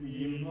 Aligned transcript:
Im 0.00 0.44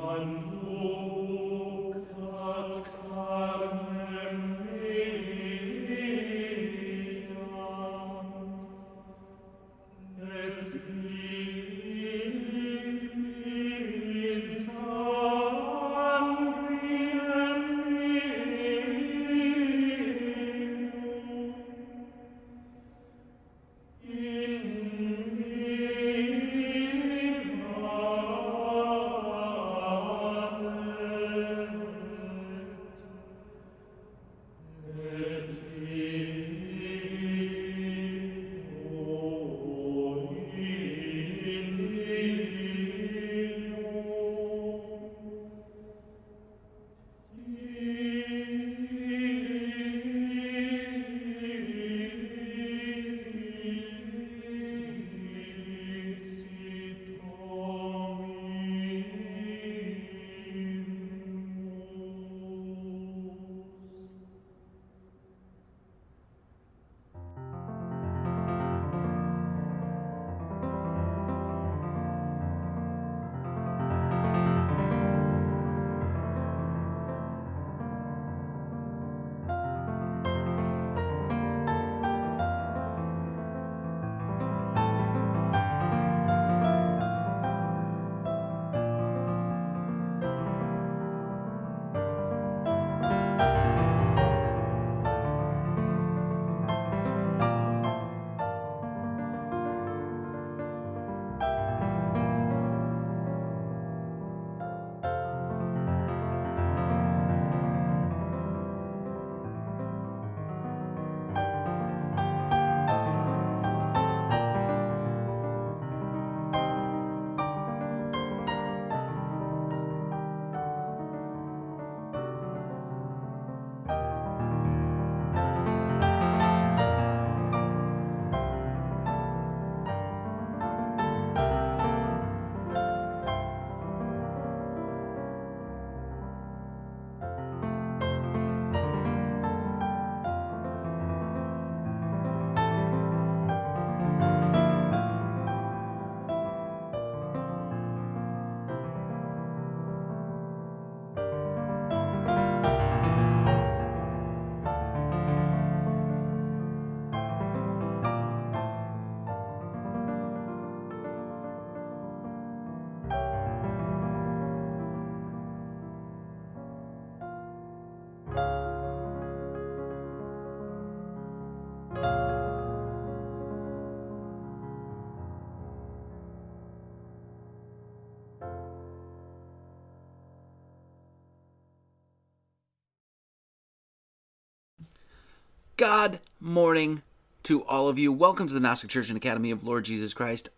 God 185.87 186.19
morning 186.41 187.01
to 187.43 187.63
all 187.63 187.87
of 187.87 187.97
you. 187.97 188.11
Welcome 188.11 188.45
to 188.49 188.53
the 188.53 188.59
Gnostic 188.59 188.89
Church 188.89 189.07
and 189.07 189.15
Academy 189.15 189.51
of 189.51 189.63
Lord 189.63 189.85
Jesus 189.85 190.13
Christ. 190.13 190.49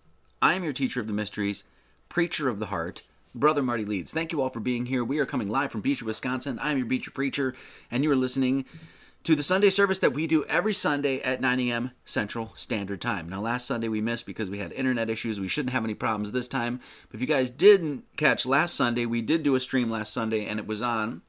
I 0.41 0.55
am 0.55 0.63
your 0.63 0.73
teacher 0.73 0.99
of 0.99 1.05
the 1.05 1.13
mysteries, 1.13 1.63
preacher 2.09 2.49
of 2.49 2.57
the 2.57 2.65
heart, 2.65 3.03
Brother 3.35 3.61
Marty 3.61 3.85
Leeds. 3.85 4.11
Thank 4.11 4.31
you 4.31 4.41
all 4.41 4.49
for 4.49 4.59
being 4.59 4.87
here. 4.87 5.03
We 5.03 5.19
are 5.19 5.27
coming 5.27 5.47
live 5.47 5.71
from 5.71 5.81
Beecher, 5.81 6.03
Wisconsin. 6.03 6.57
I 6.57 6.71
am 6.71 6.79
your 6.79 6.87
Beecher 6.87 7.11
preacher, 7.11 7.53
and 7.91 8.03
you 8.03 8.11
are 8.11 8.15
listening 8.15 8.65
to 9.23 9.35
the 9.35 9.43
Sunday 9.43 9.69
service 9.69 9.99
that 9.99 10.13
we 10.13 10.25
do 10.25 10.45
every 10.45 10.73
Sunday 10.73 11.21
at 11.21 11.41
9 11.41 11.59
a.m. 11.59 11.91
Central 12.05 12.53
Standard 12.55 12.99
Time. 12.99 13.29
Now, 13.29 13.41
last 13.41 13.67
Sunday 13.67 13.87
we 13.87 14.01
missed 14.01 14.25
because 14.25 14.49
we 14.49 14.57
had 14.57 14.71
internet 14.71 15.11
issues. 15.11 15.39
We 15.39 15.47
shouldn't 15.47 15.73
have 15.73 15.83
any 15.83 15.93
problems 15.93 16.31
this 16.31 16.47
time. 16.47 16.79
But 17.07 17.17
if 17.17 17.21
you 17.21 17.27
guys 17.27 17.51
didn't 17.51 18.03
catch 18.17 18.47
last 18.47 18.73
Sunday, 18.73 19.05
we 19.05 19.21
did 19.21 19.43
do 19.43 19.53
a 19.53 19.59
stream 19.59 19.91
last 19.91 20.11
Sunday, 20.11 20.47
and 20.47 20.59
it 20.59 20.65
was 20.65 20.81
on 20.81 21.21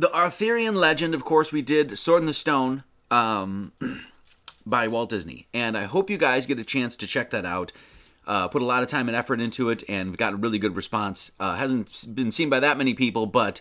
the 0.00 0.12
Arthurian 0.14 0.76
legend, 0.76 1.14
of 1.14 1.26
course, 1.26 1.52
we 1.52 1.60
did 1.60 1.98
Sword 1.98 2.22
in 2.22 2.26
the 2.26 2.32
Stone 2.32 2.84
um, 3.10 3.72
by 4.66 4.88
Walt 4.88 5.10
Disney, 5.10 5.46
and 5.52 5.76
I 5.76 5.82
hope 5.84 6.08
you 6.08 6.16
guys 6.16 6.46
get 6.46 6.58
a 6.58 6.64
chance 6.64 6.96
to 6.96 7.06
check 7.06 7.28
that 7.30 7.44
out. 7.44 7.70
Uh, 8.26 8.48
put 8.48 8.62
a 8.62 8.64
lot 8.64 8.82
of 8.82 8.88
time 8.88 9.08
and 9.08 9.16
effort 9.16 9.42
into 9.42 9.68
it, 9.68 9.84
and 9.90 10.16
got 10.16 10.32
a 10.32 10.36
really 10.36 10.58
good 10.58 10.74
response. 10.74 11.32
Uh, 11.38 11.56
hasn't 11.56 12.14
been 12.14 12.32
seen 12.32 12.48
by 12.48 12.58
that 12.60 12.78
many 12.78 12.94
people, 12.94 13.26
but 13.26 13.60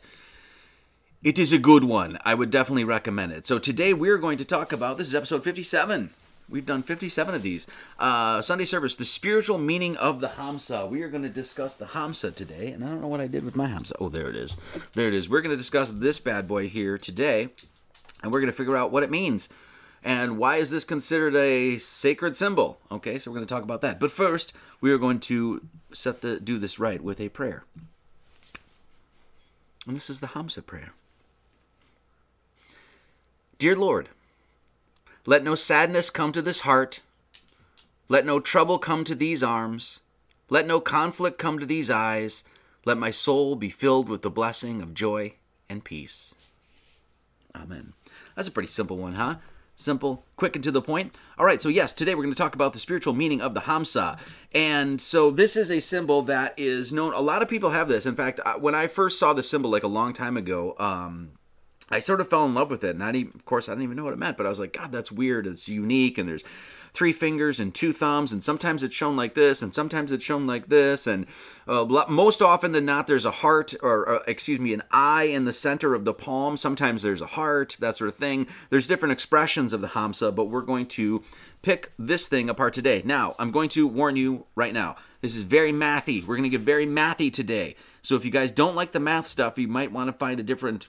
it 1.21 1.37
is 1.37 1.51
a 1.51 1.57
good 1.57 1.83
one. 1.83 2.17
I 2.23 2.35
would 2.35 2.51
definitely 2.51 2.85
recommend 2.85 3.33
it. 3.33 3.45
So 3.45 3.59
today 3.59 3.93
we're 3.93 4.17
going 4.17 4.37
to 4.37 4.45
talk 4.45 4.71
about 4.71 4.97
this 4.97 5.09
is 5.09 5.15
episode 5.15 5.43
57 5.43 6.11
We've 6.49 6.65
done 6.65 6.81
57 6.81 7.35
of 7.35 7.43
these. 7.43 7.67
Uh, 7.99 8.41
Sunday 8.41 8.65
service, 8.65 8.95
the 8.95 9.05
spiritual 9.05 9.57
meaning 9.57 9.95
of 9.97 10.19
the 10.19 10.29
Hamsa. 10.29 10.89
We 10.89 11.03
are 11.03 11.09
going 11.09 11.23
to 11.23 11.29
discuss 11.29 11.75
the 11.75 11.85
Hamsa 11.85 12.33
today, 12.33 12.71
and 12.71 12.83
I 12.83 12.87
don't 12.87 13.01
know 13.01 13.07
what 13.07 13.21
I 13.21 13.27
did 13.27 13.43
with 13.43 13.55
my 13.55 13.67
Hamsa. 13.67 13.93
Oh, 13.99 14.09
there 14.09 14.29
it 14.29 14.35
is. 14.35 14.57
There 14.93 15.07
it 15.07 15.13
is. 15.13 15.29
We're 15.29 15.41
going 15.41 15.51
to 15.51 15.57
discuss 15.57 15.89
this 15.89 16.19
bad 16.19 16.47
boy 16.47 16.67
here 16.67 16.97
today, 16.97 17.49
and 18.23 18.31
we're 18.31 18.39
going 18.39 18.51
to 18.51 18.57
figure 18.57 18.75
out 18.75 18.91
what 18.91 19.03
it 19.03 19.11
means. 19.11 19.49
And 20.03 20.37
why 20.37 20.55
is 20.57 20.71
this 20.71 20.85
considered 20.85 21.35
a 21.35 21.77
sacred 21.77 22.35
symbol? 22.35 22.79
Okay, 22.91 23.19
so 23.19 23.29
we're 23.29 23.35
going 23.35 23.47
to 23.47 23.53
talk 23.53 23.63
about 23.63 23.81
that. 23.81 23.99
But 23.99 24.11
first, 24.11 24.53
we 24.81 24.91
are 24.91 24.97
going 24.97 25.19
to 25.21 25.67
set 25.91 26.21
the 26.21 26.39
do 26.39 26.57
this 26.57 26.79
right 26.79 27.03
with 27.03 27.19
a 27.19 27.29
prayer. 27.29 27.63
And 29.85 29.95
this 29.95 30.09
is 30.09 30.19
the 30.19 30.27
Hamsa 30.27 30.65
prayer. 30.65 30.93
Dear 33.57 33.75
Lord, 33.75 34.09
let 35.25 35.43
no 35.43 35.55
sadness 35.55 36.09
come 36.09 36.31
to 36.31 36.41
this 36.41 36.61
heart. 36.61 37.01
Let 38.07 38.25
no 38.25 38.39
trouble 38.39 38.79
come 38.79 39.03
to 39.03 39.15
these 39.15 39.43
arms. 39.43 39.99
Let 40.49 40.65
no 40.65 40.79
conflict 40.79 41.37
come 41.37 41.59
to 41.59 41.65
these 41.65 41.89
eyes. 41.89 42.43
Let 42.85 42.97
my 42.97 43.11
soul 43.11 43.55
be 43.55 43.69
filled 43.69 44.09
with 44.09 44.23
the 44.23 44.31
blessing 44.31 44.81
of 44.81 44.93
joy 44.93 45.33
and 45.69 45.83
peace. 45.83 46.33
Amen. 47.55 47.93
That's 48.35 48.47
a 48.47 48.51
pretty 48.51 48.69
simple 48.69 48.97
one, 48.97 49.13
huh? 49.13 49.35
Simple, 49.75 50.25
quick, 50.35 50.55
and 50.55 50.63
to 50.63 50.71
the 50.71 50.81
point. 50.81 51.15
All 51.37 51.45
right, 51.45 51.61
so 51.61 51.69
yes, 51.69 51.93
today 51.93 52.13
we're 52.15 52.23
going 52.23 52.33
to 52.33 52.37
talk 52.37 52.55
about 52.55 52.73
the 52.73 52.79
spiritual 52.79 53.13
meaning 53.13 53.41
of 53.41 53.53
the 53.53 53.61
Hamsa. 53.61 54.19
And 54.53 54.99
so 54.99 55.31
this 55.31 55.55
is 55.55 55.71
a 55.71 55.79
symbol 55.79 56.21
that 56.23 56.53
is 56.57 56.91
known, 56.91 57.13
a 57.13 57.21
lot 57.21 57.41
of 57.41 57.47
people 57.47 57.69
have 57.69 57.87
this. 57.87 58.05
In 58.05 58.15
fact, 58.15 58.39
when 58.59 58.75
I 58.75 58.87
first 58.87 59.19
saw 59.19 59.31
the 59.33 59.43
symbol 59.43 59.69
like 59.69 59.83
a 59.83 59.87
long 59.87 60.11
time 60.11 60.35
ago, 60.35 60.75
um, 60.79 61.31
I 61.91 61.99
sort 61.99 62.21
of 62.21 62.29
fell 62.29 62.45
in 62.45 62.53
love 62.53 62.69
with 62.69 62.83
it. 62.83 62.95
And 62.95 63.13
didn't, 63.13 63.35
of 63.35 63.45
course, 63.45 63.67
I 63.67 63.73
didn't 63.73 63.83
even 63.83 63.97
know 63.97 64.03
what 64.03 64.13
it 64.13 64.19
meant, 64.19 64.37
but 64.37 64.45
I 64.45 64.49
was 64.49 64.59
like, 64.59 64.73
God, 64.73 64.91
that's 64.91 65.11
weird. 65.11 65.47
It's 65.47 65.67
unique. 65.67 66.17
And 66.17 66.27
there's 66.27 66.43
three 66.93 67.13
fingers 67.13 67.59
and 67.59 67.73
two 67.73 67.93
thumbs. 67.93 68.31
And 68.31 68.43
sometimes 68.43 68.83
it's 68.83 68.95
shown 68.95 69.15
like 69.15 69.35
this, 69.35 69.61
and 69.61 69.73
sometimes 69.73 70.11
it's 70.11 70.23
shown 70.23 70.47
like 70.47 70.67
this. 70.67 71.07
And 71.07 71.25
uh, 71.67 71.85
most 72.09 72.41
often 72.41 72.71
than 72.71 72.85
not, 72.85 73.07
there's 73.07 73.25
a 73.25 73.31
heart, 73.31 73.73
or, 73.81 74.07
or, 74.07 74.21
excuse 74.27 74.59
me, 74.59 74.73
an 74.73 74.83
eye 74.91 75.25
in 75.25 75.45
the 75.45 75.53
center 75.53 75.93
of 75.93 76.05
the 76.05 76.13
palm. 76.13 76.57
Sometimes 76.57 77.01
there's 77.01 77.21
a 77.21 77.27
heart, 77.27 77.77
that 77.79 77.97
sort 77.97 78.09
of 78.09 78.15
thing. 78.15 78.47
There's 78.69 78.87
different 78.87 79.13
expressions 79.13 79.73
of 79.73 79.81
the 79.81 79.89
Hamsa, 79.89 80.33
but 80.33 80.45
we're 80.45 80.61
going 80.61 80.87
to 80.87 81.23
pick 81.61 81.91
this 81.99 82.27
thing 82.27 82.49
apart 82.49 82.73
today. 82.73 83.01
Now, 83.03 83.35
I'm 83.37 83.51
going 83.51 83.69
to 83.69 83.85
warn 83.85 84.15
you 84.15 84.45
right 84.55 84.73
now. 84.73 84.95
This 85.21 85.35
is 85.35 85.43
very 85.43 85.73
mathy. 85.73 86.25
We're 86.25 86.37
going 86.37 86.49
to 86.49 86.57
get 86.57 86.61
very 86.61 86.87
mathy 86.87 87.31
today. 87.31 87.75
So 88.01 88.15
if 88.15 88.23
you 88.23 88.31
guys 88.31 88.51
don't 88.51 88.75
like 88.75 88.93
the 88.93 88.99
math 88.99 89.27
stuff, 89.27 89.57
you 89.57 89.67
might 89.67 89.91
want 89.91 90.07
to 90.07 90.13
find 90.13 90.39
a 90.39 90.43
different 90.43 90.87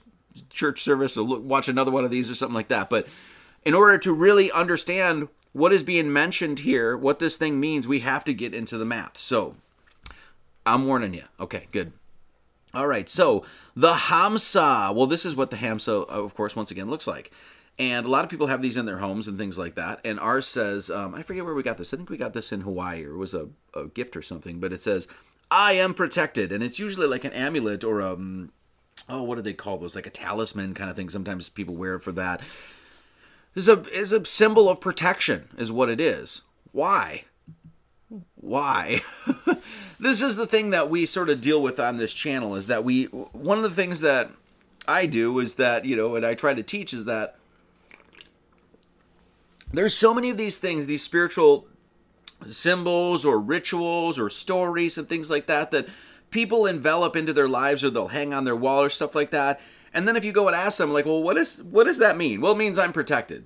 church 0.49 0.81
service 0.81 1.17
or 1.17 1.21
look, 1.21 1.43
watch 1.43 1.67
another 1.67 1.91
one 1.91 2.05
of 2.05 2.11
these 2.11 2.29
or 2.29 2.35
something 2.35 2.55
like 2.55 2.69
that. 2.69 2.89
But 2.89 3.07
in 3.63 3.73
order 3.73 3.97
to 3.97 4.13
really 4.13 4.51
understand 4.51 5.27
what 5.53 5.73
is 5.73 5.83
being 5.83 6.11
mentioned 6.11 6.59
here, 6.59 6.95
what 6.95 7.19
this 7.19 7.37
thing 7.37 7.59
means, 7.59 7.87
we 7.87 7.99
have 7.99 8.23
to 8.25 8.33
get 8.33 8.53
into 8.53 8.77
the 8.77 8.85
math. 8.85 9.17
So 9.17 9.55
I'm 10.65 10.85
warning 10.85 11.13
you. 11.13 11.23
Okay, 11.39 11.67
good. 11.71 11.93
All 12.73 12.87
right, 12.87 13.09
so 13.09 13.43
the 13.75 13.93
Hamsa. 13.93 14.95
Well, 14.95 15.07
this 15.07 15.25
is 15.25 15.35
what 15.35 15.49
the 15.49 15.57
Hamsa, 15.57 16.07
of 16.07 16.33
course, 16.33 16.55
once 16.55 16.71
again 16.71 16.89
looks 16.89 17.05
like. 17.05 17.31
And 17.77 18.05
a 18.05 18.09
lot 18.09 18.23
of 18.23 18.29
people 18.29 18.47
have 18.47 18.61
these 18.61 18.77
in 18.77 18.85
their 18.85 18.99
homes 18.99 19.27
and 19.27 19.37
things 19.37 19.57
like 19.57 19.75
that. 19.75 19.99
And 20.05 20.19
ours 20.19 20.47
says, 20.47 20.89
um, 20.89 21.15
I 21.15 21.23
forget 21.23 21.43
where 21.43 21.53
we 21.53 21.63
got 21.63 21.77
this. 21.77 21.93
I 21.93 21.97
think 21.97 22.09
we 22.09 22.17
got 22.17 22.33
this 22.33 22.51
in 22.51 22.61
Hawaii 22.61 23.03
or 23.03 23.13
it 23.13 23.17
was 23.17 23.33
a, 23.33 23.49
a 23.73 23.87
gift 23.87 24.15
or 24.15 24.21
something. 24.21 24.59
But 24.59 24.71
it 24.71 24.81
says, 24.81 25.07
I 25.49 25.73
am 25.73 25.93
protected. 25.93 26.51
And 26.51 26.63
it's 26.63 26.79
usually 26.79 27.07
like 27.07 27.23
an 27.23 27.33
amulet 27.33 27.83
or 27.83 27.99
a, 27.99 28.13
um, 28.13 28.51
oh, 29.09 29.23
what 29.23 29.35
do 29.35 29.41
they 29.41 29.53
call 29.53 29.77
those? 29.77 29.95
Like 29.95 30.07
a 30.07 30.11
talisman 30.11 30.73
kind 30.73 30.89
of 30.89 30.95
thing. 30.95 31.09
Sometimes 31.09 31.49
people 31.49 31.75
wear 31.75 31.95
it 31.95 32.01
for 32.01 32.11
that. 32.13 32.41
Is 33.53 33.67
a 33.67 33.81
is 33.93 34.13
a 34.13 34.25
symbol 34.25 34.69
of 34.69 34.79
protection, 34.79 35.49
is 35.57 35.71
what 35.71 35.89
it 35.89 35.99
is. 35.99 36.41
Why? 36.71 37.25
Why? 38.35 39.01
this 39.99 40.21
is 40.21 40.35
the 40.35 40.47
thing 40.47 40.69
that 40.69 40.89
we 40.89 41.05
sort 41.05 41.29
of 41.29 41.41
deal 41.41 41.61
with 41.61 41.79
on 41.79 41.97
this 41.97 42.13
channel. 42.13 42.55
Is 42.55 42.67
that 42.67 42.83
we 42.83 43.05
one 43.05 43.57
of 43.57 43.63
the 43.63 43.69
things 43.69 43.99
that 44.01 44.31
I 44.87 45.05
do 45.05 45.37
is 45.39 45.55
that 45.55 45.83
you 45.85 45.95
know, 45.95 46.15
and 46.15 46.25
I 46.25 46.33
try 46.33 46.53
to 46.53 46.63
teach 46.63 46.93
is 46.93 47.05
that 47.05 47.35
there's 49.73 49.95
so 49.95 50.13
many 50.13 50.29
of 50.29 50.37
these 50.37 50.57
things, 50.57 50.87
these 50.87 51.03
spiritual 51.03 51.67
symbols 52.49 53.23
or 53.23 53.39
rituals 53.39 54.17
or 54.17 54.29
stories 54.29 54.97
and 54.97 55.07
things 55.07 55.29
like 55.29 55.45
that 55.45 55.71
that 55.71 55.87
people 56.31 56.65
envelop 56.65 57.15
into 57.15 57.33
their 57.33 57.47
lives 57.47 57.83
or 57.83 57.89
they'll 57.89 58.07
hang 58.07 58.33
on 58.33 58.45
their 58.45 58.55
wall 58.55 58.81
or 58.81 58.89
stuff 58.89 59.13
like 59.13 59.31
that. 59.31 59.59
And 59.93 60.07
then 60.07 60.15
if 60.15 60.25
you 60.25 60.31
go 60.31 60.47
and 60.47 60.55
ask 60.55 60.77
them, 60.77 60.91
like, 60.91 61.05
well, 61.05 61.21
what 61.21 61.37
is 61.37 61.61
what 61.63 61.83
does 61.83 61.99
that 61.99 62.17
mean? 62.17 62.41
Well, 62.41 62.53
it 62.53 62.57
means 62.57 62.79
I'm 62.79 62.93
protected. 62.93 63.45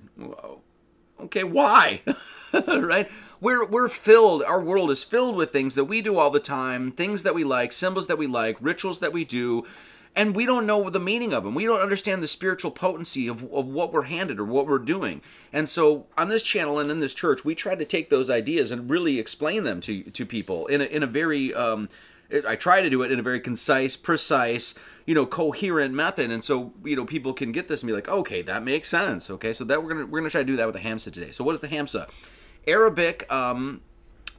Okay, 1.20 1.44
why? 1.44 2.02
right? 2.66 3.10
We're 3.40 3.66
we're 3.66 3.88
filled. 3.88 4.42
Our 4.44 4.60
world 4.60 4.90
is 4.90 5.02
filled 5.02 5.36
with 5.36 5.52
things 5.52 5.74
that 5.74 5.84
we 5.84 6.00
do 6.00 6.18
all 6.18 6.30
the 6.30 6.40
time, 6.40 6.92
things 6.92 7.24
that 7.24 7.34
we 7.34 7.44
like, 7.44 7.72
symbols 7.72 8.06
that 8.06 8.18
we 8.18 8.26
like, 8.26 8.56
rituals 8.60 9.00
that 9.00 9.12
we 9.12 9.24
do, 9.24 9.64
and 10.14 10.36
we 10.36 10.46
don't 10.46 10.66
know 10.66 10.88
the 10.88 11.00
meaning 11.00 11.34
of 11.34 11.42
them. 11.42 11.54
We 11.54 11.66
don't 11.66 11.80
understand 11.80 12.22
the 12.22 12.28
spiritual 12.28 12.70
potency 12.70 13.26
of, 13.26 13.42
of 13.52 13.66
what 13.66 13.92
we're 13.92 14.02
handed 14.02 14.38
or 14.38 14.44
what 14.44 14.66
we're 14.68 14.78
doing. 14.78 15.20
And 15.52 15.68
so 15.68 16.06
on 16.16 16.28
this 16.28 16.42
channel 16.42 16.78
and 16.78 16.90
in 16.90 17.00
this 17.00 17.14
church, 17.14 17.44
we 17.44 17.54
try 17.56 17.74
to 17.74 17.84
take 17.84 18.08
those 18.08 18.30
ideas 18.30 18.70
and 18.70 18.88
really 18.88 19.18
explain 19.18 19.64
them 19.64 19.80
to 19.82 20.04
to 20.04 20.24
people 20.24 20.66
in 20.68 20.80
a, 20.80 20.84
in 20.84 21.02
a 21.02 21.08
very 21.08 21.52
um, 21.52 21.88
I 22.46 22.56
try 22.56 22.80
to 22.80 22.90
do 22.90 23.02
it 23.02 23.12
in 23.12 23.18
a 23.18 23.22
very 23.22 23.40
concise, 23.40 23.96
precise, 23.96 24.74
you 25.04 25.14
know, 25.14 25.26
coherent 25.26 25.94
method, 25.94 26.30
and 26.30 26.42
so 26.42 26.72
you 26.84 26.96
know 26.96 27.04
people 27.04 27.32
can 27.32 27.52
get 27.52 27.68
this 27.68 27.82
and 27.82 27.88
be 27.88 27.94
like, 27.94 28.08
okay, 28.08 28.42
that 28.42 28.62
makes 28.62 28.88
sense. 28.88 29.30
Okay, 29.30 29.52
so 29.52 29.64
that 29.64 29.82
we're 29.82 29.90
gonna 29.90 30.06
we're 30.06 30.20
gonna 30.20 30.30
try 30.30 30.42
to 30.42 30.46
do 30.46 30.56
that 30.56 30.66
with 30.66 30.74
the 30.74 30.88
Hamsa 30.88 31.12
today. 31.12 31.30
So 31.30 31.44
what 31.44 31.54
is 31.54 31.60
the 31.60 31.68
Hamsa? 31.68 32.08
Arabic. 32.66 33.30
Um, 33.32 33.82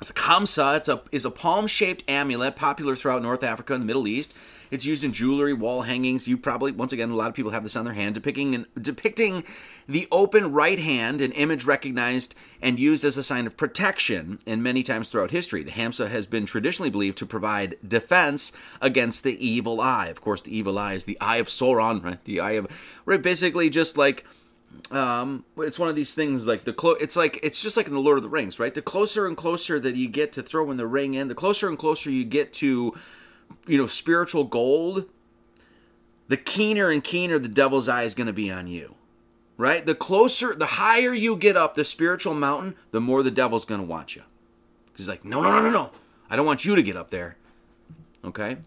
it's 0.01 0.09
a 0.09 0.13
Hamsa. 0.13 0.77
It's 0.77 0.89
a 0.89 1.01
is 1.11 1.25
a 1.25 1.31
palm 1.31 1.67
shaped 1.67 2.03
amulet 2.07 2.55
popular 2.55 2.95
throughout 2.95 3.21
North 3.21 3.43
Africa 3.43 3.73
and 3.73 3.81
the 3.81 3.87
Middle 3.87 4.07
East. 4.07 4.33
It's 4.69 4.85
used 4.85 5.03
in 5.03 5.13
jewelry, 5.13 5.53
wall 5.53 5.83
hangings. 5.83 6.27
You 6.27 6.37
probably, 6.37 6.71
once 6.71 6.91
again, 6.91 7.09
a 7.09 7.15
lot 7.15 7.29
of 7.29 7.35
people 7.35 7.51
have 7.51 7.63
this 7.63 7.75
on 7.75 7.85
their 7.85 7.93
hand, 7.93 8.15
depicting 8.15 8.65
depicting 8.79 9.43
the 9.87 10.07
open 10.11 10.51
right 10.51 10.79
hand, 10.79 11.21
an 11.21 11.31
image 11.33 11.65
recognized 11.65 12.35
and 12.61 12.79
used 12.79 13.05
as 13.05 13.17
a 13.17 13.23
sign 13.23 13.47
of 13.47 13.57
protection. 13.57 14.39
And 14.45 14.61
many 14.61 14.83
times 14.83 15.09
throughout 15.09 15.31
history, 15.31 15.63
the 15.63 15.71
Hamsa 15.71 16.09
has 16.09 16.25
been 16.27 16.45
traditionally 16.45 16.89
believed 16.89 17.17
to 17.19 17.25
provide 17.25 17.77
defense 17.87 18.51
against 18.81 19.23
the 19.23 19.45
evil 19.45 19.79
eye. 19.79 20.07
Of 20.07 20.21
course, 20.21 20.41
the 20.41 20.55
evil 20.55 20.77
eye 20.77 20.93
is 20.93 21.05
the 21.05 21.19
eye 21.21 21.37
of 21.37 21.47
Sauron, 21.47 22.03
right? 22.03 22.23
The 22.23 22.39
eye 22.39 22.51
of, 22.51 22.67
right? 23.05 23.21
Basically, 23.21 23.69
just 23.69 23.97
like 23.97 24.25
um 24.91 25.43
it's 25.57 25.79
one 25.79 25.89
of 25.89 25.95
these 25.95 26.13
things 26.13 26.45
like 26.45 26.63
the 26.63 26.73
clo- 26.73 26.91
it's 26.91 27.15
like 27.15 27.39
it's 27.41 27.61
just 27.61 27.77
like 27.77 27.87
in 27.87 27.93
the 27.93 27.99
lord 27.99 28.17
of 28.17 28.23
the 28.23 28.29
rings 28.29 28.59
right 28.59 28.73
the 28.73 28.81
closer 28.81 29.25
and 29.25 29.35
closer 29.35 29.79
that 29.79 29.95
you 29.95 30.07
get 30.07 30.31
to 30.31 30.41
throwing 30.41 30.77
the 30.77 30.85
ring 30.85 31.13
in 31.13 31.27
the 31.27 31.35
closer 31.35 31.67
and 31.67 31.77
closer 31.77 32.09
you 32.09 32.23
get 32.23 32.53
to 32.53 32.93
you 33.65 33.77
know, 33.77 33.87
spiritual 33.87 34.43
gold, 34.43 35.05
the 36.27 36.37
keener 36.37 36.89
and 36.89 37.03
keener 37.03 37.39
the 37.39 37.47
devil's 37.47 37.87
eye 37.87 38.03
is 38.03 38.15
going 38.15 38.27
to 38.27 38.33
be 38.33 38.51
on 38.51 38.67
you. 38.67 38.95
Right? 39.57 39.85
The 39.85 39.95
closer, 39.95 40.53
the 40.53 40.65
higher 40.65 41.13
you 41.13 41.35
get 41.35 41.57
up 41.57 41.73
the 41.73 41.83
spiritual 41.83 42.35
mountain, 42.35 42.75
the 42.91 43.01
more 43.01 43.23
the 43.23 43.31
devil's 43.31 43.65
going 43.65 43.81
to 43.81 43.87
want 43.87 44.15
you. 44.15 44.21
He's 44.95 45.07
like, 45.07 45.25
no, 45.25 45.41
no, 45.41 45.51
no, 45.51 45.61
no, 45.61 45.69
no. 45.69 45.91
I 46.29 46.35
don't 46.35 46.45
want 46.45 46.65
you 46.65 46.75
to 46.75 46.83
get 46.83 46.95
up 46.95 47.09
there. 47.09 47.37
Okay? 48.23 48.57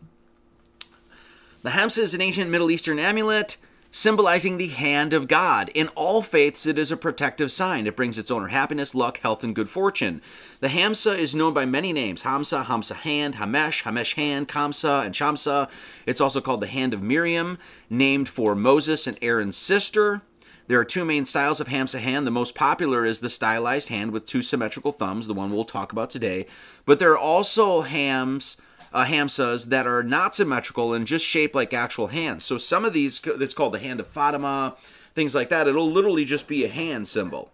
The 1.62 1.70
Hamsa 1.70 1.98
is 1.98 2.14
an 2.14 2.20
ancient 2.20 2.50
Middle 2.50 2.70
Eastern 2.70 2.98
amulet 2.98 3.56
symbolizing 3.90 4.56
the 4.56 4.68
hand 4.68 5.12
of 5.12 5.28
God. 5.28 5.70
In 5.74 5.88
all 5.88 6.22
faiths, 6.22 6.66
it 6.66 6.78
is 6.78 6.92
a 6.92 6.96
protective 6.96 7.50
sign. 7.50 7.86
It 7.86 7.96
brings 7.96 8.18
its 8.18 8.30
owner 8.30 8.48
happiness, 8.48 8.94
luck, 8.94 9.18
health, 9.18 9.42
and 9.42 9.54
good 9.54 9.68
fortune. 9.68 10.22
The 10.60 10.68
Hamsa 10.68 11.16
is 11.16 11.34
known 11.34 11.54
by 11.54 11.66
many 11.66 11.92
names 11.92 12.22
Hamsa, 12.22 12.64
Hamsa 12.64 12.96
hand, 12.96 13.36
Hamesh, 13.36 13.82
Hamesh 13.82 14.14
hand, 14.14 14.48
Kamsa, 14.48 15.04
and 15.04 15.14
Shamsa. 15.14 15.68
It's 16.06 16.20
also 16.20 16.40
called 16.40 16.60
the 16.60 16.66
Hand 16.66 16.94
of 16.94 17.02
Miriam, 17.02 17.58
named 17.88 18.28
for 18.28 18.54
Moses 18.54 19.06
and 19.06 19.18
Aaron's 19.20 19.56
sister. 19.56 20.22
There 20.68 20.78
are 20.78 20.84
two 20.84 21.04
main 21.04 21.24
styles 21.24 21.60
of 21.60 21.66
Hamsa 21.66 21.98
hand. 21.98 22.28
The 22.28 22.30
most 22.30 22.54
popular 22.54 23.04
is 23.04 23.18
the 23.18 23.28
stylized 23.28 23.88
hand 23.88 24.12
with 24.12 24.24
two 24.24 24.40
symmetrical 24.40 24.92
thumbs, 24.92 25.26
the 25.26 25.34
one 25.34 25.50
we'll 25.50 25.64
talk 25.64 25.90
about 25.90 26.10
today. 26.10 26.46
But 26.86 27.00
there 27.00 27.10
are 27.10 27.18
also 27.18 27.80
hams 27.80 28.56
uh, 28.92 29.04
hamsas 29.04 29.66
that 29.66 29.86
are 29.86 30.02
not 30.02 30.34
symmetrical 30.34 30.92
and 30.92 31.06
just 31.06 31.24
shaped 31.24 31.54
like 31.54 31.72
actual 31.72 32.08
hands. 32.08 32.44
So 32.44 32.58
some 32.58 32.84
of 32.84 32.92
these, 32.92 33.20
it's 33.24 33.54
called 33.54 33.74
the 33.74 33.78
hand 33.78 34.00
of 34.00 34.06
Fatima, 34.06 34.76
things 35.14 35.34
like 35.34 35.48
that. 35.50 35.68
It'll 35.68 35.90
literally 35.90 36.24
just 36.24 36.48
be 36.48 36.64
a 36.64 36.68
hand 36.68 37.06
symbol. 37.08 37.52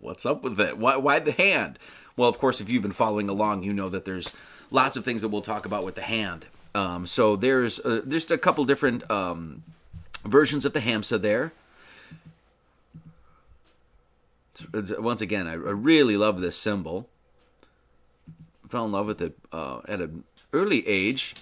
What's 0.00 0.26
up 0.26 0.42
with 0.42 0.60
it? 0.60 0.78
Why, 0.78 0.96
why 0.96 1.18
the 1.18 1.32
hand? 1.32 1.78
Well, 2.16 2.28
of 2.28 2.38
course, 2.38 2.60
if 2.60 2.70
you've 2.70 2.82
been 2.82 2.92
following 2.92 3.28
along, 3.28 3.62
you 3.62 3.72
know 3.72 3.88
that 3.88 4.04
there's 4.04 4.32
lots 4.70 4.96
of 4.96 5.04
things 5.04 5.22
that 5.22 5.28
we'll 5.28 5.42
talk 5.42 5.66
about 5.66 5.84
with 5.84 5.94
the 5.94 6.02
hand. 6.02 6.46
Um, 6.74 7.06
so 7.06 7.36
there's 7.36 7.78
uh, 7.80 8.02
just 8.06 8.30
a 8.30 8.38
couple 8.38 8.64
different 8.64 9.08
um, 9.10 9.62
versions 10.24 10.64
of 10.64 10.72
the 10.72 10.80
Hamsa 10.80 11.20
there. 11.20 11.52
Once 14.72 15.20
again, 15.20 15.46
I, 15.46 15.52
I 15.52 15.56
really 15.56 16.16
love 16.16 16.40
this 16.40 16.56
symbol 16.56 17.08
fell 18.68 18.84
in 18.84 18.92
love 18.92 19.06
with 19.06 19.20
it 19.20 19.36
uh, 19.52 19.80
at 19.86 20.00
an 20.00 20.24
early 20.52 20.86
age. 20.86 21.34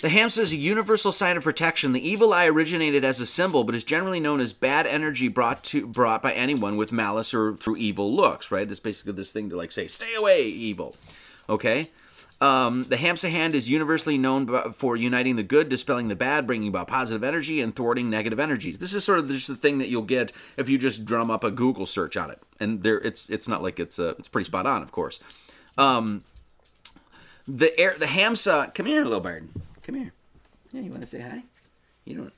The 0.00 0.08
hamsa 0.08 0.40
is 0.40 0.52
a 0.52 0.56
universal 0.56 1.12
sign 1.12 1.36
of 1.36 1.44
protection. 1.44 1.92
The 1.92 2.06
evil 2.06 2.34
eye 2.34 2.46
originated 2.46 3.04
as 3.04 3.20
a 3.20 3.26
symbol, 3.26 3.64
but 3.64 3.74
is 3.74 3.84
generally 3.84 4.20
known 4.20 4.40
as 4.40 4.52
bad 4.52 4.86
energy 4.86 5.28
brought 5.28 5.64
to 5.64 5.86
brought 5.86 6.20
by 6.20 6.32
anyone 6.32 6.76
with 6.76 6.92
malice 6.92 7.32
or 7.32 7.56
through 7.56 7.76
evil 7.76 8.12
looks. 8.12 8.50
Right? 8.50 8.70
It's 8.70 8.80
basically 8.80 9.14
this 9.14 9.32
thing 9.32 9.48
to 9.50 9.56
like 9.56 9.72
say, 9.72 9.86
"Stay 9.86 10.14
away, 10.14 10.44
evil." 10.46 10.94
Okay. 11.48 11.90
Um, 12.40 12.84
the 12.84 12.96
Hamsa 12.96 13.30
hand 13.30 13.54
is 13.54 13.70
universally 13.70 14.18
known 14.18 14.72
for 14.74 14.96
uniting 14.96 15.36
the 15.36 15.42
good, 15.42 15.68
dispelling 15.70 16.08
the 16.08 16.16
bad, 16.16 16.46
bringing 16.46 16.68
about 16.68 16.88
positive 16.88 17.24
energy, 17.24 17.60
and 17.62 17.74
thwarting 17.74 18.10
negative 18.10 18.38
energies. 18.38 18.78
This 18.78 18.92
is 18.92 19.04
sort 19.04 19.20
of 19.20 19.28
just 19.28 19.48
the 19.48 19.56
thing 19.56 19.78
that 19.78 19.88
you'll 19.88 20.02
get 20.02 20.32
if 20.58 20.68
you 20.68 20.76
just 20.76 21.06
drum 21.06 21.30
up 21.30 21.44
a 21.44 21.50
Google 21.50 21.86
search 21.86 22.16
on 22.16 22.30
it, 22.30 22.42
and 22.60 22.82
there 22.82 22.98
it's 23.00 23.26
it's 23.30 23.48
not 23.48 23.62
like 23.62 23.80
it's 23.80 23.98
uh, 23.98 24.14
it's 24.18 24.28
pretty 24.28 24.46
spot 24.46 24.66
on, 24.66 24.82
of 24.82 24.92
course. 24.92 25.20
Um, 25.78 26.24
the 27.46 27.78
air, 27.78 27.94
the 27.98 28.06
Hamsa. 28.06 28.74
Come 28.74 28.86
here, 28.86 29.04
little 29.04 29.20
bird. 29.20 29.48
Come 29.82 29.96
here. 29.96 30.12
Yeah, 30.72 30.80
you 30.80 30.90
want 30.90 31.02
to 31.02 31.08
say 31.08 31.20
hi? 31.20 31.42
You 32.04 32.16
don't. 32.16 32.32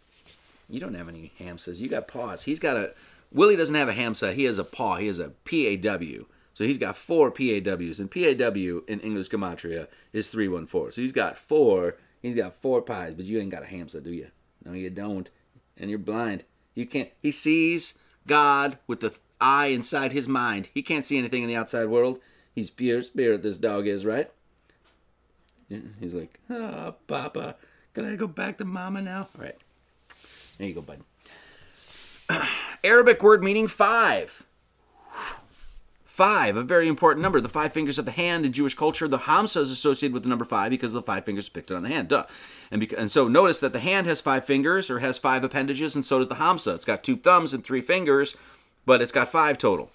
You 0.69 0.81
don't 0.81 0.95
have 0.95 1.09
any 1.09 1.33
Hamsas. 1.39 1.81
You 1.81 1.89
got 1.89 2.09
paws. 2.09 2.43
He's 2.43 2.59
got 2.59 2.77
a. 2.77 2.93
Willie 3.33 3.57
doesn't 3.57 3.75
have 3.75 3.89
a 3.89 3.95
Hamsa. 3.95 4.35
He 4.35 4.45
has 4.45 4.59
a 4.59 4.65
paw. 4.65 4.97
He 4.97 5.07
has 5.07 5.19
a 5.19 5.31
PAW. 5.45 6.25
So 6.55 6.65
he's 6.65 6.79
got 6.79 6.97
four 6.97 7.31
PAWs, 7.31 8.01
and 8.01 8.11
PAW 8.11 8.81
in 8.89 9.01
English 9.01 9.29
gematria 9.29 9.89
is 10.13 10.31
three 10.31 10.49
one 10.49 10.67
four. 10.67 10.91
So 10.91 11.03
he's 11.03 11.13
got 11.13 11.37
four. 11.37 11.97
He's 12.23 12.37
got 12.37 12.55
four 12.55 12.81
pies, 12.81 13.15
but 13.15 13.27
you 13.27 13.39
ain't 13.39 13.51
got 13.51 13.63
a 13.63 13.67
Hamsa, 13.67 14.03
do 14.03 14.11
you? 14.11 14.29
No, 14.65 14.73
you 14.73 14.91
don't. 14.91 15.31
And 15.77 15.91
you're 15.91 15.99
blind. 15.99 16.45
You 16.75 16.87
can't. 16.87 17.11
He 17.21 17.31
sees 17.31 17.99
God 18.27 18.79
with 18.87 19.01
the 19.01 19.15
eye 19.41 19.67
inside 19.67 20.13
his 20.13 20.27
mind. 20.27 20.69
He 20.73 20.83
can't 20.83 21.05
see 21.05 21.19
anything 21.19 21.43
in 21.43 21.49
the 21.49 21.57
outside 21.57 21.87
world. 21.87 22.21
He's 22.55 22.71
pure 22.71 23.03
spirit. 23.03 23.43
This 23.43 23.59
dog 23.59 23.87
is 23.87 24.07
right. 24.07 24.31
He's 26.01 26.15
like, 26.15 26.39
oh, 26.49 26.95
Papa, 27.07 27.57
can 27.95 28.11
I 28.11 28.17
go 28.17 28.27
back 28.27 28.59
to 28.59 28.65
Mama 28.65 29.03
now? 29.03 29.29
All 29.37 29.45
right. 29.45 29.57
There 30.59 30.69
you 30.69 30.75
go, 30.75 30.83
bud. 30.83 31.01
Arabic 32.85 33.23
word 33.23 33.43
meaning 33.43 33.69
five. 33.69 34.45
Five, 36.05 36.57
a 36.57 36.63
very 36.63 36.89
important 36.89 37.23
number. 37.23 37.43
The 37.43 37.49
five 37.49 37.75
fingers 37.75 37.99
of 37.99 38.07
the 38.07 38.11
hand 38.11 38.47
in 38.47 38.53
Jewish 38.53 38.75
culture, 38.75 39.07
the 39.07 39.19
Hamsa 39.19 39.61
is 39.61 39.71
associated 39.71 40.15
with 40.15 40.23
the 40.23 40.31
number 40.31 40.47
five 40.47 40.71
because 40.71 40.95
the 40.95 41.03
five 41.03 41.27
fingers 41.27 41.45
depicted 41.45 41.77
on 41.77 41.83
the 41.83 41.91
hand. 41.91 42.09
Duh. 42.09 42.25
And, 42.71 42.91
and 42.95 43.11
so 43.11 43.29
notice 43.29 43.61
that 43.61 43.75
the 43.75 43.81
hand 43.81 44.07
has 44.07 44.23
five 44.23 44.47
fingers 44.47 44.89
or 44.89 45.01
has 45.01 45.19
five 45.19 45.45
appendages, 45.45 45.95
and 45.95 46.07
so 46.07 46.19
does 46.19 46.29
the 46.29 46.37
Hamsa. 46.37 46.75
It's 46.75 46.87
got 46.87 47.05
two 47.05 47.17
thumbs 47.17 47.53
and 47.53 47.63
three 47.63 47.83
fingers, 47.83 48.35
but 48.87 49.03
it's 49.03 49.13
got 49.13 49.31
five 49.31 49.59
total. 49.59 49.91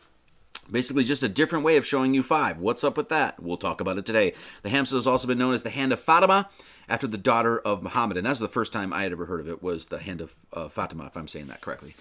Basically, 0.72 1.04
just 1.04 1.24
a 1.24 1.30
different 1.30 1.66
way 1.66 1.76
of 1.76 1.86
showing 1.86 2.14
you 2.14 2.24
five. 2.24 2.58
What's 2.58 2.84
up 2.84 2.96
with 2.96 3.10
that? 3.10 3.42
We'll 3.42 3.58
talk 3.58 3.82
about 3.82 3.98
it 3.98 4.06
today. 4.06 4.34
The 4.64 4.70
Hamsa 4.70 4.94
has 4.94 5.06
also 5.06 5.28
been 5.28 5.38
known 5.38 5.54
as 5.54 5.64
the 5.64 5.70
Hand 5.70 5.92
of 5.92 6.00
Fatima, 6.00 6.50
after 6.88 7.08
the 7.08 7.18
daughter 7.18 7.60
of 7.60 7.82
Muhammad, 7.82 8.18
and 8.18 8.26
that's 8.26 8.40
the 8.40 8.50
first 8.50 8.74
time 8.74 8.92
I 8.92 9.04
had 9.04 9.14
ever 9.14 9.26
heard 9.26 9.40
of 9.40 9.48
it. 9.48 9.64
Was 9.64 9.88
the 9.88 10.00
Hand 10.00 10.20
of 10.20 10.36
uh, 10.52 10.68
Fatima, 10.68 11.06
if 11.06 11.16
I'm 11.16 11.28
saying 11.28 11.48
that 11.48 11.62
correctly? 11.62 11.96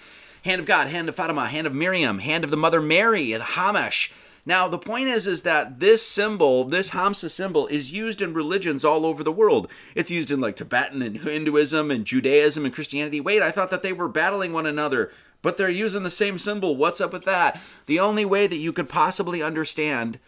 Hand 0.45 0.61
of 0.61 0.67
God, 0.67 0.89
Hand 0.89 1.09
of 1.09 1.15
Fatima, 1.15 1.47
Hand 1.47 1.67
of 1.67 1.75
Miriam, 1.75 2.19
Hand 2.19 2.45
of 2.45 2.51
the 2.51 2.57
Mother 2.57 2.81
Mary, 2.81 3.33
the 3.33 3.39
Hamash. 3.41 4.11
Now, 4.47 4.69
the 4.69 4.79
point 4.79 5.09
is, 5.09 5.27
is 5.27 5.43
that 5.43 5.81
this 5.81 6.05
symbol, 6.05 6.65
this 6.65 6.91
Hamsa 6.91 7.31
symbol, 7.31 7.67
is 7.67 7.93
used 7.93 8.23
in 8.23 8.35
religions 8.35 8.85
all 8.85 9.05
over 9.05 9.23
the 9.23 9.31
world. 9.31 9.69
It's 9.95 10.11
used 10.11 10.31
in 10.31 10.41
like 10.41 10.57
Tibetan 10.57 11.03
and 11.03 11.19
Hinduism 11.19 11.91
and 11.91 12.07
Judaism 12.07 12.65
and 12.65 12.75
Christianity. 12.75 13.21
Wait, 13.21 13.43
I 13.43 13.51
thought 13.51 13.71
that 13.71 13.83
they 13.83 13.93
were 13.93 14.09
battling 14.09 14.53
one 14.53 14.67
another, 14.67 15.13
but 15.43 15.57
they're 15.57 15.69
using 15.69 16.03
the 16.03 16.11
same 16.11 16.39
symbol. 16.39 16.77
What's 16.77 17.01
up 17.01 17.13
with 17.13 17.25
that? 17.25 17.61
The 17.87 18.01
only 18.01 18.25
way 18.25 18.47
that 18.47 18.57
you 18.57 18.73
could 18.73 18.89
possibly 18.89 19.43
understand 19.43 20.19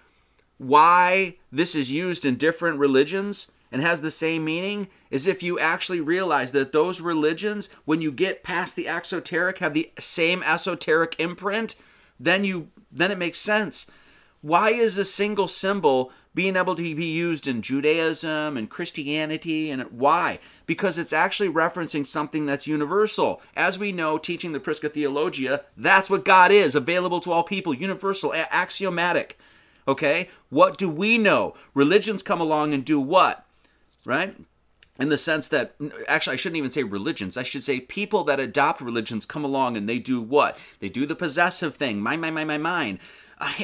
why 0.58 1.36
this 1.50 1.74
is 1.74 1.90
used 1.90 2.24
in 2.24 2.36
different 2.36 2.78
religions 2.78 3.50
and 3.70 3.82
has 3.82 4.02
the 4.02 4.10
same 4.10 4.44
meaning 4.44 4.88
is 5.10 5.26
if 5.26 5.42
you 5.42 5.58
actually 5.58 6.00
realize 6.00 6.52
that 6.52 6.72
those 6.72 7.00
religions, 7.00 7.68
when 7.84 8.00
you 8.00 8.12
get 8.12 8.42
past 8.42 8.76
the 8.76 8.86
exoteric, 8.86 9.58
have 9.58 9.74
the 9.74 9.90
same 9.98 10.42
esoteric 10.42 11.16
imprint, 11.18 11.74
then 12.20 12.44
you 12.44 12.68
then 12.90 13.10
it 13.10 13.18
makes 13.18 13.38
sense. 13.38 13.90
Why 14.42 14.70
is 14.70 14.98
a 14.98 15.04
single 15.04 15.48
symbol 15.48 16.12
being 16.34 16.56
able 16.56 16.74
to 16.74 16.82
be 16.82 17.04
used 17.04 17.46
in 17.46 17.62
Judaism 17.62 18.56
and 18.56 18.70
Christianity 18.70 19.70
and 19.70 19.82
why? 19.90 20.38
Because 20.66 20.98
it's 20.98 21.12
actually 21.12 21.50
referencing 21.50 22.06
something 22.06 22.46
that's 22.46 22.66
universal. 22.66 23.42
As 23.54 23.78
we 23.78 23.92
know, 23.92 24.16
teaching 24.18 24.52
the 24.52 24.60
Prisca 24.60 24.88
Theologia, 24.88 25.64
that's 25.76 26.08
what 26.08 26.24
God 26.24 26.50
is, 26.50 26.74
available 26.74 27.20
to 27.20 27.32
all 27.32 27.42
people, 27.42 27.74
universal, 27.74 28.32
axiomatic. 28.34 29.38
Okay? 29.86 30.28
What 30.48 30.78
do 30.78 30.88
we 30.88 31.18
know? 31.18 31.54
Religions 31.74 32.22
come 32.22 32.40
along 32.40 32.72
and 32.72 32.84
do 32.84 33.00
what? 33.00 33.44
Right? 34.04 34.34
In 35.02 35.08
the 35.08 35.18
sense 35.18 35.48
that 35.48 35.74
actually 36.06 36.34
I 36.34 36.36
shouldn't 36.36 36.58
even 36.58 36.70
say 36.70 36.84
religions. 36.84 37.36
I 37.36 37.42
should 37.42 37.64
say 37.64 37.80
people 37.80 38.22
that 38.22 38.38
adopt 38.38 38.80
religions 38.80 39.26
come 39.26 39.44
along 39.44 39.76
and 39.76 39.88
they 39.88 39.98
do 39.98 40.20
what? 40.20 40.56
They 40.78 40.88
do 40.88 41.06
the 41.06 41.16
possessive 41.16 41.74
thing. 41.74 42.00
Mine, 42.00 42.20
mine, 42.20 42.34
mine, 42.34 42.46
mine, 42.46 42.62
mine. 42.62 43.00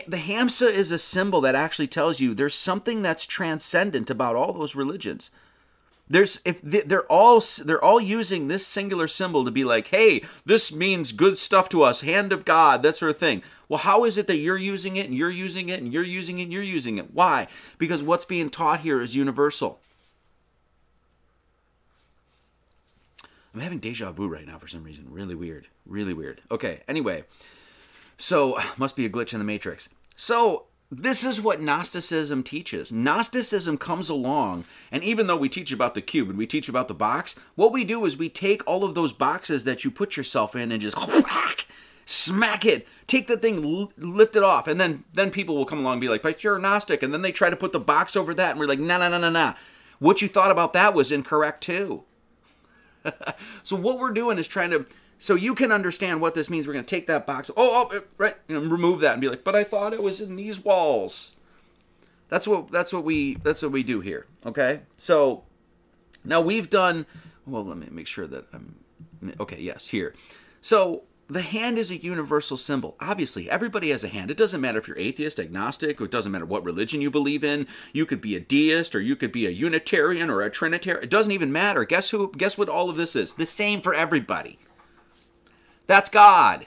The 0.08 0.16
Hamsa 0.16 0.68
is 0.68 0.90
a 0.90 0.98
symbol 0.98 1.40
that 1.42 1.54
actually 1.54 1.86
tells 1.86 2.18
you 2.18 2.34
there's 2.34 2.56
something 2.56 3.02
that's 3.02 3.24
transcendent 3.24 4.10
about 4.10 4.34
all 4.34 4.52
those 4.52 4.74
religions. 4.74 5.30
There's 6.08 6.40
if 6.44 6.60
they're 6.60 7.04
all 7.04 7.40
they're 7.64 7.84
all 7.84 8.00
using 8.00 8.48
this 8.48 8.66
singular 8.66 9.06
symbol 9.06 9.44
to 9.44 9.52
be 9.52 9.62
like, 9.62 9.88
hey, 9.88 10.22
this 10.44 10.72
means 10.72 11.12
good 11.12 11.38
stuff 11.38 11.68
to 11.68 11.84
us, 11.84 12.00
hand 12.00 12.32
of 12.32 12.44
God, 12.44 12.82
that 12.82 12.96
sort 12.96 13.12
of 13.12 13.18
thing. 13.18 13.44
Well, 13.68 13.78
how 13.78 14.04
is 14.04 14.18
it 14.18 14.26
that 14.26 14.38
you're 14.38 14.56
using 14.56 14.96
it 14.96 15.06
and 15.06 15.14
you're 15.14 15.30
using 15.30 15.68
it 15.68 15.80
and 15.80 15.92
you're 15.92 16.02
using 16.02 16.38
it 16.38 16.44
and 16.44 16.52
you're 16.52 16.62
using 16.62 16.98
it? 16.98 17.14
Why? 17.14 17.46
Because 17.76 18.02
what's 18.02 18.24
being 18.24 18.50
taught 18.50 18.80
here 18.80 19.00
is 19.00 19.14
universal. 19.14 19.78
I'm 23.58 23.64
having 23.64 23.80
deja 23.80 24.12
vu 24.12 24.28
right 24.28 24.46
now 24.46 24.56
for 24.56 24.68
some 24.68 24.84
reason. 24.84 25.06
Really 25.10 25.34
weird. 25.34 25.66
Really 25.84 26.14
weird. 26.14 26.42
Okay, 26.48 26.82
anyway. 26.86 27.24
So, 28.16 28.56
must 28.76 28.94
be 28.94 29.04
a 29.04 29.10
glitch 29.10 29.32
in 29.32 29.40
the 29.40 29.44
matrix. 29.44 29.88
So, 30.14 30.66
this 30.92 31.24
is 31.24 31.40
what 31.40 31.60
Gnosticism 31.60 32.44
teaches. 32.44 32.92
Gnosticism 32.92 33.76
comes 33.76 34.08
along, 34.08 34.64
and 34.92 35.02
even 35.02 35.26
though 35.26 35.36
we 35.36 35.48
teach 35.48 35.72
about 35.72 35.94
the 35.94 36.00
cube 36.00 36.28
and 36.28 36.38
we 36.38 36.46
teach 36.46 36.68
about 36.68 36.86
the 36.86 36.94
box, 36.94 37.34
what 37.56 37.72
we 37.72 37.82
do 37.82 38.04
is 38.04 38.16
we 38.16 38.28
take 38.28 38.64
all 38.64 38.84
of 38.84 38.94
those 38.94 39.12
boxes 39.12 39.64
that 39.64 39.82
you 39.82 39.90
put 39.90 40.16
yourself 40.16 40.54
in 40.54 40.70
and 40.70 40.80
just 40.80 40.96
smack 42.06 42.64
it, 42.64 42.86
take 43.08 43.26
the 43.26 43.36
thing, 43.36 43.90
lift 43.98 44.36
it 44.36 44.44
off, 44.44 44.68
and 44.68 44.80
then 44.80 45.02
then 45.12 45.32
people 45.32 45.56
will 45.56 45.66
come 45.66 45.80
along 45.80 45.94
and 45.94 46.00
be 46.00 46.08
like, 46.08 46.22
"But 46.22 46.44
you're 46.44 46.58
a 46.58 46.60
Gnostic," 46.60 47.02
and 47.02 47.12
then 47.12 47.22
they 47.22 47.32
try 47.32 47.50
to 47.50 47.56
put 47.56 47.72
the 47.72 47.80
box 47.80 48.14
over 48.14 48.32
that, 48.34 48.52
and 48.52 48.60
we're 48.60 48.66
like, 48.66 48.78
"No, 48.78 48.98
no, 48.98 49.08
no, 49.08 49.18
no, 49.18 49.30
no." 49.30 49.54
What 49.98 50.22
you 50.22 50.28
thought 50.28 50.52
about 50.52 50.74
that 50.74 50.94
was 50.94 51.10
incorrect 51.10 51.60
too. 51.64 52.04
so 53.62 53.76
what 53.76 53.98
we're 53.98 54.12
doing 54.12 54.38
is 54.38 54.46
trying 54.46 54.70
to 54.70 54.86
so 55.18 55.34
you 55.34 55.54
can 55.54 55.72
understand 55.72 56.20
what 56.20 56.34
this 56.34 56.48
means. 56.48 56.66
We're 56.66 56.74
going 56.74 56.84
to 56.84 56.88
take 56.88 57.08
that 57.08 57.26
box. 57.26 57.50
Oh, 57.56 57.88
oh, 57.90 57.96
eh, 57.96 58.00
right, 58.16 58.36
you 58.46 58.54
know, 58.54 58.68
remove 58.68 59.00
that 59.00 59.12
and 59.12 59.20
be 59.20 59.28
like, 59.28 59.42
but 59.42 59.56
I 59.56 59.64
thought 59.64 59.92
it 59.92 60.02
was 60.02 60.20
in 60.20 60.36
these 60.36 60.60
walls. 60.60 61.34
That's 62.28 62.46
what 62.46 62.70
that's 62.70 62.92
what 62.92 63.04
we 63.04 63.34
that's 63.34 63.62
what 63.62 63.72
we 63.72 63.82
do 63.82 64.00
here. 64.00 64.26
Okay, 64.44 64.80
so 64.96 65.44
now 66.24 66.40
we've 66.40 66.70
done. 66.70 67.06
Well, 67.46 67.64
let 67.64 67.78
me 67.78 67.88
make 67.90 68.06
sure 68.06 68.26
that 68.26 68.46
I'm 68.52 68.76
okay. 69.40 69.60
Yes, 69.60 69.88
here. 69.88 70.14
So 70.60 71.04
the 71.30 71.42
hand 71.42 71.76
is 71.76 71.90
a 71.90 72.02
universal 72.02 72.56
symbol. 72.56 72.96
Obviously, 73.00 73.50
everybody 73.50 73.90
has 73.90 74.02
a 74.02 74.08
hand. 74.08 74.30
It 74.30 74.36
doesn't 74.38 74.62
matter 74.62 74.78
if 74.78 74.88
you're 74.88 74.98
atheist, 74.98 75.38
agnostic, 75.38 76.00
it 76.00 76.10
doesn't 76.10 76.32
matter 76.32 76.46
what 76.46 76.64
religion 76.64 77.02
you 77.02 77.10
believe 77.10 77.44
in. 77.44 77.66
You 77.92 78.06
could 78.06 78.22
be 78.22 78.34
a 78.34 78.40
deist 78.40 78.94
or 78.94 79.00
you 79.00 79.14
could 79.14 79.30
be 79.30 79.46
a 79.46 79.50
unitarian 79.50 80.30
or 80.30 80.40
a 80.40 80.50
trinitarian. 80.50 81.04
It 81.04 81.10
doesn't 81.10 81.32
even 81.32 81.52
matter. 81.52 81.84
Guess 81.84 82.10
who 82.10 82.32
guess 82.32 82.56
what 82.56 82.70
all 82.70 82.88
of 82.88 82.96
this 82.96 83.14
is? 83.14 83.34
The 83.34 83.44
same 83.44 83.82
for 83.82 83.92
everybody. 83.92 84.58
That's 85.86 86.08
God. 86.08 86.66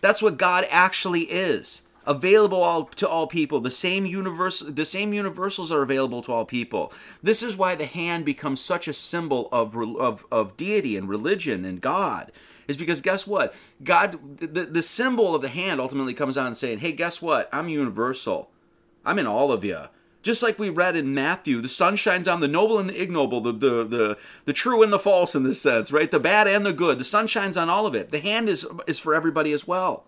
That's 0.00 0.22
what 0.22 0.38
God 0.38 0.66
actually 0.70 1.22
is. 1.22 1.82
Available 2.06 2.62
all, 2.62 2.84
to 2.84 3.08
all 3.08 3.26
people. 3.26 3.60
The 3.60 3.70
same 3.70 4.06
universe 4.06 4.60
the 4.60 4.84
same 4.84 5.12
universals 5.12 5.72
are 5.72 5.82
available 5.82 6.22
to 6.22 6.32
all 6.32 6.44
people. 6.44 6.92
This 7.24 7.42
is 7.42 7.56
why 7.56 7.74
the 7.74 7.86
hand 7.86 8.24
becomes 8.24 8.60
such 8.60 8.86
a 8.86 8.92
symbol 8.92 9.48
of 9.50 9.76
of, 9.76 10.24
of 10.30 10.56
deity 10.56 10.96
and 10.96 11.08
religion 11.08 11.64
and 11.64 11.80
God 11.80 12.30
is 12.70 12.76
because 12.76 13.00
guess 13.00 13.26
what? 13.26 13.52
God, 13.82 14.38
the, 14.38 14.64
the 14.64 14.82
symbol 14.82 15.34
of 15.34 15.42
the 15.42 15.48
hand 15.48 15.80
ultimately 15.80 16.14
comes 16.14 16.38
out 16.38 16.46
and 16.46 16.56
saying, 16.56 16.78
hey, 16.78 16.92
guess 16.92 17.20
what? 17.20 17.48
I'm 17.52 17.68
universal. 17.68 18.48
I'm 19.04 19.18
in 19.18 19.26
all 19.26 19.52
of 19.52 19.64
you. 19.64 19.82
Just 20.22 20.42
like 20.42 20.58
we 20.58 20.68
read 20.68 20.96
in 20.96 21.12
Matthew, 21.14 21.60
the 21.60 21.68
sun 21.68 21.96
shines 21.96 22.28
on 22.28 22.40
the 22.40 22.48
noble 22.48 22.78
and 22.78 22.88
the 22.88 23.02
ignoble, 23.02 23.40
the, 23.40 23.52
the, 23.52 23.84
the, 23.84 24.18
the 24.44 24.52
true 24.52 24.82
and 24.82 24.92
the 24.92 24.98
false 24.98 25.34
in 25.34 25.42
this 25.42 25.60
sense, 25.60 25.90
right? 25.90 26.10
The 26.10 26.20
bad 26.20 26.46
and 26.46 26.64
the 26.64 26.72
good. 26.72 26.98
The 26.98 27.04
sun 27.04 27.26
shines 27.26 27.56
on 27.56 27.68
all 27.68 27.86
of 27.86 27.94
it. 27.94 28.10
The 28.10 28.20
hand 28.20 28.48
is, 28.48 28.66
is 28.86 28.98
for 28.98 29.14
everybody 29.14 29.52
as 29.52 29.66
well. 29.66 30.04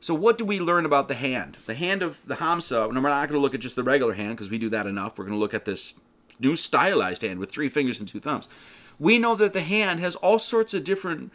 So, 0.00 0.14
what 0.14 0.38
do 0.38 0.44
we 0.44 0.58
learn 0.58 0.86
about 0.86 1.08
the 1.08 1.14
hand? 1.14 1.58
The 1.66 1.74
hand 1.74 2.02
of 2.02 2.18
the 2.24 2.36
Hamsa, 2.36 2.88
and 2.88 3.02
we're 3.02 3.10
not 3.10 3.28
going 3.28 3.38
to 3.38 3.42
look 3.42 3.54
at 3.54 3.60
just 3.60 3.76
the 3.76 3.82
regular 3.82 4.14
hand 4.14 4.36
because 4.36 4.48
we 4.48 4.56
do 4.56 4.68
that 4.70 4.86
enough. 4.86 5.18
We're 5.18 5.24
going 5.24 5.36
to 5.36 5.40
look 5.40 5.54
at 5.54 5.64
this 5.64 5.94
new 6.38 6.54
stylized 6.56 7.22
hand 7.22 7.40
with 7.40 7.50
three 7.50 7.68
fingers 7.68 7.98
and 7.98 8.06
two 8.08 8.20
thumbs 8.20 8.48
we 8.98 9.18
know 9.18 9.34
that 9.34 9.52
the 9.52 9.60
hand 9.60 10.00
has 10.00 10.16
all 10.16 10.38
sorts 10.38 10.74
of 10.74 10.84
different 10.84 11.32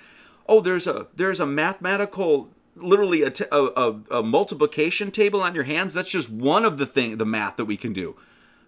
oh 0.47 0.59
there's 0.59 0.87
a 0.87 1.07
there's 1.15 1.39
a 1.39 1.45
mathematical 1.45 2.49
literally 2.75 3.21
a, 3.21 3.29
t- 3.29 3.45
a, 3.51 3.57
a, 3.57 3.99
a 4.11 4.23
multiplication 4.23 5.11
table 5.11 5.41
on 5.41 5.53
your 5.53 5.65
hands. 5.65 5.93
That's 5.93 6.09
just 6.09 6.29
one 6.29 6.65
of 6.65 6.79
the 6.79 6.87
thing 6.87 7.17
the 7.17 7.25
math 7.25 7.57
that 7.57 7.65
we 7.65 7.77
can 7.77 7.93
do. 7.93 8.15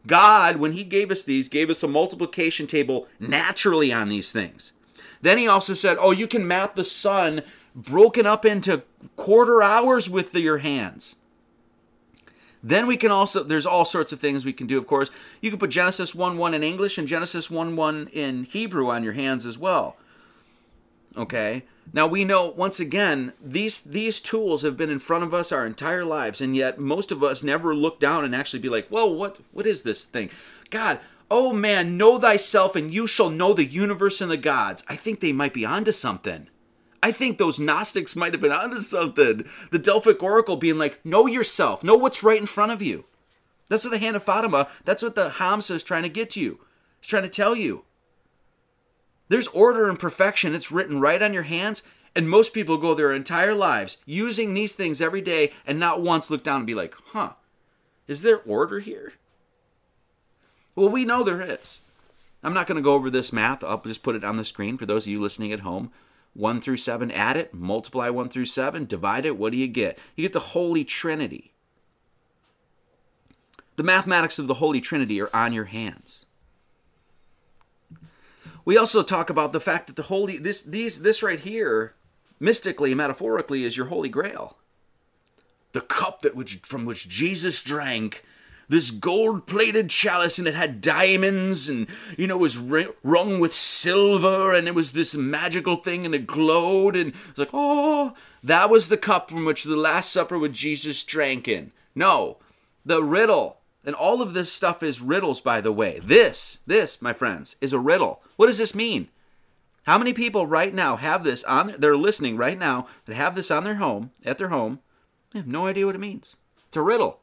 God 0.08 0.58
when 0.58 0.74
he 0.74 0.84
gave 0.84 1.12
us 1.12 1.24
these 1.24 1.50
gave 1.50 1.70
us 1.70 1.84
a 1.84 1.88
multiplication 1.88 2.68
table 2.68 3.08
naturally 3.20 3.92
on 3.92 4.10
these 4.10 4.32
things. 4.32 4.74
Then 5.22 5.38
he 5.38 5.48
also 5.48 5.74
said 5.74 5.98
oh 6.00 6.12
you 6.12 6.28
can 6.28 6.48
map 6.48 6.76
the 6.76 6.86
sun 6.86 7.42
broken 7.76 8.26
up 8.26 8.46
into 8.46 8.84
quarter 9.18 9.62
hours 9.62 10.10
with 10.10 10.32
the, 10.32 10.40
your 10.40 10.60
hands 10.60 11.18
then 12.68 12.88
we 12.88 12.98
can 12.98 13.12
also, 13.12 13.44
there's 13.44 13.68
all 13.68 13.86
sorts 13.86 14.12
of 14.12 14.20
things 14.20 14.44
we 14.44 14.52
can 14.52 14.66
do, 14.66 14.80
of 14.80 14.88
course. 14.88 15.12
You 15.40 15.52
can 15.52 15.60
put 15.60 15.70
Genesis 15.70 16.16
1 16.16 16.36
1 16.36 16.54
in 16.56 16.64
English 16.64 16.98
and 16.98 17.08
Genesis 17.08 17.52
1 17.52 17.76
1 17.76 18.08
in 18.12 18.44
Hebrew 18.44 18.90
on 18.90 19.04
your 19.04 19.14
hands 19.14 19.46
as 19.46 19.56
well. 19.56 19.98
Okay? 21.16 21.62
Now 21.94 22.08
we 22.08 22.26
know 22.26 22.48
once 22.48 22.80
again 22.80 23.34
these 23.40 23.80
these 23.82 24.20
tools 24.20 24.64
have 24.64 24.76
been 24.76 24.90
in 24.90 24.98
front 24.98 25.24
of 25.24 25.32
us 25.32 25.52
our 25.52 25.64
entire 25.64 26.04
lives 26.04 26.42
and 26.42 26.56
yet 26.56 26.80
most 26.80 27.12
of 27.12 27.24
us 27.24 27.44
never 27.44 27.76
look 27.76 28.00
down 28.00 28.26
and 28.26 28.36
actually 28.36 28.60
be 28.60 28.70
like, 28.70 28.88
whoa, 28.88 29.06
what 29.06 29.38
what 29.52 29.68
is 29.68 29.84
this 29.84 30.04
thing?" 30.04 30.32
God, 30.72 31.00
oh 31.30 31.54
man, 31.54 31.98
know 31.98 32.18
thyself 32.18 32.76
and 32.76 32.92
you 32.92 33.06
shall 33.06 33.30
know 33.30 33.54
the 33.54 33.64
universe 33.64 34.22
and 34.22 34.32
the 34.32 34.38
gods. 34.38 34.84
I 34.90 34.96
think 34.96 35.20
they 35.20 35.32
might 35.32 35.54
be 35.54 35.66
onto 35.66 35.92
something. 35.92 36.48
I 37.02 37.12
think 37.12 37.38
those 37.38 37.60
Gnostics 37.60 38.16
might 38.16 38.34
have 38.34 38.42
been 38.42 38.52
onto 38.52 38.80
something. 38.80 39.46
The 39.72 39.80
Delphic 39.80 40.22
Oracle 40.24 40.58
being 40.58 40.78
like, 40.78 41.06
know 41.06 41.28
yourself, 41.28 41.84
know 41.84 41.96
what's 41.96 42.24
right 42.24 42.40
in 42.40 42.48
front 42.48 42.72
of 42.72 42.82
you. 42.82 43.06
That's 43.70 43.84
what 43.84 43.92
the 43.92 44.00
Hand 44.00 44.16
of 44.16 44.24
Fatima, 44.24 44.70
that's 44.84 45.04
what 45.04 45.16
the 45.16 45.32
Hamsa 45.32 45.72
is 45.72 45.84
trying 45.84 46.04
to 46.04 46.10
get 46.10 46.32
to 46.32 46.42
you. 46.42 46.60
He's 47.00 47.10
trying 47.10 47.24
to 47.24 47.30
tell 47.30 47.56
you. 47.56 47.86
There's 49.28 49.48
order 49.48 49.90
and 49.90 49.98
perfection. 49.98 50.54
It's 50.54 50.72
written 50.72 51.00
right 51.00 51.22
on 51.22 51.34
your 51.34 51.44
hands. 51.44 51.84
And 52.16 52.30
most 52.30 52.54
people 52.54 52.78
go 52.78 52.94
their 52.94 53.12
entire 53.12 53.54
lives 53.54 53.98
using 54.06 54.54
these 54.54 54.74
things 54.74 55.02
every 55.02 55.22
day 55.22 55.52
and 55.68 55.80
not 55.80 56.02
once 56.02 56.30
look 56.30 56.44
down 56.44 56.58
and 56.58 56.68
be 56.68 56.76
like, 56.76 56.96
huh, 57.08 57.34
is 58.08 58.22
there 58.22 58.42
order 58.46 58.80
here? 58.80 59.14
Well, 60.76 60.90
we 60.90 61.04
know 61.04 61.24
there 61.24 61.42
is. 61.42 61.82
I'm 62.44 62.54
not 62.54 62.68
going 62.68 62.78
to 62.78 62.82
go 62.82 62.94
over 62.94 63.10
this 63.10 63.34
math. 63.34 63.64
I'll 63.64 63.82
just 63.82 64.04
put 64.04 64.16
it 64.16 64.24
on 64.24 64.38
the 64.38 64.46
screen 64.46 64.78
for 64.78 64.86
those 64.86 65.06
of 65.06 65.12
you 65.12 65.20
listening 65.20 65.52
at 65.52 65.62
home. 65.62 65.92
1 66.36 66.60
through 66.60 66.78
7, 66.78 67.10
add 67.12 67.38
it, 67.38 67.54
multiply 67.54 68.10
1 68.10 68.30
through 68.30 68.46
7, 68.46 68.86
divide 68.86 69.26
it. 69.26 69.38
What 69.38 69.54
do 69.54 69.58
you 69.58 69.68
get? 69.68 69.98
You 70.16 70.24
get 70.24 70.34
the 70.34 70.40
Holy 70.40 70.84
Trinity. 70.84 71.54
The 73.78 73.84
mathematics 73.84 74.38
of 74.38 74.48
the 74.48 74.56
Holy 74.56 74.82
Trinity 74.82 75.22
are 75.22 75.30
on 75.34 75.54
your 75.54 75.66
hands. 75.66 76.26
We 78.66 78.78
also 78.78 79.02
talk 79.02 79.30
about 79.30 79.54
the 79.54 79.60
fact 79.62 79.88
that 79.88 79.96
the 79.96 80.04
holy 80.04 80.38
this 80.38 80.62
these 80.62 81.04
this 81.04 81.22
right 81.22 81.40
here, 81.40 81.94
mystically, 82.40 82.96
metaphorically, 82.96 83.64
is 83.64 83.78
your 83.78 83.88
holy 83.88 84.10
grail. 84.10 84.58
The 85.74 85.82
cup 85.82 86.22
that 86.22 86.36
which 86.36 86.56
from 86.58 86.84
which 86.84 87.08
Jesus 87.08 87.62
drank 87.62 88.24
this 88.68 88.92
gold 88.92 89.46
plated 89.46 89.90
chalice 89.90 90.38
and 90.40 90.48
it 90.48 90.56
had 90.56 90.82
diamonds 90.82 91.70
and 91.70 91.88
you 92.18 92.28
know 92.28 92.38
was 92.38 92.58
rung 92.58 93.40
with 93.40 93.54
silver 93.54 94.54
and 94.54 94.68
it 94.68 94.76
was 94.76 94.92
this 94.92 95.16
magical 95.16 95.76
thing 95.76 96.06
and 96.06 96.16
it 96.16 96.28
glowed 96.28 96.96
and 96.96 97.10
it 97.10 97.16
was 97.30 97.38
like 97.38 97.50
oh 97.54 98.14
that 98.44 98.70
was 98.70 98.88
the 98.90 98.98
cup 98.98 99.30
from 99.30 99.46
which 99.46 99.64
the 99.64 99.76
last 99.76 100.12
supper 100.12 100.38
with 100.38 100.54
jesus 100.54 101.04
drank 101.04 101.48
in 101.48 101.72
no 101.94 102.38
the 102.86 103.04
riddle 103.04 103.60
and 103.86 103.96
all 103.96 104.22
of 104.22 104.34
this 104.34 104.52
stuff 104.52 104.82
is 104.82 105.02
riddles, 105.02 105.42
by 105.42 105.62
the 105.62 105.72
way. 105.72 106.00
This, 106.04 106.60
this, 106.66 107.02
my 107.02 107.14
friends, 107.14 107.56
is 107.62 107.72
a 107.72 107.80
riddle. 107.80 108.22
What 108.36 108.48
does 108.48 108.58
this 108.58 108.74
mean? 108.74 109.10
How 109.84 110.00
many 110.00 110.14
people 110.14 110.48
right 110.48 110.74
now 110.74 110.96
have 110.96 111.24
this 111.24 111.44
on? 111.44 111.76
They're 111.78 111.96
listening 111.96 112.38
right 112.38 112.58
now 112.58 112.88
that 113.06 113.14
have 113.14 113.36
this 113.36 113.52
on 113.52 113.64
their 113.64 113.76
home, 113.76 114.12
at 114.26 114.40
their 114.40 114.50
home. 114.50 114.80
They 115.32 115.40
have 115.40 115.48
no 115.48 115.68
idea 115.68 115.86
what 115.86 115.96
it 115.96 116.00
means. 116.00 116.38
It's 116.68 116.78
a 116.78 116.82
riddle. 116.82 117.20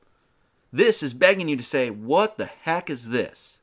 This 0.73 1.03
is 1.03 1.15
begging 1.15 1.49
you 1.49 1.57
to 1.57 1.63
say, 1.63 1.91
"What 1.91 2.39
the 2.39 2.47
heck 2.47 2.89
is 2.89 3.11
this?" 3.11 3.59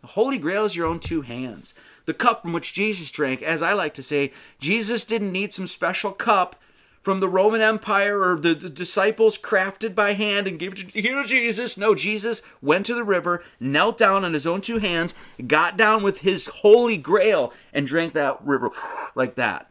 The 0.00 0.08
Holy 0.08 0.38
Grail 0.38 0.64
is 0.64 0.76
your 0.76 0.86
own 0.86 1.00
two 1.00 1.22
hands. 1.22 1.74
The 2.04 2.14
cup 2.14 2.42
from 2.42 2.52
which 2.52 2.72
Jesus 2.72 3.10
drank, 3.10 3.42
as 3.42 3.60
I 3.60 3.72
like 3.72 3.92
to 3.94 4.02
say, 4.02 4.32
Jesus 4.60 5.04
didn't 5.04 5.32
need 5.32 5.52
some 5.52 5.66
special 5.66 6.12
cup 6.12 6.56
from 7.02 7.20
the 7.20 7.28
Roman 7.28 7.60
Empire 7.60 8.20
or 8.20 8.38
the, 8.38 8.54
the, 8.54 8.68
disciples 8.68 9.38
crafted 9.38 9.94
by 9.94 10.12
hand 10.14 10.46
and 10.46 10.58
gave 10.58 10.74
to 10.74 11.24
Jesus. 11.24 11.78
No, 11.78 11.94
Jesus 11.94 12.42
went 12.60 12.86
to 12.86 12.94
the 12.94 13.04
river, 13.04 13.42
knelt 13.58 13.96
down 13.96 14.24
on 14.24 14.34
his 14.34 14.46
own 14.46 14.60
two 14.60 14.78
hands, 14.78 15.14
got 15.46 15.76
down 15.76 16.02
with 16.02 16.18
his 16.18 16.46
holy 16.46 16.96
grail, 16.96 17.52
and 17.72 17.86
drank 17.86 18.12
that 18.12 18.44
river 18.44 18.70
like 19.14 19.36
that. 19.36 19.70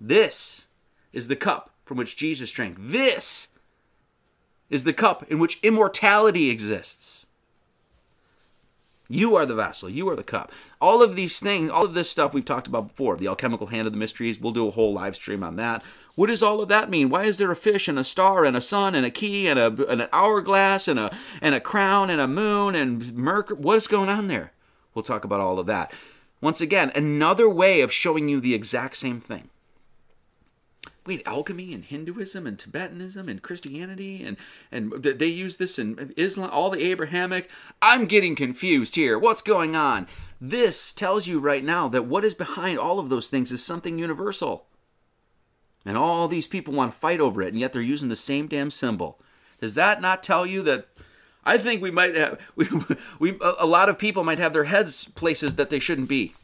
This 0.00 0.66
is 1.12 1.28
the 1.28 1.36
cup 1.36 1.70
from 1.84 1.98
which 1.98 2.16
Jesus 2.16 2.50
drank. 2.50 2.76
This 2.78 3.48
is 4.70 4.84
the 4.84 4.92
cup 4.92 5.30
in 5.30 5.38
which 5.38 5.58
immortality 5.62 6.48
exists. 6.48 7.26
You 9.12 9.34
are 9.34 9.44
the 9.44 9.56
vessel. 9.56 9.90
You 9.90 10.08
are 10.08 10.14
the 10.14 10.22
cup. 10.22 10.52
All 10.80 11.02
of 11.02 11.16
these 11.16 11.40
things, 11.40 11.68
all 11.68 11.84
of 11.84 11.94
this 11.94 12.08
stuff 12.08 12.32
we've 12.32 12.44
talked 12.44 12.68
about 12.68 12.88
before, 12.88 13.16
the 13.16 13.26
alchemical 13.26 13.66
hand 13.66 13.88
of 13.88 13.92
the 13.92 13.98
mysteries, 13.98 14.40
we'll 14.40 14.52
do 14.52 14.68
a 14.68 14.70
whole 14.70 14.92
live 14.92 15.16
stream 15.16 15.42
on 15.42 15.56
that. 15.56 15.82
What 16.14 16.28
does 16.28 16.44
all 16.44 16.62
of 16.62 16.68
that 16.68 16.88
mean? 16.88 17.10
Why 17.10 17.24
is 17.24 17.38
there 17.38 17.50
a 17.50 17.56
fish 17.56 17.88
and 17.88 17.98
a 17.98 18.04
star 18.04 18.44
and 18.44 18.56
a 18.56 18.60
sun 18.60 18.94
and 18.94 19.04
a 19.04 19.10
key 19.10 19.48
and, 19.48 19.58
a, 19.58 19.66
and 19.90 20.02
an 20.02 20.08
hourglass 20.12 20.86
and 20.86 21.00
a, 21.00 21.10
and 21.42 21.56
a 21.56 21.60
crown 21.60 22.08
and 22.08 22.20
a 22.20 22.28
moon 22.28 22.76
and 22.76 23.12
Mercury? 23.12 23.58
What 23.58 23.78
is 23.78 23.88
going 23.88 24.08
on 24.08 24.28
there? 24.28 24.52
We'll 24.94 25.02
talk 25.02 25.24
about 25.24 25.40
all 25.40 25.58
of 25.58 25.66
that. 25.66 25.92
Once 26.40 26.60
again, 26.60 26.92
another 26.94 27.50
way 27.50 27.80
of 27.80 27.92
showing 27.92 28.28
you 28.28 28.40
the 28.40 28.54
exact 28.54 28.96
same 28.96 29.20
thing 29.20 29.50
wait, 31.06 31.22
alchemy 31.26 31.72
and 31.72 31.84
Hinduism 31.84 32.46
and 32.46 32.58
Tibetanism 32.58 33.28
and 33.28 33.42
Christianity 33.42 34.24
and 34.24 34.36
and 34.70 34.92
they 35.02 35.26
use 35.26 35.56
this 35.56 35.78
in 35.78 36.12
Islam, 36.16 36.50
all 36.50 36.70
the 36.70 36.82
Abrahamic. 36.82 37.50
I'm 37.80 38.06
getting 38.06 38.34
confused 38.34 38.96
here. 38.96 39.18
What's 39.18 39.42
going 39.42 39.74
on? 39.74 40.06
This 40.40 40.92
tells 40.92 41.26
you 41.26 41.38
right 41.38 41.64
now 41.64 41.88
that 41.88 42.06
what 42.06 42.24
is 42.24 42.34
behind 42.34 42.78
all 42.78 42.98
of 42.98 43.08
those 43.08 43.30
things 43.30 43.52
is 43.52 43.64
something 43.64 43.98
universal. 43.98 44.66
And 45.84 45.96
all 45.96 46.28
these 46.28 46.46
people 46.46 46.74
want 46.74 46.92
to 46.92 46.98
fight 46.98 47.20
over 47.20 47.42
it, 47.42 47.48
and 47.48 47.58
yet 47.58 47.72
they're 47.72 47.80
using 47.80 48.10
the 48.10 48.16
same 48.16 48.48
damn 48.48 48.70
symbol. 48.70 49.18
Does 49.60 49.74
that 49.74 50.00
not 50.00 50.22
tell 50.22 50.44
you 50.46 50.62
that? 50.62 50.88
I 51.44 51.56
think 51.56 51.80
we 51.80 51.90
might 51.90 52.14
have 52.14 52.38
we, 52.56 52.68
we 53.18 53.38
a 53.40 53.66
lot 53.66 53.88
of 53.88 53.98
people 53.98 54.24
might 54.24 54.38
have 54.38 54.52
their 54.52 54.64
heads 54.64 55.06
places 55.06 55.54
that 55.56 55.70
they 55.70 55.80
shouldn't 55.80 56.08
be. 56.08 56.34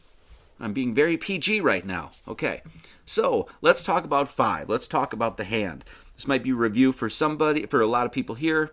I'm 0.58 0.73
being 0.73 0.95
very 0.95 1.16
PG 1.16 1.60
right 1.60 1.84
now. 1.84 2.10
Okay. 2.26 2.62
So 3.04 3.47
let's 3.60 3.82
talk 3.82 4.04
about 4.04 4.28
five. 4.28 4.69
Let's 4.69 4.88
talk 4.88 5.12
about 5.12 5.36
the 5.36 5.45
hand. 5.45 5.84
This 6.14 6.26
might 6.26 6.42
be 6.42 6.52
review 6.52 6.92
for 6.92 7.10
somebody, 7.10 7.66
for 7.66 7.80
a 7.80 7.86
lot 7.86 8.06
of 8.06 8.12
people 8.12 8.36
here. 8.36 8.73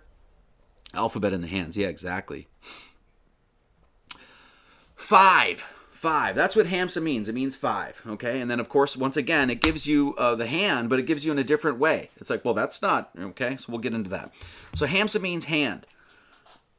Alphabet 0.93 1.33
in 1.33 1.41
the 1.41 1.47
hands. 1.47 1.75
Yeah, 1.75 1.87
exactly. 1.87 2.47
Five. 4.95 5.61
Five. 5.91 6.35
That's 6.35 6.55
what 6.55 6.67
Hamsa 6.67 7.01
means. 7.01 7.27
It 7.27 7.35
means 7.35 7.55
five. 7.55 8.01
Okay. 8.07 8.39
And 8.39 8.49
then, 8.49 8.59
of 8.59 8.69
course, 8.69 8.95
once 8.95 9.17
again, 9.17 9.49
it 9.49 9.61
gives 9.61 9.87
you 9.87 10.15
uh, 10.17 10.35
the 10.35 10.47
hand, 10.47 10.89
but 10.89 10.99
it 10.99 11.05
gives 11.05 11.25
you 11.25 11.31
in 11.31 11.39
a 11.39 11.43
different 11.43 11.79
way. 11.79 12.09
It's 12.17 12.29
like, 12.29 12.45
well, 12.45 12.53
that's 12.53 12.81
not. 12.81 13.11
Okay. 13.19 13.57
So 13.57 13.71
we'll 13.71 13.81
get 13.81 13.93
into 13.93 14.09
that. 14.09 14.31
So 14.75 14.87
Hamsa 14.87 15.21
means 15.21 15.45
hand 15.45 15.85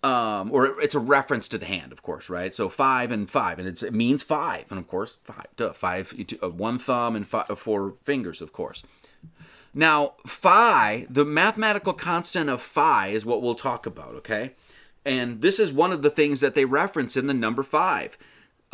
um, 0.05 0.53
or 0.53 0.79
it's 0.83 0.95
a 0.95 0.99
reference 0.99 1.49
to 1.49 1.57
the 1.57 1.64
hand, 1.64 1.90
of 1.90 2.03
course, 2.03 2.29
right? 2.29 2.55
So 2.55 2.69
five 2.69 3.11
and 3.11 3.29
five, 3.29 3.59
and 3.59 3.67
it 3.67 3.95
means 3.95 4.23
five, 4.23 4.67
and 4.69 4.79
of 4.79 4.87
course 4.87 5.17
five, 5.25 5.47
duh, 5.57 5.73
five, 5.73 6.12
uh, 6.43 6.51
one 6.51 6.79
thumb 6.79 7.17
and 7.17 7.27
five, 7.27 7.47
four 7.59 7.95
fingers, 8.05 8.43
of 8.43 8.53
course. 8.53 8.83
Now, 9.73 10.12
phi, 10.27 11.07
the 11.09 11.25
mathematical 11.25 11.95
constant 11.95 12.51
of 12.51 12.61
phi 12.61 13.09
is 13.09 13.25
what 13.25 13.40
we'll 13.40 13.55
talk 13.55 13.87
about, 13.87 14.14
okay? 14.17 14.53
And 15.07 15.40
this 15.40 15.59
is 15.59 15.73
one 15.73 15.90
of 15.90 16.03
the 16.03 16.11
things 16.11 16.40
that 16.40 16.55
they 16.55 16.67
reference 16.67 17.17
in 17.17 17.27
the 17.27 17.35
number 17.35 17.62
five. 17.62 18.19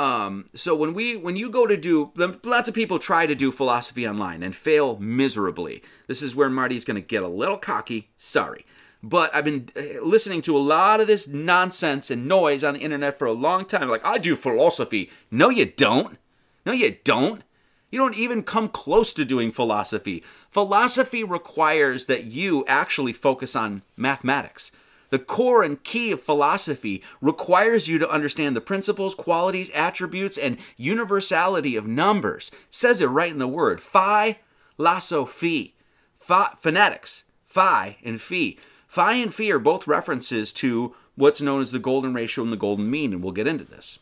Um, 0.00 0.48
so 0.54 0.74
when 0.74 0.94
we 0.94 1.14
when 1.16 1.36
you 1.36 1.48
go 1.48 1.66
to 1.66 1.76
do 1.76 2.10
lots 2.44 2.68
of 2.68 2.74
people 2.74 2.98
try 2.98 3.26
to 3.26 3.34
do 3.36 3.52
philosophy 3.52 4.08
online 4.08 4.42
and 4.42 4.56
fail 4.56 4.98
miserably. 4.98 5.82
This 6.08 6.22
is 6.22 6.34
where 6.34 6.50
Marty's 6.50 6.84
going 6.84 7.00
to 7.00 7.06
get 7.06 7.22
a 7.22 7.28
little 7.28 7.58
cocky. 7.58 8.10
Sorry. 8.16 8.64
But 9.02 9.34
I've 9.34 9.44
been 9.44 9.70
uh, 9.76 10.02
listening 10.02 10.42
to 10.42 10.56
a 10.56 10.58
lot 10.58 11.00
of 11.00 11.06
this 11.06 11.26
nonsense 11.26 12.10
and 12.10 12.28
noise 12.28 12.62
on 12.62 12.74
the 12.74 12.80
internet 12.80 13.18
for 13.18 13.26
a 13.26 13.32
long 13.32 13.64
time. 13.64 13.88
Like, 13.88 14.04
I 14.04 14.18
do 14.18 14.36
philosophy. 14.36 15.10
No, 15.30 15.48
you 15.48 15.66
don't. 15.66 16.18
No, 16.66 16.72
you 16.72 16.96
don't. 17.04 17.42
You 17.90 17.98
don't 17.98 18.16
even 18.16 18.42
come 18.42 18.68
close 18.68 19.12
to 19.14 19.24
doing 19.24 19.50
philosophy. 19.50 20.22
Philosophy 20.50 21.24
requires 21.24 22.06
that 22.06 22.24
you 22.24 22.64
actually 22.66 23.12
focus 23.12 23.56
on 23.56 23.82
mathematics. 23.96 24.70
The 25.08 25.18
core 25.18 25.64
and 25.64 25.82
key 25.82 26.12
of 26.12 26.22
philosophy 26.22 27.02
requires 27.20 27.88
you 27.88 27.98
to 27.98 28.08
understand 28.08 28.54
the 28.54 28.60
principles, 28.60 29.16
qualities, 29.16 29.70
attributes, 29.70 30.38
and 30.38 30.56
universality 30.76 31.74
of 31.74 31.86
numbers. 31.86 32.52
Says 32.70 33.00
it 33.00 33.06
right 33.06 33.32
in 33.32 33.38
the 33.38 33.48
word. 33.48 33.80
Phi, 33.80 34.38
lasso, 34.78 35.24
phi. 35.24 35.72
Phi 36.20 36.50
phonetics. 36.62 37.24
Phi 37.42 37.96
and 38.04 38.20
phi. 38.20 38.56
Phi 38.90 39.12
and 39.12 39.32
phi 39.32 39.52
are 39.52 39.60
both 39.60 39.86
references 39.86 40.52
to 40.54 40.96
what's 41.14 41.40
known 41.40 41.60
as 41.60 41.70
the 41.70 41.78
golden 41.78 42.12
ratio 42.12 42.42
and 42.42 42.52
the 42.52 42.56
golden 42.56 42.90
mean, 42.90 43.12
and 43.12 43.22
we'll 43.22 43.32
get 43.32 43.46
into 43.46 43.64
this. 43.64 44.00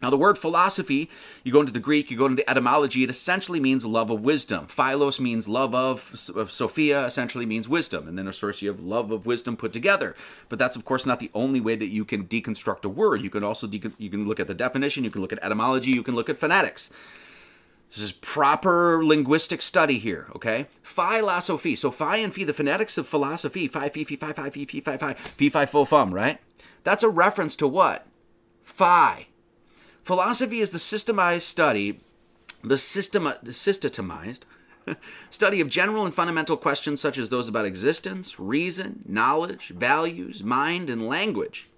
Now, 0.00 0.08
the 0.08 0.16
word 0.16 0.38
philosophy, 0.38 1.10
you 1.44 1.52
go 1.52 1.60
into 1.60 1.72
the 1.72 1.78
Greek, 1.78 2.10
you 2.10 2.16
go 2.16 2.24
into 2.24 2.36
the 2.36 2.50
etymology, 2.50 3.04
it 3.04 3.10
essentially 3.10 3.60
means 3.60 3.84
love 3.84 4.10
of 4.10 4.24
wisdom. 4.24 4.68
Philos 4.68 5.20
means 5.20 5.50
love 5.50 5.74
of, 5.74 6.12
Sophia 6.48 7.04
essentially 7.04 7.44
means 7.44 7.68
wisdom, 7.68 8.08
and 8.08 8.18
then 8.18 8.26
of 8.26 8.40
course 8.40 8.62
you 8.62 8.70
have 8.70 8.80
love 8.80 9.10
of 9.10 9.26
wisdom 9.26 9.54
put 9.54 9.74
together. 9.74 10.16
But 10.48 10.58
that's 10.58 10.76
of 10.76 10.86
course 10.86 11.04
not 11.04 11.20
the 11.20 11.30
only 11.34 11.60
way 11.60 11.76
that 11.76 11.88
you 11.88 12.06
can 12.06 12.24
deconstruct 12.24 12.86
a 12.86 12.88
word. 12.88 13.20
You 13.20 13.28
can 13.28 13.44
also 13.44 13.68
you 13.68 14.08
can 14.08 14.26
look 14.26 14.40
at 14.40 14.46
the 14.46 14.54
definition, 14.54 15.04
you 15.04 15.10
can 15.10 15.20
look 15.20 15.32
at 15.34 15.44
etymology, 15.44 15.90
you 15.90 16.02
can 16.02 16.14
look 16.14 16.30
at 16.30 16.38
phonetics. 16.38 16.90
This 17.88 18.02
is 18.02 18.12
proper 18.12 19.04
linguistic 19.04 19.62
study 19.62 19.98
here, 19.98 20.28
okay? 20.34 20.66
Phi, 20.82 21.20
philosophy. 21.20 21.76
So 21.76 21.90
phi 21.90 22.16
and 22.16 22.34
phi, 22.34 22.44
the 22.44 22.52
phonetics 22.52 22.98
of 22.98 23.06
philosophy, 23.06 23.68
phi, 23.68 23.88
phi, 23.88 24.04
phi, 24.04 24.16
phi, 24.16 24.32
phi, 24.32 24.50
phi, 24.50 24.64
phi, 24.64 24.80
phi, 24.80 24.96
phi, 24.96 25.12
phi, 25.14 25.48
phi, 25.48 25.66
fo, 25.66 25.84
fum, 25.84 26.12
right? 26.12 26.40
That's 26.84 27.02
a 27.02 27.08
reference 27.08 27.56
to 27.56 27.68
what? 27.68 28.06
Phi. 28.64 29.28
Philosophy 30.02 30.60
is 30.60 30.70
the 30.70 30.78
systemized 30.78 31.42
study, 31.42 31.98
the 32.62 32.78
system, 32.78 33.32
the 33.42 33.52
systematized 33.52 34.44
study 35.30 35.60
of 35.60 35.68
general 35.68 36.04
and 36.04 36.14
fundamental 36.14 36.56
questions 36.56 37.00
such 37.00 37.18
as 37.18 37.28
those 37.28 37.48
about 37.48 37.64
existence, 37.64 38.38
reason, 38.38 39.02
knowledge, 39.06 39.68
values, 39.68 40.42
mind, 40.42 40.88
and 40.90 41.08
language. 41.08 41.68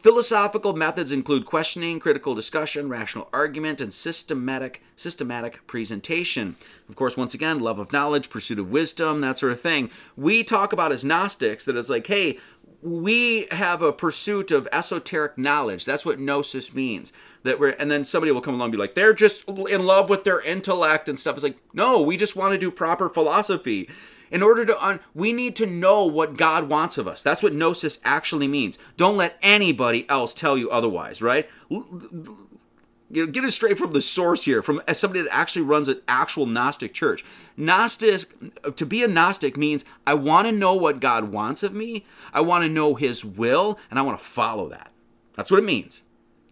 Philosophical 0.00 0.74
methods 0.74 1.10
include 1.10 1.44
questioning, 1.44 1.98
critical 1.98 2.32
discussion, 2.32 2.88
rational 2.88 3.28
argument, 3.32 3.80
and 3.80 3.92
systematic 3.92 4.80
systematic 4.94 5.66
presentation. 5.66 6.54
Of 6.88 6.94
course, 6.94 7.16
once 7.16 7.34
again, 7.34 7.58
love 7.58 7.80
of 7.80 7.92
knowledge, 7.92 8.30
pursuit 8.30 8.60
of 8.60 8.70
wisdom, 8.70 9.20
that 9.22 9.38
sort 9.38 9.50
of 9.50 9.60
thing. 9.60 9.90
We 10.16 10.44
talk 10.44 10.72
about 10.72 10.92
as 10.92 11.04
Gnostics 11.04 11.64
that 11.64 11.76
it's 11.76 11.88
like, 11.88 12.06
hey, 12.06 12.38
we 12.82 13.46
have 13.50 13.82
a 13.82 13.92
pursuit 13.92 14.50
of 14.50 14.68
esoteric 14.72 15.36
knowledge. 15.36 15.84
That's 15.84 16.04
what 16.04 16.20
gnosis 16.20 16.74
means. 16.74 17.12
That 17.42 17.58
we're 17.58 17.70
and 17.70 17.90
then 17.90 18.04
somebody 18.04 18.32
will 18.32 18.40
come 18.40 18.54
along 18.54 18.66
and 18.66 18.72
be 18.72 18.78
like, 18.78 18.94
they're 18.94 19.14
just 19.14 19.48
in 19.48 19.84
love 19.84 20.08
with 20.08 20.24
their 20.24 20.40
intellect 20.40 21.08
and 21.08 21.18
stuff. 21.18 21.36
It's 21.36 21.44
like, 21.44 21.58
no, 21.72 22.00
we 22.00 22.16
just 22.16 22.36
want 22.36 22.52
to 22.52 22.58
do 22.58 22.70
proper 22.70 23.08
philosophy. 23.08 23.88
In 24.30 24.42
order 24.42 24.66
to 24.66 24.84
un- 24.84 25.00
we 25.14 25.32
need 25.32 25.56
to 25.56 25.66
know 25.66 26.04
what 26.04 26.36
God 26.36 26.68
wants 26.68 26.98
of 26.98 27.08
us. 27.08 27.22
That's 27.22 27.42
what 27.42 27.54
gnosis 27.54 27.98
actually 28.04 28.46
means. 28.46 28.78
Don't 28.96 29.16
let 29.16 29.38
anybody 29.40 30.08
else 30.10 30.34
tell 30.34 30.58
you 30.58 30.68
otherwise, 30.70 31.22
right? 31.22 31.48
Get 33.12 33.44
it 33.44 33.52
straight 33.52 33.78
from 33.78 33.92
the 33.92 34.02
source 34.02 34.44
here, 34.44 34.62
from 34.62 34.82
somebody 34.92 35.22
that 35.22 35.34
actually 35.34 35.62
runs 35.62 35.88
an 35.88 36.00
actual 36.06 36.46
Gnostic 36.46 36.92
church. 36.92 37.24
Gnostic, 37.56 38.76
to 38.76 38.86
be 38.86 39.02
a 39.02 39.08
Gnostic 39.08 39.56
means 39.56 39.84
I 40.06 40.14
want 40.14 40.46
to 40.46 40.52
know 40.52 40.74
what 40.74 41.00
God 41.00 41.32
wants 41.32 41.62
of 41.62 41.72
me, 41.72 42.04
I 42.32 42.40
want 42.40 42.64
to 42.64 42.68
know 42.68 42.94
His 42.94 43.24
will, 43.24 43.78
and 43.90 43.98
I 43.98 44.02
want 44.02 44.18
to 44.18 44.24
follow 44.24 44.68
that. 44.68 44.90
That's 45.36 45.50
what 45.50 45.58
it 45.58 45.66
means. 45.66 46.04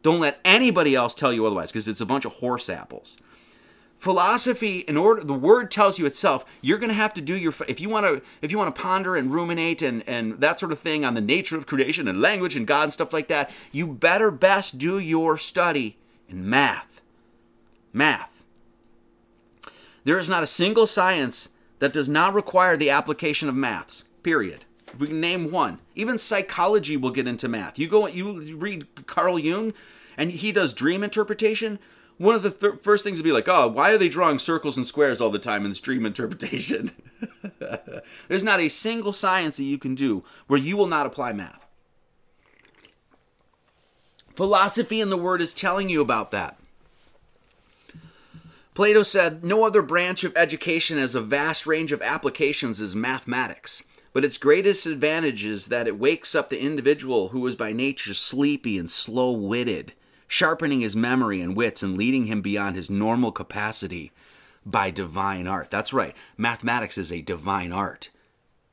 Don't 0.03 0.21
let 0.21 0.41
anybody 0.45 0.95
else 0.95 1.15
tell 1.15 1.33
you 1.33 1.45
otherwise, 1.47 1.73
because 1.73 1.89
it's 1.89 2.01
a 2.01 2.07
bunch 2.07 2.25
of 2.25 2.35
horse 2.35 2.71
apples. 2.71 3.19
Philosophy, 3.97 4.81
in 4.81 4.97
order, 4.97 5.25
the 5.25 5.33
word 5.33 5.71
tells 5.71 5.99
you 5.99 6.05
itself. 6.05 6.45
You're 6.61 6.79
going 6.79 6.91
to 6.91 6.95
have 6.95 7.15
to 7.15 7.23
do 7.23 7.35
your 7.35 7.55
if 7.67 7.81
you 7.81 7.89
want 7.89 8.05
to 8.05 8.23
if 8.43 8.53
you 8.53 8.59
want 8.59 8.75
to 8.75 8.81
ponder 8.81 9.17
and 9.17 9.33
ruminate 9.33 9.81
and 9.81 10.07
and 10.07 10.39
that 10.41 10.61
sort 10.61 10.71
of 10.71 10.79
thing 10.79 11.03
on 11.03 11.15
the 11.15 11.21
nature 11.23 11.57
of 11.57 11.67
creation 11.67 12.07
and 12.07 12.21
language 12.21 12.57
and 12.57 12.67
God 12.67 12.85
and 12.85 12.93
stuff 12.93 13.15
like 13.15 13.29
that. 13.29 13.51
You 13.73 13.87
better 13.87 14.31
best 14.31 14.77
do 14.77 14.99
your 14.99 15.39
study 15.39 15.97
in 16.29 16.49
math. 16.49 17.01
Math. 17.93 18.43
There 20.05 20.19
is 20.19 20.29
not 20.29 20.43
a 20.43 20.47
single 20.47 20.87
science 20.87 21.49
that 21.79 21.93
does 21.93 22.09
not 22.09 22.35
require 22.35 22.77
the 22.77 22.91
application 22.91 23.49
of 23.49 23.55
maths, 23.55 24.05
period. 24.23 24.65
If 24.93 25.01
we 25.01 25.09
can 25.09 25.21
name 25.21 25.51
one, 25.51 25.81
even 25.95 26.17
psychology 26.17 26.97
will 26.97 27.11
get 27.11 27.27
into 27.27 27.49
math. 27.49 27.79
You 27.79 27.89
go, 27.89 28.07
you 28.07 28.57
read 28.57 28.87
Carl 29.07 29.39
Jung, 29.39 29.73
and 30.17 30.31
he 30.31 30.53
does 30.53 30.75
dream 30.75 31.03
interpretation. 31.03 31.79
One 32.19 32.35
of 32.35 32.43
the 32.43 32.51
th- 32.51 32.81
first 32.81 33.05
things 33.05 33.19
to 33.19 33.25
be 33.25 33.33
like, 33.33 33.49
oh, 33.49 33.69
why 33.69 33.91
are 33.91 33.99
they 33.99 34.09
drawing 34.09 34.39
circles 34.39 34.77
and 34.77 34.87
squares 34.87 35.21
all 35.21 35.29
the 35.29 35.39
time 35.39 35.65
in 35.65 35.71
this 35.71 35.81
dream 35.81 36.07
interpretation? 36.07 36.93
There's 38.29 38.45
not 38.45 38.61
a 38.61 38.69
single 38.69 39.13
science 39.13 39.59
that 39.59 39.65
you 39.65 39.77
can 39.77 39.95
do 39.95 40.25
where 40.47 40.59
you 40.59 40.77
will 40.77 40.87
not 40.87 41.07
apply 41.07 41.33
math. 41.33 41.66
Philosophy 44.37 45.01
in 45.01 45.09
the 45.09 45.17
Word 45.17 45.41
is 45.41 45.55
telling 45.55 45.89
you 45.89 46.03
about 46.03 46.31
that. 46.31 46.59
Plato 48.75 49.03
said, 49.03 49.43
No 49.43 49.65
other 49.65 49.81
branch 49.81 50.25
of 50.25 50.37
education 50.37 50.99
has 50.99 51.15
a 51.15 51.23
vast 51.23 51.67
range 51.67 51.91
of 51.91 52.03
applications 52.03 52.79
as 52.79 52.95
mathematics, 52.95 53.83
but 54.13 54.27
its 54.27 54.37
greatest 54.37 54.85
advantage 54.85 55.47
is 55.47 55.69
that 55.69 55.89
it 55.89 55.99
wakes 55.99 56.35
up 56.35 56.51
the 56.51 56.61
individual 56.61 57.29
who 57.29 57.47
is 57.47 57.57
by 57.57 57.73
nature 57.73 58.13
sleepy 58.13 58.77
and 58.77 58.91
slow 58.91 59.33
witted, 59.33 59.95
sharpening 60.29 60.83
his 60.83 60.95
memory 60.95 61.41
and 61.41 61.57
wits 61.57 61.83
and 61.83 61.97
leading 61.97 62.27
him 62.27 62.43
beyond 62.43 62.77
his 62.77 62.91
normal 62.91 63.33
capacity 63.33 64.13
by 64.67 64.91
divine 64.91 65.47
art. 65.47 65.71
That's 65.71 65.95
right, 65.95 66.15
mathematics 66.37 66.99
is 66.99 67.11
a 67.11 67.23
divine 67.23 67.73
art. 67.73 68.11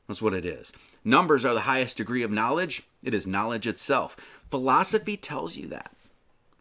That's 0.09 0.21
what 0.21 0.33
it 0.33 0.43
is. 0.43 0.73
Numbers 1.05 1.45
are 1.45 1.53
the 1.53 1.61
highest 1.61 1.97
degree 1.97 2.23
of 2.23 2.31
knowledge, 2.31 2.83
it 3.01 3.13
is 3.13 3.27
knowledge 3.27 3.67
itself. 3.67 4.15
Philosophy 4.53 5.17
tells 5.17 5.57
you 5.57 5.67
that. 5.69 5.95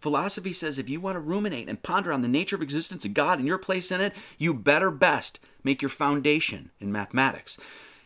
Philosophy 0.00 0.54
says 0.54 0.78
if 0.78 0.88
you 0.88 0.98
want 0.98 1.16
to 1.16 1.20
ruminate 1.20 1.68
and 1.68 1.82
ponder 1.82 2.10
on 2.10 2.22
the 2.22 2.26
nature 2.26 2.56
of 2.56 2.62
existence 2.62 3.04
and 3.04 3.12
God 3.12 3.38
and 3.38 3.46
your 3.46 3.58
place 3.58 3.92
in 3.92 4.00
it, 4.00 4.14
you 4.38 4.54
better 4.54 4.90
best 4.90 5.38
make 5.62 5.82
your 5.82 5.90
foundation 5.90 6.70
in 6.80 6.90
mathematics. 6.90 7.58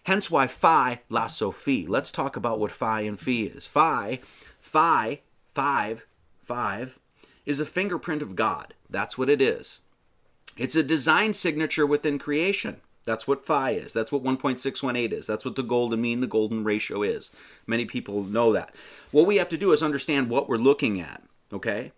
Hence 0.03 0.29
why 0.29 0.49
phi 0.49 1.03
la 1.09 1.29
sophie. 1.29 1.87
Let's 1.87 2.11
talk 2.11 2.35
about 2.35 2.59
what 2.59 2.72
phi 2.72 3.03
and 3.03 3.16
phi 3.16 3.42
is. 3.42 3.68
Phi, 3.68 4.18
phi, 4.59 5.20
five, 5.55 6.05
five, 6.42 6.99
is 7.44 7.61
a 7.61 7.64
fingerprint 7.64 8.22
of 8.22 8.35
God. 8.35 8.75
That's 8.90 9.16
what 9.16 9.31
it 9.31 9.40
is. 9.40 9.83
It's 10.57 10.75
a 10.75 10.83
design 10.83 11.33
signature 11.33 11.87
within 11.87 12.18
creation. 12.18 12.81
That's 13.07 13.27
what 13.27 13.47
phi 13.47 13.71
is. 13.71 13.92
That's 13.92 14.12
what 14.12 14.25
1.618 14.25 15.12
is. 15.12 15.27
That's 15.27 15.45
what 15.45 15.57
the 15.57 15.62
golden 15.62 16.03
mean, 16.03 16.21
the 16.21 16.27
golden 16.27 16.64
ratio 16.64 17.03
is. 17.03 17.31
Many 17.66 17.87
people 17.87 18.25
know 18.25 18.53
that. 18.53 18.75
What 19.12 19.27
we 19.27 19.37
have 19.37 19.49
to 19.51 19.57
do 19.57 19.73
is 19.73 19.83
understand 19.83 20.29
what 20.29 20.49
we're 20.49 20.57
looking 20.59 21.01
at, 21.01 21.23
okay? 21.53 21.92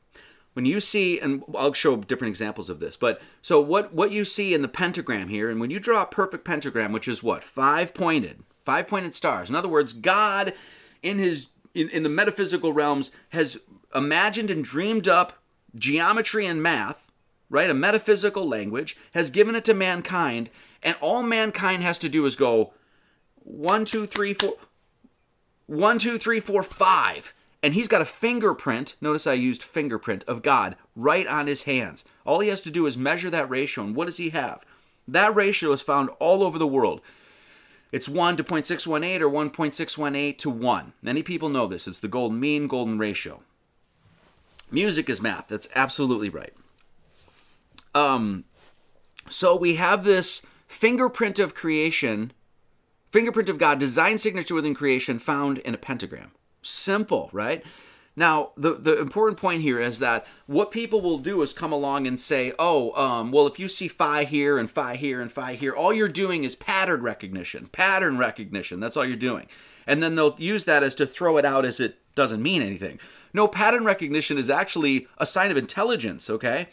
When 0.52 0.66
you 0.66 0.80
see, 0.80 1.18
and 1.18 1.42
I'll 1.56 1.72
show 1.72 1.96
different 1.96 2.30
examples 2.30 2.68
of 2.68 2.78
this, 2.78 2.96
but 2.96 3.20
so 3.42 3.60
what, 3.60 3.94
what 3.94 4.10
you 4.10 4.24
see 4.24 4.54
in 4.54 4.62
the 4.62 4.68
pentagram 4.68 5.28
here, 5.28 5.50
and 5.50 5.60
when 5.60 5.70
you 5.70 5.80
draw 5.80 6.02
a 6.02 6.06
perfect 6.06 6.44
pentagram, 6.44 6.92
which 6.92 7.08
is 7.08 7.22
what? 7.22 7.42
Five 7.42 7.94
pointed, 7.94 8.44
five 8.64 8.86
pointed 8.86 9.14
stars. 9.14 9.48
In 9.48 9.56
other 9.56 9.68
words, 9.68 9.94
God 9.94 10.52
in 11.02 11.18
his 11.18 11.48
in, 11.74 11.88
in 11.90 12.02
the 12.02 12.08
metaphysical 12.08 12.72
realms 12.72 13.10
has 13.30 13.58
imagined 13.94 14.50
and 14.50 14.64
dreamed 14.64 15.06
up 15.06 15.34
geometry 15.74 16.44
and 16.44 16.62
math, 16.62 17.10
right? 17.48 17.70
A 17.70 17.74
metaphysical 17.74 18.46
language, 18.46 18.96
has 19.12 19.30
given 19.30 19.54
it 19.54 19.64
to 19.66 19.74
mankind, 19.74 20.50
and 20.82 20.96
all 21.00 21.22
mankind 21.22 21.82
has 21.82 21.98
to 22.00 22.08
do 22.08 22.26
is 22.26 22.36
go 22.36 22.72
one, 23.36 23.84
two, 23.84 24.06
three, 24.06 24.34
four, 24.34 24.54
one, 25.66 25.98
two, 25.98 26.18
three, 26.18 26.40
four, 26.40 26.62
five. 26.62 27.34
And 27.62 27.74
he's 27.74 27.88
got 27.88 28.02
a 28.02 28.06
fingerprint, 28.06 28.94
notice 29.00 29.26
I 29.26 29.32
used 29.32 29.64
fingerprint 29.64 30.22
of 30.28 30.42
God 30.42 30.76
right 30.94 31.26
on 31.26 31.48
his 31.48 31.64
hands. 31.64 32.04
All 32.24 32.40
he 32.40 32.48
has 32.48 32.62
to 32.62 32.70
do 32.70 32.86
is 32.86 32.96
measure 32.96 33.30
that 33.30 33.50
ratio. 33.50 33.84
And 33.84 33.96
what 33.96 34.06
does 34.06 34.18
he 34.18 34.30
have? 34.30 34.64
That 35.08 35.34
ratio 35.34 35.72
is 35.72 35.82
found 35.82 36.10
all 36.20 36.42
over 36.42 36.58
the 36.58 36.66
world. 36.66 37.00
It's 37.90 38.08
1 38.08 38.36
to 38.36 38.44
0.618 38.44 39.20
or 39.20 39.30
1.618 39.30 40.38
to 40.38 40.50
1. 40.50 40.92
Many 41.02 41.22
people 41.22 41.48
know 41.48 41.66
this. 41.66 41.88
It's 41.88 42.00
the 42.00 42.06
golden 42.06 42.38
mean, 42.38 42.68
golden 42.68 42.98
ratio. 42.98 43.40
Music 44.70 45.08
is 45.08 45.22
math. 45.22 45.48
That's 45.48 45.68
absolutely 45.74 46.28
right. 46.28 46.52
Um, 47.94 48.44
so 49.28 49.56
we 49.56 49.76
have 49.76 50.04
this 50.04 50.44
fingerprint 50.68 51.38
of 51.38 51.54
creation, 51.54 52.32
fingerprint 53.10 53.48
of 53.48 53.58
God, 53.58 53.78
design 53.78 54.18
signature 54.18 54.54
within 54.54 54.74
creation 54.74 55.18
found 55.18 55.58
in 55.58 55.74
a 55.74 55.78
pentagram. 55.78 56.30
Simple, 56.62 57.30
right? 57.32 57.64
Now, 58.18 58.50
the, 58.56 58.74
the 58.74 58.98
important 58.98 59.38
point 59.38 59.62
here 59.62 59.80
is 59.80 60.00
that 60.00 60.26
what 60.46 60.72
people 60.72 61.00
will 61.00 61.18
do 61.18 61.40
is 61.42 61.52
come 61.52 61.70
along 61.70 62.08
and 62.08 62.18
say, 62.18 62.52
oh, 62.58 62.92
um, 63.00 63.30
well, 63.30 63.46
if 63.46 63.60
you 63.60 63.68
see 63.68 63.86
phi 63.86 64.24
here 64.24 64.58
and 64.58 64.68
phi 64.68 64.96
here 64.96 65.20
and 65.20 65.30
phi 65.30 65.54
here, 65.54 65.72
all 65.72 65.94
you're 65.94 66.08
doing 66.08 66.42
is 66.42 66.56
pattern 66.56 67.00
recognition. 67.00 67.68
Pattern 67.68 68.18
recognition. 68.18 68.80
That's 68.80 68.96
all 68.96 69.04
you're 69.04 69.16
doing. 69.16 69.46
And 69.86 70.02
then 70.02 70.16
they'll 70.16 70.34
use 70.36 70.64
that 70.64 70.82
as 70.82 70.96
to 70.96 71.06
throw 71.06 71.36
it 71.36 71.44
out 71.44 71.64
as 71.64 71.78
it 71.78 71.98
doesn't 72.16 72.42
mean 72.42 72.60
anything. 72.60 72.98
No, 73.32 73.46
pattern 73.46 73.84
recognition 73.84 74.36
is 74.36 74.50
actually 74.50 75.06
a 75.18 75.24
sign 75.24 75.52
of 75.52 75.56
intelligence, 75.56 76.28
okay? 76.28 76.70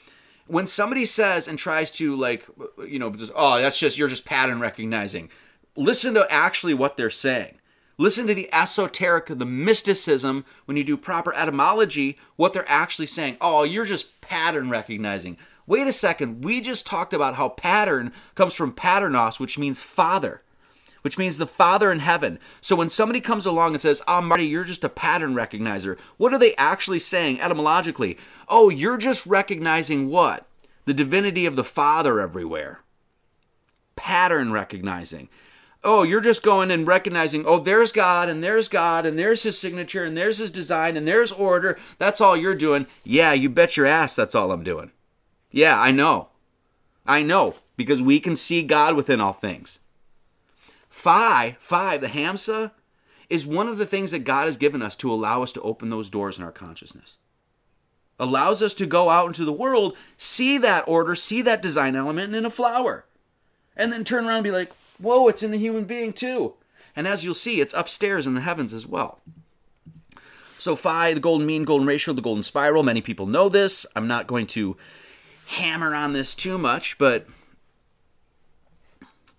When 0.47 0.67
somebody 0.67 1.05
says 1.05 1.47
and 1.47 1.57
tries 1.57 1.91
to 1.91 2.15
like 2.15 2.45
you 2.87 2.99
know 2.99 3.13
oh 3.35 3.59
that's 3.59 3.79
just 3.79 3.97
you're 3.97 4.07
just 4.07 4.25
pattern 4.25 4.59
recognizing 4.59 5.29
listen 5.75 6.13
to 6.13 6.31
actually 6.31 6.73
what 6.73 6.97
they're 6.97 7.09
saying. 7.09 7.59
Listen 7.97 8.27
to 8.27 8.33
the 8.33 8.53
esoteric 8.53 9.27
the 9.27 9.45
mysticism 9.45 10.43
when 10.65 10.75
you 10.75 10.83
do 10.83 10.97
proper 10.97 11.33
etymology 11.33 12.17
what 12.35 12.53
they're 12.53 12.69
actually 12.69 13.07
saying. 13.07 13.37
Oh 13.39 13.63
you're 13.63 13.85
just 13.85 14.21
pattern 14.21 14.69
recognizing. 14.69 15.37
Wait 15.67 15.87
a 15.87 15.93
second. 15.93 16.43
We 16.43 16.61
just 16.61 16.85
talked 16.85 17.13
about 17.13 17.35
how 17.35 17.49
pattern 17.49 18.11
comes 18.35 18.53
from 18.53 18.73
paternos 18.73 19.39
which 19.39 19.57
means 19.57 19.81
father 19.81 20.41
which 21.05 21.19
means 21.19 21.37
the 21.37 21.45
Father 21.45 21.91
in 21.91 21.99
heaven. 21.99 22.39
So 22.61 22.75
when 22.75 22.89
somebody 22.89 23.21
comes 23.21 23.45
along 23.45 23.73
and 23.73 23.81
says, 23.81 24.01
Oh, 24.07 24.21
Marty, 24.21 24.47
you're 24.47 24.63
just 24.63 24.83
a 24.83 24.89
pattern 24.89 25.35
recognizer, 25.35 25.99
what 26.17 26.33
are 26.33 26.39
they 26.39 26.55
actually 26.55 26.97
saying 26.97 27.39
etymologically? 27.39 28.17
Oh, 28.49 28.69
you're 28.69 28.97
just 28.97 29.23
recognizing 29.27 30.09
what? 30.09 30.47
The 30.85 30.95
divinity 30.95 31.45
of 31.45 31.55
the 31.55 31.63
Father 31.63 32.19
everywhere. 32.19 32.79
Pattern 33.95 34.51
recognizing. 34.51 35.29
Oh, 35.83 36.01
you're 36.01 36.21
just 36.21 36.41
going 36.41 36.71
and 36.71 36.87
recognizing, 36.87 37.45
oh, 37.45 37.59
there's 37.59 37.91
God, 37.91 38.27
and 38.27 38.43
there's 38.43 38.67
God, 38.67 39.05
and 39.05 39.19
there's 39.19 39.43
his 39.43 39.59
signature, 39.59 40.05
and 40.05 40.17
there's 40.17 40.39
his 40.39 40.49
design, 40.49 40.97
and 40.97 41.07
there's 41.07 41.31
order. 41.31 41.77
That's 41.99 42.19
all 42.19 42.35
you're 42.35 42.55
doing. 42.55 42.87
Yeah, 43.03 43.31
you 43.33 43.47
bet 43.47 43.77
your 43.77 43.85
ass 43.85 44.15
that's 44.15 44.33
all 44.33 44.51
I'm 44.51 44.63
doing. 44.63 44.89
Yeah, 45.51 45.79
I 45.79 45.91
know. 45.91 46.29
I 47.05 47.21
know, 47.21 47.57
because 47.77 48.01
we 48.01 48.19
can 48.19 48.35
see 48.35 48.63
God 48.63 48.95
within 48.95 49.21
all 49.21 49.33
things. 49.33 49.77
Phi, 51.05 51.55
phi, 51.59 51.97
the 51.97 52.07
Hamsa, 52.07 52.71
is 53.29 53.45
one 53.45 53.67
of 53.67 53.77
the 53.77 53.85
things 53.85 54.09
that 54.09 54.23
God 54.23 54.47
has 54.47 54.57
given 54.57 54.81
us 54.81 54.95
to 54.95 55.13
allow 55.13 55.43
us 55.43 55.51
to 55.51 55.61
open 55.61 55.91
those 55.91 56.09
doors 56.09 56.39
in 56.39 56.43
our 56.43 56.51
consciousness. 56.51 57.19
Allows 58.19 58.63
us 58.63 58.73
to 58.73 58.87
go 58.87 59.11
out 59.11 59.27
into 59.27 59.45
the 59.45 59.53
world, 59.53 59.95
see 60.17 60.57
that 60.57 60.87
order, 60.87 61.13
see 61.13 61.43
that 61.43 61.61
design 61.61 61.95
element 61.95 62.33
in 62.33 62.43
a 62.43 62.49
flower, 62.49 63.05
and 63.77 63.93
then 63.93 64.03
turn 64.03 64.25
around 64.25 64.37
and 64.37 64.43
be 64.45 64.49
like, 64.49 64.71
whoa, 64.97 65.27
it's 65.27 65.43
in 65.43 65.51
the 65.51 65.59
human 65.59 65.83
being 65.83 66.11
too. 66.11 66.55
And 66.95 67.07
as 67.07 67.23
you'll 67.23 67.35
see, 67.35 67.61
it's 67.61 67.75
upstairs 67.75 68.25
in 68.25 68.33
the 68.33 68.41
heavens 68.41 68.73
as 68.73 68.87
well. 68.87 69.19
So, 70.57 70.75
phi, 70.75 71.13
the 71.13 71.19
golden 71.19 71.45
mean, 71.45 71.65
golden 71.65 71.85
ratio, 71.85 72.15
the 72.15 72.21
golden 72.23 72.41
spiral, 72.41 72.81
many 72.81 73.01
people 73.01 73.27
know 73.27 73.47
this. 73.47 73.85
I'm 73.95 74.07
not 74.07 74.25
going 74.25 74.47
to 74.47 74.75
hammer 75.49 75.93
on 75.93 76.13
this 76.13 76.33
too 76.33 76.57
much, 76.57 76.97
but 76.97 77.27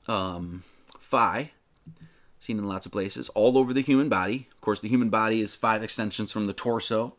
um, 0.07 0.63
phi 1.01 1.51
seen 2.47 2.59
in 2.59 2.67
lots 2.67 2.87
of 2.87 2.93
places, 2.93 3.29
all 3.31 3.59
over 3.59 3.75
the 3.75 3.83
human 3.83 4.09
body. 4.09 4.49
Of 4.53 4.61
course, 4.61 4.81
the 4.81 4.89
human 4.89 5.11
body 5.11 5.41
is 5.41 5.55
five 5.55 5.83
extensions 5.83 6.33
from 6.33 6.47
the 6.47 6.53
torso. 6.53 7.15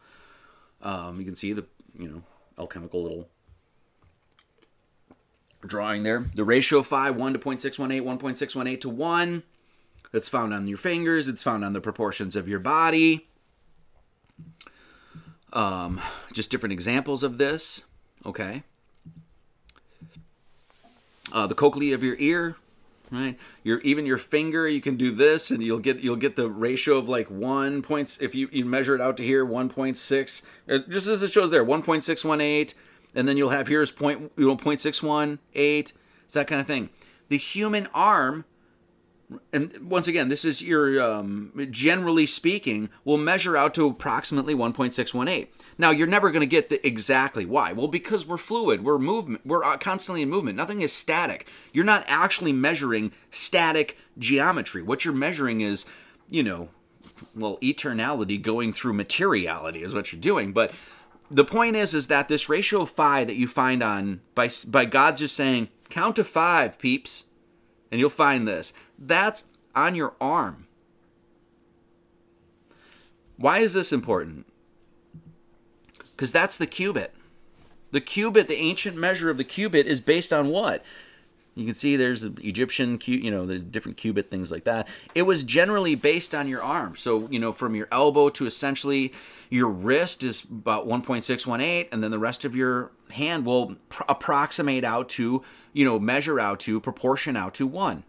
Um, 0.81 1.19
you 1.19 1.25
can 1.25 1.35
see 1.35 1.53
the, 1.53 1.65
you 1.97 2.07
know, 2.07 2.23
alchemical 2.57 3.03
little 3.03 3.27
drawing 5.65 6.03
there. 6.03 6.25
The 6.33 6.43
ratio 6.43 6.81
phi, 6.81 7.11
1 7.11 7.33
to 7.33 7.39
0.618, 7.39 8.01
1.618 8.01 8.81
to 8.81 8.89
1. 8.89 9.43
That's 10.11 10.29
found 10.29 10.53
on 10.53 10.65
your 10.65 10.77
fingers. 10.77 11.27
It's 11.27 11.43
found 11.43 11.65
on 11.65 11.73
the 11.73 11.81
proportions 11.81 12.35
of 12.35 12.47
your 12.47 12.59
body. 12.59 13.27
Um, 15.51 16.01
just 16.33 16.49
different 16.49 16.73
examples 16.73 17.23
of 17.23 17.37
this. 17.37 17.83
Okay. 18.25 18.63
Uh, 21.31 21.45
the 21.47 21.55
cochlea 21.55 21.93
of 21.93 22.03
your 22.03 22.15
ear, 22.19 22.55
right? 23.11 23.37
Your 23.63 23.79
even 23.79 24.05
your 24.05 24.17
finger, 24.17 24.67
you 24.67 24.81
can 24.81 24.97
do 24.97 25.11
this, 25.11 25.51
and 25.51 25.63
you'll 25.63 25.79
get 25.79 25.99
you'll 25.99 26.15
get 26.15 26.35
the 26.35 26.49
ratio 26.49 26.97
of 26.97 27.07
like 27.07 27.29
one 27.29 27.81
points. 27.81 28.17
If 28.19 28.35
you, 28.35 28.49
you 28.51 28.65
measure 28.65 28.95
it 28.95 29.01
out 29.01 29.17
to 29.17 29.23
here, 29.23 29.45
one 29.45 29.69
point 29.69 29.97
six, 29.97 30.41
uh, 30.69 30.79
just 30.89 31.07
as 31.07 31.23
it 31.23 31.31
shows 31.31 31.51
there, 31.51 31.63
one 31.63 31.83
point 31.83 32.03
six 32.03 32.23
one 32.23 32.41
eight, 32.41 32.73
and 33.15 33.27
then 33.27 33.37
you'll 33.37 33.49
have 33.49 33.67
here's 33.67 33.91
point 33.91 34.31
you 34.37 34.47
know 34.47 34.55
point 34.55 34.81
six 34.81 35.01
one 35.01 35.39
eight. 35.53 35.93
It's 36.25 36.33
that 36.33 36.47
kind 36.47 36.61
of 36.61 36.67
thing. 36.67 36.89
The 37.29 37.37
human 37.37 37.87
arm 37.93 38.45
and 39.51 39.89
once 39.89 40.07
again, 40.07 40.29
this 40.29 40.45
is 40.45 40.61
your 40.61 41.01
um, 41.01 41.67
generally 41.69 42.25
speaking, 42.25 42.89
will 43.03 43.17
measure 43.17 43.57
out 43.57 43.73
to 43.73 43.87
approximately 43.87 44.55
1.618. 44.55 45.47
Now, 45.77 45.91
you're 45.91 46.07
never 46.07 46.31
going 46.31 46.41
to 46.41 46.47
get 46.47 46.69
the 46.69 46.85
exactly 46.85 47.45
why. 47.45 47.73
Well, 47.73 47.89
because 47.89 48.25
we're 48.25 48.37
fluid, 48.37 48.83
we're 48.83 48.97
movement, 48.97 49.45
we're 49.45 49.63
uh, 49.63 49.77
constantly 49.77 50.21
in 50.21 50.29
movement. 50.29 50.55
Nothing 50.55 50.81
is 50.81 50.93
static. 50.93 51.47
You're 51.73 51.83
not 51.83 52.05
actually 52.07 52.53
measuring 52.53 53.11
static 53.29 53.97
geometry. 54.17 54.81
What 54.81 55.03
you're 55.03 55.13
measuring 55.13 55.59
is, 55.59 55.85
you 56.29 56.41
know, 56.41 56.69
well, 57.35 57.57
eternality 57.61 58.41
going 58.41 58.71
through 58.71 58.93
materiality 58.93 59.83
is 59.83 59.93
what 59.93 60.11
you're 60.13 60.21
doing. 60.21 60.53
But 60.53 60.71
the 61.29 61.45
point 61.45 61.75
is, 61.75 61.93
is 61.93 62.07
that 62.07 62.29
this 62.29 62.47
ratio 62.47 62.83
of 62.83 62.91
phi 62.91 63.25
that 63.25 63.35
you 63.35 63.47
find 63.47 63.83
on 63.83 64.21
by 64.35 64.49
by 64.67 64.85
God 64.85 65.17
just 65.17 65.35
saying 65.35 65.67
count 65.89 66.15
to 66.15 66.23
five, 66.23 66.79
peeps, 66.79 67.25
and 67.91 67.99
you'll 67.99 68.09
find 68.09 68.47
this 68.47 68.73
that's 68.97 69.45
on 69.75 69.95
your 69.95 70.15
arm. 70.19 70.67
Why 73.37 73.59
is 73.59 73.73
this 73.73 73.93
important? 73.93 74.47
Because 76.11 76.31
that's 76.31 76.57
the 76.57 76.67
cubit. 76.67 77.13
The 77.91 78.01
cubit, 78.01 78.47
the 78.47 78.57
ancient 78.57 78.97
measure 78.97 79.29
of 79.29 79.37
the 79.37 79.43
cubit, 79.43 79.85
is 79.85 80.01
based 80.01 80.33
on 80.33 80.49
what? 80.49 80.83
You 81.57 81.65
can 81.65 81.73
see 81.73 81.95
there's 81.95 82.21
the 82.21 82.33
Egyptian, 82.47 82.99
you 83.05 83.31
know, 83.31 83.45
the 83.47 83.57
different 83.57 83.97
cubit, 83.97 84.29
things 84.29 84.51
like 84.51 84.63
that. 84.65 84.87
It 85.15 85.23
was 85.23 85.43
generally 85.43 85.95
based 85.95 86.35
on 86.35 86.47
your 86.47 86.61
arm. 86.61 86.95
So, 86.95 87.27
you 87.31 87.39
know, 87.39 87.51
from 87.51 87.73
your 87.73 87.87
elbow 87.91 88.29
to 88.29 88.45
essentially 88.45 89.11
your 89.49 89.67
wrist 89.67 90.23
is 90.23 90.43
about 90.43 90.87
1.618, 90.87 91.87
and 91.91 92.03
then 92.03 92.11
the 92.11 92.19
rest 92.19 92.45
of 92.45 92.55
your 92.55 92.91
hand 93.11 93.45
will 93.45 93.75
pr- 93.89 94.03
approximate 94.07 94.83
out 94.83 95.09
to, 95.09 95.43
you 95.73 95.83
know, 95.83 95.97
measure 95.97 96.39
out 96.39 96.59
to, 96.61 96.79
proportion 96.79 97.35
out 97.35 97.55
to 97.55 97.65
one. 97.65 98.03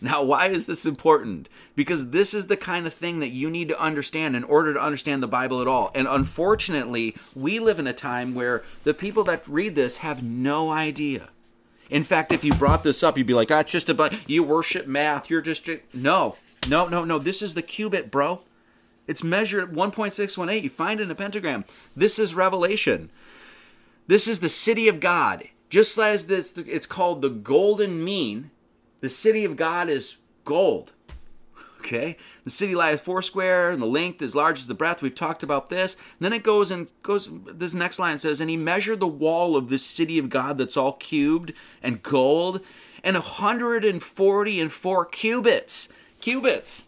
Now, 0.00 0.22
why 0.22 0.48
is 0.48 0.66
this 0.66 0.86
important? 0.86 1.48
Because 1.76 2.10
this 2.10 2.32
is 2.32 2.46
the 2.46 2.56
kind 2.56 2.86
of 2.86 2.94
thing 2.94 3.20
that 3.20 3.28
you 3.28 3.50
need 3.50 3.68
to 3.68 3.80
understand 3.80 4.34
in 4.34 4.44
order 4.44 4.72
to 4.72 4.82
understand 4.82 5.22
the 5.22 5.28
Bible 5.28 5.60
at 5.60 5.68
all. 5.68 5.90
And 5.94 6.08
unfortunately, 6.08 7.16
we 7.34 7.58
live 7.58 7.78
in 7.78 7.86
a 7.86 7.92
time 7.92 8.34
where 8.34 8.62
the 8.84 8.94
people 8.94 9.24
that 9.24 9.46
read 9.46 9.74
this 9.74 9.98
have 9.98 10.22
no 10.22 10.70
idea. 10.70 11.28
In 11.90 12.02
fact, 12.04 12.32
if 12.32 12.44
you 12.44 12.54
brought 12.54 12.82
this 12.82 13.02
up, 13.02 13.18
you'd 13.18 13.26
be 13.26 13.34
like, 13.34 13.48
"That's 13.48 13.70
ah, 13.70 13.72
just 13.72 13.88
about 13.88 14.28
you 14.28 14.42
worship 14.42 14.86
math. 14.86 15.28
You're 15.28 15.42
just 15.42 15.68
no, 15.92 16.36
no, 16.68 16.86
no, 16.86 17.04
no. 17.04 17.18
This 17.18 17.42
is 17.42 17.54
the 17.54 17.62
cubit, 17.62 18.10
bro. 18.10 18.40
It's 19.06 19.24
measured 19.24 19.64
at 19.64 19.74
1.618. 19.74 20.62
You 20.62 20.70
find 20.70 21.00
it 21.00 21.04
in 21.04 21.10
a 21.10 21.16
pentagram. 21.16 21.64
This 21.96 22.18
is 22.18 22.34
Revelation. 22.34 23.10
This 24.06 24.28
is 24.28 24.38
the 24.38 24.48
city 24.48 24.86
of 24.86 25.00
God. 25.00 25.48
Just 25.68 25.98
as 25.98 26.26
this, 26.26 26.56
it's 26.56 26.86
called 26.86 27.22
the 27.22 27.28
golden 27.28 28.04
mean 28.04 28.50
the 29.00 29.10
city 29.10 29.44
of 29.44 29.56
God 29.56 29.88
is 29.88 30.16
gold. 30.44 30.92
Okay? 31.80 32.16
The 32.44 32.50
city 32.50 32.74
lies 32.74 33.00
foursquare, 33.00 33.70
and 33.70 33.80
the 33.80 33.86
length 33.86 34.20
is 34.20 34.34
large 34.34 34.60
as 34.60 34.66
the 34.66 34.74
breadth. 34.74 35.02
We've 35.02 35.14
talked 35.14 35.42
about 35.42 35.70
this. 35.70 35.94
And 35.94 36.02
then 36.20 36.32
it 36.32 36.42
goes 36.42 36.70
and 36.70 36.90
goes. 37.02 37.28
This 37.46 37.74
next 37.74 37.98
line 37.98 38.18
says, 38.18 38.40
And 38.40 38.50
he 38.50 38.56
measured 38.56 39.00
the 39.00 39.06
wall 39.06 39.56
of 39.56 39.70
this 39.70 39.84
city 39.84 40.18
of 40.18 40.28
God 40.28 40.58
that's 40.58 40.76
all 40.76 40.92
cubed 40.94 41.52
and 41.82 42.02
gold, 42.02 42.60
and 43.02 43.16
a 43.16 43.20
hundred 43.20 43.84
and 43.84 44.02
forty 44.02 44.60
and 44.60 44.70
four 44.70 45.06
cubits. 45.06 45.90
Cubits. 46.20 46.84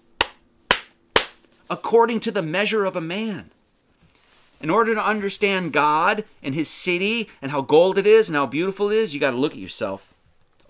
According 1.70 2.20
to 2.20 2.31
the 2.31 2.42
measure 2.42 2.85
of 2.85 2.96
a 2.96 3.01
man. 3.01 3.51
In 4.61 4.70
order 4.70 4.94
to 4.94 5.05
understand 5.05 5.72
God 5.72 6.25
and 6.42 6.55
his 6.55 6.68
city 6.68 7.29
and 7.40 7.51
how 7.51 7.62
gold 7.62 7.98
it 7.98 8.07
is 8.07 8.29
and 8.29 8.37
how 8.37 8.46
beautiful 8.46 8.90
it 8.90 8.96
is, 8.96 9.12
you 9.12 9.18
got 9.18 9.33
to 9.33 9.37
look 9.37 9.53
at 9.53 9.59
yourself. 9.59 10.12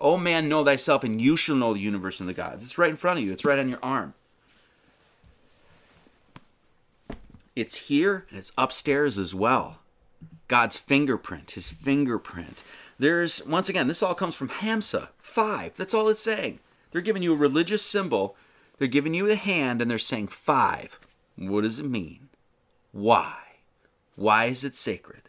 O 0.03 0.17
man, 0.17 0.49
know 0.49 0.65
thyself, 0.65 1.05
and 1.05 1.21
you 1.21 1.37
shall 1.37 1.55
know 1.55 1.73
the 1.73 1.79
universe 1.79 2.19
and 2.19 2.27
the 2.27 2.33
gods. 2.33 2.61
It's 2.61 2.77
right 2.77 2.89
in 2.89 2.97
front 2.97 3.19
of 3.19 3.25
you, 3.25 3.31
it's 3.31 3.45
right 3.45 3.57
on 3.57 3.69
your 3.69 3.79
arm. 3.81 4.13
It's 7.55 7.87
here 7.87 8.25
and 8.29 8.37
it's 8.37 8.51
upstairs 8.57 9.17
as 9.17 9.33
well. 9.33 9.79
God's 10.47 10.77
fingerprint, 10.77 11.51
his 11.51 11.71
fingerprint. 11.71 12.63
There's, 12.99 13.45
once 13.45 13.69
again, 13.69 13.87
this 13.87 14.03
all 14.03 14.13
comes 14.13 14.35
from 14.35 14.49
Hamsa, 14.49 15.09
five. 15.19 15.75
That's 15.75 15.93
all 15.93 16.09
it's 16.09 16.21
saying. 16.21 16.59
They're 16.91 17.01
giving 17.01 17.23
you 17.23 17.33
a 17.33 17.37
religious 17.37 17.83
symbol, 17.83 18.35
they're 18.77 18.87
giving 18.87 19.13
you 19.13 19.25
the 19.25 19.35
hand, 19.35 19.81
and 19.81 19.89
they're 19.89 19.99
saying 19.99 20.27
five. 20.27 20.99
What 21.37 21.61
does 21.61 21.79
it 21.79 21.85
mean? 21.85 22.29
Why? 22.91 23.35
Why 24.15 24.45
is 24.45 24.63
it 24.63 24.75
sacred? 24.75 25.22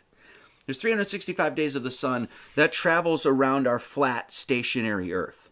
There's 0.67 0.79
365 0.79 1.55
days 1.55 1.77
of 1.77 1.83
the 1.83 1.91
sun 1.91 2.29
that 2.55 2.73
travels 2.73 3.27
around 3.27 3.67
our 3.67 3.79
flat, 3.79 4.33
stationary 4.33 5.13
Earth. 5.13 5.51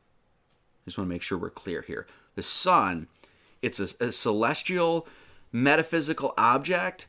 I 0.83 0.85
just 0.87 0.99
want 0.99 1.09
to 1.09 1.15
make 1.15 1.23
sure 1.23 1.39
we're 1.39 1.51
clear 1.51 1.83
here. 1.83 2.07
The 2.35 2.43
sun, 2.43 3.09
it's 3.61 3.79
a, 3.79 4.07
a 4.07 4.13
celestial, 4.13 5.07
metaphysical 5.53 6.33
object, 6.39 7.07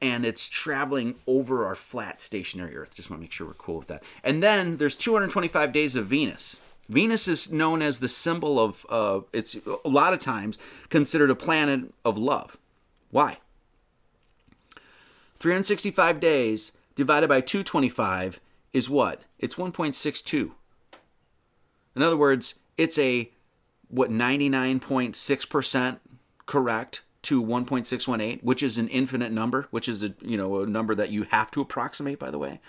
and 0.00 0.24
it's 0.24 0.48
traveling 0.48 1.14
over 1.26 1.64
our 1.64 1.76
flat, 1.76 2.20
stationary 2.20 2.76
Earth. 2.76 2.94
Just 2.94 3.10
want 3.10 3.20
to 3.20 3.22
make 3.22 3.32
sure 3.32 3.46
we're 3.46 3.54
cool 3.54 3.78
with 3.78 3.88
that. 3.88 4.02
And 4.24 4.42
then 4.42 4.78
there's 4.78 4.96
225 4.96 5.72
days 5.72 5.94
of 5.94 6.06
Venus. 6.06 6.56
Venus 6.88 7.28
is 7.28 7.52
known 7.52 7.82
as 7.82 8.00
the 8.00 8.08
symbol 8.08 8.58
of, 8.58 8.84
uh, 8.88 9.20
it's 9.32 9.56
a 9.84 9.88
lot 9.88 10.12
of 10.12 10.18
times 10.18 10.58
considered 10.88 11.30
a 11.30 11.36
planet 11.36 11.92
of 12.04 12.18
love. 12.18 12.56
Why? 13.10 13.38
365 15.38 16.18
days 16.18 16.72
divided 16.94 17.28
by 17.28 17.40
225 17.40 18.40
is 18.72 18.88
what? 18.88 19.22
It's 19.38 19.56
1.62. 19.56 20.52
In 21.94 22.02
other 22.02 22.16
words, 22.16 22.54
it's 22.78 22.98
a 22.98 23.30
what 23.88 24.10
99.6% 24.10 25.98
correct 26.46 27.02
to 27.22 27.42
1.618, 27.42 28.42
which 28.42 28.62
is 28.62 28.78
an 28.78 28.88
infinite 28.88 29.30
number, 29.30 29.68
which 29.70 29.88
is 29.88 30.02
a 30.02 30.14
you 30.20 30.36
know 30.36 30.60
a 30.60 30.66
number 30.66 30.94
that 30.94 31.10
you 31.10 31.24
have 31.24 31.50
to 31.52 31.60
approximate 31.60 32.18
by 32.18 32.30
the 32.30 32.38
way. 32.38 32.60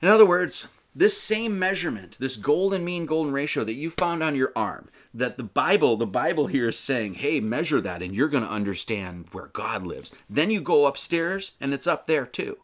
In 0.00 0.08
other 0.08 0.26
words, 0.26 0.68
this 0.94 1.20
same 1.20 1.58
measurement, 1.58 2.18
this 2.20 2.36
golden 2.36 2.84
mean 2.84 3.06
golden 3.06 3.32
ratio 3.32 3.64
that 3.64 3.74
you 3.74 3.90
found 3.90 4.22
on 4.22 4.36
your 4.36 4.52
arm, 4.54 4.90
that 5.14 5.38
the 5.38 5.42
Bible, 5.42 5.96
the 5.96 6.06
Bible 6.06 6.48
here 6.48 6.68
is 6.68 6.78
saying, 6.78 7.14
hey, 7.14 7.40
measure 7.40 7.80
that 7.80 8.02
and 8.02 8.14
you're 8.14 8.28
going 8.28 8.44
to 8.44 8.50
understand 8.50 9.26
where 9.32 9.46
God 9.46 9.86
lives. 9.86 10.12
Then 10.28 10.50
you 10.50 10.60
go 10.60 10.86
upstairs 10.86 11.52
and 11.60 11.72
it's 11.72 11.86
up 11.86 12.06
there 12.06 12.26
too. 12.26 12.58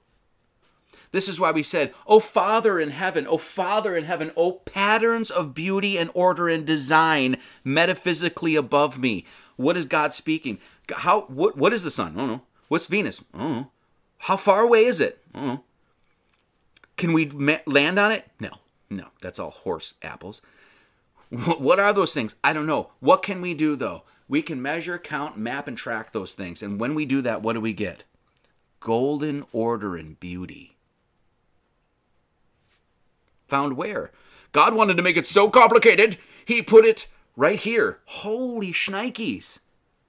This 1.11 1.29
is 1.29 1.41
why 1.41 1.51
we 1.51 1.63
said, 1.63 1.95
O 2.07 2.21
Father 2.21 2.79
in 2.79 2.91
heaven, 2.91 3.27
O 3.27 3.39
Father 3.39 3.97
in 3.97 4.05
heaven, 4.05 4.31
O 4.37 4.53
patterns 4.53 5.31
of 5.31 5.55
beauty 5.55 5.97
and 5.97 6.11
order 6.15 6.49
and 6.49 6.67
design 6.67 7.37
metaphysically 7.65 8.57
above 8.57 8.99
me. 8.99 9.25
What 9.57 9.77
is 9.77 9.87
God 9.87 10.13
speaking? 10.15 10.59
How 10.91 11.23
what 11.23 11.57
what 11.57 11.73
is 11.73 11.83
the 11.83 11.91
sun? 11.91 12.13
I 12.15 12.19
don't 12.19 12.29
know. 12.29 12.43
What's 12.69 12.87
Venus? 12.87 13.23
I 13.35 13.39
don't 13.39 13.53
know. 13.53 13.71
How 14.19 14.37
far 14.37 14.63
away 14.63 14.85
is 14.85 15.01
it? 15.01 15.23
I 15.35 15.39
don't 15.39 15.47
know. 15.49 15.65
Can 16.97 17.13
we 17.13 17.31
land 17.67 17.99
on 17.99 18.13
it? 18.13 18.27
No. 18.41 18.51
No, 18.91 19.09
that's 19.21 19.39
all 19.39 19.51
horse 19.51 19.95
apples. 20.03 20.43
What 21.31 21.79
are 21.79 21.93
those 21.93 22.15
things? 22.15 22.35
I 22.43 22.53
don't 22.53 22.67
know. 22.67 22.91
What 23.01 23.23
can 23.23 23.41
we 23.41 23.55
do 23.55 23.77
though? 23.77 24.03
We 24.29 24.43
can 24.43 24.61
measure, 24.61 24.99
count, 24.99 25.39
map, 25.39 25.69
and 25.69 25.77
track 25.77 26.13
those 26.13 26.35
things. 26.35 26.63
And 26.63 26.79
when 26.81 26.95
we 26.95 27.07
do 27.07 27.23
that, 27.23 27.43
what 27.43 27.55
do 27.55 27.61
we 27.61 27.73
get? 27.73 28.05
Golden 28.81 29.45
order 29.53 29.97
and 29.97 30.19
beauty. 30.21 30.77
Found 33.49 33.77
where? 33.77 34.13
God 34.53 34.75
wanted 34.75 34.97
to 34.97 35.03
make 35.03 35.17
it 35.17 35.27
so 35.27 35.51
complicated, 35.51 36.19
he 36.45 36.63
put 36.63 36.85
it 36.85 37.07
right 37.37 37.59
here. 37.59 38.01
Holy 38.07 38.73
shnikes. 38.73 39.61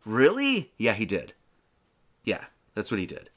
Really? 0.06 0.71
Yeah, 0.78 0.93
he 0.93 1.06
did. 1.06 1.34
Yeah, 2.23 2.45
that's 2.73 2.91
what 2.91 2.99
he 2.99 3.06
did. 3.06 3.30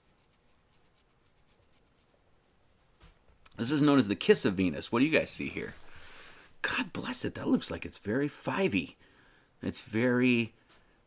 This 3.56 3.70
is 3.70 3.82
known 3.82 3.98
as 3.98 4.08
the 4.08 4.16
kiss 4.16 4.44
of 4.44 4.54
Venus. 4.54 4.90
What 4.90 5.00
do 5.00 5.04
you 5.04 5.16
guys 5.16 5.30
see 5.30 5.48
here? 5.48 5.74
God 6.62 6.92
bless 6.92 7.24
it. 7.24 7.34
That 7.34 7.48
looks 7.48 7.70
like 7.70 7.84
it's 7.84 7.98
very 7.98 8.28
fivey. 8.28 8.94
It's 9.62 9.82
very, 9.82 10.54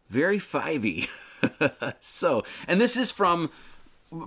very 0.09 0.37
fivey. 0.37 1.09
so, 2.01 2.43
and 2.67 2.79
this 2.79 2.95
is 2.95 3.11
from 3.11 3.49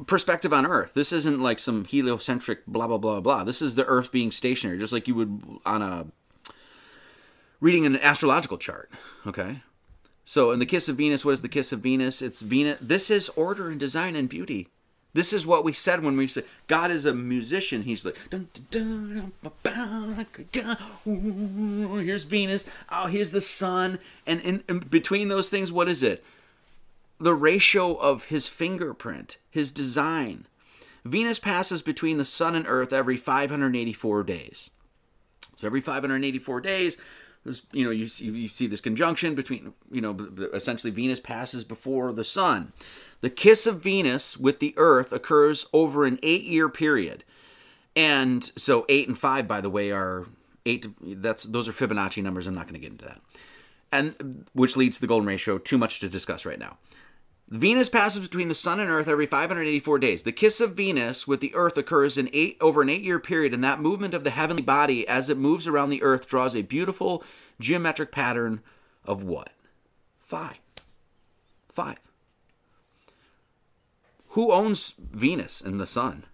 perspective 0.06 0.52
on 0.52 0.66
Earth. 0.66 0.94
This 0.94 1.12
isn't 1.12 1.42
like 1.42 1.58
some 1.58 1.84
heliocentric 1.84 2.66
blah 2.66 2.86
blah 2.86 2.98
blah 2.98 3.20
blah. 3.20 3.44
This 3.44 3.62
is 3.62 3.74
the 3.74 3.84
Earth 3.86 4.12
being 4.12 4.30
stationary, 4.30 4.78
just 4.78 4.92
like 4.92 5.08
you 5.08 5.14
would 5.14 5.42
on 5.64 5.82
a 5.82 6.06
reading 7.60 7.86
an 7.86 7.96
astrological 7.96 8.58
chart. 8.58 8.90
Okay, 9.26 9.62
so 10.24 10.50
in 10.50 10.58
the 10.58 10.66
kiss 10.66 10.88
of 10.88 10.96
Venus, 10.96 11.24
what 11.24 11.32
is 11.32 11.42
the 11.42 11.48
kiss 11.48 11.72
of 11.72 11.80
Venus? 11.80 12.22
It's 12.22 12.42
Venus. 12.42 12.78
This 12.80 13.10
is 13.10 13.28
order 13.30 13.70
and 13.70 13.80
design 13.80 14.16
and 14.16 14.28
beauty. 14.28 14.68
This 15.14 15.32
is 15.32 15.46
what 15.46 15.64
we 15.64 15.72
said 15.72 16.04
when 16.04 16.16
we 16.16 16.26
said 16.26 16.44
God 16.66 16.90
is 16.90 17.04
a 17.06 17.14
musician. 17.14 17.82
He's 17.82 18.04
like, 18.04 18.16
dun, 18.30 18.48
dun, 18.70 19.32
dun, 19.62 20.26
here's 22.04 22.24
Venus. 22.24 22.68
Oh, 22.90 23.06
here's 23.06 23.30
the 23.30 23.40
sun. 23.40 23.98
And 24.26 24.40
in, 24.42 24.62
in 24.68 24.80
between 24.80 25.28
those 25.28 25.48
things, 25.48 25.72
what 25.72 25.88
is 25.88 26.02
it? 26.02 26.22
The 27.20 27.34
ratio 27.34 27.94
of 27.94 28.24
his 28.24 28.46
fingerprint, 28.46 29.38
his 29.50 29.72
design. 29.72 30.46
Venus 31.04 31.38
passes 31.38 31.82
between 31.82 32.18
the 32.18 32.24
sun 32.24 32.54
and 32.54 32.66
Earth 32.66 32.92
every 32.92 33.16
584 33.16 34.22
days. 34.24 34.70
So 35.56 35.66
every 35.66 35.80
584 35.80 36.60
days, 36.60 36.98
you 37.72 37.84
know, 37.84 37.90
you 37.90 38.08
see, 38.08 38.26
you 38.26 38.48
see 38.48 38.66
this 38.66 38.80
conjunction 38.80 39.34
between, 39.34 39.72
you 39.90 40.00
know, 40.00 40.16
essentially 40.52 40.90
Venus 40.90 41.20
passes 41.20 41.64
before 41.64 42.12
the 42.12 42.24
sun. 42.24 42.72
The 43.20 43.30
kiss 43.30 43.66
of 43.66 43.80
Venus 43.80 44.36
with 44.36 44.60
the 44.60 44.74
Earth 44.76 45.12
occurs 45.12 45.66
over 45.72 46.04
an 46.04 46.18
eight 46.22 46.44
year 46.44 46.68
period. 46.68 47.24
And 47.96 48.44
so 48.56 48.86
eight 48.88 49.08
and 49.08 49.18
five, 49.18 49.48
by 49.48 49.60
the 49.60 49.70
way, 49.70 49.90
are 49.90 50.26
eight. 50.66 50.86
That's 51.00 51.44
those 51.44 51.68
are 51.68 51.72
Fibonacci 51.72 52.22
numbers. 52.22 52.46
I'm 52.46 52.54
not 52.54 52.66
going 52.66 52.74
to 52.74 52.80
get 52.80 52.92
into 52.92 53.06
that. 53.06 53.20
And 53.90 54.46
which 54.52 54.76
leads 54.76 54.96
to 54.96 55.00
the 55.00 55.06
golden 55.06 55.26
ratio. 55.26 55.58
Too 55.58 55.78
much 55.78 55.98
to 56.00 56.08
discuss 56.08 56.46
right 56.46 56.58
now. 56.58 56.76
Venus 57.50 57.88
passes 57.88 58.20
between 58.20 58.48
the 58.48 58.54
Sun 58.54 58.78
and 58.78 58.90
Earth 58.90 59.08
every 59.08 59.26
584 59.26 59.98
days. 59.98 60.22
The 60.22 60.32
kiss 60.32 60.60
of 60.60 60.74
Venus 60.74 61.26
with 61.26 61.40
the 61.40 61.54
Earth 61.54 61.78
occurs 61.78 62.18
in 62.18 62.28
eight 62.34 62.58
over 62.60 62.82
an 62.82 62.90
eight-year 62.90 63.18
period, 63.18 63.54
and 63.54 63.64
that 63.64 63.80
movement 63.80 64.12
of 64.12 64.22
the 64.22 64.30
heavenly 64.30 64.62
body 64.62 65.08
as 65.08 65.30
it 65.30 65.38
moves 65.38 65.66
around 65.66 65.88
the 65.88 66.02
Earth 66.02 66.26
draws 66.26 66.54
a 66.54 66.62
beautiful 66.62 67.24
geometric 67.58 68.12
pattern 68.12 68.60
of 69.04 69.22
what? 69.22 69.50
Five. 70.20 70.58
Five. 71.70 71.96
Who 74.30 74.52
owns 74.52 74.92
Venus 74.98 75.62
and 75.62 75.80
the 75.80 75.86
Sun? 75.86 76.24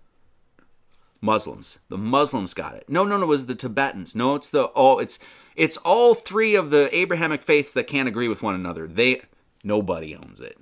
Muslims. 1.20 1.78
The 1.88 1.96
Muslims 1.96 2.54
got 2.54 2.74
it. 2.74 2.88
No, 2.88 3.04
no, 3.04 3.16
no, 3.16 3.22
it 3.22 3.28
was 3.28 3.46
the 3.46 3.54
Tibetans. 3.54 4.16
No, 4.16 4.34
it's 4.34 4.50
the 4.50 4.70
oh, 4.74 4.98
it's 4.98 5.18
it's 5.56 5.76
all 5.78 6.14
three 6.14 6.54
of 6.54 6.70
the 6.70 6.94
Abrahamic 6.94 7.42
faiths 7.42 7.72
that 7.72 7.86
can't 7.86 8.08
agree 8.08 8.28
with 8.28 8.42
one 8.42 8.54
another. 8.54 8.86
They 8.86 9.22
nobody 9.62 10.14
owns 10.14 10.40
it. 10.40 10.58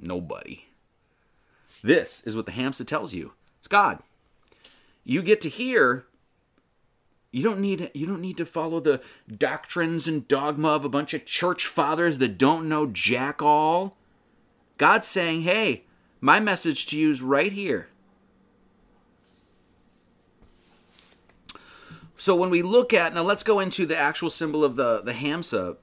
Nobody. 0.00 0.66
This 1.82 2.22
is 2.24 2.36
what 2.36 2.46
the 2.46 2.52
Hamsa 2.52 2.86
tells 2.86 3.14
you. 3.14 3.32
It's 3.58 3.68
God. 3.68 4.00
You 5.04 5.22
get 5.22 5.40
to 5.42 5.48
hear 5.48 6.06
you 7.30 7.42
don't 7.42 7.60
need 7.60 7.90
you 7.94 8.06
don't 8.06 8.20
need 8.20 8.36
to 8.38 8.46
follow 8.46 8.80
the 8.80 9.02
doctrines 9.30 10.08
and 10.08 10.26
dogma 10.26 10.68
of 10.68 10.84
a 10.84 10.88
bunch 10.88 11.12
of 11.12 11.26
church 11.26 11.66
fathers 11.66 12.18
that 12.18 12.38
don't 12.38 12.68
know 12.68 12.86
jack 12.86 13.42
all. 13.42 13.96
God's 14.78 15.06
saying, 15.06 15.42
"Hey, 15.42 15.84
my 16.20 16.40
message 16.40 16.86
to 16.86 16.98
you 16.98 17.10
is 17.10 17.20
right 17.20 17.52
here." 17.52 17.88
So 22.16 22.34
when 22.34 22.50
we 22.50 22.62
look 22.62 22.94
at 22.94 23.14
now 23.14 23.22
let's 23.22 23.42
go 23.42 23.60
into 23.60 23.84
the 23.84 23.96
actual 23.96 24.30
symbol 24.30 24.64
of 24.64 24.76
the 24.76 25.02
the 25.02 25.12
Hamsa 25.12 25.76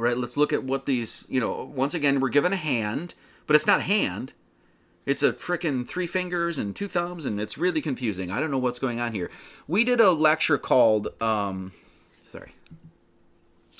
right? 0.00 0.16
Let's 0.16 0.36
look 0.36 0.52
at 0.52 0.64
what 0.64 0.86
these, 0.86 1.26
you 1.28 1.40
know, 1.40 1.70
once 1.74 1.94
again, 1.94 2.20
we're 2.20 2.28
given 2.28 2.52
a 2.52 2.56
hand, 2.56 3.14
but 3.46 3.56
it's 3.56 3.66
not 3.66 3.80
a 3.80 3.84
hand. 3.84 4.32
It's 5.06 5.22
a 5.22 5.32
frickin' 5.32 5.88
three 5.88 6.06
fingers 6.06 6.58
and 6.58 6.76
two 6.76 6.88
thumbs, 6.88 7.24
and 7.24 7.40
it's 7.40 7.56
really 7.56 7.80
confusing. 7.80 8.30
I 8.30 8.40
don't 8.40 8.50
know 8.50 8.58
what's 8.58 8.78
going 8.78 9.00
on 9.00 9.12
here. 9.12 9.30
We 9.66 9.82
did 9.82 10.00
a 10.00 10.12
lecture 10.12 10.58
called, 10.58 11.08
um, 11.22 11.72
sorry. 12.24 12.52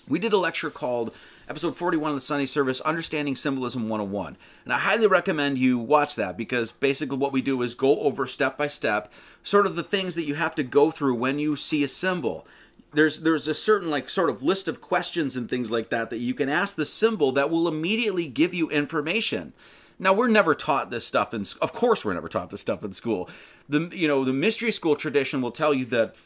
We 0.09 0.19
did 0.19 0.33
a 0.33 0.39
lecture 0.39 0.71
called 0.71 1.13
episode 1.49 1.77
41 1.77 2.11
of 2.11 2.17
the 2.17 2.21
Sunday 2.23 2.47
Service, 2.47 2.81
Understanding 2.81 3.37
Symbolism 3.37 3.89
101. 3.89 4.37
And 4.65 4.73
I 4.73 4.79
highly 4.79 5.07
recommend 5.07 5.59
you 5.59 5.79
watch 5.79 6.15
that 6.17 6.37
because 6.37 6.73
basically 6.73 7.19
what 7.19 7.33
we 7.33 7.43
do 7.43 7.61
is 7.63 7.75
go 7.75 8.01
over 8.01 8.27
step 8.27 8.57
by 8.57 8.69
step 8.69 9.13
sort 9.43 9.67
of 9.67 9.77
the 9.77 9.83
things 9.83 10.15
that 10.15 10.25
you 10.25 10.35
have 10.35 10.55
to 10.55 10.63
go 10.63 10.91
through 10.91 11.15
when 11.17 11.39
you 11.39 11.57
see 11.57 11.85
a 11.85 11.89
symbol 11.89 12.47
there's 12.93 13.21
there's 13.21 13.49
a 13.49 13.55
certain 13.55 13.91
like 13.91 14.09
sort 14.09 14.31
of 14.31 14.43
list 14.43 14.69
of 14.69 14.81
questions 14.81 15.37
and 15.37 15.49
things 15.49 15.71
like 15.71 15.91
that 15.91 16.11
that 16.11 16.19
you 16.19 16.35
can 16.35 16.49
ask 16.49 16.77
the 16.77 16.87
symbol 16.87 17.33
that 17.33 17.51
will 17.51 17.69
immediately 17.69 18.29
give 18.29 18.55
you 18.55 18.71
information. 18.71 19.53
Now 19.99 20.13
we're 20.13 20.29
never 20.29 20.55
taught 20.55 20.91
this 20.91 21.07
stuff 21.07 21.35
in 21.35 21.45
of 21.61 21.73
course 21.73 22.05
we're 22.05 22.15
never 22.15 22.29
taught 22.29 22.51
this 22.51 22.61
stuff 22.61 22.83
in 22.83 22.93
school. 22.93 23.29
The 23.69 23.91
you 23.93 24.09
know 24.09 24.25
the 24.25 24.33
mystery 24.33 24.73
school 24.73 24.97
tradition 24.97 25.43
will 25.43 25.51
tell 25.51 25.75
you 25.75 25.85
that 25.87 26.17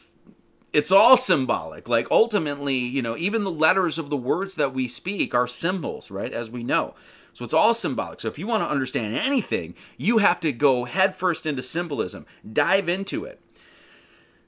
it's 0.71 0.91
all 0.91 1.17
symbolic. 1.17 1.87
Like 1.87 2.07
ultimately, 2.09 2.75
you 2.75 3.01
know, 3.01 3.15
even 3.17 3.43
the 3.43 3.51
letters 3.51 3.97
of 3.97 4.09
the 4.09 4.17
words 4.17 4.55
that 4.55 4.73
we 4.73 4.87
speak 4.87 5.35
are 5.35 5.47
symbols, 5.47 6.09
right? 6.09 6.33
As 6.33 6.49
we 6.49 6.63
know. 6.63 6.95
So 7.33 7.43
it's 7.45 7.53
all 7.53 7.73
symbolic. 7.73 8.21
So 8.21 8.27
if 8.27 8.37
you 8.37 8.45
want 8.45 8.61
to 8.61 8.69
understand 8.69 9.15
anything, 9.15 9.73
you 9.97 10.19
have 10.19 10.39
to 10.41 10.51
go 10.51 10.85
headfirst 10.85 11.45
into 11.47 11.63
symbolism, 11.63 12.27
dive 12.51 12.87
into 12.87 13.25
it 13.25 13.39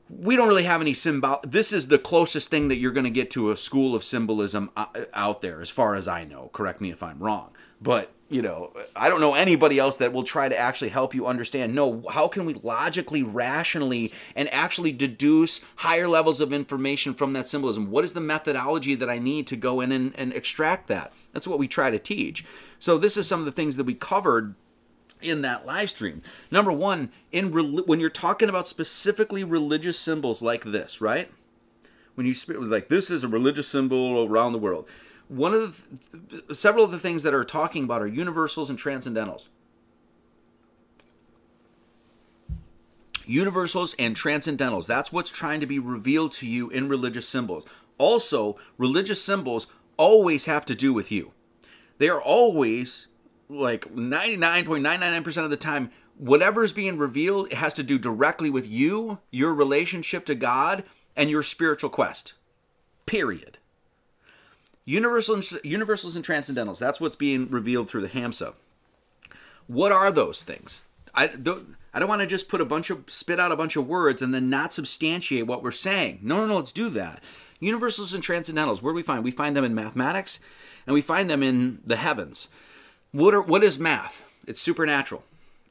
we 0.09 0.35
don't 0.35 0.47
really 0.47 0.63
have 0.63 0.81
any 0.81 0.93
symbol. 0.93 1.39
This 1.43 1.73
is 1.73 1.87
the 1.87 1.97
closest 1.97 2.49
thing 2.49 2.67
that 2.67 2.77
you're 2.77 2.91
going 2.91 3.05
to 3.05 3.09
get 3.09 3.31
to 3.31 3.51
a 3.51 3.57
school 3.57 3.95
of 3.95 4.03
symbolism 4.03 4.69
uh, 4.75 4.85
out 5.13 5.41
there, 5.41 5.61
as 5.61 5.69
far 5.69 5.95
as 5.95 6.07
I 6.07 6.23
know. 6.23 6.49
Correct 6.53 6.81
me 6.81 6.91
if 6.91 7.01
I'm 7.01 7.19
wrong, 7.19 7.51
but 7.81 8.11
you 8.27 8.41
know, 8.41 8.73
I 8.95 9.07
don't 9.07 9.21
know 9.21 9.35
anybody 9.35 9.77
else 9.77 9.97
that 9.97 10.11
will 10.11 10.23
try 10.23 10.49
to 10.49 10.57
actually 10.57 10.89
help 10.89 11.13
you 11.13 11.27
understand. 11.27 11.75
No, 11.75 12.03
how 12.09 12.27
can 12.27 12.45
we 12.45 12.55
logically, 12.55 13.21
rationally, 13.21 14.11
and 14.35 14.51
actually 14.51 14.91
deduce 14.91 15.61
higher 15.77 16.07
levels 16.07 16.41
of 16.41 16.51
information 16.51 17.13
from 17.13 17.33
that 17.33 17.47
symbolism? 17.47 17.91
What 17.91 18.03
is 18.03 18.13
the 18.13 18.21
methodology 18.21 18.95
that 18.95 19.11
I 19.11 19.19
need 19.19 19.45
to 19.47 19.55
go 19.55 19.79
in 19.79 19.91
and, 19.91 20.11
and 20.17 20.33
extract 20.33 20.87
that? 20.87 21.13
That's 21.33 21.47
what 21.47 21.59
we 21.59 21.67
try 21.67 21.91
to 21.91 21.99
teach. 21.99 22.43
So 22.79 22.97
this 22.97 23.15
is 23.15 23.27
some 23.27 23.41
of 23.41 23.45
the 23.45 23.51
things 23.51 23.77
that 23.77 23.85
we 23.85 23.93
covered 23.93 24.55
in 25.25 25.41
that 25.41 25.65
live 25.65 25.89
stream. 25.89 26.21
Number 26.51 26.71
one, 26.71 27.11
in 27.31 27.51
re- 27.51 27.83
when 27.85 27.99
you're 27.99 28.09
talking 28.09 28.49
about 28.49 28.67
specifically 28.67 29.43
religious 29.43 29.97
symbols 29.97 30.41
like 30.41 30.63
this, 30.63 31.01
right? 31.01 31.31
When 32.15 32.25
you 32.25 32.33
speak 32.33 32.57
like 32.59 32.87
this 32.87 33.09
is 33.09 33.23
a 33.23 33.27
religious 33.27 33.67
symbol 33.67 34.25
around 34.25 34.53
the 34.53 34.59
world. 34.59 34.87
One 35.27 35.53
of 35.53 35.83
the 36.47 36.55
several 36.55 36.85
of 36.85 36.91
the 36.91 36.99
things 36.99 37.23
that 37.23 37.33
are 37.33 37.43
talking 37.43 37.83
about 37.83 38.01
are 38.01 38.07
universals 38.07 38.69
and 38.69 38.79
transcendentals. 38.79 39.47
Universals 43.25 43.95
and 43.97 44.15
transcendentals. 44.15 44.85
That's 44.85 45.11
what's 45.11 45.31
trying 45.31 45.59
to 45.59 45.65
be 45.65 45.79
revealed 45.79 46.31
to 46.33 46.47
you 46.47 46.69
in 46.69 46.87
religious 46.87 47.27
symbols. 47.27 47.65
Also, 47.97 48.55
religious 48.77 49.23
symbols 49.23 49.67
always 49.97 50.45
have 50.45 50.65
to 50.65 50.75
do 50.75 50.93
with 50.93 51.11
you. 51.11 51.31
They 51.97 52.09
are 52.09 52.21
always 52.21 53.07
like 53.49 53.93
99.999% 53.93 55.43
of 55.43 55.49
the 55.49 55.57
time 55.57 55.91
whatever's 56.17 56.71
being 56.71 56.97
revealed 56.97 57.47
it 57.47 57.55
has 57.55 57.73
to 57.73 57.83
do 57.83 57.99
directly 57.99 58.49
with 58.49 58.67
you 58.67 59.19
your 59.31 59.53
relationship 59.53 60.25
to 60.25 60.35
god 60.35 60.83
and 61.15 61.29
your 61.29 61.43
spiritual 61.43 61.89
quest. 61.89 62.33
Period. 63.05 63.57
Universals 64.85 65.53
universals 65.63 66.15
and 66.15 66.25
transcendentals 66.25 66.79
that's 66.79 67.01
what's 67.01 67.15
being 67.15 67.49
revealed 67.49 67.89
through 67.89 68.01
the 68.01 68.09
hamsa. 68.09 68.53
What 69.67 69.91
are 69.91 70.11
those 70.11 70.43
things? 70.43 70.81
I 71.13 71.27
don't, 71.27 71.75
I 71.93 71.99
don't 71.99 72.09
want 72.09 72.21
to 72.21 72.27
just 72.27 72.49
put 72.49 72.61
a 72.61 72.65
bunch 72.65 72.89
of 72.89 73.05
spit 73.07 73.39
out 73.39 73.51
a 73.51 73.55
bunch 73.55 73.75
of 73.75 73.87
words 73.87 74.21
and 74.21 74.33
then 74.33 74.49
not 74.49 74.73
substantiate 74.73 75.47
what 75.47 75.63
we're 75.63 75.71
saying. 75.71 76.19
No 76.21 76.37
no 76.37 76.45
no 76.45 76.55
let's 76.57 76.71
do 76.71 76.89
that. 76.89 77.21
Universals 77.59 78.13
and 78.13 78.23
transcendentals 78.23 78.81
where 78.81 78.93
do 78.93 78.95
we 78.95 79.03
find? 79.03 79.23
We 79.23 79.31
find 79.31 79.55
them 79.55 79.63
in 79.63 79.75
mathematics 79.75 80.39
and 80.85 80.93
we 80.93 81.01
find 81.01 81.29
them 81.29 81.41
in 81.41 81.79
the 81.85 81.95
heavens 81.95 82.47
what 83.15 83.33
are 83.33 83.41
what 83.41 83.63
is 83.63 83.79
math? 83.79 84.29
It's 84.45 84.59
supernatural. 84.59 85.23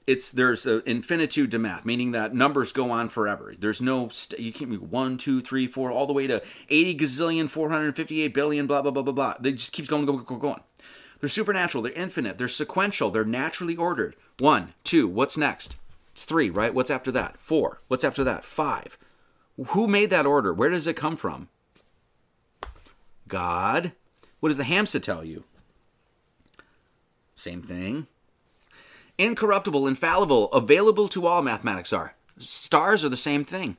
It's 0.07 0.31
there's 0.31 0.65
an 0.65 0.83
infinitude 0.87 1.51
to 1.51 1.59
math, 1.59 1.85
meaning 1.85 2.13
that 2.13 2.35
numbers 2.35 2.73
go 2.73 2.91
on 2.91 3.11
forever. 3.11 3.55
There's 3.59 3.83
no 3.83 4.09
st- 4.09 4.41
you 4.41 4.53
can't 4.53 4.71
be 4.71 4.79
one, 4.79 5.19
two, 5.19 5.43
three, 5.43 5.67
four, 5.67 5.91
all 5.91 6.07
the 6.07 6.15
way 6.15 6.27
to 6.27 6.43
eighty 6.71 6.97
gazillion, 6.97 7.49
four 7.49 7.69
hundred 7.69 7.95
fifty-eight 7.97 8.33
billion, 8.33 8.67
blah 8.67 8.81
blah 8.81 8.91
blah 8.91 9.03
blah 9.03 9.13
blah. 9.13 9.35
They 9.39 9.53
just 9.53 9.75
keeps 9.75 9.89
going, 9.89 10.07
going, 10.07 10.25
going, 10.25 10.41
going. 10.41 10.61
They're 11.21 11.29
supernatural. 11.29 11.83
They're 11.83 11.93
infinite. 11.93 12.39
They're 12.39 12.49
sequential. 12.49 13.11
They're 13.11 13.25
naturally 13.25 13.77
ordered. 13.77 14.17
One, 14.39 14.73
two. 14.83 15.07
What's 15.07 15.37
next? 15.37 15.77
It's 16.13 16.25
three, 16.25 16.49
right? 16.49 16.75
What's 16.75 16.91
after 16.91 17.13
that? 17.13 17.37
Four. 17.39 17.81
What's 17.89 18.05
after 18.05 18.25
that? 18.25 18.45
Five. 18.45 18.97
Who 19.69 19.87
made 19.87 20.11
that 20.11 20.27
order? 20.27 20.53
Where 20.53 20.71
does 20.71 20.87
it 20.87 20.97
come 20.97 21.17
from? 21.17 21.49
God. 23.29 23.93
What 24.41 24.49
does 24.49 24.59
the 24.59 24.65
Hamsa 24.65 25.01
tell 25.01 25.25
you? 25.25 25.45
Same 27.37 27.63
thing. 27.63 28.07
Incorruptible, 29.19 29.87
infallible, 29.87 30.47
available 30.53 31.09
to 31.09 31.27
all 31.27 31.43
mathematics 31.43 31.93
are. 31.93 32.15
Stars 32.39 33.05
are 33.05 33.09
the 33.09 33.17
same 33.17 33.45
thing. 33.45 33.77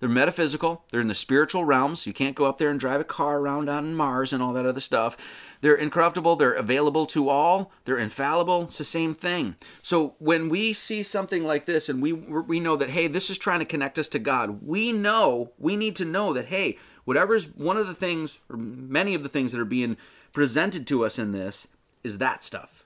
They're 0.00 0.08
metaphysical. 0.08 0.84
They're 0.90 1.00
in 1.00 1.08
the 1.08 1.14
spiritual 1.14 1.64
realms. 1.64 2.06
You 2.06 2.12
can't 2.12 2.36
go 2.36 2.44
up 2.44 2.58
there 2.58 2.68
and 2.68 2.78
drive 2.78 3.00
a 3.00 3.04
car 3.04 3.38
around 3.38 3.70
on 3.70 3.94
Mars 3.94 4.32
and 4.32 4.42
all 4.42 4.52
that 4.52 4.66
other 4.66 4.80
stuff. 4.80 5.16
They're 5.62 5.74
incorruptible. 5.74 6.36
They're 6.36 6.52
available 6.52 7.06
to 7.06 7.30
all. 7.30 7.72
They're 7.84 7.96
infallible. 7.96 8.64
It's 8.64 8.76
the 8.76 8.84
same 8.84 9.14
thing. 9.14 9.56
So 9.82 10.14
when 10.18 10.50
we 10.50 10.74
see 10.74 11.02
something 11.02 11.44
like 11.44 11.64
this 11.64 11.88
and 11.88 12.02
we 12.02 12.12
we 12.12 12.60
know 12.60 12.76
that 12.76 12.90
hey, 12.90 13.06
this 13.06 13.30
is 13.30 13.38
trying 13.38 13.60
to 13.60 13.64
connect 13.64 13.98
us 13.98 14.08
to 14.08 14.18
God, 14.18 14.62
we 14.62 14.92
know 14.92 15.52
we 15.58 15.76
need 15.76 15.96
to 15.96 16.04
know 16.04 16.34
that 16.34 16.46
hey, 16.46 16.76
whatever's 17.04 17.46
one 17.46 17.78
of 17.78 17.86
the 17.86 17.94
things 17.94 18.40
or 18.50 18.58
many 18.58 19.14
of 19.14 19.22
the 19.22 19.30
things 19.30 19.52
that 19.52 19.60
are 19.60 19.64
being 19.64 19.96
presented 20.32 20.86
to 20.88 21.04
us 21.06 21.18
in 21.18 21.32
this 21.32 21.68
is 22.02 22.18
that 22.18 22.44
stuff. 22.44 22.83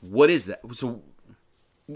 What 0.00 0.30
is 0.30 0.46
that? 0.46 0.60
So 0.72 1.02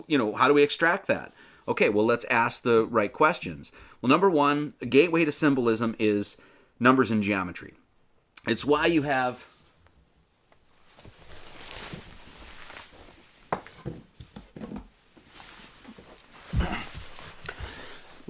you 0.07 0.18
know, 0.18 0.34
how 0.34 0.48
do 0.48 0.55
we 0.55 0.62
extract 0.62 1.07
that? 1.07 1.32
Okay, 1.68 1.88
well, 1.88 2.05
let's 2.05 2.24
ask 2.26 2.62
the 2.62 2.84
right 2.86 3.12
questions. 3.12 3.72
Well, 4.00 4.09
number 4.09 4.30
one, 4.30 4.72
a 4.80 4.86
gateway 4.86 5.24
to 5.24 5.32
symbolism 5.32 5.94
is 5.98 6.36
numbers 6.80 7.11
and 7.11 7.22
geometry. 7.22 7.74
It's 8.46 8.64
why 8.64 8.86
you 8.86 9.03
have. 9.03 9.46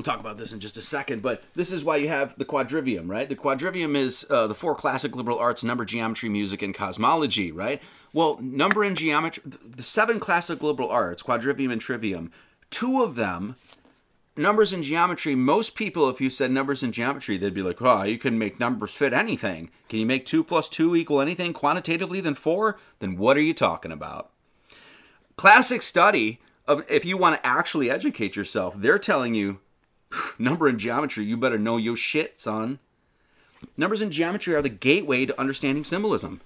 We'll 0.03 0.15
talk 0.15 0.21
about 0.21 0.37
this 0.37 0.53
in 0.53 0.59
just 0.59 0.77
a 0.77 0.83
second, 0.83 1.23
but 1.23 1.45
this 1.55 1.71
is 1.71 1.85
why 1.85 1.95
you 1.99 2.09
have 2.09 2.37
the 2.37 2.45
quadrivium, 2.45 3.09
right? 3.09 3.29
The 3.29 3.37
quadrivium 3.37 3.97
is 3.97 4.27
uh, 4.29 4.49
the 4.49 4.55
four 4.55 4.75
classic 4.75 5.15
liberal 5.15 5.39
arts 5.39 5.63
number, 5.63 5.85
geometry, 5.85 6.29
music, 6.29 6.61
and 6.61 6.75
cosmology, 6.75 7.53
right? 7.53 7.81
Well, 8.13 8.37
number 8.43 8.83
and 8.83 8.97
geometry, 8.97 9.45
the 9.47 9.85
seven 9.85 10.19
classic 10.19 10.61
liberal 10.61 10.91
arts, 10.91 11.23
quadrivium 11.23 11.71
and 11.71 11.81
trivium, 11.81 12.33
two 12.69 13.01
of 13.01 13.15
them 13.15 13.55
numbers 14.37 14.73
and 14.73 14.83
geometry 14.83 15.37
most 15.37 15.77
people 15.77 16.09
if 16.09 16.21
you 16.21 16.31
said 16.31 16.51
numbers 16.51 16.83
and 16.83 16.95
geometry 16.95 17.37
they'd 17.37 17.53
be 17.53 17.63
like 17.63 17.83
oh 17.83 18.03
you 18.03 18.17
can 18.17 18.39
make 18.39 18.59
numbers 18.59 18.91
fit 18.91 19.13
anything 19.13 19.71
can 19.91 19.99
you 19.99 20.07
make 20.07 20.25
2 20.25 20.43
plus 20.43 20.71
2 20.71 20.97
equal 20.97 21.21
anything 21.21 21.53
quantitatively 21.53 22.19
than 22.19 22.35
4 22.35 22.79
then 23.01 23.19
what 23.19 23.37
are 23.37 23.43
you 23.43 23.53
talking 23.53 23.93
about 23.93 24.31
classic 25.37 25.83
study 25.83 26.41
if 26.89 27.05
you 27.05 27.19
want 27.19 27.37
to 27.37 27.47
actually 27.47 27.91
educate 27.91 28.35
yourself 28.35 28.75
they're 28.75 28.99
telling 28.99 29.35
you 29.35 29.61
number 30.39 30.69
and 30.69 30.79
geometry 30.79 31.25
you 31.25 31.37
better 31.37 31.59
know 31.59 31.77
your 31.77 31.97
shit 31.97 32.41
son 32.41 32.79
numbers 33.77 34.01
and 34.01 34.13
geometry 34.13 34.55
are 34.55 34.63
the 34.63 34.69
gateway 34.69 35.25
to 35.27 35.41
understanding 35.41 35.85
symbolism 35.85 36.41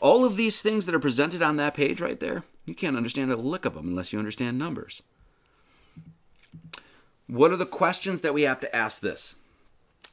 all 0.00 0.24
of 0.24 0.36
these 0.36 0.62
things 0.62 0.86
that 0.86 0.94
are 0.94 1.00
presented 1.00 1.42
on 1.42 1.56
that 1.56 1.74
page 1.74 2.00
right 2.00 2.20
there 2.20 2.44
you 2.66 2.74
can't 2.74 2.96
understand 2.96 3.32
a 3.32 3.36
lick 3.36 3.64
of 3.64 3.74
them 3.74 3.88
unless 3.88 4.12
you 4.12 4.18
understand 4.18 4.58
numbers 4.58 5.02
what 7.30 7.52
are 7.52 7.56
the 7.56 7.64
questions 7.64 8.22
that 8.22 8.34
we 8.34 8.42
have 8.42 8.58
to 8.58 8.74
ask 8.74 9.00
this? 9.00 9.36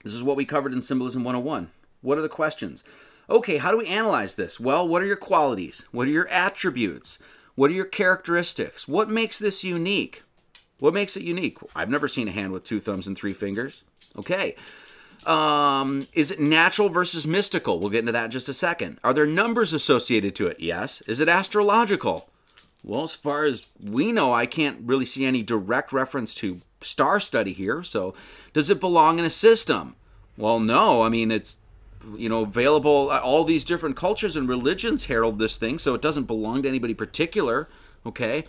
This 0.03 0.13
is 0.13 0.23
what 0.23 0.37
we 0.37 0.45
covered 0.45 0.71
in 0.71 0.83
Symbolism 0.83 1.23
101. 1.23 1.71
What 2.01 2.19
are 2.19 2.21
the 2.21 2.29
questions? 2.29 2.83
Okay, 3.27 3.57
how 3.57 3.71
do 3.71 3.77
we 3.79 3.87
analyze 3.87 4.35
this? 4.35 4.59
Well, 4.59 4.87
what 4.87 5.01
are 5.01 5.05
your 5.07 5.15
qualities? 5.15 5.85
What 5.91 6.07
are 6.07 6.11
your 6.11 6.27
attributes? 6.27 7.17
What 7.55 7.71
are 7.71 7.73
your 7.73 7.85
characteristics? 7.85 8.87
What 8.87 9.09
makes 9.09 9.39
this 9.39 9.63
unique? 9.63 10.23
What 10.79 10.93
makes 10.93 11.17
it 11.17 11.23
unique? 11.23 11.57
I've 11.75 11.89
never 11.89 12.07
seen 12.07 12.27
a 12.27 12.31
hand 12.31 12.51
with 12.51 12.63
two 12.63 12.79
thumbs 12.79 13.07
and 13.07 13.17
three 13.17 13.33
fingers. 13.33 13.83
Okay. 14.17 14.55
Um, 15.25 16.07
is 16.13 16.31
it 16.31 16.39
natural 16.39 16.89
versus 16.89 17.25
mystical? 17.25 17.79
We'll 17.79 17.89
get 17.89 17.99
into 17.99 18.11
that 18.11 18.25
in 18.25 18.31
just 18.31 18.49
a 18.49 18.53
second. 18.53 18.99
Are 19.03 19.13
there 19.13 19.25
numbers 19.25 19.73
associated 19.73 20.35
to 20.35 20.47
it? 20.47 20.59
Yes. 20.59 21.01
Is 21.01 21.19
it 21.19 21.27
astrological? 21.27 22.29
Well, 22.83 23.03
as 23.03 23.15
far 23.15 23.43
as 23.43 23.65
we 23.83 24.11
know, 24.11 24.33
I 24.33 24.45
can't 24.45 24.79
really 24.83 25.05
see 25.05 25.25
any 25.25 25.43
direct 25.43 25.91
reference 25.91 26.33
to 26.35 26.61
star 26.81 27.19
study 27.19 27.53
here. 27.53 27.83
So, 27.83 28.13
does 28.53 28.69
it 28.69 28.79
belong 28.79 29.19
in 29.19 29.25
a 29.25 29.29
system? 29.29 29.95
Well, 30.37 30.59
no. 30.59 31.01
I 31.01 31.09
mean, 31.09 31.31
it's 31.31 31.59
you 32.15 32.29
know 32.29 32.43
available. 32.43 33.09
All 33.11 33.43
these 33.43 33.65
different 33.65 33.97
cultures 33.97 34.37
and 34.37 34.47
religions 34.47 35.05
herald 35.05 35.39
this 35.39 35.57
thing, 35.57 35.79
so 35.79 35.95
it 35.95 36.01
doesn't 36.01 36.25
belong 36.25 36.61
to 36.63 36.69
anybody 36.69 36.93
particular. 36.93 37.67
Okay. 38.05 38.45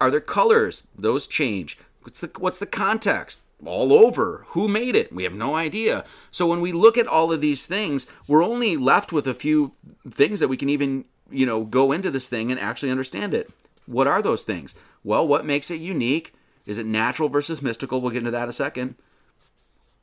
Are 0.00 0.10
there 0.10 0.20
colors? 0.20 0.84
Those 0.96 1.26
change. 1.26 1.78
What's 2.02 2.20
the 2.20 2.30
what's 2.38 2.58
the 2.58 2.66
context? 2.66 3.40
all 3.64 3.92
over. 3.92 4.44
Who 4.48 4.68
made 4.68 4.94
it? 4.94 5.12
We 5.12 5.24
have 5.24 5.34
no 5.34 5.56
idea. 5.56 6.04
So 6.30 6.46
when 6.46 6.60
we 6.60 6.72
look 6.72 6.96
at 6.96 7.06
all 7.06 7.32
of 7.32 7.40
these 7.40 7.66
things, 7.66 8.06
we're 8.26 8.44
only 8.44 8.76
left 8.76 9.12
with 9.12 9.26
a 9.26 9.34
few 9.34 9.72
things 10.08 10.40
that 10.40 10.48
we 10.48 10.56
can 10.56 10.68
even, 10.68 11.06
you 11.30 11.44
know, 11.44 11.64
go 11.64 11.92
into 11.92 12.10
this 12.10 12.28
thing 12.28 12.50
and 12.50 12.60
actually 12.60 12.90
understand 12.90 13.34
it. 13.34 13.50
What 13.86 14.06
are 14.06 14.22
those 14.22 14.44
things? 14.44 14.74
Well, 15.02 15.26
what 15.26 15.46
makes 15.46 15.70
it 15.70 15.80
unique? 15.80 16.34
Is 16.66 16.78
it 16.78 16.86
natural 16.86 17.28
versus 17.28 17.62
mystical? 17.62 18.00
We'll 18.00 18.12
get 18.12 18.18
into 18.18 18.30
that 18.30 18.44
in 18.44 18.50
a 18.50 18.52
second. 18.52 18.94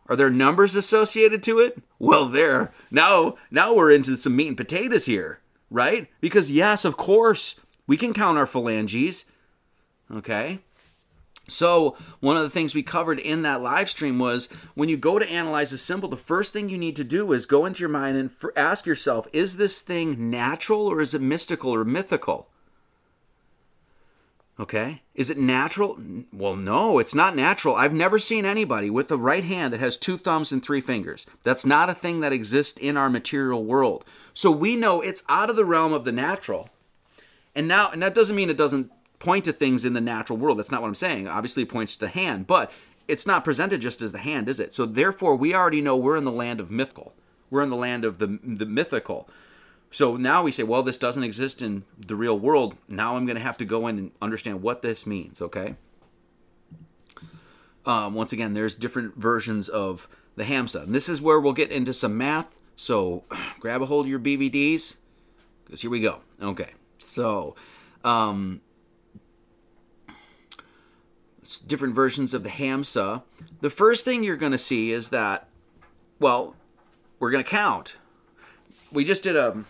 Are 0.08 0.16
there 0.16 0.30
numbers 0.30 0.76
associated 0.76 1.42
to 1.44 1.60
it? 1.60 1.82
Well, 1.98 2.28
there. 2.28 2.72
Now, 2.92 3.36
now 3.50 3.74
we're 3.74 3.92
into 3.92 4.18
some 4.18 4.36
meat 4.36 4.50
and 4.50 4.58
potatoes 4.58 5.06
here, 5.06 5.40
right? 5.72 6.08
Because 6.22 6.52
yes, 6.52 6.86
of 6.86 6.98
course, 6.98 7.60
we 7.88 7.98
can 7.98 8.14
count 8.14 8.38
our 8.38 8.46
phalanges. 8.46 9.26
Okay? 10.12 10.60
So, 11.48 11.96
one 12.22 12.38
of 12.38 12.44
the 12.44 12.50
things 12.50 12.74
we 12.74 12.82
covered 12.82 13.20
in 13.20 13.44
that 13.44 13.62
live 13.62 13.90
stream 13.90 14.18
was 14.18 14.50
when 14.74 14.90
you 14.90 14.98
go 14.98 15.20
to 15.20 15.30
analyze 15.30 15.72
a 15.72 15.78
symbol, 15.78 16.10
the 16.10 16.18
first 16.18 16.54
thing 16.54 16.70
you 16.70 16.78
need 16.78 16.96
to 16.96 17.04
do 17.04 17.32
is 17.34 17.46
go 17.46 17.66
into 17.66 17.82
your 17.82 17.90
mind 17.90 18.18
and 18.18 18.32
ask 18.56 18.86
yourself, 18.86 19.28
is 19.32 19.58
this 19.58 19.82
thing 19.82 20.32
natural 20.32 20.88
or 20.88 21.02
is 21.02 21.14
it 21.14 21.22
mystical 21.22 21.70
or 21.70 21.86
mythical? 21.86 22.50
Okay. 24.60 25.02
Is 25.14 25.30
it 25.30 25.38
natural? 25.38 26.00
Well, 26.32 26.56
no, 26.56 26.98
it's 26.98 27.14
not 27.14 27.36
natural. 27.36 27.76
I've 27.76 27.94
never 27.94 28.18
seen 28.18 28.46
anybody 28.46 28.90
with 28.90 29.10
the 29.10 29.18
right 29.18 29.44
hand 29.44 29.74
that 29.74 29.82
has 29.82 29.98
two 29.98 30.18
thumbs 30.18 30.52
and 30.52 30.64
three 30.64 30.82
fingers. 30.82 31.28
That's 31.44 31.66
not 31.66 31.90
a 31.90 31.94
thing 31.94 32.22
that 32.22 32.34
exists 32.34 32.80
in 32.80 32.96
our 32.96 33.10
material 33.10 33.66
world. 33.66 34.06
So 34.34 34.50
we 34.52 34.76
know 34.76 35.02
it's 35.02 35.24
out 35.28 35.50
of 35.50 35.58
the 35.58 35.66
realm 35.66 35.92
of 35.92 36.06
the 36.06 36.14
natural. 36.14 36.70
And 37.54 37.68
now, 37.68 37.92
and 37.92 38.02
that 38.02 38.16
doesn't 38.16 38.36
mean 38.36 38.50
it 38.50 38.58
doesn't 38.58 38.92
point 39.20 39.46
to 39.46 39.54
things 39.54 39.86
in 39.86 39.94
the 39.94 40.02
natural 40.02 40.38
world. 40.38 40.60
That's 40.60 40.72
not 40.72 40.82
what 40.82 40.88
I'm 40.88 40.96
saying. 40.96 41.28
Obviously, 41.28 41.64
it 41.64 41.70
points 41.70 41.96
to 41.96 42.02
the 42.02 42.08
hand, 42.08 42.48
but 42.48 42.72
it's 43.08 43.28
not 43.28 43.44
presented 43.44 43.82
just 43.82 44.02
as 44.02 44.12
the 44.12 44.20
hand, 44.20 44.50
is 44.50 44.60
it? 44.60 44.74
So 44.74 44.86
therefore, 44.86 45.36
we 45.36 45.54
already 45.54 45.82
know 45.82 45.96
we're 45.96 46.18
in 46.18 46.26
the 46.26 46.32
land 46.32 46.60
of 46.60 46.72
mythical. 46.72 47.14
We're 47.50 47.64
in 47.64 47.70
the 47.70 47.76
land 47.76 48.04
of 48.06 48.18
the 48.18 48.40
the 48.44 48.66
mythical. 48.66 49.30
So 49.92 50.18
now 50.18 50.44
we 50.44 50.52
say, 50.52 50.64
well, 50.64 50.84
this 50.84 50.98
doesn't 50.98 51.24
exist 51.24 51.62
in 51.62 51.86
the 51.98 52.18
real 52.18 52.38
world. 52.38 52.76
Now 52.90 53.16
I'm 53.16 53.26
going 53.26 53.38
to 53.38 53.42
have 53.42 53.58
to 53.60 53.66
go 53.66 53.88
in 53.88 53.98
and 53.98 54.12
understand 54.22 54.62
what 54.62 54.82
this 54.82 55.06
means, 55.06 55.42
okay? 55.42 55.76
Um, 57.86 58.14
once 58.14 58.34
again, 58.34 58.56
there's 58.56 58.76
different 58.76 59.16
versions 59.16 59.70
of 59.70 60.10
the 60.36 60.44
Hamsa. 60.44 60.84
And 60.84 60.94
this 60.94 61.08
is 61.08 61.22
where 61.22 61.40
we'll 61.40 61.54
get 61.54 61.72
into 61.72 61.94
some 61.94 62.18
math. 62.18 62.56
So 62.76 63.24
grab 63.62 63.82
a 63.82 63.86
hold 63.86 64.06
of 64.06 64.10
your 64.10 64.20
BVDs 64.20 64.98
because 65.64 65.82
here 65.82 65.90
we 65.90 66.02
go. 66.02 66.20
Okay. 66.42 66.72
So, 66.98 67.56
um, 68.04 68.62
different 71.68 71.96
versions 71.96 72.34
of 72.34 72.44
the 72.44 72.50
Hamsa. 72.50 73.24
The 73.62 73.70
first 73.70 74.06
thing 74.06 74.24
you're 74.24 74.36
going 74.36 74.52
to 74.52 74.58
see 74.58 74.92
is 74.92 75.10
that, 75.10 75.48
well, 76.20 76.56
we're 77.20 77.32
going 77.32 77.44
to 77.44 77.50
count. 77.50 77.98
We 78.92 79.04
just 79.04 79.24
did 79.24 79.36
a 79.36 79.64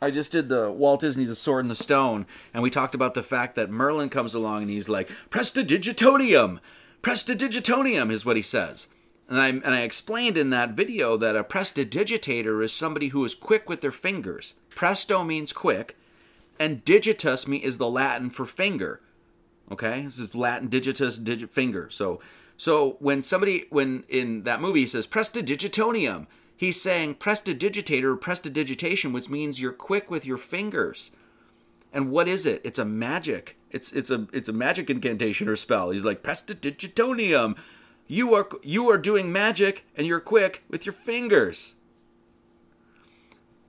I 0.00 0.10
just 0.10 0.30
did 0.30 0.48
the 0.48 0.70
Walt 0.70 1.00
Disney's 1.00 1.30
A 1.30 1.36
Sword 1.36 1.64
in 1.64 1.68
the 1.68 1.74
Stone, 1.74 2.26
and 2.54 2.62
we 2.62 2.70
talked 2.70 2.94
about 2.94 3.14
the 3.14 3.22
fact 3.22 3.56
that 3.56 3.70
Merlin 3.70 4.08
comes 4.08 4.32
along 4.32 4.62
and 4.62 4.70
he's 4.70 4.88
like, 4.88 5.10
Prestidigitonium! 5.30 6.60
Prestidigitonium 7.02 8.10
is 8.10 8.24
what 8.24 8.36
he 8.36 8.42
says. 8.42 8.88
And 9.28 9.40
I, 9.40 9.48
and 9.48 9.66
I 9.66 9.82
explained 9.82 10.38
in 10.38 10.50
that 10.50 10.70
video 10.70 11.16
that 11.16 11.36
a 11.36 11.44
prestidigitator 11.44 12.62
is 12.64 12.72
somebody 12.72 13.08
who 13.08 13.24
is 13.24 13.34
quick 13.34 13.68
with 13.68 13.80
their 13.80 13.92
fingers. 13.92 14.54
Presto 14.70 15.22
means 15.22 15.52
quick, 15.52 15.96
and 16.58 16.84
digitus 16.84 17.46
me 17.46 17.58
is 17.58 17.78
the 17.78 17.90
Latin 17.90 18.30
for 18.30 18.46
finger. 18.46 19.00
Okay, 19.70 20.02
this 20.02 20.18
is 20.18 20.34
Latin 20.34 20.68
digitus, 20.68 21.22
digit 21.22 21.52
finger. 21.52 21.88
So, 21.90 22.20
so 22.56 22.96
when 23.00 23.22
somebody, 23.22 23.66
when 23.70 24.04
in 24.08 24.44
that 24.44 24.60
movie 24.60 24.80
he 24.80 24.86
says 24.86 25.06
prestidigitonium, 25.06 26.26
He's 26.58 26.82
saying 26.82 27.14
prestidigitator 27.14 28.02
or 28.02 28.16
prestidigitation, 28.16 29.12
which 29.12 29.28
means 29.28 29.60
you're 29.60 29.70
quick 29.70 30.10
with 30.10 30.26
your 30.26 30.38
fingers. 30.38 31.12
And 31.92 32.10
what 32.10 32.26
is 32.26 32.44
it? 32.46 32.60
It's 32.64 32.80
a 32.80 32.84
magic. 32.84 33.56
It's 33.70 33.92
it's 33.92 34.10
a 34.10 34.26
it's 34.32 34.48
a 34.48 34.52
magic 34.52 34.90
incantation 34.90 35.48
or 35.48 35.54
spell. 35.54 35.90
He's 35.90 36.04
like 36.04 36.24
prestidigitonium. 36.24 37.56
You 38.08 38.34
are 38.34 38.48
you 38.64 38.90
are 38.90 38.98
doing 38.98 39.30
magic 39.30 39.86
and 39.94 40.04
you're 40.04 40.18
quick 40.18 40.64
with 40.68 40.84
your 40.84 40.94
fingers. 40.94 41.76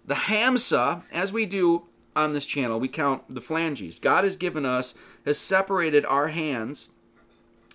The 0.04 0.16
hamsa, 0.16 1.04
as 1.12 1.32
we 1.32 1.46
do 1.46 1.84
on 2.16 2.34
this 2.34 2.48
channel, 2.48 2.80
we 2.80 2.88
count 2.88 3.24
the 3.30 3.40
phalanges. 3.40 4.00
God 4.00 4.24
has 4.24 4.36
given 4.36 4.66
us, 4.66 4.96
has 5.26 5.40
separated 5.40 6.06
our 6.06 6.30
hands 6.30 6.90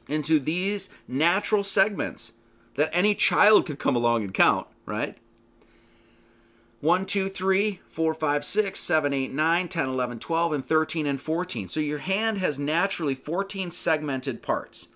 into 0.09 0.38
these 0.38 0.90
natural 1.09 1.64
segments 1.64 2.34
that 2.74 2.90
any 2.92 3.14
child 3.14 3.66
could 3.66 3.78
come 3.78 3.97
along 3.97 4.22
and 4.22 4.34
count 4.34 4.66
right? 4.86 5.16
1, 6.80 7.07
2, 7.07 7.28
3, 7.28 7.80
4, 7.86 8.14
5, 8.14 8.45
6, 8.45 8.80
7, 8.80 9.12
8, 9.12 9.32
9, 9.32 9.68
10, 9.68 9.88
11, 9.88 10.18
12, 10.18 10.53
and 10.53 10.64
13 10.64 11.07
and 11.07 11.20
14. 11.20 11.68
So 11.68 11.80
your 11.80 11.99
hand 11.99 12.38
has 12.38 12.59
naturally 12.59 13.14
14 13.14 13.70
segmented 13.70 14.42
parts. 14.42 14.88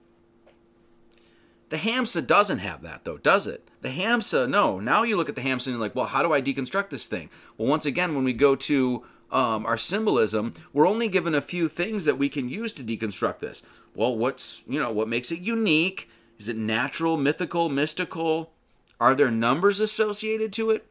The 1.70 1.78
Hamsa 1.78 2.26
doesn't 2.26 2.58
have 2.58 2.82
that, 2.82 3.04
though, 3.04 3.18
does 3.18 3.46
it? 3.46 3.70
The 3.80 3.90
Hamsa, 3.90 4.48
no. 4.48 4.80
Now 4.80 5.02
you 5.02 5.16
look 5.16 5.28
at 5.28 5.34
the 5.34 5.42
Hamsa 5.42 5.66
and 5.66 5.74
you're 5.74 5.80
like, 5.80 5.94
well, 5.94 6.06
how 6.06 6.22
do 6.22 6.32
I 6.32 6.42
deconstruct 6.42 6.90
this 6.90 7.06
thing? 7.06 7.30
Well, 7.56 7.68
once 7.68 7.86
again, 7.86 8.14
when 8.14 8.24
we 8.24 8.32
go 8.32 8.54
to 8.56 9.04
um, 9.30 9.66
our 9.66 9.76
symbolism, 9.76 10.54
we're 10.72 10.88
only 10.88 11.08
given 11.08 11.34
a 11.34 11.40
few 11.40 11.68
things 11.68 12.04
that 12.04 12.18
we 12.18 12.28
can 12.28 12.48
use 12.48 12.72
to 12.74 12.82
deconstruct 12.82 13.40
this. 13.40 13.62
Well, 13.94 14.16
what's, 14.16 14.62
you 14.66 14.78
know, 14.78 14.90
what 14.90 15.08
makes 15.08 15.30
it 15.30 15.40
unique? 15.40 16.08
Is 16.38 16.48
it 16.48 16.56
natural, 16.56 17.16
mythical, 17.16 17.68
mystical? 17.68 18.52
Are 19.00 19.14
there 19.14 19.30
numbers 19.30 19.80
associated 19.80 20.52
to 20.54 20.70
it? 20.70 20.86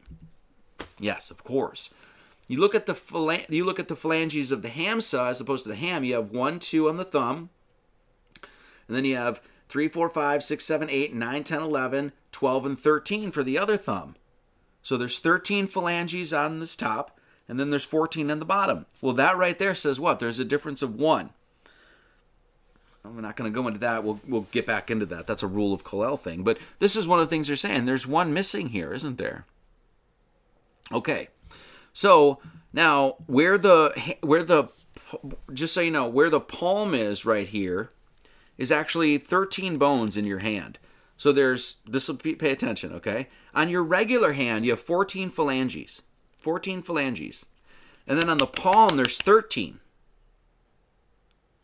Yes, 0.98 1.30
of 1.30 1.44
course. 1.44 1.90
You 2.46 2.58
look 2.58 2.74
at 2.74 2.86
the 2.86 3.44
you 3.50 3.64
look 3.64 3.78
at 3.78 3.88
the 3.88 3.96
phalanges 3.96 4.50
of 4.50 4.62
the 4.62 4.70
hamsa 4.70 5.28
as 5.28 5.40
opposed 5.40 5.64
to 5.64 5.68
the 5.68 5.76
ham. 5.76 6.02
You 6.02 6.14
have 6.14 6.30
one, 6.30 6.58
two 6.58 6.88
on 6.88 6.96
the 6.96 7.04
thumb, 7.04 7.50
and 8.86 8.96
then 8.96 9.04
you 9.04 9.16
have 9.16 9.42
3, 9.68 9.88
4, 9.88 10.08
5, 10.08 10.42
6, 10.42 10.64
7, 10.64 10.90
8, 10.90 11.14
9, 11.14 11.44
10, 11.44 11.62
11, 11.62 12.12
12, 12.32 12.66
and 12.66 12.78
13 12.78 13.30
for 13.30 13.44
the 13.44 13.58
other 13.58 13.76
thumb. 13.76 14.16
So 14.82 14.96
there's 14.96 15.18
13 15.18 15.66
phalanges 15.66 16.32
on 16.32 16.60
this 16.60 16.74
top, 16.74 17.17
and 17.48 17.58
then 17.58 17.70
there's 17.70 17.84
14 17.84 18.30
in 18.30 18.38
the 18.38 18.44
bottom. 18.44 18.86
Well, 19.00 19.14
that 19.14 19.36
right 19.36 19.58
there 19.58 19.74
says 19.74 19.98
what? 19.98 20.18
There's 20.18 20.38
a 20.38 20.44
difference 20.44 20.82
of 20.82 20.94
one. 20.94 21.30
I'm 23.04 23.22
not 23.22 23.36
going 23.36 23.50
to 23.50 23.54
go 23.54 23.66
into 23.66 23.80
that. 23.80 24.04
We'll, 24.04 24.20
we'll 24.26 24.46
get 24.52 24.66
back 24.66 24.90
into 24.90 25.06
that. 25.06 25.26
That's 25.26 25.42
a 25.42 25.46
rule 25.46 25.72
of 25.72 25.84
Kollel 25.84 26.20
thing. 26.20 26.42
But 26.42 26.58
this 26.78 26.94
is 26.94 27.08
one 27.08 27.20
of 27.20 27.26
the 27.26 27.30
things 27.30 27.46
they're 27.46 27.56
saying. 27.56 27.86
There's 27.86 28.06
one 28.06 28.34
missing 28.34 28.68
here, 28.68 28.92
isn't 28.92 29.18
there? 29.18 29.46
Okay. 30.92 31.28
So 31.92 32.38
now 32.72 33.16
where 33.26 33.56
the 33.56 34.16
where 34.20 34.42
the 34.42 34.68
just 35.52 35.74
so 35.74 35.80
you 35.80 35.90
know 35.90 36.06
where 36.06 36.30
the 36.30 36.40
palm 36.40 36.94
is 36.94 37.24
right 37.24 37.48
here 37.48 37.90
is 38.58 38.70
actually 38.70 39.18
13 39.18 39.78
bones 39.78 40.16
in 40.16 40.24
your 40.24 40.40
hand. 40.40 40.78
So 41.16 41.32
there's 41.32 41.78
this 41.86 42.08
will 42.08 42.16
pay 42.16 42.50
attention, 42.50 42.92
okay? 42.92 43.28
On 43.54 43.68
your 43.68 43.82
regular 43.82 44.32
hand, 44.32 44.64
you 44.64 44.72
have 44.72 44.80
14 44.80 45.30
phalanges. 45.30 46.02
14 46.38 46.82
phalanges. 46.82 47.46
And 48.06 48.20
then 48.20 48.30
on 48.30 48.38
the 48.38 48.46
palm 48.46 48.96
there's 48.96 49.18
13. 49.18 49.80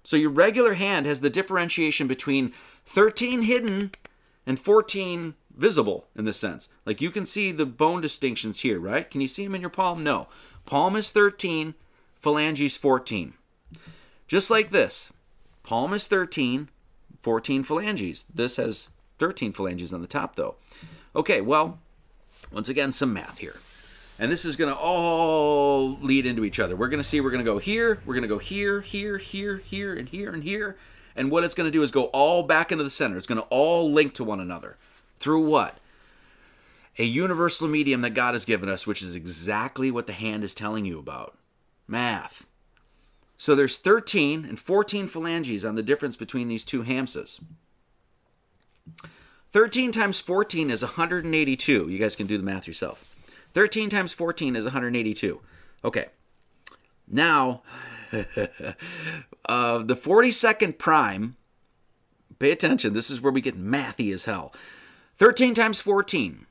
So 0.02 0.16
your 0.16 0.30
regular 0.30 0.74
hand 0.74 1.06
has 1.06 1.20
the 1.20 1.30
differentiation 1.30 2.06
between 2.06 2.52
13 2.84 3.42
hidden 3.42 3.92
and 4.46 4.58
14 4.58 5.34
visible 5.56 6.06
in 6.14 6.24
this 6.26 6.36
sense. 6.36 6.68
Like 6.84 7.00
you 7.00 7.10
can 7.10 7.24
see 7.24 7.52
the 7.52 7.66
bone 7.66 8.00
distinctions 8.00 8.60
here, 8.60 8.78
right? 8.78 9.10
Can 9.10 9.20
you 9.20 9.28
see 9.28 9.44
them 9.44 9.54
in 9.54 9.60
your 9.60 9.70
palm? 9.70 10.02
No. 10.02 10.28
Palm 10.66 10.96
is 10.96 11.12
13, 11.12 11.74
phalanges 12.16 12.76
14. 12.76 13.34
Just 14.26 14.50
like 14.50 14.70
this. 14.70 15.12
Palm 15.62 15.94
is 15.94 16.06
13, 16.08 16.68
14 17.20 17.62
phalanges. 17.62 18.24
This 18.32 18.56
has 18.56 18.90
13 19.18 19.52
phalanges 19.52 19.92
on 19.92 20.02
the 20.02 20.06
top, 20.06 20.36
though. 20.36 20.56
Okay, 21.16 21.40
well, 21.40 21.78
once 22.52 22.68
again, 22.68 22.92
some 22.92 23.12
math 23.12 23.38
here. 23.38 23.56
And 24.18 24.30
this 24.30 24.44
is 24.44 24.56
going 24.56 24.72
to 24.72 24.78
all 24.78 25.98
lead 26.00 26.24
into 26.24 26.44
each 26.44 26.60
other. 26.60 26.76
We're 26.76 26.88
going 26.88 27.02
to 27.02 27.08
see 27.08 27.20
we're 27.20 27.30
going 27.30 27.44
to 27.44 27.50
go 27.50 27.58
here, 27.58 28.00
we're 28.06 28.14
going 28.14 28.22
to 28.22 28.28
go 28.28 28.38
here, 28.38 28.80
here, 28.80 29.18
here, 29.18 29.56
here, 29.56 29.94
and 29.94 30.08
here, 30.08 30.32
and 30.32 30.44
here. 30.44 30.76
And 31.16 31.30
what 31.30 31.44
it's 31.44 31.54
going 31.54 31.66
to 31.66 31.76
do 31.76 31.82
is 31.82 31.90
go 31.90 32.04
all 32.06 32.42
back 32.42 32.70
into 32.72 32.84
the 32.84 32.90
center. 32.90 33.16
It's 33.16 33.26
going 33.26 33.40
to 33.40 33.46
all 33.48 33.90
link 33.90 34.14
to 34.14 34.24
one 34.24 34.40
another. 34.40 34.76
Through 35.18 35.46
what? 35.46 35.78
A 36.98 37.04
universal 37.04 37.66
medium 37.66 38.02
that 38.02 38.10
God 38.10 38.34
has 38.34 38.44
given 38.44 38.68
us, 38.68 38.86
which 38.86 39.02
is 39.02 39.14
exactly 39.14 39.90
what 39.90 40.06
the 40.06 40.12
hand 40.12 40.44
is 40.44 40.54
telling 40.54 40.84
you 40.84 40.98
about 40.98 41.36
math. 41.88 42.46
So 43.36 43.54
there's 43.54 43.78
13 43.78 44.44
and 44.44 44.58
14 44.58 45.08
phalanges 45.08 45.64
on 45.64 45.74
the 45.74 45.82
difference 45.82 46.16
between 46.16 46.48
these 46.48 46.64
two 46.64 46.84
hamsas. 46.84 47.42
13 49.50 49.92
times 49.92 50.20
14 50.20 50.70
is 50.70 50.82
182. 50.82 51.88
You 51.88 51.98
guys 51.98 52.16
can 52.16 52.26
do 52.26 52.38
the 52.38 52.44
math 52.44 52.66
yourself. 52.66 53.13
13 53.54 53.88
times 53.88 54.12
14 54.12 54.56
is 54.56 54.64
182. 54.64 55.40
Okay. 55.84 56.06
Now, 57.06 57.62
uh, 58.12 59.78
the 59.78 59.96
42nd 59.96 60.76
prime, 60.76 61.36
pay 62.38 62.50
attention, 62.50 62.92
this 62.92 63.10
is 63.10 63.20
where 63.20 63.32
we 63.32 63.40
get 63.40 63.58
mathy 63.58 64.12
as 64.12 64.24
hell. 64.24 64.52
13 65.16 65.54
times 65.54 65.80
14. 65.80 66.46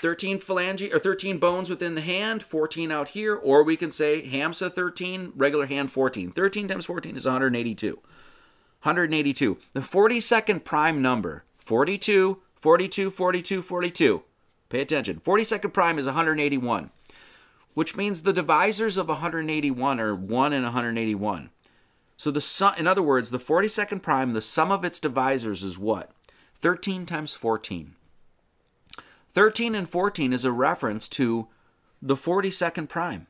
13 0.00 0.38
phalange 0.38 0.94
or 0.94 0.98
13 0.98 1.38
bones 1.38 1.68
within 1.68 1.94
the 1.94 2.00
hand, 2.00 2.42
14 2.42 2.90
out 2.90 3.08
here, 3.08 3.34
or 3.34 3.62
we 3.62 3.76
can 3.76 3.90
say 3.90 4.22
hamsa 4.22 4.72
13, 4.72 5.32
regular 5.36 5.66
hand 5.66 5.92
14. 5.92 6.30
13 6.30 6.68
times 6.68 6.86
14 6.86 7.16
is 7.16 7.26
182. 7.26 7.96
182. 8.82 9.58
The 9.74 9.80
42nd 9.80 10.64
prime 10.64 11.02
number, 11.02 11.44
42, 11.58 12.38
42, 12.54 13.10
42, 13.10 13.60
42. 13.60 14.22
Pay 14.70 14.80
attention. 14.80 15.20
42nd 15.20 15.74
prime 15.74 15.98
is 15.98 16.06
181, 16.06 16.90
which 17.74 17.96
means 17.96 18.22
the 18.22 18.32
divisors 18.32 18.96
of 18.96 19.08
181 19.08 20.00
are 20.00 20.14
1 20.14 20.52
and 20.52 20.64
181. 20.64 21.50
So 22.16 22.30
the 22.30 22.40
sum, 22.40 22.74
in 22.78 22.86
other 22.86 23.02
words, 23.02 23.30
the 23.30 23.38
42nd 23.38 24.00
prime, 24.00 24.32
the 24.32 24.40
sum 24.40 24.70
of 24.70 24.84
its 24.84 25.00
divisors 25.00 25.62
is 25.62 25.76
what? 25.76 26.12
13 26.54 27.04
times 27.04 27.34
14. 27.34 27.94
13 29.32 29.74
and 29.74 29.88
14 29.88 30.32
is 30.32 30.44
a 30.44 30.52
reference 30.52 31.08
to 31.08 31.48
the 32.00 32.16
42nd 32.16 32.88
prime. 32.88 33.26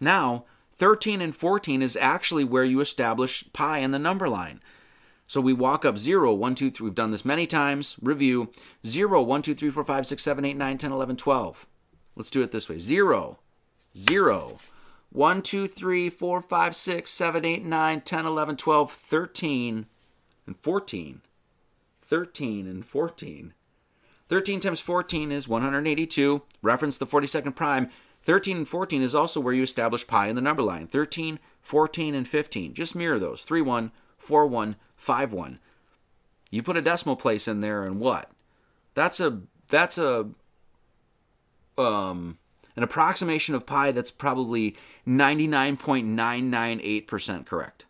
Now, 0.00 0.44
13 0.74 1.20
and 1.20 1.34
14 1.34 1.82
is 1.82 1.96
actually 1.96 2.44
where 2.44 2.64
you 2.64 2.80
establish 2.80 3.44
pi 3.52 3.78
in 3.78 3.90
the 3.90 3.98
number 3.98 4.28
line. 4.28 4.60
So 5.28 5.42
we 5.42 5.52
walk 5.52 5.84
up 5.84 5.98
0, 5.98 6.32
1, 6.32 6.54
2, 6.54 6.70
3. 6.70 6.84
We've 6.84 6.94
done 6.94 7.10
this 7.10 7.24
many 7.24 7.46
times. 7.46 7.96
Review 8.00 8.50
0, 8.86 9.22
1, 9.22 9.42
2, 9.42 9.54
3, 9.54 9.70
4, 9.70 9.84
5, 9.84 10.06
6, 10.06 10.22
7, 10.22 10.44
8, 10.46 10.56
9, 10.56 10.78
10, 10.78 10.90
11, 10.90 11.16
12. 11.16 11.66
Let's 12.16 12.30
do 12.30 12.42
it 12.42 12.50
this 12.50 12.68
way 12.68 12.78
0, 12.78 13.38
0, 13.94 14.56
1, 15.10 15.42
2, 15.42 15.66
3, 15.66 16.10
4, 16.10 16.42
5, 16.42 16.74
6, 16.74 17.10
7, 17.10 17.44
8, 17.44 17.64
9, 17.64 18.00
10, 18.00 18.26
11, 18.26 18.56
12, 18.56 18.90
13, 18.90 19.86
and 20.46 20.56
14. 20.56 21.20
13 22.02 22.66
and 22.66 22.86
14. 22.86 23.52
13 24.30 24.60
times 24.60 24.80
14 24.80 25.30
is 25.30 25.46
182. 25.46 26.42
Reference 26.62 26.96
the 26.96 27.06
42nd 27.06 27.54
prime. 27.54 27.90
13 28.22 28.56
and 28.56 28.68
14 28.68 29.02
is 29.02 29.14
also 29.14 29.40
where 29.40 29.52
you 29.52 29.62
establish 29.62 30.06
pi 30.06 30.28
in 30.28 30.36
the 30.36 30.42
number 30.42 30.62
line. 30.62 30.86
13, 30.86 31.38
14, 31.60 32.14
and 32.14 32.26
15. 32.26 32.72
Just 32.72 32.94
mirror 32.94 33.18
those. 33.18 33.44
3, 33.44 33.60
1, 33.60 33.92
4, 34.16 34.46
1, 34.46 34.76
5, 34.98 35.32
1. 35.32 35.58
You 36.50 36.62
put 36.62 36.76
a 36.76 36.82
decimal 36.82 37.16
place 37.16 37.48
in 37.48 37.62
there 37.62 37.86
and 37.86 37.98
what? 37.98 38.30
That's 38.94 39.20
a 39.20 39.40
that's 39.68 39.96
a 39.98 40.28
um 41.76 42.38
an 42.76 42.82
approximation 42.82 43.54
of 43.54 43.66
pi 43.66 43.92
that's 43.92 44.10
probably 44.10 44.76
99.998% 45.06 47.46
correct. 47.46 47.86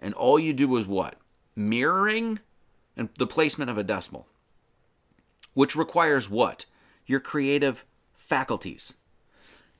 And 0.00 0.14
all 0.14 0.38
you 0.38 0.52
do 0.52 0.76
is 0.76 0.86
what? 0.86 1.16
Mirroring 1.56 2.40
and 2.96 3.08
the 3.18 3.26
placement 3.26 3.70
of 3.70 3.78
a 3.78 3.82
decimal 3.82 4.26
which 5.54 5.76
requires 5.76 6.28
what? 6.28 6.66
Your 7.06 7.20
creative 7.20 7.84
faculties. 8.14 8.94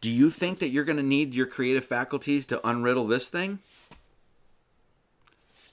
Do 0.01 0.11
you 0.11 0.31
think 0.31 0.59
that 0.61 0.69
you're 0.69 0.85
going 0.85 0.97
to 0.97 1.03
need 1.03 1.35
your 1.35 1.47
creative 1.47 1.85
faculties 1.85 2.47
to 2.47 2.59
unriddle 2.59 3.09
this 3.09 3.29
thing? 3.29 3.59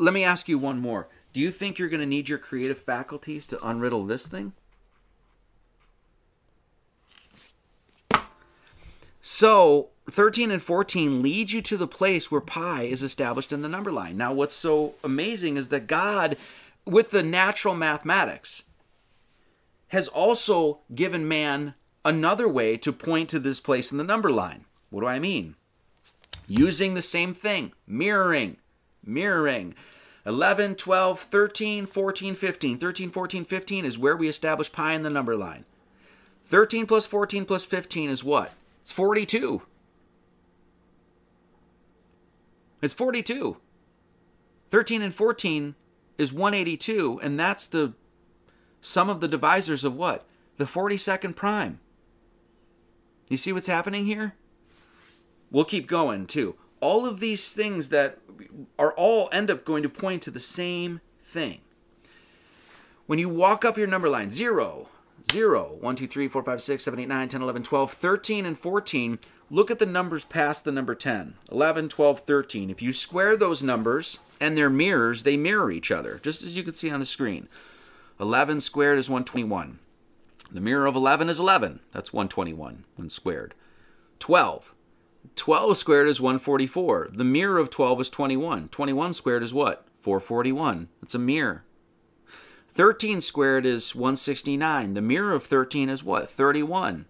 Let 0.02 0.16
me 0.16 0.24
ask 0.24 0.49
you 0.49 0.58
one 0.58 0.80
more. 0.80 1.08
Do 1.32 1.39
you 1.39 1.52
think 1.52 1.78
you're 1.78 1.88
going 1.88 1.99
to 1.99 2.08
need 2.08 2.28
your 2.28 2.39
creative 2.39 2.80
faculties 2.80 3.45
to 3.45 3.58
unriddle 3.58 4.08
this 4.08 4.26
thing? 4.26 4.54
So, 9.22 9.89
13 10.10 10.49
and 10.49 10.62
14 10.62 11.22
lead 11.22 11.52
you 11.52 11.62
to 11.62 11.78
the 11.78 11.88
place 11.88 12.32
where 12.32 12.41
pi 12.41 12.84
is 12.84 13.04
established 13.04 13.54
in 13.54 13.62
the 13.62 13.70
number 13.70 13.91
line. 13.91 14.18
Now, 14.18 14.34
what's 14.34 14.56
so 14.56 14.95
amazing 15.04 15.56
is 15.56 15.70
that 15.70 15.86
God, 15.86 16.36
with 16.84 17.12
the 17.12 17.22
natural 17.22 17.76
mathematics, 17.76 18.64
has 19.89 20.08
also 20.08 20.80
given 20.95 21.28
man 21.28 21.76
another 22.04 22.47
way 22.47 22.76
to 22.78 22.91
point 22.91 23.30
to 23.30 23.39
this 23.39 23.60
place 23.60 23.91
in 23.91 23.99
the 23.99 24.04
number 24.04 24.32
line. 24.32 24.66
What 24.89 25.02
do 25.02 25.08
I 25.08 25.20
mean? 25.20 25.54
Using 26.47 26.95
the 26.95 27.04
same 27.04 27.36
thing, 27.36 27.74
mirroring, 27.86 28.58
mirroring. 29.06 29.76
11, 30.26 30.76
12, 30.76 31.20
13, 31.20 31.86
14, 31.86 32.36
15. 32.36 32.78
13, 32.78 33.10
14, 33.10 33.45
15 33.45 33.86
is 33.86 33.97
where 33.97 34.16
we 34.16 34.30
establish 34.30 34.72
pi 34.72 34.93
in 34.93 35.02
the 35.02 35.10
number 35.10 35.36
line. 35.36 35.66
13 36.45 36.86
plus 36.86 37.06
14 37.06 37.45
plus 37.45 37.66
15 37.66 38.10
is 38.10 38.24
what? 38.24 38.54
It's 38.82 38.91
42. 38.91 39.64
It's 42.82 42.93
42. 42.93 43.58
13 44.70 45.02
and 45.02 45.14
14 45.14 45.76
is 46.18 46.34
182, 46.34 47.20
and 47.22 47.39
that's 47.39 47.66
the 47.66 47.93
sum 48.82 49.10
of 49.10 49.22
the 49.22 49.30
divisors 49.30 49.84
of 49.84 49.97
what? 49.97 50.26
The 50.58 50.66
42nd 50.66 51.36
prime. 51.36 51.80
You 53.30 53.38
see 53.38 53.54
what's 53.54 53.68
happening 53.68 54.06
here? 54.06 54.36
We'll 55.52 55.66
keep 55.66 55.88
going 55.88 56.28
too. 56.28 56.56
All 56.80 57.06
of 57.06 57.20
these 57.20 57.54
things 57.54 57.89
that 57.89 58.18
are 58.78 58.94
all 58.94 59.30
end 59.32 59.50
up 59.50 59.66
going 59.66 59.84
to 59.84 59.89
point 59.89 60.22
to 60.24 60.32
the 60.32 60.39
same 60.39 61.02
thing. 61.24 61.62
When 63.06 63.20
you 63.20 63.30
walk 63.30 63.66
up 63.66 63.78
your 63.78 63.88
number 63.88 64.10
line, 64.10 64.32
0, 64.32 64.88
0, 65.32 65.78
1, 65.80 65.96
2, 65.96 66.08
3, 66.08 66.28
4, 66.28 66.44
5, 66.44 66.62
6, 66.62 66.84
7, 66.84 67.00
8, 67.00 67.08
9, 67.08 67.30
10, 67.30 67.42
11, 67.42 67.64
12, 67.64 67.92
13, 67.92 68.46
and 68.46 68.58
14, 68.58 69.20
look 69.50 69.70
at 69.70 69.80
the 69.80 69.86
numbers 69.86 70.24
past 70.24 70.64
the 70.64 70.72
number 70.72 70.96
10. 70.96 71.36
11, 71.52 71.89
12, 71.89 72.20
13. 72.22 72.70
If 72.70 72.82
you 72.82 72.94
square 72.94 73.36
those 73.36 73.62
numbers 73.62 74.20
and 74.39 74.58
their 74.58 74.70
mirrors, 74.70 75.24
they 75.24 75.38
mirror 75.38 75.72
each 75.72 75.92
other, 75.92 76.20
just 76.24 76.42
as 76.44 76.56
you 76.56 76.64
can 76.64 76.74
see 76.74 76.89
on 76.89 77.00
the 77.00 77.06
screen. 77.06 77.48
11 78.20 78.62
squared 78.62 79.00
is 79.00 79.10
121. 79.10 79.80
The 80.52 80.62
mirror 80.62 80.86
of 80.86 80.96
11 80.96 81.30
is 81.30 81.39
11. 81.39 81.80
That's 81.92 82.14
121 82.14 82.86
when 82.96 83.10
squared. 83.10 83.56
12. 84.20 84.74
12 85.36 85.77
squared 85.77 86.07
is 86.07 86.21
144. 86.21 87.09
The 87.13 87.23
mirror 87.23 87.57
of 87.57 87.69
12 87.69 88.01
is 88.01 88.09
21. 88.09 88.69
21 88.69 89.13
squared 89.13 89.43
is 89.43 89.53
what? 89.53 89.88
441. 89.95 90.89
It's 91.01 91.15
a 91.15 91.19
mirror. 91.19 91.63
13 92.69 93.21
squared 93.21 93.65
is 93.65 93.95
169. 93.95 94.93
The 94.93 95.01
mirror 95.01 95.34
of 95.34 95.43
13 95.43 95.89
is 95.89 96.03
what? 96.03 96.29
31. 96.29 97.05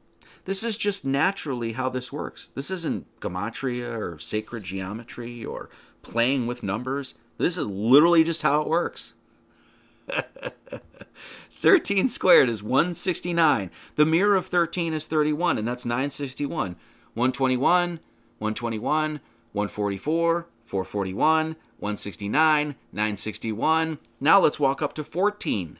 This 0.46 0.64
is 0.64 0.78
just 0.78 1.06
naturally 1.06 1.74
how 1.74 1.90
this 1.90 2.12
works. 2.12 2.50
This 2.56 2.72
isn't 2.72 3.06
gematria 3.20 3.96
or 3.96 4.18
sacred 4.18 4.64
geometry 4.64 5.46
or 5.46 5.70
playing 6.02 6.48
with 6.48 6.64
numbers. 6.64 7.16
This 7.38 7.58
is 7.58 7.68
literally 7.68 8.24
just 8.24 8.42
how 8.42 8.62
it 8.62 8.68
works. 8.68 9.14
13 11.62 12.08
squared 12.08 12.50
is 12.50 12.64
169. 12.64 13.70
The 13.96 14.06
mirror 14.06 14.36
of 14.36 14.48
13 14.48 14.94
is 14.94 15.06
31, 15.06 15.60
and 15.60 15.68
that's 15.68 15.86
961. 15.86 16.76
121, 17.14 18.00
121, 18.42 19.22
144, 19.54 20.48
441, 20.66 21.56
169, 21.78 22.76
961. 22.92 24.00
Now 24.20 24.40
let's 24.40 24.60
walk 24.60 24.82
up 24.82 24.94
to 24.94 25.04
14. 25.04 25.78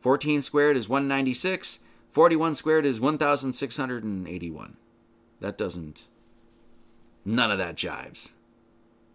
14 0.00 0.42
squared 0.42 0.76
is 0.76 0.88
196. 0.88 1.80
41 2.10 2.54
squared 2.54 2.86
is 2.86 3.00
1,681. 3.00 4.76
That 5.40 5.58
doesn't. 5.58 6.04
None 7.24 7.50
of 7.50 7.58
that 7.58 7.74
jives. 7.74 8.30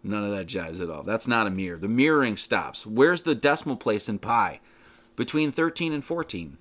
None 0.02 0.22
of 0.22 0.30
that 0.30 0.46
jives 0.46 0.82
at 0.82 0.90
all. 0.90 1.04
That's 1.04 1.26
not 1.26 1.46
a 1.46 1.50
mirror. 1.50 1.78
The 1.78 1.88
mirroring 1.88 2.36
stops. 2.36 2.86
Where's 2.86 3.22
the 3.22 3.34
decimal 3.34 3.76
place 3.76 4.06
in 4.06 4.18
pi? 4.18 4.60
Between 5.16 5.50
13 5.50 5.94
and 5.94 6.04
14. 6.04 6.58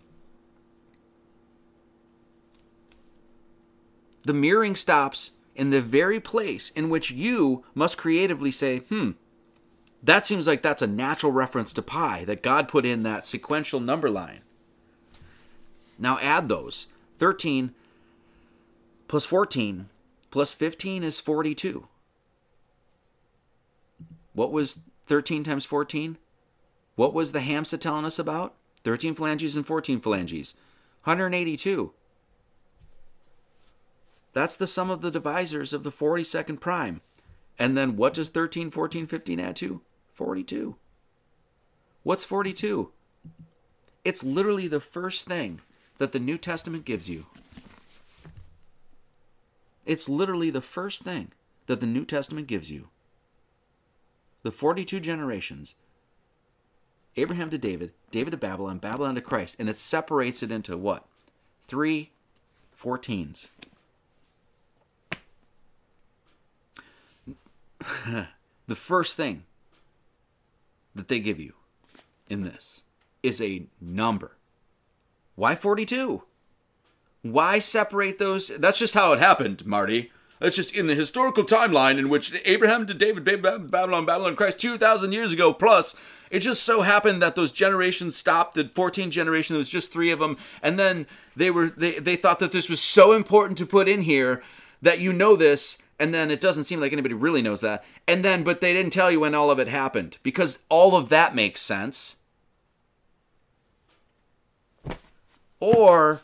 The 4.24 4.34
mirroring 4.34 4.78
stops 4.78 5.32
in 5.58 5.72
the 5.72 5.82
very 5.82 6.20
place 6.20 6.70
in 6.70 6.88
which 6.88 7.12
you 7.12 7.66
must 7.74 7.98
creatively 7.98 8.52
say, 8.52 8.78
hmm, 8.78 9.12
that 10.04 10.26
seems 10.26 10.46
like 10.46 10.62
that's 10.62 10.84
a 10.84 10.88
natural 10.88 11.32
reference 11.32 11.74
to 11.74 11.82
pi, 11.82 12.24
that 12.26 12.44
God 12.44 12.70
put 12.70 12.86
in 12.86 13.04
that 13.04 13.26
sequential 13.26 13.80
number 13.80 14.10
line. 14.10 14.42
Now 15.98 16.20
add 16.20 16.48
those. 16.48 16.88
13 17.18 17.74
plus 19.08 19.26
14 19.26 19.90
plus 20.30 20.54
15 20.54 21.04
is 21.04 21.20
42. 21.20 21.88
What 24.34 24.52
was 24.52 24.80
13 25.08 25.44
times 25.44 25.66
14? 25.66 26.18
What 26.96 27.16
was 27.16 27.32
the 27.32 27.40
Hamsa 27.40 27.80
telling 27.80 28.06
us 28.06 28.20
about? 28.20 28.54
13 28.84 29.16
phalanges 29.16 29.56
and 29.56 29.66
14 29.66 30.00
phalanges. 30.00 30.54
182. 31.06 31.94
That's 34.38 34.56
the 34.56 34.68
sum 34.68 34.92
of 34.92 35.02
the 35.02 35.10
divisors 35.10 35.74
of 35.74 35.82
the 35.82 35.92
42nd 35.92 36.60
prime. 36.60 37.02
And 37.58 37.76
then 37.76 37.98
what 37.98 38.14
does 38.14 38.30
13, 38.30 38.70
14, 38.70 39.08
15 39.08 39.40
add 39.40 39.56
to? 39.56 39.82
42. 40.14 40.76
What's 42.04 42.24
42? 42.24 42.92
It's 44.06 44.24
literally 44.24 44.68
the 44.68 44.80
first 44.80 45.26
thing 45.26 45.62
that 45.98 46.12
the 46.12 46.20
New 46.20 46.38
Testament 46.38 46.86
gives 46.86 47.10
you. 47.10 47.26
It's 49.88 50.08
literally 50.08 50.52
the 50.52 50.62
first 50.62 51.02
thing 51.02 51.32
that 51.66 51.80
the 51.80 51.88
New 51.88 52.06
Testament 52.06 52.46
gives 52.46 52.70
you. 52.70 52.90
The 54.44 54.52
42 54.52 55.00
generations 55.00 55.74
Abraham 57.16 57.50
to 57.50 57.58
David, 57.58 57.92
David 58.12 58.30
to 58.30 58.38
Babylon, 58.38 58.78
Babylon 58.78 59.16
to 59.16 59.22
Christ, 59.22 59.56
and 59.58 59.68
it 59.68 59.80
separates 59.80 60.44
it 60.44 60.52
into 60.52 60.78
what? 60.78 61.08
Three 61.64 62.12
14s. 62.80 63.50
the 68.68 68.76
first 68.76 69.16
thing 69.16 69.44
that 70.96 71.08
they 71.08 71.20
give 71.20 71.40
you 71.40 71.54
in 72.30 72.44
this 72.44 72.84
is 73.24 73.42
a 73.42 73.66
number. 73.80 74.32
Why 75.36 75.56
42? 75.56 76.24
Why 77.22 77.60
separate 77.60 78.18
those? 78.18 78.48
That's 78.48 78.80
just 78.80 78.94
how 78.94 79.14
it 79.14 79.20
happened, 79.20 79.66
Marty. 79.66 80.12
That's 80.40 80.56
just 80.56 80.76
in 80.76 80.88
the 80.88 80.96
historical 80.96 81.44
timeline 81.44 81.98
in 81.98 82.10
which 82.10 82.34
Abraham 82.46 82.86
to 82.88 82.94
David, 82.94 83.24
Babylon, 83.24 84.06
Babylon, 84.06 84.36
Christ, 84.36 84.60
2,000 84.60 85.12
years 85.12 85.34
ago 85.34 85.52
plus. 85.54 85.96
It 86.30 86.40
just 86.40 86.64
so 86.64 86.82
happened 86.82 87.22
that 87.22 87.36
those 87.36 87.52
generations 87.52 88.16
stopped. 88.16 88.54
The 88.54 88.68
14 88.68 89.10
generation, 89.10 89.54
there 89.54 89.60
was 89.60 89.70
just 89.70 89.92
three 89.92 90.12
of 90.12 90.20
them. 90.20 90.38
And 90.62 90.78
then 90.78 91.08
they 91.36 91.50
were 91.50 91.70
they, 91.70 92.00
they 92.00 92.16
thought 92.16 92.40
that 92.40 92.52
this 92.52 92.70
was 92.70 92.82
so 92.82 93.14
important 93.14 93.58
to 93.60 93.66
put 93.66 93.88
in 93.88 94.02
here 94.02 94.44
that 94.82 95.00
you 95.00 95.12
know 95.12 95.36
this 95.36 95.80
and 96.00 96.14
then 96.14 96.30
it 96.30 96.42
doesn't 96.42 96.66
seem 96.66 96.80
like 96.80 96.94
anybody 96.94 97.14
really 97.14 97.42
knows 97.42 97.62
that. 97.62 97.84
And 98.08 98.24
then, 98.24 98.44
but 98.44 98.62
they 98.62 98.74
didn't 98.74 98.94
tell 98.94 99.12
you 99.12 99.22
when 99.22 99.36
all 99.36 99.52
of 99.52 99.60
it 99.60 99.68
happened 99.68 100.18
because 100.24 100.60
all 100.70 100.96
of 100.96 101.10
that 101.10 101.36
makes 101.36 101.62
sense. 101.62 102.18
Or 105.60 106.22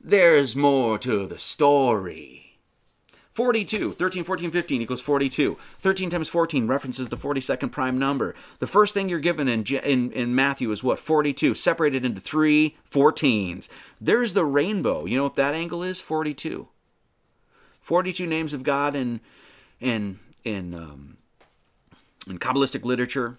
there's 0.00 0.54
more 0.54 0.98
to 0.98 1.26
the 1.26 1.38
story. 1.38 2.44
42, 3.32 3.90
13, 3.90 4.22
14, 4.22 4.50
15 4.52 4.82
equals 4.82 5.00
42. 5.00 5.58
13 5.80 6.08
times 6.08 6.28
14 6.28 6.68
references 6.68 7.08
the 7.08 7.16
42nd 7.16 7.72
prime 7.72 7.98
number. 7.98 8.32
The 8.60 8.68
first 8.68 8.94
thing 8.94 9.08
you're 9.08 9.18
given 9.18 9.48
in, 9.48 9.64
in, 9.64 10.12
in 10.12 10.36
Matthew 10.36 10.70
is 10.70 10.84
what? 10.84 11.00
42, 11.00 11.56
separated 11.56 12.04
into 12.04 12.20
three 12.20 12.76
14s. 12.88 13.68
There's 14.00 14.34
the 14.34 14.44
rainbow. 14.44 15.04
You 15.04 15.16
know 15.16 15.24
what 15.24 15.34
that 15.34 15.54
angle 15.54 15.82
is? 15.82 16.00
42. 16.00 16.68
42 17.84 18.26
names 18.26 18.54
of 18.54 18.62
God 18.62 18.96
in 18.96 19.20
in 19.78 20.18
in 20.42 20.72
um, 20.74 21.18
in 22.26 22.38
Kabbalistic 22.38 22.82
literature 22.82 23.36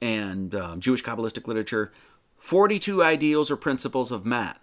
and 0.00 0.54
um, 0.54 0.80
Jewish 0.80 1.02
Kabbalistic 1.02 1.48
literature. 1.48 1.92
42 2.36 3.02
ideals 3.02 3.50
or 3.50 3.56
principles 3.56 4.12
of 4.12 4.22
Ma'at. 4.22 4.58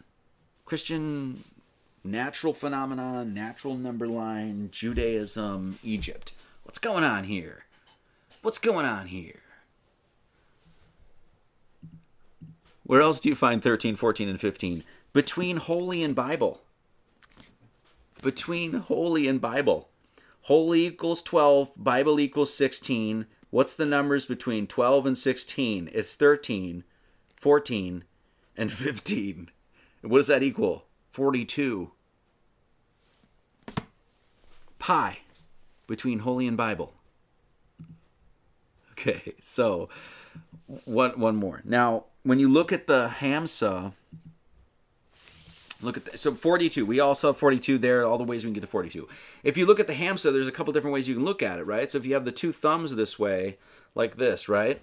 Christian 0.63 1.43
natural 2.01 2.53
phenomena, 2.53 3.25
natural 3.25 3.75
number 3.75 4.07
line, 4.07 4.69
Judaism, 4.71 5.79
Egypt. 5.83 6.31
What's 6.63 6.79
going 6.79 7.03
on 7.03 7.25
here? 7.25 7.65
What's 8.41 8.57
going 8.57 8.85
on 8.85 9.07
here? 9.07 9.41
Where 12.83 13.01
else 13.01 13.19
do 13.19 13.27
you 13.27 13.35
find 13.35 13.61
13, 13.61 13.97
14, 13.97 14.29
and 14.29 14.39
15? 14.39 14.83
Between 15.11 15.57
holy 15.57 16.03
and 16.03 16.15
Bible 16.15 16.61
between 18.25 18.73
holy 18.73 19.27
and 19.27 19.39
Bible. 19.39 19.87
Holy 20.41 20.87
equals 20.87 21.21
12, 21.21 21.73
Bible 21.77 22.19
equals 22.19 22.51
16. 22.55 23.27
What's 23.51 23.75
the 23.75 23.85
numbers 23.85 24.25
between 24.25 24.65
12 24.65 25.05
and 25.05 25.17
16? 25.17 25.91
It's 25.93 26.15
13, 26.15 26.83
14, 27.35 28.03
and 28.57 28.71
15. 28.71 29.51
what 30.01 30.17
does 30.17 30.25
that 30.27 30.41
equal? 30.41 30.85
42. 31.11 31.91
Pi 34.79 35.19
between 35.85 36.19
holy 36.19 36.47
and 36.47 36.57
Bible. 36.57 36.95
Okay, 38.93 39.35
so 39.39 39.87
one 40.85 41.19
one 41.19 41.35
more. 41.35 41.61
Now, 41.63 42.05
when 42.23 42.39
you 42.39 42.49
look 42.49 42.71
at 42.71 42.87
the 42.87 43.13
Hamsa, 43.19 43.93
Look 45.81 45.97
at 45.97 46.05
that. 46.05 46.19
So 46.19 46.33
42. 46.33 46.85
We 46.85 46.99
all 46.99 47.15
saw 47.15 47.33
42 47.33 47.77
there, 47.77 48.05
all 48.05 48.17
the 48.17 48.23
ways 48.23 48.43
we 48.43 48.47
can 48.47 48.53
get 48.53 48.61
to 48.61 48.67
42. 48.67 49.07
If 49.43 49.57
you 49.57 49.65
look 49.65 49.79
at 49.79 49.87
the 49.87 49.93
hamsa, 49.93 50.31
there's 50.31 50.47
a 50.47 50.51
couple 50.51 50.73
different 50.73 50.93
ways 50.93 51.07
you 51.07 51.15
can 51.15 51.25
look 51.25 51.43
at 51.43 51.59
it, 51.59 51.63
right? 51.63 51.91
So 51.91 51.97
if 51.97 52.05
you 52.05 52.13
have 52.13 52.25
the 52.25 52.31
two 52.31 52.51
thumbs 52.51 52.95
this 52.95 53.19
way, 53.19 53.57
like 53.93 54.17
this, 54.17 54.47
right? 54.47 54.81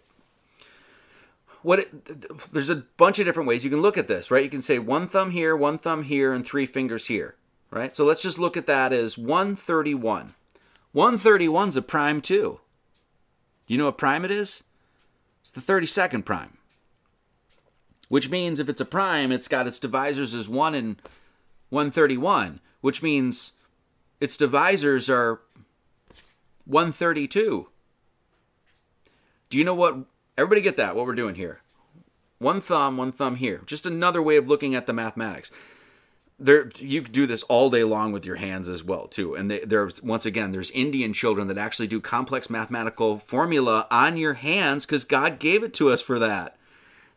What 1.63 1.79
it, 1.79 2.53
there's 2.53 2.71
a 2.71 2.85
bunch 2.97 3.19
of 3.19 3.25
different 3.25 3.49
ways 3.49 3.65
you 3.65 3.71
can 3.71 3.81
look 3.81 3.97
at 3.97 4.09
this, 4.09 4.31
right? 4.31 4.43
You 4.43 4.51
can 4.51 4.63
say 4.63 4.79
one 4.79 5.07
thumb 5.07 5.31
here, 5.31 5.57
one 5.57 5.79
thumb 5.79 6.03
here, 6.05 6.33
and 6.33 6.45
three 6.45 6.67
fingers 6.67 7.07
here, 7.07 7.37
right? 7.71 7.95
So 7.95 8.05
let's 8.05 8.23
just 8.23 8.39
look 8.39 8.57
at 8.57 8.67
that 8.67 8.93
as 8.93 9.17
131. 9.17 10.35
131 10.93 11.69
is 11.69 11.77
a 11.77 11.83
prime 11.83 12.21
too. 12.21 12.61
You 13.67 13.79
know 13.79 13.87
what 13.87 13.99
prime 13.99 14.25
it 14.25 14.31
is? 14.31 14.65
It's 15.41 15.51
the 15.51 15.61
32nd 15.61 16.25
prime 16.25 16.59
which 18.13 18.29
means 18.29 18.61
if 18.61 18.69
it's 18.69 18.79
a 18.83 18.85
prime, 18.85 19.33
it's 19.33 19.49
got 19.49 19.67
its 19.67 19.81
divisors 19.81 20.39
as 20.39 20.47
1 20.47 20.75
and 20.75 21.01
131, 21.71 22.61
which 22.83 23.03
means 23.03 23.53
its 24.21 24.37
divisors 24.37 25.09
are 25.09 25.41
132. 26.67 27.71
Do 29.49 29.59
you 29.59 29.65
know 29.65 29.73
what? 29.73 29.97
Everybody 30.37 30.61
get 30.61 30.77
that, 30.77 30.95
what 30.95 31.07
we're 31.07 31.15
doing 31.15 31.37
here. 31.37 31.63
one 32.39 32.61
thumb, 32.61 32.99
one 32.99 33.13
thumb 33.13 33.37
here. 33.37 33.63
Just 33.65 33.87
another 33.87 34.21
way 34.21 34.37
of 34.37 34.47
looking 34.47 34.75
at 34.75 34.87
the 34.87 34.93
mathematics. 34.93 35.51
There, 36.39 36.71
you 36.77 37.01
could 37.01 37.13
do 37.13 37.27
this 37.27 37.43
all 37.45 37.71
day 37.71 37.83
long 37.83 38.13
with 38.13 38.27
your 38.27 38.37
hands 38.37 38.69
as 38.69 38.85
well 38.85 39.07
too. 39.07 39.35
And 39.35 39.51
they, 39.51 39.61
there's 39.61 40.03
once 40.03 40.27
again, 40.27 40.53
there's 40.53 40.71
Indian 40.73 41.15
children 41.15 41.49
that 41.49 41.57
actually 41.57 41.87
do 41.87 41.99
complex 41.99 42.51
mathematical 42.51 43.17
formula 43.17 43.87
on 43.91 44.19
your 44.19 44.35
hands 44.35 44.85
because 44.85 45.05
God 45.05 45.39
gave 45.39 45.63
it 45.63 45.73
to 45.75 45.89
us 45.89 46.03
for 46.03 46.19
that. 46.19 46.59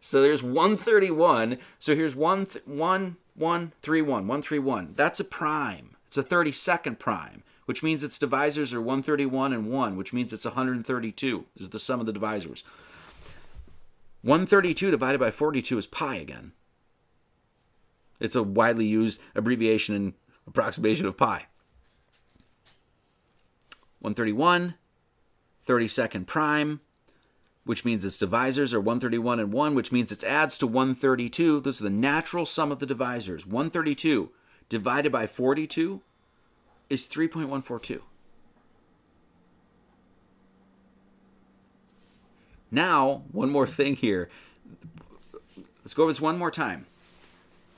So 0.06 0.22
there's 0.22 0.44
131. 0.44 1.58
So 1.80 1.96
here's 1.96 2.16
one, 2.16 2.46
th- 2.46 2.64
one, 2.68 3.18
one, 3.34 3.72
three, 3.82 4.04
one, 4.04 4.28
one, 4.28 4.44
three, 4.44 4.60
one. 4.60 4.94
That's 4.96 5.20
a 5.20 5.24
prime. 5.24 5.96
It's 6.06 6.16
a 6.16 6.24
32nd 6.24 7.00
prime, 7.00 7.42
which 7.66 7.82
means 7.82 8.04
its 8.04 8.20
divisors 8.20 8.72
are 8.72 8.80
131 8.80 9.52
and 9.52 9.72
1, 9.72 9.98
which 9.98 10.14
means 10.14 10.32
it's 10.32 10.46
132 10.46 11.46
is 11.58 11.70
the 11.70 11.80
sum 11.80 12.00
of 12.00 12.06
the 12.06 12.14
divisors. 12.14 12.62
132 14.22 14.92
divided 14.92 15.18
by 15.18 15.32
42 15.32 15.80
is 15.80 15.88
pi 15.88 16.18
again. 16.18 16.52
It's 18.20 18.36
a 18.36 18.44
widely 18.44 18.86
used 18.86 19.20
abbreviation 19.34 19.96
and 19.96 20.14
approximation 20.46 21.08
of 21.08 21.18
pi. 21.18 21.48
131, 24.02 24.76
32nd 25.66 26.28
prime, 26.28 26.82
which 27.66 27.84
means 27.84 28.06
its 28.06 28.20
divisors 28.20 28.74
are 28.74 28.80
131 28.80 29.40
and 29.40 29.52
1, 29.52 29.76
which 29.76 29.92
means 29.92 30.12
it 30.12 30.24
adds 30.24 30.58
to 30.60 30.68
132. 30.68 31.60
This 31.62 31.76
is 31.78 31.82
the 31.82 31.90
natural 31.90 32.46
sum 32.46 32.72
of 32.72 32.80
the 32.80 32.86
divisors. 32.86 33.46
132 33.46 34.30
divided 34.70 35.12
by 35.12 35.28
42 35.28 36.02
is 36.90 37.08
3.142. 37.08 38.02
Now, 42.72 43.24
one 43.32 43.50
more 43.50 43.68
thing 43.68 43.96
here. 43.96 44.30
Let's 45.80 45.94
go 45.94 46.04
over 46.04 46.12
this 46.12 46.22
one 46.22 46.38
more 46.38 46.52
time. 46.52 46.86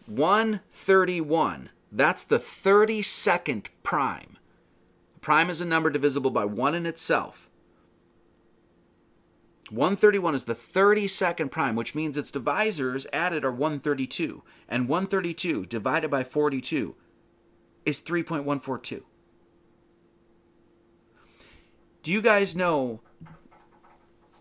131. 0.05 1.69
That's 1.91 2.23
the 2.23 2.39
32nd 2.39 3.67
prime. 3.83 4.37
Prime 5.21 5.49
is 5.49 5.61
a 5.61 5.65
number 5.65 5.89
divisible 5.89 6.31
by 6.31 6.45
1 6.45 6.75
in 6.75 6.85
itself. 6.85 7.46
131 9.69 10.35
is 10.35 10.43
the 10.45 10.55
32nd 10.55 11.51
prime, 11.51 11.75
which 11.75 11.95
means 11.95 12.17
its 12.17 12.31
divisors 12.31 13.05
added 13.11 13.43
are 13.43 13.51
132. 13.51 14.43
And 14.69 14.87
132 14.87 15.65
divided 15.65 16.09
by 16.09 16.23
42 16.23 16.95
is 17.85 18.01
3.142. 18.01 19.03
Do 22.03 22.11
you 22.11 22.21
guys 22.21 22.55
know 22.55 23.01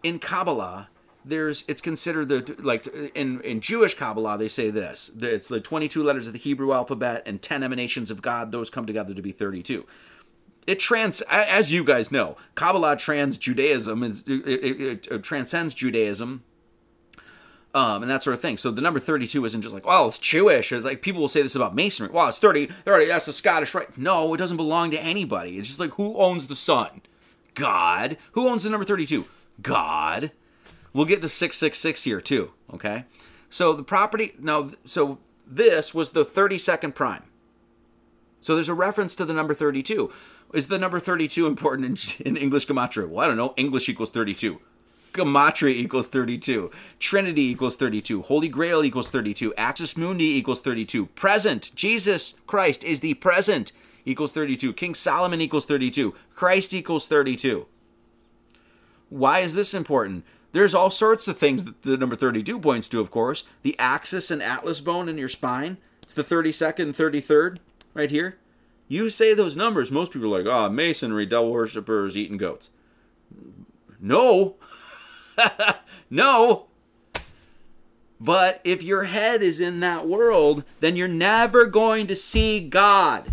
in 0.02 0.18
Kabbalah, 0.20 0.88
there's 1.24 1.64
it's 1.66 1.82
considered 1.82 2.28
the 2.28 2.56
like 2.60 2.86
in 3.14 3.40
in 3.40 3.60
Jewish 3.60 3.94
Kabbalah 3.94 4.38
they 4.38 4.46
say 4.46 4.70
this 4.70 5.10
it's 5.20 5.48
the 5.48 5.60
22 5.60 6.00
letters 6.00 6.28
of 6.28 6.32
the 6.32 6.38
Hebrew 6.38 6.72
alphabet 6.72 7.24
and 7.26 7.42
10 7.42 7.64
emanations 7.64 8.12
of 8.12 8.22
God 8.22 8.52
those 8.52 8.70
come 8.70 8.86
together 8.86 9.12
to 9.12 9.20
be 9.20 9.32
32 9.32 9.84
it 10.66 10.78
trans 10.78 11.20
as 11.22 11.72
you 11.72 11.84
guys 11.84 12.10
know 12.10 12.36
Kabbalah 12.54 12.96
trans 12.96 13.36
Judaism 13.38 14.02
it, 14.02 14.26
it, 14.26 14.80
it, 14.80 15.08
it 15.08 15.22
transcends 15.22 15.74
Judaism 15.74 16.42
um, 17.76 18.00
and 18.00 18.10
that 18.10 18.22
sort 18.22 18.32
of 18.32 18.40
thing. 18.40 18.56
So 18.56 18.70
the 18.70 18.80
number 18.80 18.98
32 18.98 19.44
isn't 19.44 19.60
just 19.60 19.74
like, 19.74 19.84
well, 19.84 20.08
it's 20.08 20.18
Jewish. 20.18 20.72
Or 20.72 20.80
like 20.80 21.02
people 21.02 21.20
will 21.20 21.28
say 21.28 21.42
this 21.42 21.54
about 21.54 21.74
Masonry. 21.74 22.10
Well, 22.10 22.30
it's 22.30 22.38
30, 22.38 22.68
30, 22.86 23.04
that's 23.04 23.26
the 23.26 23.34
Scottish 23.34 23.74
Rite. 23.74 23.98
No, 23.98 24.32
it 24.32 24.38
doesn't 24.38 24.56
belong 24.56 24.90
to 24.92 24.98
anybody. 24.98 25.58
It's 25.58 25.68
just 25.68 25.78
like 25.78 25.90
who 25.90 26.16
owns 26.16 26.46
the 26.46 26.56
sun? 26.56 27.02
God. 27.52 28.16
Who 28.32 28.48
owns 28.48 28.62
the 28.62 28.70
number 28.70 28.86
32? 28.86 29.26
God. 29.60 30.30
We'll 30.94 31.04
get 31.04 31.20
to 31.20 31.28
666 31.28 32.04
here 32.04 32.22
too, 32.22 32.52
okay? 32.72 33.04
So 33.50 33.74
the 33.74 33.82
property, 33.82 34.32
now, 34.38 34.70
so 34.86 35.18
this 35.46 35.92
was 35.92 36.10
the 36.10 36.24
32nd 36.24 36.94
prime. 36.94 37.24
So 38.40 38.54
there's 38.54 38.70
a 38.70 38.74
reference 38.74 39.14
to 39.16 39.26
the 39.26 39.34
number 39.34 39.52
32. 39.52 40.10
Is 40.52 40.68
the 40.68 40.78
number 40.78 41.00
32 41.00 41.46
important 41.46 42.20
in, 42.20 42.26
in 42.26 42.36
English 42.36 42.66
gematria? 42.66 43.08
Well, 43.08 43.24
I 43.24 43.28
don't 43.28 43.36
know. 43.36 43.54
English 43.56 43.88
equals 43.88 44.10
32. 44.10 44.60
Gematria 45.12 45.70
equals 45.70 46.08
32. 46.08 46.70
Trinity 46.98 47.42
equals 47.42 47.76
32. 47.76 48.22
Holy 48.22 48.48
Grail 48.48 48.84
equals 48.84 49.10
32. 49.10 49.54
Axis 49.56 49.96
Mundi 49.96 50.36
equals 50.36 50.60
32. 50.60 51.06
Present. 51.06 51.74
Jesus 51.74 52.34
Christ 52.46 52.84
is 52.84 53.00
the 53.00 53.14
present 53.14 53.72
equals 54.04 54.32
32. 54.32 54.72
King 54.74 54.94
Solomon 54.94 55.40
equals 55.40 55.66
32. 55.66 56.14
Christ 56.34 56.74
equals 56.74 57.06
32. 57.06 57.66
Why 59.08 59.40
is 59.40 59.54
this 59.54 59.72
important? 59.72 60.24
There's 60.52 60.74
all 60.74 60.90
sorts 60.90 61.28
of 61.28 61.38
things 61.38 61.64
that 61.64 61.82
the 61.82 61.96
number 61.96 62.16
32 62.16 62.58
points 62.58 62.88
to, 62.88 63.00
of 63.00 63.10
course. 63.10 63.44
The 63.62 63.78
axis 63.78 64.30
and 64.30 64.42
atlas 64.42 64.80
bone 64.80 65.08
in 65.08 65.18
your 65.18 65.28
spine. 65.28 65.78
It's 66.02 66.14
the 66.14 66.24
32nd 66.24 66.80
and 66.80 66.94
33rd 66.94 67.58
right 67.94 68.10
here. 68.10 68.38
You 68.88 69.10
say 69.10 69.34
those 69.34 69.56
numbers, 69.56 69.90
most 69.90 70.12
people 70.12 70.32
are 70.34 70.42
like, 70.42 70.52
oh, 70.52 70.68
masonry, 70.70 71.26
devil 71.26 71.50
worshippers, 71.50 72.16
eating 72.16 72.36
goats. 72.36 72.70
No. 74.00 74.56
no. 76.10 76.66
But 78.20 78.60
if 78.64 78.82
your 78.82 79.04
head 79.04 79.42
is 79.42 79.60
in 79.60 79.80
that 79.80 80.06
world, 80.06 80.64
then 80.80 80.96
you're 80.96 81.08
never 81.08 81.66
going 81.66 82.06
to 82.06 82.16
see 82.16 82.60
God. 82.60 83.32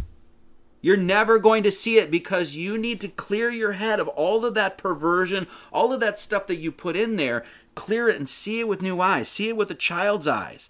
You're 0.82 0.97
never 0.97 1.39
going 1.39 1.64
to 1.64 1.72
see 1.72 1.97
it 1.97 2.12
because 2.12 2.58
you 2.58 2.78
need 2.78 2.99
to 3.01 3.08
clear 3.08 3.49
your 3.49 3.74
head 3.74 4.01
of 4.01 4.10
all 4.10 4.43
of 4.43 4.54
that 4.56 4.78
perversion, 4.78 5.47
all 5.72 5.93
of 5.93 6.01
that 6.01 6.20
stuff 6.20 6.47
that 6.47 6.58
you 6.58 6.74
put 6.74 6.97
in 6.97 7.16
there. 7.16 7.45
Clear 7.74 8.10
it 8.10 8.18
and 8.18 8.28
see 8.28 8.60
it 8.60 8.68
with 8.68 8.82
new 8.82 8.99
eyes. 8.99 9.30
See 9.30 9.47
it 9.47 9.56
with 9.56 9.72
a 9.72 9.76
child's 9.76 10.28
eyes. 10.28 10.70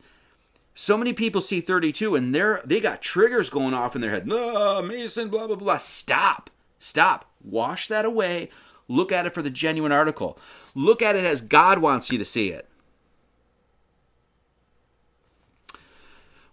So 0.76 0.98
many 0.98 1.14
people 1.14 1.42
see 1.42 1.62
32 1.62 2.16
and 2.16 2.34
they're 2.34 2.62
they 2.66 2.80
got 2.80 3.02
triggers 3.02 3.50
going 3.50 3.74
off 3.74 3.96
in 3.96 4.02
their 4.02 4.12
head. 4.12 4.28
No, 4.28 4.82
Mason, 4.82 5.30
blah 5.30 5.48
blah 5.48 5.56
blah. 5.56 5.78
Stop. 5.78 6.50
Stop. 6.80 7.32
Wash 7.44 7.88
that 7.88 8.06
away. 8.06 8.50
Look 8.88 9.12
at 9.12 9.26
it 9.26 9.34
for 9.34 9.42
the 9.42 9.50
genuine 9.50 9.92
article. 9.92 10.38
Look 10.76 11.02
at 11.02 11.16
it 11.16 11.26
as 11.26 11.42
God 11.42 11.80
wants 11.80 12.12
you 12.12 12.18
to 12.18 12.26
see 12.26 12.50
it. 12.50 12.68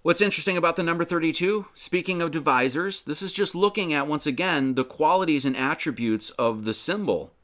What's 0.03 0.23
interesting 0.23 0.57
about 0.57 0.77
the 0.77 0.83
number 0.83 1.05
32? 1.05 1.67
Speaking 1.75 2.23
of 2.23 2.31
divisors, 2.31 3.05
this 3.05 3.21
is 3.21 3.35
just 3.35 3.55
looking 3.55 3.93
at, 3.93 4.07
once 4.07 4.27
again, 4.27 4.75
the 4.75 4.85
qualities 4.85 5.45
and 5.45 5.55
attributes 5.55 6.31
of 6.31 6.65
the 6.65 6.73
symbol, 6.73 7.35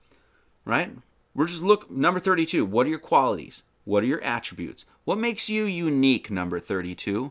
right? 0.64 0.92
We're 1.34 1.48
just 1.48 1.62
look, 1.62 1.90
number 1.90 2.18
32, 2.18 2.64
what 2.64 2.86
are 2.86 2.90
your 2.90 2.98
qualities? 2.98 3.64
What 3.84 4.02
are 4.04 4.06
your 4.06 4.22
attributes? 4.22 4.86
What 5.06 5.18
makes 5.18 5.48
you 5.48 5.66
unique, 5.66 6.32
number 6.32 6.58
32? 6.58 7.30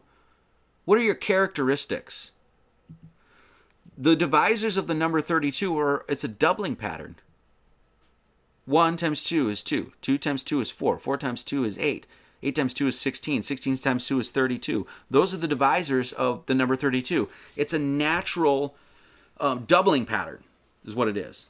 What 0.85 0.97
are 0.97 1.01
your 1.01 1.13
characteristics? 1.13 2.31
The 3.97 4.15
divisors 4.15 4.77
of 4.77 4.87
the 4.87 4.93
number 4.93 5.19
32 5.19 5.77
are, 5.77 6.05
it's 6.07 6.23
a 6.23 6.29
doubling 6.29 6.77
pattern. 6.77 7.15
1 8.65 8.95
times 8.95 9.23
2 9.23 9.49
is 9.49 9.61
2. 9.61 9.91
2 9.99 10.17
times 10.17 10.41
2 10.41 10.61
is 10.61 10.71
4. 10.71 10.97
4 10.99 11.17
times 11.17 11.43
2 11.43 11.65
is 11.65 11.77
8. 11.77 12.07
8 12.43 12.55
times 12.55 12.73
2 12.73 12.87
is 12.87 12.97
16. 12.97 13.43
16 13.43 13.77
times 13.79 14.07
2 14.07 14.19
is 14.21 14.31
32. 14.31 14.87
Those 15.11 15.33
are 15.33 15.37
the 15.37 15.53
divisors 15.53 16.13
of 16.13 16.45
the 16.45 16.55
number 16.55 16.77
32. 16.77 17.27
It's 17.57 17.73
a 17.73 17.79
natural 17.79 18.73
um, 19.41 19.65
doubling 19.67 20.05
pattern, 20.05 20.45
is 20.85 20.95
what 20.95 21.09
it 21.09 21.17
is. 21.17 21.47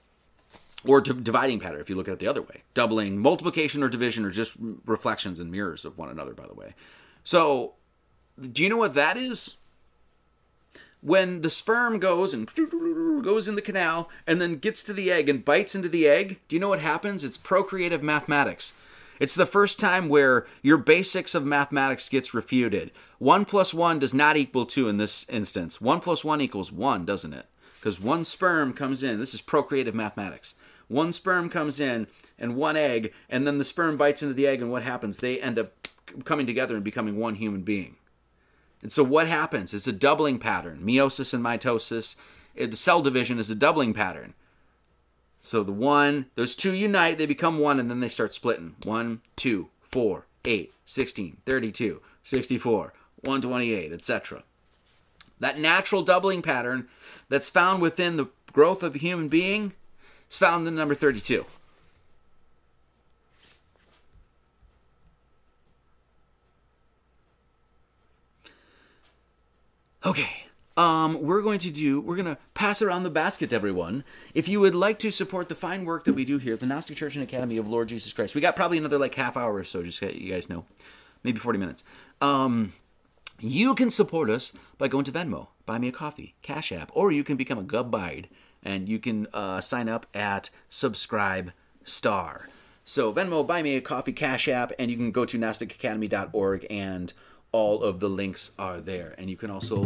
Or 0.87 1.01
dividing 1.01 1.59
pattern, 1.59 1.81
if 1.81 1.89
you 1.89 1.95
look 1.95 2.07
at 2.07 2.13
it 2.13 2.19
the 2.19 2.27
other 2.27 2.41
way. 2.41 2.63
Doubling, 2.73 3.17
multiplication 3.17 3.81
or 3.81 3.89
division 3.89 4.23
are 4.25 4.31
just 4.31 4.55
reflections 4.85 5.39
and 5.39 5.51
mirrors 5.51 5.85
of 5.85 5.97
one 5.97 6.09
another, 6.09 6.33
by 6.33 6.45
the 6.45 6.53
way. 6.53 6.75
So, 7.23 7.73
do 8.39 8.61
you 8.63 8.69
know 8.69 8.77
what 8.77 8.93
that 8.93 9.17
is? 9.17 9.57
When 11.01 11.41
the 11.41 11.49
sperm 11.49 11.99
goes 11.99 12.33
and 12.33 12.51
goes 13.23 13.47
in 13.47 13.55
the 13.55 13.61
canal 13.61 14.09
and 14.25 14.41
then 14.41 14.57
gets 14.57 14.83
to 14.85 14.93
the 14.93 15.11
egg 15.11 15.29
and 15.29 15.45
bites 15.45 15.75
into 15.75 15.89
the 15.89 16.07
egg, 16.07 16.39
do 16.47 16.55
you 16.55 16.59
know 16.59 16.69
what 16.69 16.79
happens? 16.79 17.23
It's 17.23 17.37
procreative 17.37 18.01
mathematics. 18.01 18.73
It's 19.19 19.35
the 19.35 19.45
first 19.45 19.79
time 19.79 20.09
where 20.09 20.45
your 20.61 20.77
basics 20.77 21.35
of 21.35 21.45
mathematics 21.45 22.09
gets 22.09 22.33
refuted. 22.33 22.91
1 23.19 23.45
plus 23.45 23.73
1 23.73 23.99
does 23.99 24.13
not 24.13 24.35
equal 24.35 24.65
2 24.65 24.89
in 24.89 24.97
this 24.97 25.25
instance. 25.29 25.79
1 25.79 25.99
plus 25.99 26.25
1 26.25 26.41
equals 26.41 26.71
1, 26.71 27.05
doesn't 27.05 27.33
it? 27.33 27.45
Because 27.79 28.01
one 28.01 28.25
sperm 28.25 28.73
comes 28.73 29.03
in. 29.03 29.19
This 29.19 29.35
is 29.35 29.41
procreative 29.41 29.93
mathematics. 29.93 30.55
One 30.87 31.11
sperm 31.13 31.49
comes 31.49 31.79
in 31.79 32.07
and 32.37 32.55
one 32.55 32.77
egg, 32.77 33.13
and 33.29 33.47
then 33.47 33.57
the 33.57 33.65
sperm 33.65 33.97
bites 33.97 34.21
into 34.21 34.33
the 34.33 34.47
egg, 34.47 34.61
and 34.61 34.71
what 34.71 34.83
happens? 34.83 35.17
They 35.17 35.39
end 35.39 35.57
up 35.57 35.87
coming 36.23 36.45
together 36.45 36.75
and 36.75 36.83
becoming 36.83 37.17
one 37.17 37.35
human 37.35 37.61
being. 37.61 37.95
And 38.81 38.91
so 38.91 39.03
what 39.03 39.27
happens? 39.27 39.73
It's 39.73 39.87
a 39.87 39.93
doubling 39.93 40.37
pattern. 40.37 40.81
Meiosis 40.83 41.33
and 41.33 41.43
mitosis. 41.43 42.15
The 42.55 42.75
cell 42.75 43.01
division 43.01 43.39
is 43.39 43.49
a 43.49 43.55
doubling 43.55 43.93
pattern. 43.93 44.33
So 45.41 45.63
the 45.63 45.71
one, 45.71 46.27
those 46.35 46.55
two 46.55 46.73
unite, 46.73 47.17
they 47.17 47.25
become 47.25 47.59
one, 47.59 47.79
and 47.79 47.89
then 47.89 47.99
they 47.99 48.09
start 48.09 48.33
splitting. 48.33 48.75
1, 48.83 49.21
2, 49.35 49.69
4, 49.81 50.27
8, 50.45 50.73
16, 50.85 51.37
32, 51.45 52.01
64, 52.23 52.93
128, 53.21 53.91
etc. 53.91 54.43
That 55.39 55.59
natural 55.59 56.03
doubling 56.03 56.41
pattern 56.41 56.87
that's 57.29 57.49
found 57.49 57.81
within 57.81 58.17
the 58.17 58.27
growth 58.53 58.83
of 58.83 58.95
a 58.95 58.99
human 58.99 59.27
being 59.27 59.73
it's 60.27 60.39
found 60.39 60.67
in 60.67 60.75
number 60.75 60.95
32. 60.95 61.45
Okay, 70.05 70.45
um, 70.77 71.19
we're 71.23 71.41
going 71.41 71.57
to 71.59 71.71
do, 71.71 71.99
we're 71.99 72.15
going 72.15 72.27
to 72.27 72.37
pass 72.53 72.79
around 72.81 73.01
the 73.01 73.09
basket 73.09 73.49
to 73.49 73.55
everyone. 73.55 74.03
If 74.35 74.47
you 74.47 74.59
would 74.59 74.75
like 74.75 74.99
to 74.99 75.09
support 75.09 75.49
the 75.49 75.55
fine 75.55 75.83
work 75.83 76.03
that 76.03 76.13
we 76.13 76.25
do 76.25 76.37
here 76.37 76.53
at 76.53 76.59
the 76.59 76.67
Gnostic 76.67 76.95
Church 76.95 77.15
and 77.15 77.23
Academy 77.23 77.57
of 77.57 77.67
Lord 77.67 77.89
Jesus 77.89 78.13
Christ, 78.13 78.35
we 78.35 78.41
got 78.41 78.55
probably 78.55 78.77
another 78.77 78.99
like 78.99 79.15
half 79.15 79.35
hour 79.35 79.55
or 79.55 79.63
so, 79.63 79.81
just 79.81 79.97
so 79.97 80.07
you 80.07 80.31
guys 80.31 80.47
know, 80.47 80.65
maybe 81.23 81.39
40 81.39 81.57
minutes. 81.57 81.83
Um, 82.21 82.73
you 83.39 83.73
can 83.73 83.89
support 83.89 84.29
us 84.29 84.53
by 84.77 84.87
going 84.87 85.05
to 85.05 85.11
Venmo, 85.11 85.47
buy 85.65 85.79
me 85.79 85.87
a 85.87 85.91
coffee, 85.91 86.35
Cash 86.43 86.71
App, 86.71 86.91
or 86.93 87.11
you 87.11 87.23
can 87.23 87.35
become 87.35 87.57
a 87.57 87.63
gubbide 87.63 88.27
and 88.65 88.89
you 88.89 88.99
can 88.99 89.27
uh, 89.33 89.61
sign 89.61 89.87
up 89.87 90.07
at 90.13 90.49
Subscribe 90.67 91.53
Star. 91.83 92.49
So 92.83 93.13
Venmo, 93.13 93.45
buy 93.45 93.61
me 93.61 93.77
a 93.77 93.81
coffee, 93.81 94.11
Cash 94.11 94.47
App, 94.47 94.73
and 94.77 94.91
you 94.91 94.97
can 94.97 95.11
go 95.11 95.23
to 95.25 95.39
GnosticAcademy.org 95.39 96.67
and 96.69 97.13
all 97.51 97.83
of 97.83 97.99
the 97.99 98.09
links 98.09 98.51
are 98.59 98.81
there. 98.81 99.15
And 99.17 99.29
you 99.29 99.37
can 99.37 99.49
also, 99.49 99.83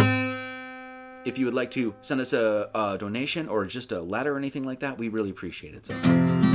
if 1.24 1.38
you 1.38 1.46
would 1.46 1.54
like 1.54 1.72
to 1.72 1.94
send 2.02 2.20
us 2.20 2.34
a, 2.34 2.70
a 2.74 2.98
donation 2.98 3.48
or 3.48 3.66
just 3.66 3.92
a 3.92 4.02
letter 4.02 4.34
or 4.34 4.38
anything 4.38 4.64
like 4.64 4.80
that, 4.80 4.98
we 4.98 5.08
really 5.08 5.30
appreciate 5.30 5.76
it. 5.76 5.86
So. 5.86 6.49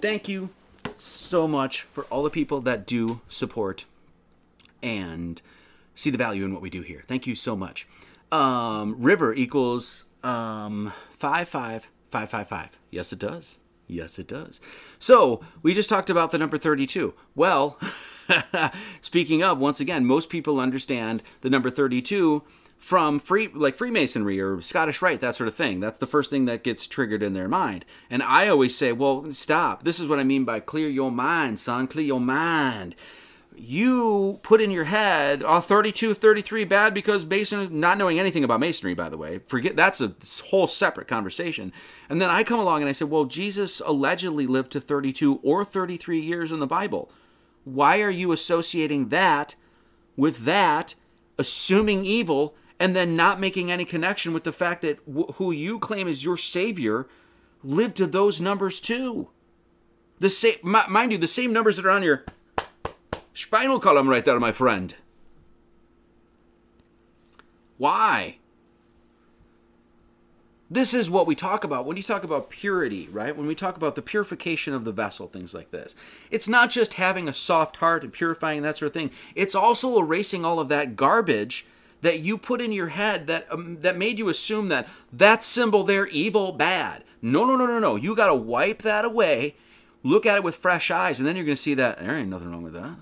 Thank 0.00 0.28
you 0.28 0.48
so 0.96 1.46
much 1.46 1.82
for 1.82 2.04
all 2.04 2.22
the 2.22 2.30
people 2.30 2.62
that 2.62 2.86
do 2.86 3.20
support 3.28 3.84
and 4.82 5.42
see 5.94 6.08
the 6.08 6.16
value 6.16 6.44
in 6.44 6.54
what 6.54 6.62
we 6.62 6.70
do 6.70 6.80
here. 6.80 7.04
Thank 7.06 7.26
you 7.26 7.34
so 7.34 7.54
much. 7.54 7.86
Um, 8.32 8.96
river 8.98 9.34
equals 9.34 10.04
um, 10.22 10.92
five 11.18 11.48
five 11.50 11.88
five 12.10 12.30
five 12.30 12.48
five. 12.48 12.78
Yes, 12.90 13.12
it 13.12 13.18
does. 13.18 13.58
Yes, 13.86 14.18
it 14.18 14.26
does. 14.26 14.60
So 14.98 15.44
we 15.62 15.74
just 15.74 15.90
talked 15.90 16.08
about 16.08 16.30
the 16.30 16.38
number 16.38 16.56
thirty-two. 16.56 17.12
Well, 17.34 17.78
speaking 19.02 19.42
of, 19.42 19.58
once 19.58 19.80
again, 19.80 20.06
most 20.06 20.30
people 20.30 20.60
understand 20.60 21.22
the 21.42 21.50
number 21.50 21.68
thirty-two 21.68 22.42
from 22.80 23.18
free 23.18 23.46
like 23.52 23.76
Freemasonry 23.76 24.40
or 24.40 24.60
Scottish 24.62 25.02
Rite, 25.02 25.20
that 25.20 25.36
sort 25.36 25.46
of 25.46 25.54
thing. 25.54 25.78
That's 25.80 25.98
the 25.98 26.06
first 26.06 26.30
thing 26.30 26.46
that 26.46 26.64
gets 26.64 26.86
triggered 26.86 27.22
in 27.22 27.34
their 27.34 27.46
mind. 27.46 27.84
And 28.08 28.22
I 28.22 28.48
always 28.48 28.76
say, 28.76 28.90
well, 28.90 29.30
stop. 29.32 29.84
This 29.84 30.00
is 30.00 30.08
what 30.08 30.18
I 30.18 30.24
mean 30.24 30.44
by 30.46 30.60
clear 30.60 30.88
your 30.88 31.12
mind, 31.12 31.60
son. 31.60 31.86
Clear 31.86 32.06
your 32.06 32.20
mind. 32.20 32.96
You 33.54 34.40
put 34.42 34.62
in 34.62 34.70
your 34.70 34.84
head, 34.84 35.42
oh, 35.46 35.60
32, 35.60 36.14
33 36.14 36.64
bad 36.64 36.94
because 36.94 37.26
Mason, 37.26 37.78
not 37.78 37.98
knowing 37.98 38.18
anything 38.18 38.44
about 38.44 38.60
Masonry, 38.60 38.94
by 38.94 39.10
the 39.10 39.18
way, 39.18 39.40
forget 39.46 39.76
that's 39.76 40.00
a 40.00 40.14
whole 40.48 40.66
separate 40.66 41.06
conversation. 41.06 41.74
And 42.08 42.22
then 42.22 42.30
I 42.30 42.42
come 42.42 42.58
along 42.58 42.80
and 42.80 42.88
I 42.88 42.92
said, 42.92 43.10
well, 43.10 43.26
Jesus 43.26 43.80
allegedly 43.84 44.46
lived 44.46 44.72
to 44.72 44.80
32 44.80 45.40
or 45.42 45.66
33 45.66 46.18
years 46.18 46.50
in 46.50 46.60
the 46.60 46.66
Bible. 46.66 47.12
Why 47.64 48.00
are 48.00 48.10
you 48.10 48.32
associating 48.32 49.10
that 49.10 49.54
with 50.16 50.44
that, 50.46 50.94
assuming 51.38 52.06
evil, 52.06 52.54
and 52.80 52.96
then 52.96 53.14
not 53.14 53.38
making 53.38 53.70
any 53.70 53.84
connection 53.84 54.32
with 54.32 54.42
the 54.42 54.52
fact 54.52 54.80
that 54.80 54.98
wh- 55.06 55.34
who 55.34 55.52
you 55.52 55.78
claim 55.78 56.08
is 56.08 56.24
your 56.24 56.38
savior 56.38 57.06
lived 57.62 57.94
to 57.96 58.06
those 58.06 58.40
numbers 58.40 58.80
too. 58.80 59.28
The 60.18 60.30
same, 60.30 60.56
mind 60.62 61.12
you, 61.12 61.18
the 61.18 61.28
same 61.28 61.52
numbers 61.52 61.76
that 61.76 61.84
are 61.84 61.90
on 61.90 62.02
your 62.02 62.24
spinal 63.34 63.78
column 63.78 64.08
right 64.08 64.24
there, 64.24 64.40
my 64.40 64.50
friend. 64.50 64.94
Why? 67.76 68.38
This 70.70 70.94
is 70.94 71.10
what 71.10 71.26
we 71.26 71.34
talk 71.34 71.64
about 71.64 71.84
when 71.84 71.96
you 71.96 72.02
talk 72.02 72.22
about 72.22 72.48
purity, 72.48 73.08
right? 73.10 73.36
When 73.36 73.46
we 73.46 73.54
talk 73.54 73.76
about 73.76 73.94
the 73.94 74.02
purification 74.02 74.72
of 74.72 74.84
the 74.84 74.92
vessel, 74.92 75.26
things 75.26 75.52
like 75.52 75.70
this. 75.70 75.94
It's 76.30 76.48
not 76.48 76.70
just 76.70 76.94
having 76.94 77.28
a 77.28 77.34
soft 77.34 77.76
heart 77.76 78.04
and 78.04 78.12
purifying 78.12 78.62
that 78.62 78.76
sort 78.76 78.88
of 78.88 78.94
thing. 78.94 79.10
It's 79.34 79.54
also 79.54 79.98
erasing 79.98 80.44
all 80.44 80.60
of 80.60 80.68
that 80.68 80.96
garbage 80.96 81.66
that 82.02 82.20
you 82.20 82.38
put 82.38 82.60
in 82.60 82.72
your 82.72 82.88
head 82.88 83.26
that 83.26 83.46
um, 83.50 83.78
that 83.80 83.96
made 83.96 84.18
you 84.18 84.28
assume 84.28 84.68
that 84.68 84.88
that 85.12 85.44
symbol 85.44 85.84
there 85.84 86.06
evil 86.06 86.52
bad. 86.52 87.04
No, 87.22 87.44
no, 87.44 87.56
no, 87.56 87.66
no, 87.66 87.78
no. 87.78 87.96
You 87.96 88.16
got 88.16 88.28
to 88.28 88.34
wipe 88.34 88.82
that 88.82 89.04
away. 89.04 89.56
Look 90.02 90.24
at 90.24 90.36
it 90.36 90.44
with 90.44 90.56
fresh 90.56 90.90
eyes 90.90 91.18
and 91.18 91.28
then 91.28 91.36
you're 91.36 91.44
going 91.44 91.56
to 91.56 91.62
see 91.62 91.74
that 91.74 91.98
there 91.98 92.16
ain't 92.16 92.30
nothing 92.30 92.50
wrong 92.50 92.62
with 92.62 92.72
that. 92.72 92.96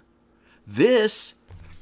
This 0.67 1.35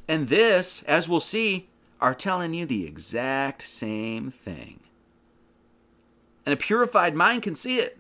and 0.06 0.28
this, 0.28 0.82
as 0.82 1.08
we'll 1.08 1.20
see, 1.20 1.68
are 2.00 2.14
telling 2.14 2.54
you 2.54 2.66
the 2.66 2.86
exact 2.86 3.66
same 3.66 4.30
thing. 4.30 4.80
And 6.44 6.52
a 6.52 6.56
purified 6.56 7.14
mind 7.14 7.42
can 7.42 7.56
see 7.56 7.78
it. 7.78 7.98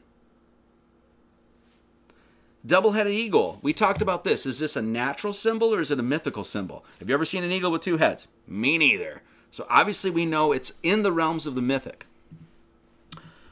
Double 2.66 2.92
headed 2.92 3.12
eagle. 3.12 3.60
We 3.62 3.72
talked 3.72 4.02
about 4.02 4.24
this. 4.24 4.44
Is 4.44 4.58
this 4.58 4.74
a 4.74 4.82
natural 4.82 5.32
symbol 5.32 5.72
or 5.72 5.80
is 5.80 5.90
it 5.90 6.00
a 6.00 6.02
mythical 6.02 6.42
symbol? 6.42 6.84
Have 6.98 7.08
you 7.08 7.14
ever 7.14 7.24
seen 7.24 7.44
an 7.44 7.52
eagle 7.52 7.70
with 7.70 7.82
two 7.82 7.98
heads? 7.98 8.26
Me 8.46 8.76
neither. 8.76 9.22
So 9.52 9.66
obviously 9.70 10.10
we 10.10 10.26
know 10.26 10.52
it's 10.52 10.72
in 10.82 11.02
the 11.02 11.12
realms 11.12 11.46
of 11.46 11.54
the 11.54 11.62
mythic. 11.62 12.06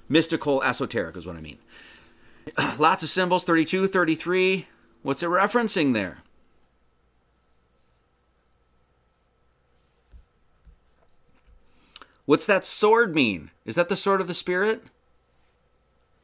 Mystical, 0.08 0.62
esoteric 0.62 1.16
is 1.16 1.26
what 1.26 1.36
I 1.36 1.40
mean. 1.40 1.58
Lots 2.78 3.04
of 3.04 3.08
symbols 3.08 3.44
32, 3.44 3.86
33. 3.86 4.66
What's 5.02 5.22
it 5.22 5.26
referencing 5.26 5.94
there? 5.94 6.18
What's 12.26 12.46
that 12.46 12.64
sword 12.64 13.14
mean? 13.14 13.50
Is 13.64 13.74
that 13.76 13.88
the 13.88 13.96
sword 13.96 14.20
of 14.20 14.26
the 14.26 14.34
spirit? 14.34 14.84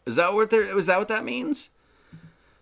Is 0.07 0.17
that 0.17 0.33
what 0.33 0.51
there? 0.51 0.77
Is 0.77 0.87
that 0.87 0.99
what 0.99 1.09
that 1.09 1.25
means? 1.25 1.71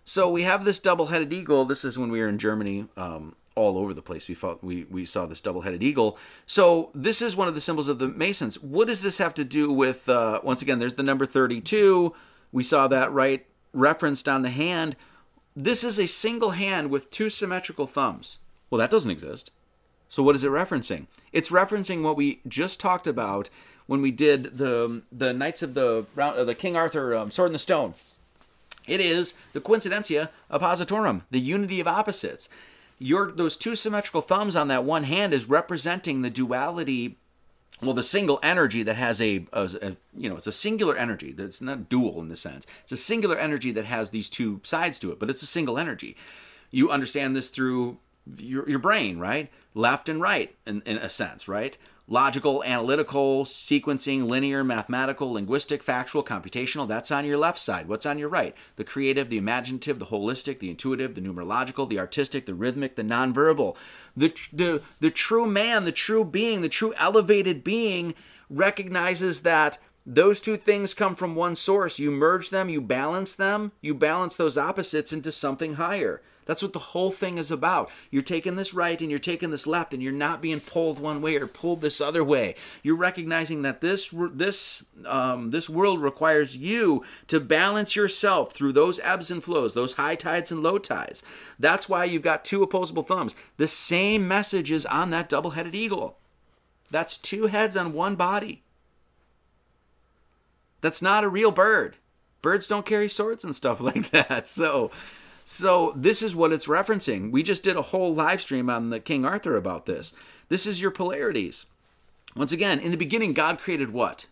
So 0.09 0.27
we 0.27 0.41
have 0.41 0.65
this 0.65 0.79
double-headed 0.79 1.31
eagle. 1.31 1.65
This 1.65 1.85
is 1.85 1.95
when 1.95 2.09
we 2.09 2.19
were 2.19 2.27
in 2.27 2.39
Germany, 2.39 2.87
um, 2.97 3.35
all 3.53 3.77
over 3.77 3.93
the 3.93 4.01
place. 4.01 4.27
We 4.27 4.35
we 4.63 4.83
we 4.85 5.05
saw 5.05 5.27
this 5.27 5.39
double-headed 5.39 5.83
eagle. 5.83 6.17
So 6.47 6.89
this 6.95 7.21
is 7.21 7.35
one 7.35 7.47
of 7.47 7.53
the 7.53 7.61
symbols 7.61 7.87
of 7.87 7.99
the 7.99 8.07
Masons. 8.07 8.59
What 8.59 8.87
does 8.87 9.03
this 9.03 9.19
have 9.19 9.35
to 9.35 9.45
do 9.45 9.71
with? 9.71 10.09
Uh, 10.09 10.41
once 10.43 10.63
again, 10.63 10.79
there's 10.79 10.95
the 10.95 11.03
number 11.03 11.27
thirty-two. 11.27 12.15
We 12.51 12.63
saw 12.63 12.87
that 12.87 13.11
right 13.11 13.45
referenced 13.71 14.27
on 14.27 14.41
the 14.41 14.49
hand. 14.49 14.95
This 15.55 15.83
is 15.83 15.99
a 15.99 16.07
single 16.07 16.51
hand 16.51 16.89
with 16.89 17.11
two 17.11 17.29
symmetrical 17.29 17.85
thumbs. 17.85 18.39
Well, 18.71 18.79
that 18.79 18.89
doesn't 18.89 19.11
exist. 19.11 19.51
So 20.09 20.23
what 20.23 20.33
is 20.33 20.43
it 20.43 20.49
referencing? 20.49 21.05
It's 21.31 21.51
referencing 21.51 22.01
what 22.01 22.17
we 22.17 22.41
just 22.47 22.79
talked 22.79 23.05
about 23.05 23.51
when 23.85 24.01
we 24.01 24.09
did 24.09 24.57
the 24.57 25.03
the 25.11 25.33
Knights 25.33 25.61
of 25.61 25.75
the 25.75 26.07
round, 26.15 26.35
uh, 26.35 26.45
the 26.45 26.55
King 26.55 26.75
Arthur 26.75 27.13
um, 27.13 27.29
Sword 27.29 27.49
in 27.49 27.53
the 27.53 27.59
Stone, 27.59 27.93
It 28.89 28.99
is 28.99 29.35
the 29.53 29.61
coincidentia 29.61 30.29
oppositorum, 30.51 31.21
the 31.29 31.39
unity 31.39 31.79
of 31.79 31.87
opposites. 31.87 32.49
Your 32.97 33.31
those 33.31 33.55
two 33.55 33.75
symmetrical 33.75 34.21
thumbs 34.21 34.55
on 34.55 34.67
that 34.67 34.83
one 34.83 35.03
hand 35.03 35.33
is 35.33 35.47
representing 35.47 36.21
the 36.21 36.29
duality 36.29 37.17
well 37.81 37.93
the 37.93 38.03
single 38.03 38.39
energy 38.43 38.83
that 38.83 38.97
has 38.97 39.21
a, 39.21 39.47
a, 39.53 39.69
a, 39.81 39.95
you 40.17 40.29
know 40.29 40.35
it's 40.35 40.47
a 40.47 40.51
singular 40.51 40.97
energy 40.97 41.31
that's 41.31 41.61
not 41.61 41.87
dual 41.87 42.19
in 42.19 42.27
the 42.27 42.35
sense. 42.35 42.67
It's 42.83 42.91
a 42.91 42.97
singular 42.97 43.37
energy 43.37 43.71
that 43.71 43.85
has 43.85 44.09
these 44.09 44.29
two 44.29 44.59
sides 44.63 44.99
to 44.99 45.11
it 45.11 45.19
but 45.19 45.29
it's 45.29 45.43
a 45.43 45.47
single 45.47 45.77
energy. 45.77 46.17
You 46.71 46.91
understand 46.91 47.35
this 47.35 47.49
through 47.49 47.99
your, 48.37 48.67
your 48.69 48.79
brain 48.79 49.17
right? 49.17 49.49
Left 49.73 50.09
and 50.09 50.19
right 50.19 50.55
in, 50.65 50.81
in 50.81 50.97
a 50.97 51.09
sense 51.09 51.47
right 51.47 51.77
logical, 52.09 52.63
analytical, 52.63 53.45
sequencing, 53.45 54.27
linear, 54.27 54.63
mathematical, 54.63 55.31
linguistic, 55.31 55.83
factual, 55.83 56.23
computational. 56.23 56.87
That's 56.87 57.11
on 57.11 57.23
your 57.23 57.37
left 57.37 57.59
side. 57.59 57.87
What's 57.87 58.05
on 58.05 58.17
your 58.17 58.29
right? 58.29 58.55
The 58.75 58.83
creative, 58.83 59.29
the 59.29 59.37
imaginative, 59.37 59.99
the 59.99 60.07
holistic, 60.07 60.59
the 60.59 60.71
intuitive, 60.71 61.13
the 61.13 61.21
numerological, 61.21 61.87
the 61.87 61.99
artistic, 61.99 62.47
the 62.47 62.55
rhythmic, 62.55 62.95
the 62.95 63.03
nonverbal. 63.03 63.77
The, 64.17 64.33
the, 64.51 64.81
the 64.99 65.11
true 65.11 65.45
man, 65.45 65.85
the 65.85 65.91
true 65.91 66.25
being, 66.25 66.61
the 66.61 66.69
true 66.69 66.93
elevated 66.97 67.63
being 67.63 68.15
recognizes 68.49 69.43
that 69.43 69.77
those 70.05 70.41
two 70.41 70.57
things 70.57 70.95
come 70.95 71.15
from 71.15 71.35
one 71.35 71.55
source. 71.55 71.99
You 71.99 72.09
merge 72.09 72.49
them, 72.49 72.67
you 72.67 72.81
balance 72.81 73.35
them, 73.35 73.71
you 73.81 73.93
balance 73.93 74.35
those 74.35 74.57
opposites 74.57 75.13
into 75.13 75.31
something 75.31 75.75
higher. 75.75 76.21
That's 76.49 76.63
what 76.63 76.73
the 76.73 76.79
whole 76.79 77.11
thing 77.11 77.37
is 77.37 77.51
about. 77.51 77.91
You're 78.09 78.23
taking 78.23 78.55
this 78.55 78.73
right 78.73 78.99
and 78.99 79.11
you're 79.11 79.19
taking 79.19 79.51
this 79.51 79.67
left, 79.67 79.93
and 79.93 80.01
you're 80.01 80.11
not 80.11 80.41
being 80.41 80.59
pulled 80.59 80.97
one 80.97 81.21
way 81.21 81.35
or 81.35 81.45
pulled 81.45 81.81
this 81.81 82.01
other 82.01 82.23
way. 82.23 82.55
You're 82.81 82.97
recognizing 82.97 83.61
that 83.61 83.81
this 83.81 84.11
this 84.31 84.83
um, 85.05 85.51
this 85.51 85.69
world 85.69 86.01
requires 86.01 86.57
you 86.57 87.05
to 87.27 87.39
balance 87.39 87.95
yourself 87.95 88.51
through 88.51 88.71
those 88.71 88.99
ebbs 89.01 89.29
and 89.29 89.43
flows, 89.43 89.75
those 89.75 89.93
high 89.93 90.15
tides 90.15 90.51
and 90.51 90.63
low 90.63 90.79
tides. 90.79 91.21
That's 91.59 91.87
why 91.87 92.05
you've 92.05 92.23
got 92.23 92.43
two 92.43 92.63
opposable 92.63 93.03
thumbs. 93.03 93.35
The 93.57 93.67
same 93.67 94.27
message 94.27 94.71
is 94.71 94.87
on 94.87 95.11
that 95.11 95.29
double-headed 95.29 95.75
eagle. 95.75 96.17
That's 96.89 97.19
two 97.19 97.45
heads 97.45 97.77
on 97.77 97.93
one 97.93 98.15
body. 98.15 98.63
That's 100.81 101.03
not 101.03 101.23
a 101.23 101.29
real 101.29 101.51
bird. 101.51 101.97
Birds 102.41 102.65
don't 102.65 102.87
carry 102.87 103.07
swords 103.07 103.43
and 103.43 103.53
stuff 103.53 103.79
like 103.79 104.09
that. 104.09 104.47
So 104.47 104.89
so 105.51 105.93
this 105.95 106.21
is 106.21 106.35
what 106.35 106.53
it's 106.53 106.67
referencing. 106.67 107.31
We 107.31 107.41
just 107.41 107.63
did 107.63 107.75
a 107.75 107.81
whole 107.81 108.13
live 108.13 108.39
stream 108.39 108.69
on 108.69 108.91
the 108.91 108.99
King 108.99 109.25
Arthur 109.25 109.57
about 109.57 109.87
this. 109.87 110.13
This 110.47 110.67
is 110.67 110.79
your 110.79 110.91
polarities. 110.91 111.65
Once 112.35 112.51
again, 112.51 112.79
in 112.79 112.91
the 112.91 112.97
beginning, 112.97 113.33
God 113.33 113.57
created 113.57 113.91
what? 113.91 114.27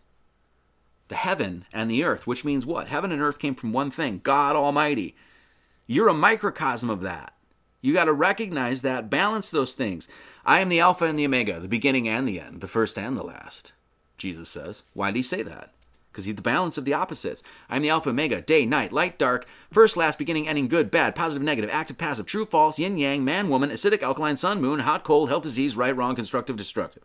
The 1.08 1.16
heaven 1.16 1.64
and 1.72 1.90
the 1.90 2.04
earth, 2.04 2.28
which 2.28 2.44
means 2.44 2.64
what? 2.64 2.86
Heaven 2.86 3.10
and 3.10 3.20
earth 3.20 3.40
came 3.40 3.56
from 3.56 3.72
one 3.72 3.90
thing 3.90 4.20
God 4.22 4.54
Almighty. 4.54 5.16
You're 5.88 6.06
a 6.06 6.14
microcosm 6.14 6.88
of 6.88 7.00
that. 7.00 7.34
You 7.80 7.92
got 7.92 8.04
to 8.04 8.12
recognize 8.12 8.82
that, 8.82 9.10
balance 9.10 9.50
those 9.50 9.74
things. 9.74 10.06
I 10.46 10.60
am 10.60 10.68
the 10.68 10.78
Alpha 10.78 11.04
and 11.06 11.18
the 11.18 11.26
Omega, 11.26 11.58
the 11.58 11.66
beginning 11.66 12.08
and 12.08 12.28
the 12.28 12.38
end, 12.38 12.60
the 12.60 12.68
first 12.68 12.96
and 12.96 13.16
the 13.16 13.24
last, 13.24 13.72
Jesus 14.18 14.48
says. 14.48 14.84
Why 14.94 15.10
did 15.10 15.16
he 15.16 15.22
say 15.24 15.42
that? 15.42 15.72
Because 16.18 16.26
he's 16.26 16.34
the 16.34 16.42
balance 16.42 16.76
of 16.76 16.84
the 16.84 16.92
opposites. 16.92 17.44
I'm 17.70 17.80
the 17.80 17.90
alpha 17.90 18.10
omega, 18.10 18.40
day, 18.40 18.66
night, 18.66 18.92
light, 18.92 19.20
dark, 19.20 19.46
first, 19.70 19.96
last, 19.96 20.18
beginning, 20.18 20.48
ending, 20.48 20.66
good, 20.66 20.90
bad, 20.90 21.14
positive, 21.14 21.44
negative, 21.44 21.70
active, 21.72 21.96
passive, 21.96 22.26
true, 22.26 22.44
false, 22.44 22.76
yin, 22.76 22.98
yang, 22.98 23.24
man, 23.24 23.48
woman, 23.48 23.70
acidic, 23.70 24.02
alkaline, 24.02 24.34
sun, 24.34 24.60
moon, 24.60 24.80
hot, 24.80 25.04
cold, 25.04 25.28
health, 25.28 25.44
disease, 25.44 25.76
right, 25.76 25.96
wrong, 25.96 26.16
constructive, 26.16 26.56
destructive. 26.56 27.04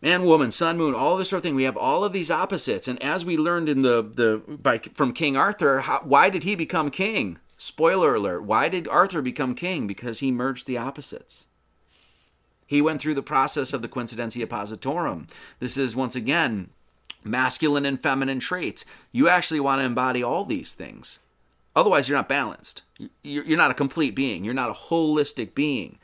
Man, 0.00 0.22
woman, 0.22 0.52
sun, 0.52 0.78
moon, 0.78 0.94
all 0.94 1.16
this 1.16 1.30
sort 1.30 1.38
of 1.38 1.42
thing. 1.42 1.56
We 1.56 1.64
have 1.64 1.76
all 1.76 2.04
of 2.04 2.12
these 2.12 2.30
opposites, 2.30 2.86
and 2.86 3.02
as 3.02 3.24
we 3.24 3.36
learned 3.36 3.68
in 3.68 3.82
the 3.82 4.02
the 4.02 4.40
by 4.46 4.78
from 4.78 5.12
King 5.12 5.36
Arthur, 5.36 5.80
how, 5.80 6.02
why 6.04 6.30
did 6.30 6.44
he 6.44 6.54
become 6.54 6.88
king? 6.88 7.40
Spoiler 7.56 8.14
alert: 8.14 8.44
Why 8.44 8.68
did 8.68 8.86
Arthur 8.86 9.22
become 9.22 9.56
king? 9.56 9.88
Because 9.88 10.20
he 10.20 10.30
merged 10.30 10.68
the 10.68 10.78
opposites. 10.78 11.48
He 12.72 12.80
went 12.80 13.02
through 13.02 13.16
the 13.16 13.22
process 13.22 13.74
of 13.74 13.82
the 13.82 13.88
Coincidentia 13.88 14.46
Oppositorum. 14.46 15.28
This 15.60 15.76
is 15.76 15.94
once 15.94 16.16
again 16.16 16.70
masculine 17.24 17.86
and 17.86 18.02
feminine 18.02 18.40
traits. 18.40 18.84
You 19.10 19.28
actually 19.28 19.60
want 19.60 19.80
to 19.80 19.84
embody 19.86 20.22
all 20.22 20.44
these 20.44 20.74
things. 20.74 21.18
Otherwise, 21.74 22.08
you're 22.08 22.18
not 22.18 22.28
balanced. 22.28 22.82
You're 23.22 23.56
not 23.56 23.70
a 23.70 23.74
complete 23.74 24.14
being. 24.14 24.44
You're 24.44 24.54
not 24.54 24.70
a 24.70 24.74
holistic 24.74 25.54
being. 25.54 25.98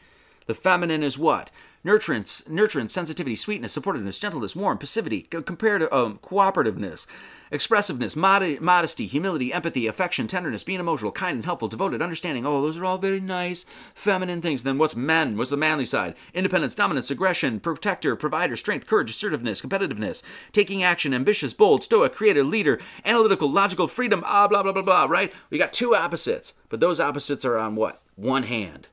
The 0.46 0.54
feminine 0.54 1.02
is 1.02 1.18
what? 1.18 1.50
Nurturance, 1.84 2.48
nurturance, 2.48 2.90
sensitivity, 2.90 3.36
sweetness, 3.36 3.76
supportiveness, 3.76 4.20
gentleness, 4.20 4.56
warmth, 4.56 4.80
passivity, 4.80 5.22
comparative, 5.22 5.92
um, 5.92 6.18
cooperativeness, 6.22 7.06
expressiveness, 7.50 8.16
mod- 8.16 8.60
modesty, 8.60 9.06
humility, 9.06 9.52
empathy, 9.52 9.86
affection, 9.86 10.26
tenderness, 10.26 10.64
being 10.64 10.80
emotional, 10.80 11.12
kind 11.12 11.36
and 11.36 11.44
helpful, 11.44 11.68
devoted, 11.68 12.02
understanding. 12.02 12.46
Oh, 12.46 12.62
those 12.62 12.78
are 12.78 12.84
all 12.84 12.98
very 12.98 13.20
nice, 13.20 13.64
feminine 13.94 14.40
things. 14.40 14.62
Then 14.62 14.78
what's 14.78 14.96
men? 14.96 15.36
What's 15.36 15.50
the 15.50 15.56
manly 15.56 15.84
side? 15.84 16.14
Independence, 16.34 16.74
dominance, 16.74 17.10
aggression, 17.10 17.60
protector, 17.60 18.16
provider, 18.16 18.56
strength, 18.56 18.86
courage, 18.86 19.10
assertiveness, 19.10 19.62
competitiveness, 19.62 20.22
taking 20.52 20.82
action, 20.82 21.14
ambitious, 21.14 21.54
bold, 21.54 21.82
stoic, 21.82 22.12
creator, 22.12 22.44
leader, 22.44 22.80
analytical, 23.04 23.50
logical, 23.50 23.88
freedom, 23.88 24.22
ah, 24.26 24.48
blah, 24.48 24.62
blah, 24.62 24.72
blah, 24.72 24.82
blah, 24.82 25.06
right? 25.08 25.32
We 25.50 25.58
got 25.58 25.72
two 25.72 25.94
opposites, 25.94 26.54
but 26.68 26.80
those 26.80 27.00
opposites 27.00 27.44
are 27.44 27.58
on 27.58 27.76
what? 27.76 28.02
One 28.16 28.44
hand. 28.44 28.88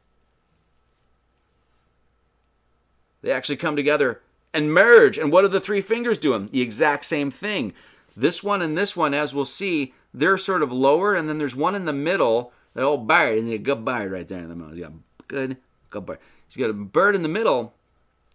They 3.22 3.32
actually 3.32 3.58
come 3.58 3.76
together 3.76 4.22
and 4.53 4.72
merge. 4.72 5.18
And 5.18 5.32
what 5.32 5.43
are 5.43 5.49
the 5.49 5.60
three 5.60 5.82
fingers 5.82 6.20
doing? 6.20 6.47
The 6.51 6.62
exact 6.62 7.06
same 7.06 7.32
thing. 7.32 7.74
This 8.16 8.43
one 8.43 8.61
and 8.61 8.78
this 8.78 8.95
one, 8.95 9.13
as 9.13 9.36
we'll 9.36 9.45
see, 9.45 9.93
they're 10.13 10.38
sort 10.38 10.63
of 10.63 10.72
lower, 10.72 11.16
and 11.16 11.28
then 11.28 11.38
there's 11.38 11.55
one 11.55 11.76
in 11.76 11.86
the 11.86 11.93
middle, 11.93 12.53
that 12.74 12.84
oh, 12.84 12.91
old 12.91 13.07
bird, 13.07 13.38
and 13.38 13.51
a 13.51 13.57
good 13.57 13.84
bird 13.84 14.11
right 14.11 14.28
there 14.28 14.39
in 14.39 14.49
the 14.49 14.55
middle. 14.55 14.74
He's 14.74 14.84
got 14.84 14.93
good, 15.28 15.57
good 15.89 16.05
bird. 16.05 16.20
He's 16.47 16.57
got 16.57 16.70
a 16.70 16.74
bird 16.74 17.16
in 17.16 17.24
the 17.24 17.30
middle, 17.30 17.74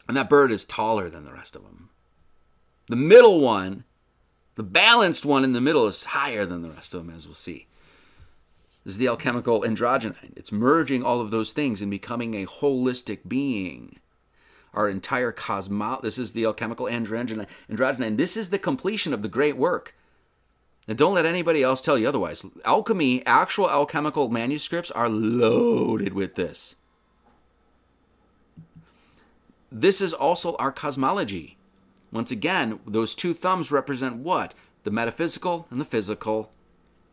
and 0.07 0.16
that 0.16 0.28
bird 0.28 0.53
is 0.53 0.64
taller 0.64 1.09
than 1.09 1.24
the 1.24 1.33
rest 1.33 1.57
of 1.57 1.62
them. 1.62 1.91
The 2.89 2.97
middle 2.97 3.41
one, 3.41 3.85
the 4.57 4.62
balanced 4.62 5.24
one 5.24 5.45
in 5.45 5.53
the 5.53 5.61
middle, 5.61 5.87
is 5.87 6.05
higher 6.05 6.45
than 6.45 6.62
the 6.62 6.70
rest 6.70 6.93
of 6.93 7.07
them, 7.07 7.14
as 7.16 7.26
we'll 7.26 7.35
see. 7.35 7.66
This 8.85 8.95
is 8.95 8.99
the 8.99 9.09
alchemical 9.09 9.62
androgyne. 9.62 10.37
It's 10.37 10.53
merging 10.53 11.03
all 11.03 11.20
of 11.20 11.31
those 11.31 11.53
things 11.53 11.81
and 11.81 11.91
becoming 11.91 12.35
a 12.35 12.47
holistic 12.47 13.20
being 13.28 13.99
our 14.75 14.89
entire 14.89 15.33
cosmos. 15.33 16.01
This 16.03 16.18
is 16.18 16.33
the 16.33 16.45
alchemical 16.45 16.87
androgyne. 16.87 17.47
androgyne. 17.71 18.16
This 18.16 18.37
is 18.37 18.51
the 18.51 18.59
completion 18.59 19.12
of 19.12 19.23
the 19.23 19.29
great 19.29 19.57
work. 19.57 19.95
And 20.89 20.97
don't 20.99 21.14
let 21.14 21.27
anybody 21.27 21.62
else 21.62 21.83
tell 21.83 21.99
you 21.99 22.09
otherwise. 22.09 22.45
Alchemy, 22.64 23.25
actual 23.27 23.71
alchemical 23.71 24.29
manuscripts 24.29 24.91
are 24.91 25.09
loaded 25.09 26.14
with 26.14 26.35
this. 26.35 26.77
This 29.71 30.01
is 30.01 30.12
also 30.12 30.57
our 30.57 30.73
cosmology. 30.73 31.57
Once 32.11 32.31
again, 32.31 32.81
those 32.87 33.14
two 33.14 33.35
thumbs 33.35 33.71
represent 33.71 34.16
what? 34.16 34.53
The 34.83 34.91
metaphysical 34.91 35.68
and 35.71 35.81
the 35.81 35.85
physical. 35.85 36.51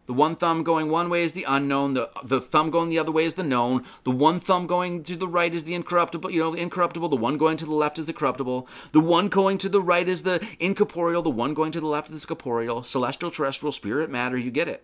The 0.08 0.14
one 0.14 0.38
thumb 0.38 0.64
going 0.64 0.90
one 0.90 1.10
way 1.10 1.24
is 1.24 1.34
the 1.34 1.44
unknown. 1.48 1.94
The 1.94 2.10
the 2.24 2.40
thumb 2.40 2.70
going 2.70 2.88
the 2.90 2.98
other 2.98 3.12
way 3.12 3.26
is 3.26 3.36
the 3.36 3.44
known. 3.44 3.84
The 4.06 4.12
one 4.12 4.40
thumb 4.40 4.66
going 4.66 5.04
to 5.04 5.18
the 5.18 5.28
right 5.28 5.54
is 5.54 5.66
the 5.66 5.76
incorruptible. 5.76 6.32
You 6.32 6.40
know, 6.40 6.52
the 6.56 6.62
incorruptible. 6.62 7.10
The 7.10 7.18
one 7.18 7.38
going 7.38 7.58
to 7.58 7.66
the 7.66 7.74
left 7.74 8.00
is 8.00 8.06
the 8.06 8.14
corruptible. 8.14 8.68
The 8.94 9.02
one 9.02 9.28
going 9.28 9.58
to 9.60 9.70
the 9.70 9.82
right 9.82 10.08
is 10.08 10.24
the 10.24 10.46
incorporeal. 10.60 11.22
The 11.22 11.30
one 11.30 11.54
going 11.54 11.74
to 11.74 11.82
the 11.82 11.88
left 11.88 12.10
is 12.10 12.26
corporeal. 12.26 12.84
Celestial, 12.84 13.30
terrestrial, 13.30 13.74
spirit, 13.74 14.10
matter. 14.10 14.38
You 14.38 14.50
get 14.50 14.70
it. 14.70 14.84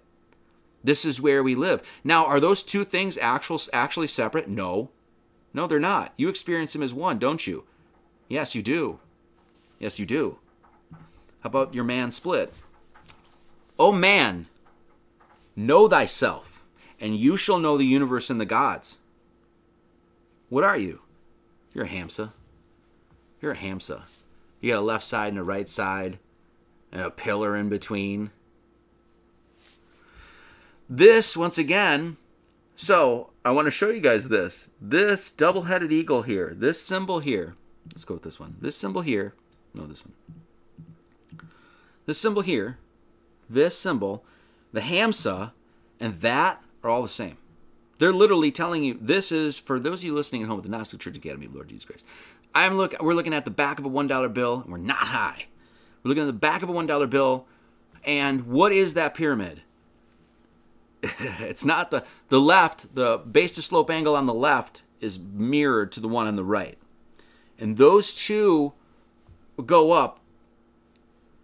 This 0.84 1.06
is 1.06 1.22
where 1.22 1.42
we 1.42 1.56
live. 1.56 1.82
Now, 2.04 2.26
are 2.26 2.42
those 2.42 2.62
two 2.62 2.84
things 2.84 3.18
actual, 3.18 3.62
actually 3.72 4.08
separate? 4.08 4.50
No. 4.50 4.90
No, 5.54 5.68
they're 5.68 5.80
not. 5.80 6.14
You 6.18 6.28
experience 6.28 6.74
them 6.74 6.84
as 6.84 6.94
one, 6.94 7.18
don't 7.18 7.48
you? 7.48 7.64
Yes, 8.28 8.56
you 8.56 8.62
do. 8.62 9.00
Yes, 9.80 10.00
you 10.00 10.06
do. 10.06 10.40
How 10.92 11.48
about 11.48 11.74
your 11.74 11.86
man 11.86 12.12
split? 12.12 12.54
Oh 13.80 13.92
man, 13.92 14.48
Know 15.56 15.88
thyself, 15.88 16.64
and 17.00 17.16
you 17.16 17.38
shall 17.38 17.60
know 17.60 17.78
the 17.78 17.86
universe 17.86 18.30
and 18.30 18.42
the 18.42 18.46
gods. 18.46 18.98
What 20.50 20.64
are 20.64 20.78
you? 20.78 21.02
You're 21.74 21.86
a 21.86 21.90
hamsa. 21.90 22.34
You're 23.42 23.54
a 23.54 23.58
hamsa. 23.58 24.04
You 24.62 24.72
got 24.72 24.80
a 24.80 24.82
left 24.82 25.04
side 25.04 25.30
and 25.30 25.40
a 25.40 25.44
right 25.44 25.68
side, 25.68 26.20
and 26.92 27.02
a 27.02 27.10
pillar 27.10 27.56
in 27.56 27.70
between. 27.70 28.32
This, 30.90 31.36
once 31.36 31.58
again, 31.58 32.18
so 32.76 33.32
I 33.46 33.52
want 33.52 33.66
to 33.66 33.72
show 33.72 33.90
you 33.90 34.00
guys 34.00 34.30
this. 34.30 34.70
This 34.80 35.32
double 35.32 35.64
headed 35.64 35.92
eagle 35.92 36.22
here, 36.24 36.54
this 36.56 36.82
symbol 36.82 37.20
here. 37.20 37.56
Let's 37.88 38.06
go 38.06 38.16
with 38.16 38.24
this 38.24 38.40
one. 38.40 38.56
This 38.62 38.76
symbol 38.76 39.02
here. 39.02 39.34
No, 39.74 39.86
this 39.86 40.04
one. 40.06 40.14
This 42.06 42.18
symbol 42.18 42.42
here, 42.42 42.78
this 43.50 43.78
symbol 43.78 44.24
the 44.74 44.82
Hamsa, 44.82 45.52
and 46.00 46.20
that 46.20 46.62
are 46.84 46.90
all 46.90 47.04
the 47.04 47.10
same. 47.10 47.38
They're 48.00 48.12
literally 48.12 48.52
telling 48.52 48.84
you 48.84 48.98
this 49.00 49.32
is 49.32 49.58
for 49.58 49.80
those 49.80 50.02
of 50.02 50.08
you 50.08 50.14
listening 50.14 50.42
at 50.42 50.50
home 50.50 50.58
at 50.58 50.64
the 50.64 50.70
Gnostic 50.70 51.00
Church 51.00 51.16
Academy 51.16 51.46
of 51.46 51.56
Lord 51.56 51.70
Jesus 51.70 51.86
Christ. 51.86 52.06
I'm 52.54 52.76
look 52.76 52.94
we're 53.00 53.14
looking 53.14 53.34
at 53.34 53.46
the 53.46 53.52
back 53.52 53.80
of 53.80 53.86
a 53.86 53.90
one 53.90 54.08
dollar 54.08 54.28
bill, 54.28 54.62
and 54.62 54.72
we're 54.72 54.78
not 54.78 54.98
high. 54.98 55.46
We're 56.04 56.10
looking 56.10 56.24
at 56.24 56.28
the 56.28 56.34
back 56.34 56.64
of 56.64 56.70
a 56.70 56.74
one 56.74 56.88
dollar 56.88 57.08
bill, 57.08 57.46
and 58.04 58.48
what 58.48 58.72
is 58.72 58.96
that 58.96 59.14
pyramid? 59.14 59.62
it's 61.02 61.64
not 61.64 61.92
the 61.92 62.04
the 62.30 62.42
left, 62.42 62.94
the 62.96 63.20
base 63.20 63.54
to 63.54 63.62
slope 63.62 63.90
angle 63.90 64.16
on 64.16 64.26
the 64.26 64.34
left 64.34 64.82
is 65.00 65.20
mirrored 65.20 65.92
to 65.92 66.00
the 66.00 66.08
one 66.08 66.28
on 66.28 66.36
the 66.36 66.44
right. 66.44 66.78
And 67.60 67.78
those 67.78 68.14
two 68.14 68.74
go 69.66 69.92
up. 69.92 70.20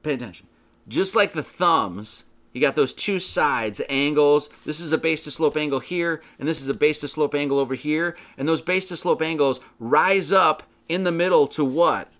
Pay 0.01 0.13
attention. 0.13 0.47
Just 0.87 1.15
like 1.15 1.33
the 1.33 1.43
thumbs, 1.43 2.25
you 2.51 2.61
got 2.61 2.75
those 2.75 2.93
two 2.93 3.19
sides, 3.19 3.81
angles. 3.89 4.49
This 4.65 4.79
is 4.79 4.91
a 4.91 4.97
base 4.97 5.23
to 5.25 5.31
slope 5.31 5.55
angle 5.55 5.79
here, 5.79 6.21
and 6.39 6.47
this 6.47 6.61
is 6.61 6.67
a 6.67 6.73
base 6.73 6.99
to 7.01 7.07
slope 7.07 7.35
angle 7.35 7.59
over 7.59 7.75
here. 7.75 8.17
And 8.37 8.47
those 8.47 8.61
base 8.61 8.87
to 8.89 8.97
slope 8.97 9.21
angles 9.21 9.59
rise 9.79 10.31
up 10.31 10.63
in 10.87 11.03
the 11.03 11.11
middle 11.11 11.47
to 11.47 11.63
what? 11.63 12.13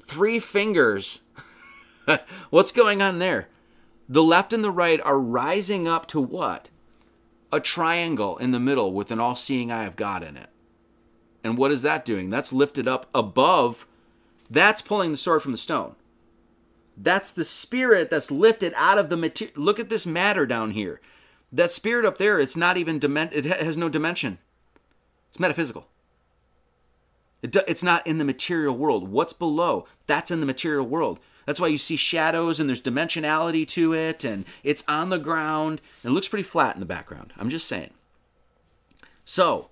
Three 0.00 0.38
fingers. 0.38 1.20
What's 2.50 2.70
going 2.70 3.02
on 3.02 3.18
there? 3.18 3.48
The 4.08 4.22
left 4.22 4.52
and 4.52 4.62
the 4.62 4.70
right 4.70 5.00
are 5.00 5.18
rising 5.18 5.88
up 5.88 6.06
to 6.08 6.20
what? 6.20 6.68
A 7.52 7.58
triangle 7.58 8.36
in 8.36 8.52
the 8.52 8.60
middle 8.60 8.92
with 8.92 9.10
an 9.10 9.18
all 9.18 9.34
seeing 9.34 9.72
eye 9.72 9.84
of 9.84 9.96
God 9.96 10.22
in 10.22 10.36
it. 10.36 10.50
And 11.42 11.58
what 11.58 11.72
is 11.72 11.82
that 11.82 12.04
doing? 12.04 12.30
That's 12.30 12.52
lifted 12.52 12.86
up 12.86 13.06
above. 13.14 13.86
That's 14.48 14.82
pulling 14.82 15.10
the 15.10 15.18
sword 15.18 15.42
from 15.42 15.52
the 15.52 15.58
stone. 15.58 15.96
That's 16.96 17.30
the 17.30 17.44
spirit 17.44 18.10
that's 18.10 18.30
lifted 18.30 18.72
out 18.76 18.98
of 18.98 19.10
the 19.10 19.16
material. 19.16 19.62
Look 19.62 19.78
at 19.78 19.88
this 19.88 20.06
matter 20.06 20.46
down 20.46 20.70
here. 20.70 21.00
That 21.52 21.72
spirit 21.72 22.04
up 22.04 22.18
there, 22.18 22.40
it's 22.40 22.56
not 22.56 22.76
even 22.76 22.98
dimen- 22.98 23.32
it 23.32 23.44
has 23.44 23.76
no 23.76 23.88
dimension. 23.88 24.38
It's 25.28 25.38
metaphysical. 25.38 25.86
It 27.42 27.52
do- 27.52 27.60
it's 27.68 27.82
not 27.82 28.06
in 28.06 28.18
the 28.18 28.24
material 28.24 28.76
world. 28.76 29.08
What's 29.08 29.34
below? 29.34 29.86
That's 30.06 30.30
in 30.30 30.40
the 30.40 30.46
material 30.46 30.86
world. 30.86 31.20
That's 31.44 31.60
why 31.60 31.68
you 31.68 31.78
see 31.78 31.96
shadows 31.96 32.58
and 32.58 32.68
there's 32.68 32.82
dimensionality 32.82 33.68
to 33.68 33.92
it 33.94 34.24
and 34.24 34.44
it's 34.64 34.82
on 34.88 35.10
the 35.10 35.18
ground. 35.18 35.80
It 36.02 36.10
looks 36.10 36.28
pretty 36.28 36.42
flat 36.42 36.74
in 36.74 36.80
the 36.80 36.86
background. 36.86 37.32
I'm 37.38 37.50
just 37.50 37.68
saying. 37.68 37.90
So, 39.24 39.70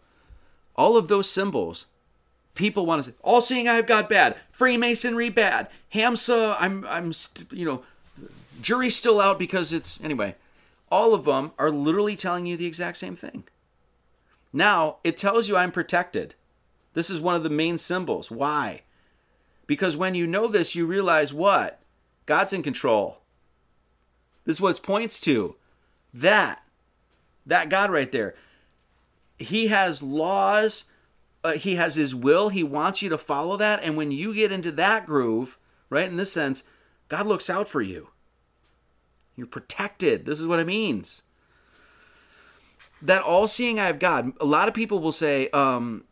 all 0.77 0.97
of 0.97 1.09
those 1.09 1.29
symbols, 1.29 1.87
people 2.55 2.86
want 2.86 3.02
to 3.02 3.11
say, 3.11 3.16
all 3.22 3.40
seeing 3.40 3.68
eye 3.68 3.78
of 3.78 3.86
God 3.86 4.09
bad, 4.09 4.36
Freemasonry 4.52 5.28
bad, 5.28 5.68
Hamsa, 5.92 6.57
I'm, 6.59 6.84
I'm, 6.86 7.12
st- 7.12 7.52
you 7.52 7.64
know, 7.64 7.82
jury's 8.61 8.96
still 8.96 9.20
out 9.20 9.38
because 9.38 9.72
it's, 9.72 9.98
anyway, 10.02 10.34
all 10.90 11.14
of 11.14 11.24
them 11.24 11.52
are 11.59 11.70
literally 11.70 12.16
telling 12.16 12.46
you 12.46 12.57
the 12.57 12.66
exact 12.66 12.96
same 12.96 13.16
thing. 13.16 13.44
Now, 14.52 14.98
it 15.02 15.18
tells 15.18 15.48
you 15.48 15.57
I'm 15.57 15.72
protected. 15.72 16.34
This 16.92 17.11
is 17.11 17.20
one 17.20 17.34
of 17.34 17.42
the 17.42 17.50
main 17.50 17.76
symbols. 17.76 18.30
Why? 18.30 18.82
Because 19.66 19.96
when 19.96 20.14
you 20.14 20.26
know 20.26 20.46
this, 20.46 20.76
you 20.76 20.86
realize 20.86 21.34
what? 21.34 21.80
God's 22.26 22.52
in 22.52 22.62
control. 22.62 23.18
This 24.44 24.57
is 24.57 24.61
what 24.61 24.76
it 24.76 24.82
points 24.82 25.18
to. 25.20 25.57
That. 26.12 26.62
That 27.44 27.68
God 27.68 27.90
right 27.90 28.12
there. 28.12 28.34
He 29.38 29.66
has 29.66 30.02
laws. 30.02 30.84
Uh, 31.45 31.53
he 31.53 31.74
has 31.74 31.95
his 31.95 32.14
will. 32.14 32.49
He 32.49 32.62
wants 32.62 33.03
you 33.03 33.11
to 33.11 33.18
follow 33.18 33.59
that. 33.59 33.82
And 33.82 33.97
when 33.97 34.11
you 34.11 34.34
get 34.34 34.51
into 34.51 34.72
that 34.72 35.05
groove, 35.05 35.59
right, 35.90 36.09
in 36.09 36.16
this 36.16 36.32
sense, 36.32 36.64
God 37.09 37.26
looks 37.26 37.51
out 37.51 37.68
for 37.68 37.82
you. 37.82 38.09
You're 39.36 39.47
protected. 39.47 40.24
This 40.24 40.40
is 40.40 40.47
what 40.47 40.59
it 40.59 40.66
means. 40.66 41.22
That 43.03 43.22
all 43.22 43.47
seeing 43.47 43.78
eye 43.78 43.90
of 43.90 43.99
God, 43.99 44.32
a 44.40 44.47
lot 44.47 44.68
of 44.68 44.74
people 44.74 45.01
will 45.01 45.12
say, 45.12 45.51
um, 45.51 46.05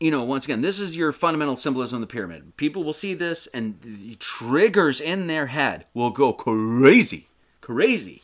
you 0.00 0.10
know, 0.10 0.24
once 0.24 0.44
again, 0.44 0.62
this 0.62 0.78
is 0.78 0.96
your 0.96 1.12
fundamental 1.12 1.56
symbolism 1.56 1.96
of 1.96 2.00
the 2.00 2.12
pyramid. 2.12 2.56
People 2.56 2.82
will 2.82 2.94
see 2.94 3.12
this 3.12 3.46
and 3.48 3.78
the 3.82 4.14
triggers 4.16 5.00
in 5.00 5.26
their 5.26 5.46
head 5.46 5.84
will 5.92 6.10
go 6.10 6.32
crazy, 6.32 7.28
crazy. 7.60 8.22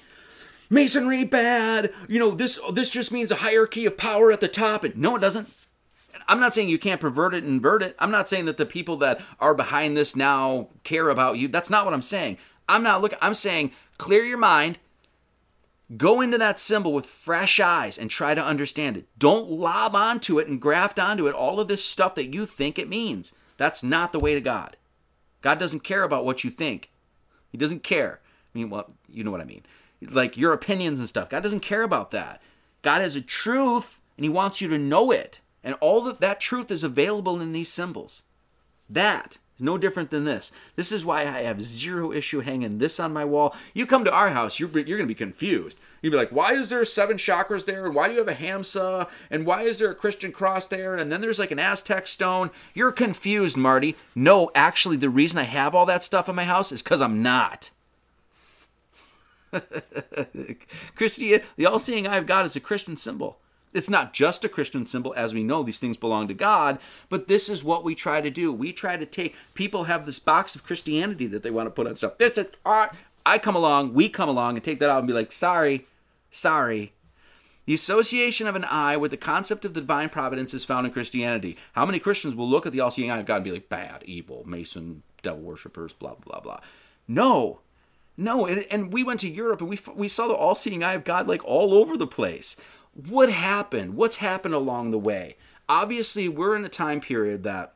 Masonry 0.70 1.24
bad. 1.24 1.92
You 2.08 2.18
know, 2.18 2.30
this 2.30 2.58
this 2.72 2.90
just 2.90 3.12
means 3.12 3.30
a 3.30 3.36
hierarchy 3.36 3.84
of 3.84 3.98
power 3.98 4.32
at 4.32 4.40
the 4.40 4.48
top. 4.48 4.84
And 4.84 4.96
no, 4.96 5.16
it 5.16 5.20
doesn't. 5.20 5.48
I'm 6.26 6.40
not 6.40 6.54
saying 6.54 6.68
you 6.68 6.78
can't 6.78 7.00
pervert 7.00 7.34
it 7.34 7.44
and 7.44 7.52
invert 7.52 7.82
it. 7.82 7.96
I'm 7.98 8.10
not 8.10 8.28
saying 8.28 8.44
that 8.46 8.56
the 8.56 8.66
people 8.66 8.96
that 8.98 9.20
are 9.40 9.54
behind 9.54 9.96
this 9.96 10.14
now 10.14 10.68
care 10.84 11.08
about 11.08 11.36
you. 11.36 11.48
That's 11.48 11.70
not 11.70 11.84
what 11.84 11.92
I'm 11.92 12.02
saying. 12.02 12.38
I'm 12.68 12.82
not 12.82 13.02
looking. 13.02 13.18
I'm 13.20 13.34
saying 13.34 13.72
clear 13.98 14.22
your 14.22 14.38
mind 14.38 14.78
Go 15.96 16.20
into 16.20 16.38
that 16.38 16.60
symbol 16.60 16.92
with 16.92 17.04
fresh 17.04 17.58
eyes 17.58 17.98
and 17.98 18.08
try 18.08 18.34
to 18.34 18.44
understand 18.44 18.96
it. 18.96 19.06
Don't 19.18 19.50
lob 19.50 19.96
onto 19.96 20.38
it 20.38 20.46
and 20.46 20.60
graft 20.60 21.00
onto 21.00 21.26
it 21.26 21.34
all 21.34 21.58
of 21.58 21.66
this 21.66 21.84
stuff 21.84 22.14
that 22.14 22.32
you 22.32 22.46
think 22.46 22.78
it 22.78 22.88
means. 22.88 23.34
That's 23.56 23.82
not 23.82 24.12
the 24.12 24.20
way 24.20 24.34
to 24.34 24.40
God. 24.40 24.76
God 25.40 25.58
doesn't 25.58 25.82
care 25.82 26.04
about 26.04 26.24
what 26.24 26.44
you 26.44 26.50
think. 26.50 26.90
He 27.50 27.58
doesn't 27.58 27.82
care. 27.82 28.20
I 28.54 28.58
mean, 28.58 28.70
well, 28.70 28.92
you 29.08 29.24
know 29.24 29.32
what 29.32 29.40
I 29.40 29.44
mean. 29.44 29.62
Like 30.02 30.36
your 30.36 30.52
opinions 30.52 30.98
and 30.98 31.08
stuff. 31.08 31.28
God 31.28 31.42
doesn't 31.42 31.60
care 31.60 31.82
about 31.82 32.10
that. 32.10 32.40
God 32.82 33.00
has 33.00 33.16
a 33.16 33.20
truth 33.20 34.00
and 34.16 34.24
he 34.24 34.30
wants 34.30 34.60
you 34.60 34.68
to 34.68 34.78
know 34.78 35.10
it. 35.10 35.40
And 35.62 35.74
all 35.80 36.02
that 36.04 36.20
that 36.20 36.40
truth 36.40 36.70
is 36.70 36.84
available 36.84 37.40
in 37.40 37.52
these 37.52 37.68
symbols. 37.68 38.22
That 38.88 39.38
is 39.56 39.62
no 39.62 39.76
different 39.76 40.10
than 40.10 40.24
this. 40.24 40.52
This 40.74 40.90
is 40.90 41.04
why 41.04 41.22
I 41.22 41.42
have 41.42 41.62
zero 41.62 42.12
issue 42.12 42.40
hanging 42.40 42.78
this 42.78 42.98
on 42.98 43.12
my 43.12 43.24
wall. 43.24 43.54
You 43.74 43.86
come 43.86 44.04
to 44.04 44.12
our 44.12 44.30
house, 44.30 44.58
you're, 44.58 44.70
you're 44.70 44.98
going 44.98 45.00
to 45.00 45.06
be 45.06 45.14
confused. 45.14 45.78
You'd 46.02 46.10
be 46.10 46.16
like, 46.16 46.30
why 46.30 46.54
is 46.54 46.70
there 46.70 46.84
seven 46.86 47.18
chakras 47.18 47.66
there? 47.66 47.84
And 47.84 47.94
why 47.94 48.08
do 48.08 48.14
you 48.14 48.18
have 48.20 48.28
a 48.28 48.34
Hamsa? 48.34 49.08
And 49.30 49.44
why 49.44 49.62
is 49.62 49.78
there 49.78 49.90
a 49.90 49.94
Christian 49.94 50.32
cross 50.32 50.66
there? 50.66 50.96
And 50.96 51.12
then 51.12 51.20
there's 51.20 51.38
like 51.38 51.50
an 51.50 51.58
Aztec 51.58 52.06
stone. 52.06 52.50
You're 52.74 52.92
confused, 52.92 53.56
Marty. 53.56 53.96
No, 54.14 54.50
actually, 54.54 54.96
the 54.96 55.10
reason 55.10 55.38
I 55.38 55.44
have 55.44 55.74
all 55.74 55.86
that 55.86 56.02
stuff 56.02 56.28
in 56.28 56.34
my 56.34 56.44
house 56.44 56.72
is 56.72 56.82
because 56.82 57.02
I'm 57.02 57.22
not. 57.22 57.70
Christian, 60.94 61.42
the 61.56 61.66
all 61.66 61.78
seeing 61.78 62.06
eye 62.06 62.18
of 62.18 62.26
God 62.26 62.46
is 62.46 62.56
a 62.56 62.60
Christian 62.60 62.96
symbol. 62.96 63.38
It's 63.72 63.90
not 63.90 64.12
just 64.12 64.44
a 64.44 64.48
Christian 64.48 64.84
symbol, 64.86 65.14
as 65.16 65.32
we 65.32 65.44
know, 65.44 65.62
these 65.62 65.78
things 65.78 65.96
belong 65.96 66.26
to 66.28 66.34
God, 66.34 66.78
but 67.08 67.28
this 67.28 67.48
is 67.48 67.62
what 67.62 67.84
we 67.84 67.94
try 67.94 68.20
to 68.20 68.30
do. 68.30 68.52
We 68.52 68.72
try 68.72 68.96
to 68.96 69.06
take, 69.06 69.36
people 69.54 69.84
have 69.84 70.06
this 70.06 70.18
box 70.18 70.56
of 70.56 70.64
Christianity 70.64 71.28
that 71.28 71.44
they 71.44 71.52
want 71.52 71.66
to 71.66 71.70
put 71.70 71.86
on 71.86 71.94
stuff. 71.94 72.18
This 72.18 72.36
is, 72.36 72.46
I 72.64 73.38
come 73.38 73.54
along, 73.54 73.94
we 73.94 74.08
come 74.08 74.28
along 74.28 74.56
and 74.56 74.64
take 74.64 74.80
that 74.80 74.90
out 74.90 74.98
and 74.98 75.06
be 75.06 75.14
like, 75.14 75.30
sorry, 75.30 75.86
sorry. 76.32 76.94
The 77.66 77.74
association 77.74 78.48
of 78.48 78.56
an 78.56 78.64
eye 78.64 78.96
with 78.96 79.12
the 79.12 79.16
concept 79.16 79.64
of 79.64 79.74
the 79.74 79.80
divine 79.80 80.08
providence 80.08 80.52
is 80.52 80.64
found 80.64 80.86
in 80.86 80.92
Christianity. 80.92 81.56
How 81.74 81.86
many 81.86 82.00
Christians 82.00 82.34
will 82.34 82.48
look 82.48 82.66
at 82.66 82.72
the 82.72 82.80
all 82.80 82.90
seeing 82.90 83.12
eye 83.12 83.20
of 83.20 83.26
God 83.26 83.36
and 83.36 83.44
be 83.44 83.52
like, 83.52 83.68
bad, 83.68 84.02
evil, 84.04 84.42
Mason, 84.44 85.04
devil 85.22 85.42
worshippers, 85.42 85.92
blah, 85.92 86.14
blah, 86.14 86.40
blah. 86.40 86.58
No, 87.06 87.60
no, 88.20 88.46
and, 88.46 88.64
and 88.70 88.92
we 88.92 89.02
went 89.02 89.20
to 89.20 89.28
Europe 89.28 89.60
and 89.60 89.70
we 89.70 89.78
we 89.94 90.08
saw 90.08 90.28
the 90.28 90.34
all-seeing 90.34 90.84
eye 90.84 90.94
of 90.94 91.04
God 91.04 91.26
like 91.26 91.44
all 91.44 91.74
over 91.74 91.96
the 91.96 92.06
place 92.06 92.56
what 92.94 93.30
happened? 93.30 93.94
What's 93.94 94.16
happened 94.16 94.54
along 94.54 94.90
the 94.90 94.98
way? 94.98 95.36
Obviously, 95.68 96.28
we're 96.28 96.56
in 96.56 96.64
a 96.64 96.68
time 96.68 97.00
period 97.00 97.44
that 97.44 97.74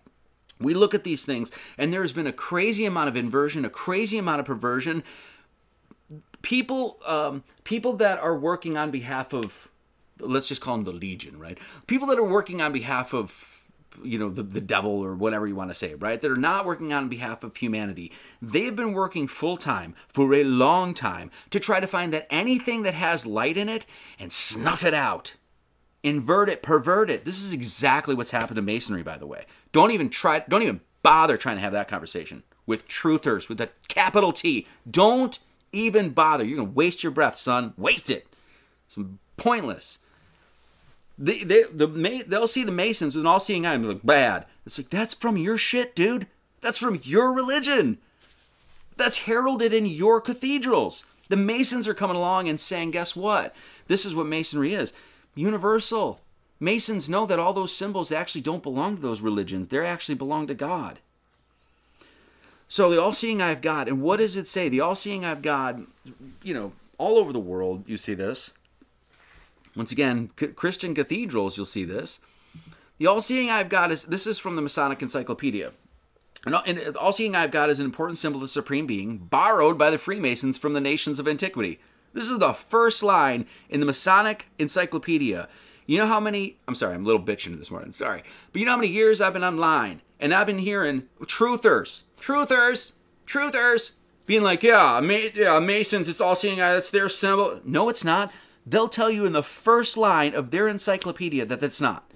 we 0.59 0.75
look 0.75 0.95
at 0.95 1.05
these 1.05 1.25
things 1.25 1.53
and 1.79 1.93
there's 1.93 2.13
been 2.13 2.27
a 2.27 2.33
crazy 2.33 2.85
amount 2.85 3.09
of 3.09 3.17
inversion, 3.17 3.65
a 3.65 3.71
crazy 3.71 4.19
amount 4.19 4.41
of 4.41 4.47
perversion. 4.47 5.03
People, 6.43 6.99
um, 7.07 7.45
people 7.65 7.95
that 7.95 8.19
are 8.19 8.37
working 8.37 8.77
on 8.77 8.91
behalf 8.91 9.33
of, 9.33 9.69
let's 10.21 10.49
just 10.49 10.61
call 10.61 10.77
them 10.77 10.85
the 10.85 10.93
Legion, 10.93 11.39
right? 11.39 11.59
People 11.87 12.07
that 12.09 12.19
are 12.19 12.25
working 12.25 12.61
on 12.61 12.73
behalf 12.73 13.15
of 13.15 13.54
you 14.03 14.19
know 14.19 14.29
the, 14.29 14.43
the 14.43 14.61
devil 14.61 15.01
or 15.01 15.15
whatever 15.15 15.47
you 15.47 15.55
want 15.55 15.71
to 15.71 15.75
say 15.75 15.95
right? 15.95 16.21
That 16.21 16.31
are 16.31 16.37
not 16.37 16.65
working 16.65 16.93
on 16.93 17.09
behalf 17.09 17.45
of 17.45 17.57
humanity. 17.57 18.13
They've 18.41 18.75
been 18.75 18.93
working 18.93 19.29
full 19.29 19.57
time 19.57 19.95
for 20.09 20.35
a 20.35 20.45
long 20.45 20.95
time 20.95 21.31
to 21.51 21.61
try 21.61 21.81
to 21.81 21.87
find 21.87 22.13
that 22.13 22.27
anything 22.31 22.83
that 22.83 22.95
has 22.95 23.27
light 23.27 23.57
in 23.57 23.69
it 23.69 23.87
and 24.19 24.33
snuff 24.33 24.85
it 24.85 24.95
out. 24.95 25.35
Invert 26.03 26.49
it 26.49 26.63
pervert 26.63 27.11
it. 27.11 27.25
This 27.25 27.43
is 27.43 27.53
exactly 27.53 28.15
what's 28.15 28.31
happened 28.31 28.57
to 28.57 28.63
masonry 28.63 29.03
by 29.03 29.17
the 29.17 29.27
way. 29.27 29.45
Don't 29.73 29.91
even 29.91 30.11
try 30.11 30.45
don't 30.49 30.63
even 30.63 30.81
bother 31.03 31.37
trying 31.37 31.57
to 31.57 31.63
have 31.63 31.73
that 31.73 31.89
conversation 31.89 32.43
with 32.67 32.89
truthers 32.89 33.49
with 33.49 33.61
a 33.61 33.71
capital 33.89 34.33
t. 34.33 34.67
Don't 34.91 35.39
even 35.73 36.11
bother. 36.11 36.45
You're 36.45 36.59
gonna 36.59 36.71
waste 36.71 37.03
your 37.03 37.13
breath 37.13 37.37
son. 37.37 37.75
Waste 37.77 38.11
it. 38.11 38.27
It's 38.87 38.99
pointless 39.37 39.99
they, 41.19 41.45
they, 41.45 41.63
the, 41.65 42.25
they'll 42.27 42.47
see 42.47 42.65
the 42.65 42.73
Masons 42.73 43.15
with 43.15 43.23
an 43.23 43.27
all 43.27 43.41
seeing 43.41 43.67
eye 43.67 43.75
and 43.75 43.83
be 43.83 43.89
like, 43.89 44.05
bad. 44.05 44.47
It's 44.67 44.79
like, 44.79 44.91
that's 44.91 45.15
from 45.15 45.37
your 45.37 45.59
shit, 45.59 45.95
dude. 45.95 46.27
That's 46.61 46.79
from 46.79 47.01
your 47.05 47.33
religion. 47.33 47.99
That's 48.97 49.19
heralded 49.19 49.73
in 49.73 49.87
your 49.87 50.21
cathedrals. 50.21 51.05
The 51.29 51.37
Masons 51.37 51.89
are 51.89 51.95
coming 51.95 52.17
along 52.17 52.49
and 52.49 52.61
saying, 52.61 52.93
guess 52.93 53.17
what? 53.17 53.55
This 53.87 54.05
is 54.05 54.15
what 54.15 54.27
Masonry 54.27 54.75
is 54.75 54.93
universal. 55.35 56.21
Masons 56.61 57.09
know 57.09 57.27
that 57.27 57.39
all 57.39 57.53
those 57.53 57.75
symbols 57.75 58.13
actually 58.13 58.41
don't 58.41 58.63
belong 58.63 58.97
to 58.97 59.03
those 59.03 59.21
religions, 59.21 59.69
they 59.69 59.85
actually 59.85 60.15
belong 60.15 60.47
to 60.47 60.55
God. 60.55 61.01
So, 62.69 62.91
the 62.91 63.01
all 63.01 63.13
seeing 63.13 63.43
eye 63.43 63.51
of 63.51 63.61
God, 63.61 63.89
and 63.89 64.01
what 64.01 64.19
does 64.19 64.37
it 64.37 64.49
say? 64.49 64.69
The 64.69 64.81
all 64.81 64.97
seeing 64.97 65.25
eye 65.25 65.33
of 65.33 65.43
God, 65.43 65.87
you 66.43 66.55
know, 66.55 66.73
all 66.99 67.19
over 67.19 67.33
the 67.33 67.41
world, 67.41 67.89
you 67.89 67.97
see 67.97 68.15
this. 68.15 68.53
Once 69.77 69.93
again, 69.93 70.31
C- 70.39 70.49
Christian 70.49 70.95
cathedrals, 70.95 71.57
you'll 71.57 71.67
see 71.67 71.85
this. 71.85 72.21
The 72.99 73.07
all 73.07 73.21
seeing 73.21 73.51
eye 73.51 73.61
of 73.61 73.69
God 73.69 73.91
is 73.91 74.05
this 74.05 74.27
is 74.27 74.39
from 74.39 74.57
the 74.57 74.63
Masonic 74.63 75.03
Encyclopedia. 75.03 75.73
And 76.47 76.55
uh, 76.55 76.93
all 76.99 77.13
seeing 77.13 77.35
eye 77.35 77.45
of 77.45 77.51
God 77.51 77.71
is 77.71 77.79
an 77.79 77.85
important 77.85 78.19
symbol 78.19 78.39
of 78.39 78.43
the 78.43 78.49
Supreme 78.49 78.87
Being, 78.87 79.19
borrowed 79.19 79.79
by 79.79 79.91
the 79.91 79.99
Freemasons 79.99 80.59
from 80.59 80.75
the 80.75 80.81
nations 80.81 81.19
of 81.19 81.27
antiquity. 81.27 81.81
This 82.13 82.31
is 82.31 82.39
the 82.39 82.53
first 82.53 83.03
line 83.03 83.47
in 83.69 83.81
the 83.81 83.87
Masonic 83.87 84.49
Encyclopedia. 84.59 85.49
You 85.87 85.99
know 85.99 86.07
how 86.07 86.21
many, 86.21 86.59
I'm 86.69 86.75
sorry, 86.75 86.95
I'm 86.95 87.03
a 87.03 87.07
little 87.07 87.23
bitching 87.23 87.59
this 87.59 87.71
morning, 87.71 87.93
sorry. 87.93 88.23
But 88.53 88.61
you 88.61 88.67
know 88.67 88.73
how 88.73 88.79
many 88.79 88.89
years 88.89 89.21
I've 89.21 89.33
been 89.33 89.45
online 89.45 90.01
and 90.21 90.33
I've 90.33 90.47
been 90.47 90.59
hearing 90.59 91.09
truthers, 91.23 92.03
truthers, 92.19 92.93
truthers 93.27 93.93
being 94.27 94.43
like, 94.43 94.63
yeah, 94.63 95.01
Ma- 95.03 95.31
yeah 95.35 95.59
Masons, 95.61 96.09
it's 96.09 96.21
all 96.21 96.37
seeing 96.37 96.61
eye, 96.61 96.73
that's 96.73 96.91
their 96.91 97.09
symbol. 97.09 97.61
No, 97.65 97.89
it's 97.89 98.05
not. 98.05 98.33
They'll 98.67 98.89
tell 98.89 99.11
you 99.11 99.27
in 99.27 99.33
the 99.33 99.43
first 99.43 99.97
line 99.97 100.35
of 100.35 100.51
their 100.51 100.69
encyclopedia 100.69 101.45
that 101.47 101.61
that's 101.61 101.81
not. 101.81 102.11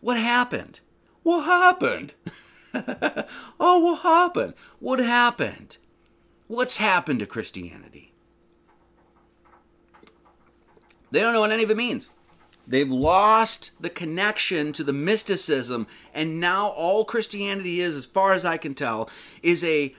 What 0.00 0.18
happened? 0.18 0.80
What 1.22 1.44
happened? 1.44 2.14
oh, 3.60 3.78
what 3.78 4.00
happened? 4.00 4.54
What 4.78 4.98
happened? 4.98 5.76
What's 6.46 6.78
happened 6.78 7.20
to 7.20 7.26
Christianity? 7.26 8.12
They 11.10 11.20
don't 11.20 11.32
know 11.32 11.40
what 11.40 11.52
any 11.52 11.62
of 11.62 11.70
it 11.70 11.76
means. 11.76 12.10
They've 12.66 12.90
lost 12.90 13.70
the 13.80 13.88
connection 13.88 14.72
to 14.74 14.84
the 14.84 14.92
mysticism, 14.92 15.86
and 16.12 16.38
now 16.38 16.68
all 16.68 17.04
Christianity 17.04 17.80
is, 17.80 17.96
as 17.96 18.04
far 18.04 18.34
as 18.34 18.44
I 18.44 18.58
can 18.58 18.74
tell, 18.74 19.08
is 19.42 19.64
a 19.64 19.94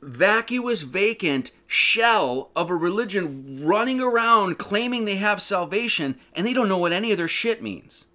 vacuous, 0.00 0.82
vacant 0.82 1.50
shell 1.66 2.50
of 2.54 2.70
a 2.70 2.76
religion 2.76 3.64
running 3.64 4.00
around 4.00 4.58
claiming 4.58 5.04
they 5.04 5.16
have 5.16 5.42
salvation, 5.42 6.18
and 6.34 6.46
they 6.46 6.52
don't 6.52 6.68
know 6.68 6.78
what 6.78 6.92
any 6.92 7.10
of 7.10 7.18
their 7.18 7.28
shit 7.28 7.62
means. 7.62 8.06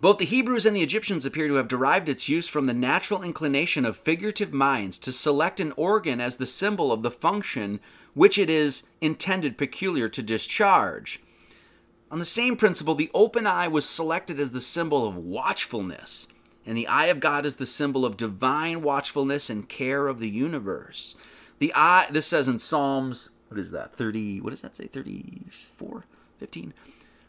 Both 0.00 0.18
the 0.18 0.26
Hebrews 0.26 0.66
and 0.66 0.76
the 0.76 0.82
Egyptians 0.82 1.24
appear 1.24 1.48
to 1.48 1.54
have 1.54 1.68
derived 1.68 2.08
its 2.08 2.28
use 2.28 2.48
from 2.48 2.66
the 2.66 2.74
natural 2.74 3.22
inclination 3.22 3.86
of 3.86 3.96
figurative 3.96 4.52
minds 4.52 4.98
to 5.00 5.12
select 5.12 5.58
an 5.58 5.72
organ 5.76 6.20
as 6.20 6.36
the 6.36 6.46
symbol 6.46 6.92
of 6.92 7.02
the 7.02 7.10
function 7.10 7.80
which 8.12 8.38
it 8.38 8.50
is 8.50 8.84
intended 9.00 9.58
peculiar 9.58 10.08
to 10.10 10.22
discharge. 10.22 11.20
On 12.10 12.18
the 12.18 12.24
same 12.24 12.56
principle, 12.56 12.94
the 12.94 13.10
open 13.14 13.46
eye 13.46 13.68
was 13.68 13.88
selected 13.88 14.38
as 14.38 14.52
the 14.52 14.60
symbol 14.60 15.06
of 15.06 15.16
watchfulness, 15.16 16.28
and 16.66 16.76
the 16.76 16.88
eye 16.88 17.06
of 17.06 17.20
God 17.20 17.46
is 17.46 17.56
the 17.56 17.66
symbol 17.66 18.04
of 18.04 18.16
divine 18.16 18.82
watchfulness 18.82 19.48
and 19.48 19.68
care 19.68 20.08
of 20.08 20.18
the 20.18 20.28
universe. 20.28 21.14
The 21.58 21.72
eye, 21.74 22.08
this 22.10 22.26
says 22.26 22.48
in 22.48 22.58
Psalms, 22.58 23.30
what 23.48 23.58
is 23.58 23.70
that, 23.70 23.94
30, 23.94 24.40
what 24.40 24.50
does 24.50 24.62
that 24.62 24.74
say, 24.76 24.86
34, 24.86 26.04
15? 26.38 26.74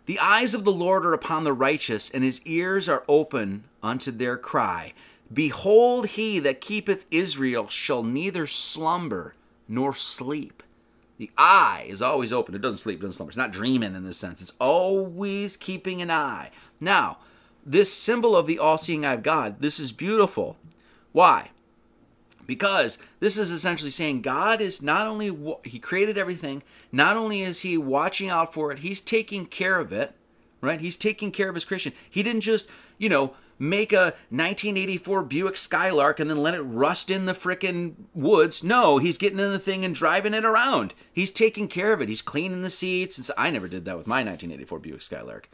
The 0.08 0.20
eyes 0.20 0.54
of 0.54 0.64
the 0.64 0.72
Lord 0.72 1.06
are 1.06 1.14
upon 1.14 1.44
the 1.44 1.54
righteous, 1.54 2.10
and 2.10 2.24
his 2.24 2.42
ears 2.46 2.90
are 2.90 3.04
open 3.08 3.66
unto 3.84 4.10
their 4.10 4.38
cry. 4.38 4.94
Behold, 5.32 6.08
he 6.08 6.40
that 6.40 6.62
keepeth 6.62 7.06
Israel 7.12 7.68
shall 7.68 8.04
neither 8.04 8.48
slumber 8.48 9.36
nor 9.68 9.94
sleep. 9.94 10.64
The 11.18 11.32
eye 11.38 11.86
is 11.90 12.02
always 12.02 12.32
open. 12.32 12.56
It 12.56 12.62
doesn't 12.62 12.78
sleep, 12.78 13.00
it 13.00 13.02
doesn't 13.02 13.14
slumber. 13.14 13.32
It's 13.32 13.38
not 13.38 13.52
dreaming 13.52 13.96
in 13.96 14.06
this 14.06 14.18
sense. 14.18 14.42
It's 14.42 14.54
always 14.60 15.58
keeping 15.58 16.02
an 16.02 16.12
eye. 16.12 16.52
Now, 16.80 17.18
this 17.68 17.94
symbol 17.94 18.36
of 18.36 18.48
the 18.48 18.60
all 18.60 18.78
seeing 18.78 19.06
eye 19.06 19.14
of 19.14 19.24
God, 19.24 19.60
this 19.60 19.80
is 19.80 19.92
beautiful. 19.92 20.58
Why? 21.12 21.50
because 22.48 22.98
this 23.20 23.38
is 23.38 23.52
essentially 23.52 23.92
saying 23.92 24.22
God 24.22 24.62
is 24.62 24.82
not 24.82 25.06
only 25.06 25.38
he 25.66 25.78
created 25.78 26.18
everything, 26.18 26.64
not 26.92 27.18
only 27.18 27.42
is 27.42 27.60
he 27.60 27.78
watching 27.78 28.30
out 28.30 28.54
for 28.54 28.72
it, 28.72 28.80
he's 28.80 29.02
taking 29.02 29.46
care 29.46 29.80
of 29.80 29.92
it, 29.92 30.16
right? 30.62 30.80
He's 30.80 30.98
taking 30.98 31.32
care 31.32 31.50
of 31.50 31.56
his 31.56 31.66
creation. 31.66 31.94
He 32.10 32.24
didn't 32.24 32.42
just, 32.42 32.70
you 32.98 33.10
know, 33.10 33.34
make 33.60 33.92
a 33.92 34.16
1984 34.30 35.24
Buick 35.24 35.58
Skylark 35.58 36.20
and 36.20 36.30
then 36.30 36.38
let 36.38 36.54
it 36.54 36.62
rust 36.62 37.12
in 37.12 37.26
the 37.26 37.34
frickin' 37.34 37.96
woods. 38.14 38.64
No, 38.64 38.98
he's 38.98 39.18
getting 39.18 39.40
in 39.40 39.52
the 39.52 39.60
thing 39.60 39.84
and 39.84 39.94
driving 39.94 40.34
it 40.34 40.46
around. 40.46 40.94
He's 41.12 41.32
taking 41.32 41.68
care 41.68 41.92
of 41.92 42.02
it. 42.02 42.10
He's 42.10 42.22
cleaning 42.22 42.62
the 42.62 42.70
seats. 42.70 43.18
And 43.18 43.26
so, 43.26 43.34
I 43.38 43.50
never 43.50 43.68
did 43.68 43.84
that 43.86 43.98
with 43.98 44.08
my 44.08 44.18
1984 44.18 44.80
Buick 44.80 45.02
Skylark. 45.02 45.50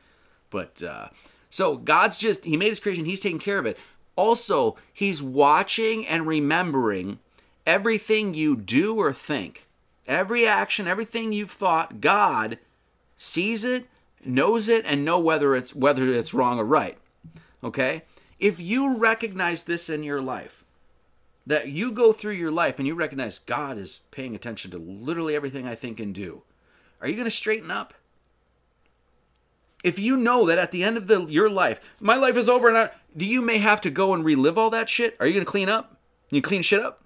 But 0.49 0.83
uh, 0.83 1.07
so 1.53 1.77
God's 1.77 2.17
just, 2.17 2.45
he 2.45 2.57
made 2.57 2.69
his 2.69 2.79
creation. 2.79 3.05
He's 3.05 3.21
taking 3.21 3.37
care 3.37 3.59
of 3.59 3.67
it. 3.67 3.77
Also, 4.15 4.75
he's 4.91 5.21
watching 5.21 6.03
and 6.03 6.25
remembering 6.25 7.19
everything 7.63 8.33
you 8.33 8.55
do 8.55 8.95
or 8.95 9.13
think. 9.13 9.67
Every 10.07 10.47
action, 10.47 10.87
everything 10.87 11.31
you've 11.31 11.51
thought, 11.51 12.01
God 12.01 12.57
sees 13.17 13.63
it, 13.63 13.85
knows 14.25 14.67
it, 14.67 14.83
and 14.87 15.05
know 15.05 15.19
whether 15.19 15.55
it's 15.55 15.75
whether 15.75 16.07
it's 16.07 16.33
wrong 16.33 16.57
or 16.57 16.65
right. 16.65 16.97
Okay? 17.63 18.01
If 18.39 18.59
you 18.59 18.97
recognize 18.97 19.65
this 19.65 19.91
in 19.91 20.01
your 20.01 20.23
life, 20.23 20.65
that 21.45 21.67
you 21.67 21.91
go 21.91 22.13
through 22.13 22.33
your 22.33 22.51
life 22.51 22.79
and 22.79 22.87
you 22.87 22.95
recognize 22.95 23.37
God 23.37 23.77
is 23.77 24.01
paying 24.09 24.33
attention 24.33 24.71
to 24.71 24.79
literally 24.79 25.35
everything 25.35 25.67
I 25.67 25.75
think 25.75 25.99
and 25.99 26.15
do, 26.15 26.41
are 26.99 27.07
you 27.07 27.13
going 27.13 27.25
to 27.25 27.31
straighten 27.31 27.69
up? 27.69 27.93
If 29.83 29.99
you 29.99 30.17
know 30.17 30.45
that 30.47 30.57
at 30.57 30.71
the 30.71 30.83
end 30.83 30.97
of 30.97 31.07
the 31.07 31.25
your 31.25 31.49
life, 31.49 31.79
my 31.99 32.15
life 32.15 32.37
is 32.37 32.49
over, 32.49 32.69
and 32.69 32.77
I, 32.77 32.89
you 33.15 33.41
may 33.41 33.57
have 33.57 33.81
to 33.81 33.91
go 33.91 34.13
and 34.13 34.23
relive 34.23 34.57
all 34.57 34.69
that 34.69 34.89
shit. 34.89 35.15
Are 35.19 35.27
you 35.27 35.33
gonna 35.33 35.45
clean 35.45 35.69
up? 35.69 35.99
You 36.31 36.41
clean 36.41 36.61
shit 36.61 36.81
up? 36.81 37.03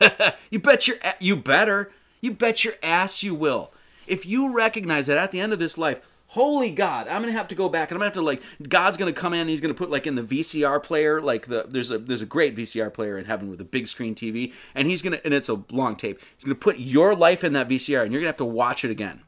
you 0.50 0.58
bet 0.58 0.88
your 0.88 0.96
you 1.20 1.36
better. 1.36 1.92
You 2.20 2.32
bet 2.32 2.64
your 2.64 2.74
ass 2.82 3.22
you 3.22 3.34
will. 3.34 3.72
If 4.06 4.24
you 4.24 4.54
recognize 4.54 5.06
that 5.06 5.18
at 5.18 5.32
the 5.32 5.40
end 5.40 5.52
of 5.52 5.58
this 5.58 5.76
life, 5.76 6.00
holy 6.28 6.70
God, 6.70 7.08
I'm 7.08 7.22
gonna 7.22 7.32
have 7.32 7.48
to 7.48 7.54
go 7.54 7.68
back 7.68 7.90
and 7.90 7.96
I'm 7.96 8.00
gonna 8.00 8.06
have 8.06 8.14
to 8.14 8.22
like 8.22 8.42
God's 8.68 8.96
gonna 8.96 9.12
come 9.12 9.34
in. 9.34 9.40
and 9.40 9.50
He's 9.50 9.60
gonna 9.60 9.74
put 9.74 9.90
like 9.90 10.06
in 10.06 10.14
the 10.14 10.22
VCR 10.22 10.82
player, 10.82 11.20
like 11.20 11.46
the 11.46 11.66
there's 11.68 11.90
a 11.90 11.98
there's 11.98 12.22
a 12.22 12.26
great 12.26 12.56
VCR 12.56 12.92
player 12.94 13.18
in 13.18 13.24
heaven 13.24 13.50
with 13.50 13.60
a 13.60 13.64
big 13.64 13.88
screen 13.88 14.14
TV, 14.14 14.52
and 14.74 14.88
he's 14.88 15.02
gonna 15.02 15.20
and 15.24 15.34
it's 15.34 15.48
a 15.48 15.62
long 15.70 15.96
tape. 15.96 16.20
He's 16.36 16.44
gonna 16.44 16.54
put 16.54 16.78
your 16.78 17.14
life 17.14 17.42
in 17.42 17.52
that 17.54 17.68
VCR, 17.68 18.04
and 18.04 18.12
you're 18.12 18.20
gonna 18.20 18.28
have 18.28 18.36
to 18.38 18.44
watch 18.44 18.84
it 18.84 18.90
again. 18.90 19.22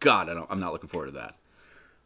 God, 0.00 0.28
I 0.28 0.44
I'm 0.50 0.60
not 0.60 0.72
looking 0.72 0.88
forward 0.88 1.06
to 1.06 1.12
that. 1.12 1.34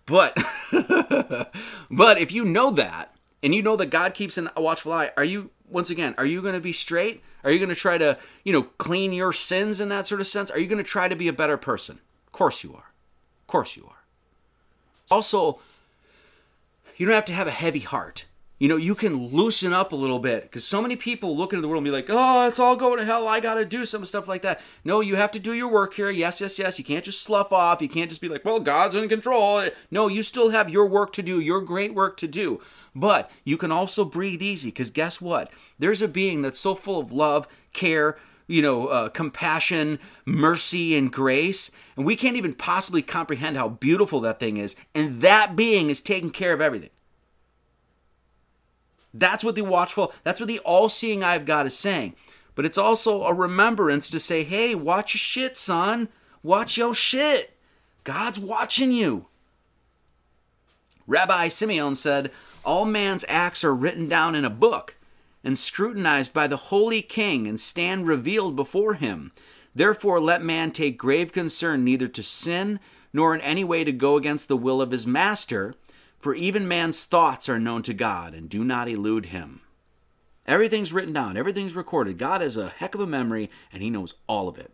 But, 0.07 0.37
but 1.91 2.19
if 2.19 2.33
you 2.33 2.45
know 2.45 2.71
that, 2.73 3.15
and 3.43 3.55
you 3.55 3.63
know 3.63 3.77
that 3.77 3.87
God 3.87 4.15
keeps 4.15 4.39
a 4.39 4.51
watchful 4.57 4.93
eye, 4.93 5.11
are 5.17 5.25
you 5.25 5.51
once 5.69 5.91
again, 5.91 6.15
are 6.19 6.27
you 6.27 6.43
going 6.43 6.55
to 6.55 6.61
be 6.61 6.73
straight? 6.73 7.23
Are 7.45 7.51
you 7.51 7.59
going 7.59 7.71
to 7.71 7.75
try 7.75 7.99
to, 7.99 8.19
you 8.45 8.53
know, 8.53 8.63
clean 8.63 9.13
your 9.13 9.33
sins 9.33 9.81
in 9.81 9.89
that 9.89 10.07
sort 10.07 10.21
of 10.21 10.27
sense? 10.27 10.51
Are 10.51 10.59
you 10.59 10.67
going 10.67 10.83
to 10.83 10.85
try 10.85 11.09
to 11.09 11.17
be 11.17 11.29
a 11.29 11.33
better 11.33 11.57
person? 11.57 11.99
Of 12.27 12.33
course 12.33 12.63
you 12.63 12.75
are. 12.75 12.93
Of 13.41 13.47
course 13.47 13.77
you 13.77 13.87
are. 13.89 14.05
Also, 15.11 15.59
you 16.97 17.07
don't 17.07 17.15
have 17.15 17.25
to 17.25 17.33
have 17.33 17.47
a 17.47 17.53
heavy 17.53 17.81
heart 17.81 18.27
you 18.63 18.69
know, 18.69 18.77
you 18.77 18.95
can 18.95 19.27
loosen 19.27 19.73
up 19.73 19.91
a 19.91 19.97
little 19.97 20.21
bit 20.21 20.45
because 20.45 20.65
so 20.65 20.81
many 20.81 20.95
people 20.95 21.37
look 21.37 21.53
into 21.53 21.61
the 21.63 21.67
world 21.67 21.81
and 21.81 21.85
be 21.85 21.91
like, 21.91 22.07
oh, 22.09 22.47
it's 22.47 22.61
all 22.61 22.77
going 22.77 23.01
to 23.01 23.05
hell. 23.05 23.27
I 23.27 23.41
got 23.41 23.55
to 23.55 23.65
do 23.65 23.85
some 23.85 24.05
stuff 24.05 24.29
like 24.29 24.43
that. 24.43 24.61
No, 24.85 25.01
you 25.01 25.17
have 25.17 25.33
to 25.33 25.41
do 25.41 25.53
your 25.53 25.67
work 25.67 25.95
here. 25.95 26.11
Yes, 26.11 26.41
yes, 26.41 26.61
yes. 26.61 26.79
You 26.79 26.85
can't 26.85 27.05
just 27.05 27.23
slough 27.23 27.53
off. 27.53 27.83
You 27.83 27.89
can't 27.89 28.09
just 28.09 28.21
be 28.21 28.29
like, 28.29 28.45
well, 28.45 28.61
God's 28.61 28.95
in 28.95 29.09
control. 29.09 29.69
No, 29.91 30.07
you 30.07 30.23
still 30.23 30.51
have 30.51 30.71
your 30.71 30.87
work 30.87 31.13
to 31.15 31.25
do, 31.25 31.41
your 31.41 31.61
great 31.61 31.93
work 31.93 32.17
to 32.19 32.29
do. 32.29 32.61
But 32.95 33.33
you 33.43 33.57
can 33.57 33.73
also 33.73 34.05
breathe 34.05 34.43
easy 34.43 34.69
because 34.69 34.93
guess 34.93 35.21
what? 35.21 35.51
There's 35.81 36.01
a 36.01 36.07
being 36.07 36.43
that's 36.43 36.61
so 36.61 36.77
full 36.77 37.01
of 37.01 37.11
love, 37.11 37.49
care, 37.73 38.17
you 38.47 38.63
know, 38.63 38.87
uh, 38.87 39.09
compassion, 39.09 39.99
mercy, 40.25 40.97
and 40.97 41.13
grace. 41.13 41.73
And 41.97 42.07
we 42.07 42.15
can't 42.15 42.37
even 42.37 42.55
possibly 42.55 43.03
comprehend 43.03 43.57
how 43.57 43.71
beautiful 43.71 44.21
that 44.21 44.39
thing 44.39 44.57
is. 44.57 44.77
And 44.95 45.21
that 45.21 45.57
being 45.57 45.91
is 45.91 46.01
taking 46.01 46.31
care 46.31 46.53
of 46.53 46.61
everything. 46.61 46.91
That's 49.15 49.45
what 49.45 49.55
the 49.55 49.63
watchful, 49.63 50.13
that's 50.25 50.41
what 50.41 50.49
the 50.49 50.61
all 50.61 50.89
seeing 50.89 51.23
eye 51.23 51.35
of 51.35 51.45
God 51.45 51.67
is 51.67 51.77
saying. 51.77 52.15
But 52.55 52.65
it's 52.65 52.79
also 52.79 53.25
a 53.25 53.35
remembrance 53.35 54.11
to 54.11 54.21
say, 54.21 54.45
hey, 54.45 54.75
watch 54.75 55.15
your 55.15 55.19
shit, 55.19 55.57
son. 55.57 56.09
Watch 56.43 56.77
your 56.77 56.95
shit. 56.95 57.57
God's 58.05 58.39
watching 58.39 58.93
you. 58.93 59.27
Rabbi 61.07 61.49
Simeon 61.49 61.95
said, 61.95 62.31
All 62.65 62.85
man's 62.85 63.25
acts 63.29 63.65
are 63.65 63.75
written 63.75 64.09
down 64.09 64.35
in 64.35 64.45
a 64.45 64.51
book 64.51 64.97
and 65.45 65.59
scrutinized 65.59 66.33
by 66.33 66.47
the 66.47 66.57
holy 66.57 67.03
king 67.03 67.47
and 67.47 67.61
stand 67.61 68.07
revealed 68.07 68.55
before 68.55 68.95
him. 68.95 69.33
Therefore, 69.75 70.21
let 70.21 70.43
man 70.43 70.71
take 70.71 70.99
grave 70.99 71.33
concern 71.33 71.85
neither 71.85 72.09
to 72.09 72.23
sin 72.23 72.79
nor 73.13 73.35
in 73.35 73.41
any 73.41 73.65
way 73.65 73.85
to 73.85 73.93
go 73.93 74.17
against 74.17 74.49
the 74.49 74.57
will 74.57 74.81
of 74.81 74.91
his 74.91 75.07
master 75.07 75.75
for 76.23 76.37
even 76.37 76.69
man's 76.69 77.05
thoughts 77.05 77.49
are 77.49 77.59
known 77.59 77.83
to 77.83 77.93
God 77.93 78.33
and 78.33 78.49
do 78.49 78.63
not 78.63 78.89
elude 78.89 79.27
him. 79.27 79.61
Everything's 80.47 80.93
written 80.93 81.13
down, 81.13 81.37
everything's 81.37 81.75
recorded. 81.75 82.17
God 82.17 82.41
has 82.41 82.57
a 82.57 82.69
heck 82.69 82.95
of 82.95 83.01
a 83.01 83.07
memory 83.07 83.51
and 83.73 83.83
he 83.83 83.91
knows 83.91 84.15
all 84.29 84.49
of 84.49 84.57
it. 84.57 84.73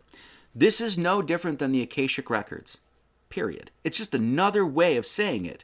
This 0.53 0.79
is 0.79 0.95
no 0.95 1.23
different 1.23 1.57
than 1.57 1.71
the 1.71 1.81
Akashic 1.81 2.29
Records, 2.29 2.77
period. 3.29 3.71
It's 3.83 3.97
just 3.97 4.13
another 4.13 4.63
way 4.63 4.95
of 4.95 5.07
saying 5.07 5.45
it. 5.45 5.63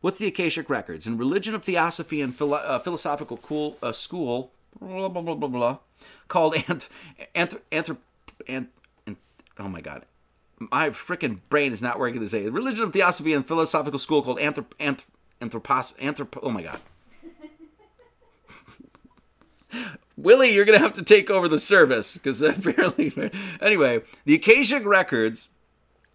What's 0.00 0.20
the 0.20 0.28
Akashic 0.28 0.70
Records? 0.70 1.08
In 1.08 1.18
Religion 1.18 1.56
of 1.56 1.64
Theosophy 1.64 2.20
and 2.20 2.32
Philo- 2.32 2.58
uh, 2.58 2.78
Philosophical 2.78 3.36
cool, 3.38 3.78
uh, 3.82 3.90
School, 3.90 4.52
blah, 4.80 5.08
blah, 5.08 5.22
blah, 5.22 5.34
blah, 5.34 5.48
blah, 5.48 5.78
called 6.28 6.54
Anth- 6.54 6.88
Anth- 7.34 7.60
Anthrop- 7.72 7.98
Anth- 8.48 8.68
oh 9.58 9.68
my 9.68 9.80
God, 9.80 10.04
my 10.58 10.90
freaking 10.90 11.40
brain 11.48 11.72
is 11.72 11.82
not 11.82 11.98
working 11.98 12.20
to 12.20 12.28
say 12.28 12.48
Religion 12.48 12.84
of 12.84 12.92
Theosophy 12.92 13.32
and 13.32 13.44
Philosophical 13.44 13.98
School 13.98 14.22
called 14.22 14.38
Anthrop- 14.38 14.74
Anthrop- 14.78 15.02
Anthropos 15.40 15.92
anthropo 16.00 16.40
oh 16.42 16.50
my 16.50 16.62
god. 16.62 16.80
Willie, 20.16 20.54
you're 20.54 20.64
gonna 20.64 20.78
have 20.78 20.94
to 20.94 21.02
take 21.02 21.30
over 21.30 21.48
the 21.48 21.58
service 21.58 22.14
because 22.14 22.40
apparently. 22.42 23.30
Anyway, 23.60 24.02
the 24.24 24.34
Akashic 24.34 24.84
Records 24.86 25.50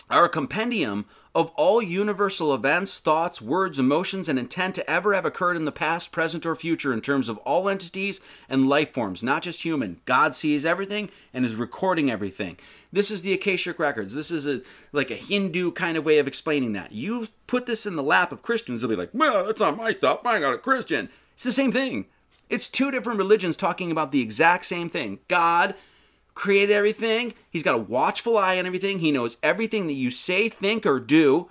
are 0.10 0.26
a 0.26 0.30
compendium 0.30 1.06
of 1.34 1.50
all 1.56 1.82
universal 1.82 2.54
events, 2.54 3.00
thoughts, 3.00 3.42
words, 3.42 3.80
emotions, 3.80 4.28
and 4.28 4.38
intent 4.38 4.76
to 4.76 4.90
ever 4.90 5.14
have 5.14 5.26
occurred 5.26 5.56
in 5.56 5.66
the 5.66 5.72
past, 5.72 6.12
present, 6.12 6.46
or 6.46 6.56
future 6.56 6.92
in 6.92 7.00
terms 7.00 7.30
of 7.30 7.38
all 7.40 7.70
entities 7.70 8.20
and 8.50 8.68
life 8.68 8.94
forms, 8.94 9.24
not 9.24 9.42
just 9.42 9.64
human. 9.64 10.02
God 10.06 10.36
sees 10.36 10.66
everything 10.66 11.10
and 11.34 11.46
is 11.46 11.56
recording 11.56 12.12
everything. 12.12 12.58
This 12.92 13.10
is 13.10 13.22
the 13.22 13.34
Akashic 13.34 13.80
Records. 13.80 14.14
This 14.14 14.30
is 14.30 14.46
a 14.46 14.62
like 14.92 15.10
a 15.10 15.16
Hindu 15.16 15.72
kind 15.72 15.96
of 15.96 16.04
way 16.04 16.20
of 16.20 16.28
explaining 16.28 16.74
that. 16.74 16.92
You 16.92 17.30
put 17.48 17.66
this 17.66 17.86
in 17.86 17.96
the 17.96 18.04
lap 18.04 18.34
of 18.34 18.42
Christians, 18.42 18.82
they'll 18.82 18.90
be 18.90 18.96
like, 18.98 19.12
well, 19.14 19.46
that's 19.46 19.60
not 19.60 19.78
my 19.78 19.94
stuff. 19.94 20.26
I 20.26 20.40
got 20.40 20.54
a 20.54 20.58
Christian. 20.58 21.10
It's 21.36 21.46
the 21.46 21.52
same 21.54 21.72
thing. 21.72 22.08
It's 22.50 22.70
two 22.70 22.92
different 22.92 23.18
religions 23.18 23.56
talking 23.56 23.92
about 23.92 24.12
the 24.12 24.22
exact 24.22 24.66
same 24.66 24.90
thing. 24.90 25.20
God 25.30 25.76
created 26.34 26.74
everything. 26.74 27.34
He's 27.50 27.64
got 27.64 27.76
a 27.76 27.80
watchful 27.80 28.38
eye 28.38 28.58
on 28.58 28.66
everything. 28.66 29.00
He 29.00 29.12
knows 29.12 29.38
everything 29.44 29.88
that 29.88 29.94
you 29.94 30.12
say, 30.12 30.50
think, 30.50 30.86
or 30.86 31.00
do. 31.00 31.50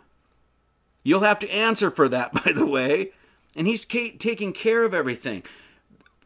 You'll 1.02 1.20
have 1.20 1.38
to 1.40 1.50
answer 1.50 1.90
for 1.90 2.08
that, 2.08 2.32
by 2.44 2.52
the 2.52 2.66
way. 2.66 3.12
And 3.56 3.66
he's 3.66 3.84
taking 3.84 4.52
care 4.52 4.84
of 4.84 4.94
everything. 4.94 5.42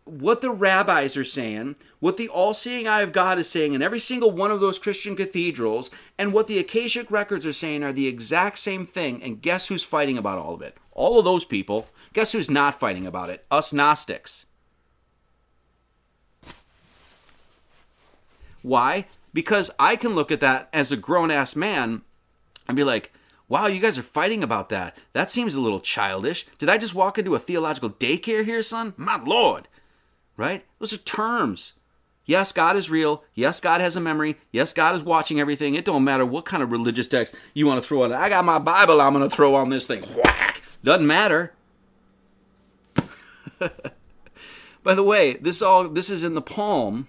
What 0.05 0.43
the 0.43 0.51
rabbis 0.51 1.17
are 1.17 1.25
saying, 1.25 1.77
what 1.99 2.19
the 2.19 2.29
all 2.29 2.53
seeing 2.53 2.87
eye 2.87 3.01
of 3.01 3.13
God 3.13 3.39
is 3.39 3.49
saying 3.49 3.73
in 3.73 3.81
every 3.81 3.99
single 3.99 4.31
one 4.31 4.51
of 4.51 4.61
those 4.61 4.79
Christian 4.79 5.17
cathedrals, 5.17 5.91
and 6.19 6.35
what 6.35 6.47
the 6.47 6.59
Akashic 6.59 7.11
records 7.11 7.47
are 7.47 7.55
saying 7.55 7.83
are 7.83 7.95
the 7.95 8.07
exact 8.07 8.59
same 8.59 8.85
thing. 8.85 9.23
And 9.23 9.41
guess 9.41 9.69
who's 9.69 9.83
fighting 9.83 10.19
about 10.19 10.39
all 10.39 10.55
of 10.55 10.61
it? 10.61 10.77
All 10.93 11.19
of 11.19 11.25
those 11.25 11.47
people. 11.47 11.89
Guess 12.13 12.33
who's 12.33 12.51
not 12.51 12.79
fighting 12.79 13.07
about 13.07 13.31
it? 13.31 13.47
Us 13.51 13.73
Gnostics. 13.73 14.45
Why? 18.65 19.05
Because 19.35 19.71
I 19.79 19.95
can 19.95 20.15
look 20.15 20.33
at 20.33 20.41
that 20.41 20.71
as 20.73 20.91
a 20.91 20.97
grown 20.97 21.31
ass 21.31 21.55
man 21.55 22.01
and 22.67 22.75
be 22.75 22.83
like, 22.83 23.13
wow, 23.47 23.67
you 23.67 23.79
guys 23.79 23.99
are 23.99 24.03
fighting 24.03 24.43
about 24.43 24.71
that. 24.71 24.97
That 25.13 25.31
seems 25.31 25.55
a 25.55 25.61
little 25.61 25.81
childish. 25.81 26.47
Did 26.57 26.71
I 26.71 26.79
just 26.79 26.95
walk 26.95 27.19
into 27.19 27.35
a 27.35 27.39
theological 27.39 27.91
daycare 27.91 28.43
here, 28.43 28.63
son? 28.63 28.95
My 28.97 29.23
lord. 29.23 29.69
Right? 30.39 30.65
Those 30.79 30.95
are 30.95 30.99
terms. 30.99 31.75
Yes, 32.25 32.53
God 32.53 32.75
is 32.75 32.89
real. 32.89 33.23
Yes, 33.35 33.61
God 33.61 33.83
has 33.83 33.97
a 33.97 34.01
memory. 34.01 34.39
Yes, 34.51 34.73
God 34.73 34.95
is 34.95 35.03
watching 35.03 35.39
everything. 35.39 35.75
It 35.75 35.85
don't 35.85 36.03
matter 36.03 36.25
what 36.25 36.47
kind 36.47 36.63
of 36.63 36.73
religious 36.73 37.07
text 37.07 37.35
you 37.53 37.67
want 37.67 37.83
to 37.83 37.87
throw 37.87 38.05
on. 38.05 38.13
It. 38.13 38.17
I 38.17 38.31
got 38.31 38.47
my 38.47 38.59
Bible 38.59 38.99
I'm 38.99 39.13
going 39.13 39.29
to 39.29 39.37
throw 39.37 39.55
on 39.57 39.69
this 39.69 39.87
thing. 39.87 40.05
Whack. 40.25 40.63
Doesn't 40.83 41.07
matter. 41.07 41.53
By 44.83 44.95
the 44.95 45.03
way, 45.03 45.35
this 45.35 45.61
all 45.61 45.87
this 45.87 46.09
is 46.09 46.25
in 46.25 46.33
the 46.33 46.41
palm 46.41 47.09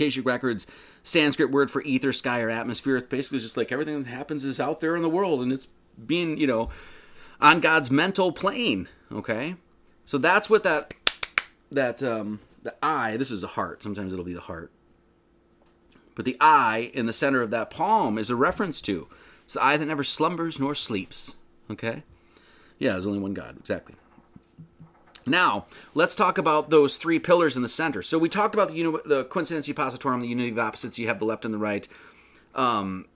Akashic 0.00 0.24
Records 0.24 0.66
Sanskrit 1.02 1.50
word 1.50 1.70
for 1.70 1.82
ether, 1.82 2.12
sky, 2.12 2.40
or 2.40 2.50
atmosphere. 2.50 2.96
It's 2.96 3.08
basically 3.08 3.38
just 3.38 3.56
like 3.56 3.70
everything 3.70 4.02
that 4.02 4.08
happens 4.08 4.44
is 4.44 4.60
out 4.60 4.80
there 4.80 4.96
in 4.96 5.02
the 5.02 5.08
world 5.08 5.42
and 5.42 5.52
it's 5.52 5.68
being, 6.06 6.38
you 6.38 6.46
know, 6.46 6.70
on 7.40 7.60
God's 7.60 7.90
mental 7.90 8.32
plane. 8.32 8.88
Okay? 9.12 9.56
So 10.04 10.18
that's 10.18 10.48
what 10.48 10.62
that 10.62 10.94
that 11.70 12.02
um 12.02 12.40
the 12.62 12.74
eye, 12.82 13.16
this 13.16 13.30
is 13.30 13.42
a 13.42 13.48
heart. 13.48 13.82
Sometimes 13.82 14.12
it'll 14.12 14.24
be 14.24 14.34
the 14.34 14.40
heart. 14.40 14.70
But 16.14 16.24
the 16.24 16.36
eye 16.40 16.90
in 16.92 17.06
the 17.06 17.12
center 17.12 17.40
of 17.40 17.50
that 17.50 17.70
palm 17.70 18.18
is 18.18 18.28
a 18.28 18.36
reference 18.36 18.80
to. 18.82 19.08
It's 19.44 19.54
the 19.54 19.64
eye 19.64 19.76
that 19.76 19.86
never 19.86 20.04
slumbers 20.04 20.60
nor 20.60 20.74
sleeps. 20.74 21.36
Okay? 21.70 22.02
Yeah, 22.78 22.92
there's 22.92 23.06
only 23.06 23.18
one 23.18 23.34
God, 23.34 23.56
exactly. 23.58 23.94
Now, 25.26 25.66
let's 25.94 26.14
talk 26.14 26.38
about 26.38 26.70
those 26.70 26.96
three 26.96 27.18
pillars 27.18 27.56
in 27.56 27.62
the 27.62 27.68
center. 27.68 28.02
So 28.02 28.18
we 28.18 28.28
talked 28.28 28.54
about 28.54 28.68
the, 28.68 28.74
uni- 28.74 28.98
the 29.04 29.24
coincidentia 29.24 29.74
oppositorum, 29.74 30.20
the 30.20 30.28
unity 30.28 30.50
of 30.50 30.58
opposites. 30.58 30.98
You 30.98 31.08
have 31.08 31.18
the 31.18 31.24
left 31.24 31.44
and 31.44 31.54
the 31.54 31.58
right 31.58 31.86
um, 32.54 33.06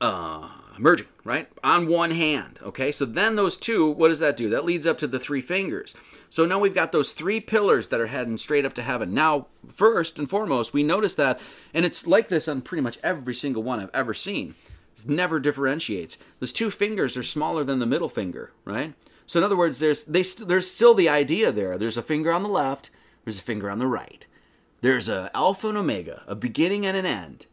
uh, 0.00 0.48
merging, 0.78 1.06
right? 1.24 1.48
On 1.64 1.88
one 1.88 2.10
hand, 2.10 2.58
okay? 2.62 2.92
So 2.92 3.04
then 3.04 3.36
those 3.36 3.56
two, 3.56 3.90
what 3.90 4.08
does 4.08 4.18
that 4.18 4.36
do? 4.36 4.48
That 4.48 4.64
leads 4.64 4.86
up 4.86 4.98
to 4.98 5.06
the 5.06 5.18
three 5.18 5.40
fingers. 5.40 5.94
So 6.28 6.44
now 6.44 6.58
we've 6.58 6.74
got 6.74 6.92
those 6.92 7.12
three 7.12 7.40
pillars 7.40 7.88
that 7.88 8.00
are 8.00 8.08
heading 8.08 8.36
straight 8.36 8.64
up 8.64 8.74
to 8.74 8.82
heaven. 8.82 9.14
Now, 9.14 9.46
first 9.68 10.18
and 10.18 10.28
foremost, 10.28 10.74
we 10.74 10.82
notice 10.82 11.14
that, 11.14 11.40
and 11.72 11.84
it's 11.84 12.06
like 12.06 12.28
this 12.28 12.48
on 12.48 12.62
pretty 12.62 12.82
much 12.82 12.98
every 13.02 13.34
single 13.34 13.62
one 13.62 13.80
I've 13.80 13.90
ever 13.94 14.12
seen. 14.12 14.54
It 14.96 15.08
never 15.08 15.38
differentiates. 15.38 16.18
Those 16.40 16.52
two 16.52 16.70
fingers 16.70 17.16
are 17.16 17.22
smaller 17.22 17.64
than 17.64 17.78
the 17.78 17.86
middle 17.86 18.08
finger, 18.08 18.52
right? 18.64 18.94
So 19.26 19.40
in 19.40 19.44
other 19.44 19.56
words, 19.56 19.80
there's 19.80 20.04
they 20.04 20.22
st- 20.22 20.48
there's 20.48 20.70
still 20.70 20.94
the 20.94 21.08
idea 21.08 21.52
there. 21.52 21.76
There's 21.76 21.96
a 21.96 22.02
finger 22.02 22.32
on 22.32 22.42
the 22.42 22.48
left, 22.48 22.90
there's 23.24 23.38
a 23.38 23.42
finger 23.42 23.70
on 23.70 23.78
the 23.78 23.86
right. 23.86 24.26
There's 24.80 25.08
a 25.08 25.30
alpha 25.34 25.68
and 25.68 25.78
omega, 25.78 26.22
a 26.26 26.36
beginning 26.36 26.86
and 26.86 26.96
an 26.96 27.06
end. 27.06 27.46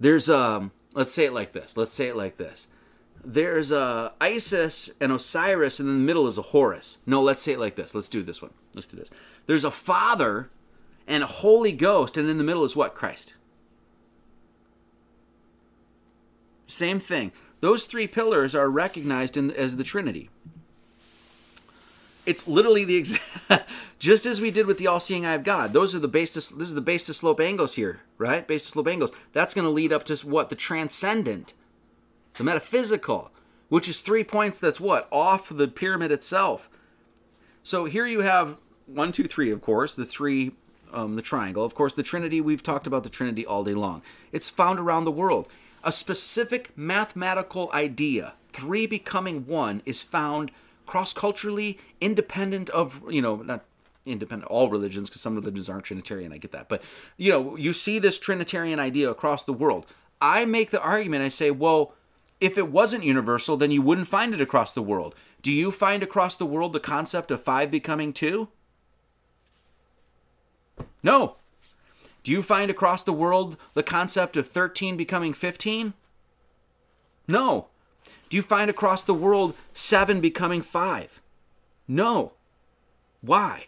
There's 0.00 0.28
um 0.28 0.72
let's 0.94 1.12
say 1.12 1.26
it 1.26 1.32
like 1.32 1.52
this. 1.52 1.76
Let's 1.76 1.92
say 1.92 2.08
it 2.08 2.16
like 2.16 2.36
this. 2.36 2.68
There's 3.24 3.70
a 3.72 4.14
Isis 4.20 4.90
and 5.00 5.12
Osiris 5.12 5.80
and 5.80 5.88
in 5.88 5.96
the 5.96 6.04
middle 6.04 6.28
is 6.28 6.38
a 6.38 6.42
Horus. 6.42 6.98
No, 7.06 7.20
let's 7.20 7.42
say 7.42 7.52
it 7.52 7.60
like 7.60 7.74
this. 7.74 7.94
Let's 7.94 8.08
do 8.08 8.22
this 8.22 8.40
one. 8.40 8.52
Let's 8.74 8.86
do 8.86 8.96
this. 8.96 9.10
There's 9.46 9.64
a 9.64 9.70
Father 9.70 10.50
and 11.06 11.22
a 11.22 11.26
Holy 11.26 11.72
Ghost 11.72 12.16
and 12.16 12.28
in 12.28 12.38
the 12.38 12.44
middle 12.44 12.64
is 12.64 12.76
what? 12.76 12.94
Christ. 12.94 13.34
Same 16.66 16.98
thing. 16.98 17.32
Those 17.60 17.86
three 17.86 18.06
pillars 18.06 18.54
are 18.54 18.70
recognized 18.70 19.36
in, 19.36 19.50
as 19.50 19.76
the 19.76 19.84
Trinity. 19.84 20.30
It's 22.26 22.48
literally 22.48 22.84
the 22.84 22.96
exact, 22.96 23.68
just 23.98 24.26
as 24.26 24.40
we 24.40 24.50
did 24.50 24.66
with 24.66 24.78
the 24.78 24.88
all-seeing 24.88 25.24
eye 25.24 25.34
of 25.34 25.44
God. 25.44 25.72
Those 25.72 25.94
are 25.94 26.00
the 26.00 26.08
base 26.08 26.32
to, 26.32 26.40
this 26.40 26.68
is 26.68 26.74
the 26.74 26.80
base 26.80 27.06
to 27.06 27.14
slope 27.14 27.40
angles 27.40 27.76
here, 27.76 28.00
right? 28.18 28.46
Base 28.46 28.64
to 28.64 28.70
slope 28.70 28.88
angles. 28.88 29.12
That's 29.32 29.54
going 29.54 29.64
to 29.64 29.70
lead 29.70 29.92
up 29.92 30.04
to 30.06 30.16
what? 30.26 30.48
The 30.48 30.56
transcendent, 30.56 31.54
the 32.34 32.44
metaphysical, 32.44 33.30
which 33.68 33.88
is 33.88 34.00
three 34.00 34.24
points 34.24 34.58
that's 34.58 34.80
what? 34.80 35.08
Off 35.12 35.48
the 35.48 35.68
pyramid 35.68 36.10
itself. 36.10 36.68
So 37.62 37.84
here 37.84 38.06
you 38.06 38.20
have 38.20 38.58
one, 38.86 39.12
two, 39.12 39.24
three, 39.24 39.50
of 39.50 39.60
course, 39.60 39.94
the 39.94 40.04
three, 40.04 40.52
um, 40.92 41.16
the 41.16 41.22
triangle. 41.22 41.64
Of 41.64 41.74
course, 41.74 41.94
the 41.94 42.02
Trinity, 42.02 42.40
we've 42.40 42.62
talked 42.62 42.86
about 42.86 43.02
the 43.02 43.08
Trinity 43.08 43.46
all 43.46 43.64
day 43.64 43.74
long. 43.74 44.02
It's 44.32 44.50
found 44.50 44.78
around 44.78 45.04
the 45.04 45.12
world. 45.12 45.48
A 45.86 45.92
specific 45.92 46.76
mathematical 46.76 47.70
idea, 47.72 48.34
three 48.52 48.88
becoming 48.88 49.46
one, 49.46 49.82
is 49.86 50.02
found 50.02 50.50
cross 50.84 51.12
culturally, 51.12 51.78
independent 52.00 52.68
of, 52.70 53.00
you 53.08 53.22
know, 53.22 53.36
not 53.36 53.64
independent 54.04 54.50
all 54.50 54.68
religions 54.68 55.08
because 55.08 55.20
some 55.20 55.34
religions 55.34 55.68
aren't 55.68 55.84
trinitarian 55.84 56.32
i 56.32 56.38
get 56.38 56.52
that 56.52 56.68
but 56.68 56.80
you 57.16 57.28
know 57.28 57.56
you 57.56 57.72
see 57.72 57.98
this 57.98 58.20
trinitarian 58.20 58.78
idea 58.78 59.10
across 59.10 59.42
the 59.42 59.52
world. 59.52 59.84
I 60.20 60.44
make 60.44 60.70
the 60.70 60.80
argument 60.80 61.24
i 61.24 61.28
say 61.28 61.50
well 61.50 61.92
if 62.40 62.56
it 62.56 62.70
wasn't 62.70 63.02
universal 63.02 63.56
then 63.56 63.72
you 63.72 63.82
wouldn't 63.82 64.06
find 64.06 64.32
it 64.32 64.40
across 64.40 64.72
the 64.72 64.82
world. 64.82 65.14
Do 65.42 65.50
you 65.50 65.72
find 65.72 66.04
across 66.04 66.36
the 66.36 66.46
world 66.46 66.72
the 66.72 66.78
concept 66.78 67.32
of 67.32 67.42
five 67.42 67.68
becoming 67.68 68.12
two? 68.12 68.48
No 71.02 71.36
do 72.26 72.32
you 72.32 72.42
find 72.42 72.72
across 72.72 73.04
the 73.04 73.12
world 73.12 73.56
the 73.74 73.84
concept 73.84 74.36
of 74.36 74.48
13 74.48 74.96
becoming 74.96 75.32
15? 75.32 75.94
No. 77.28 77.68
Do 78.28 78.36
you 78.36 78.42
find 78.42 78.68
across 78.68 79.04
the 79.04 79.14
world 79.14 79.54
7 79.74 80.20
becoming 80.20 80.60
5? 80.60 81.22
No. 81.86 82.32
Why? 83.20 83.66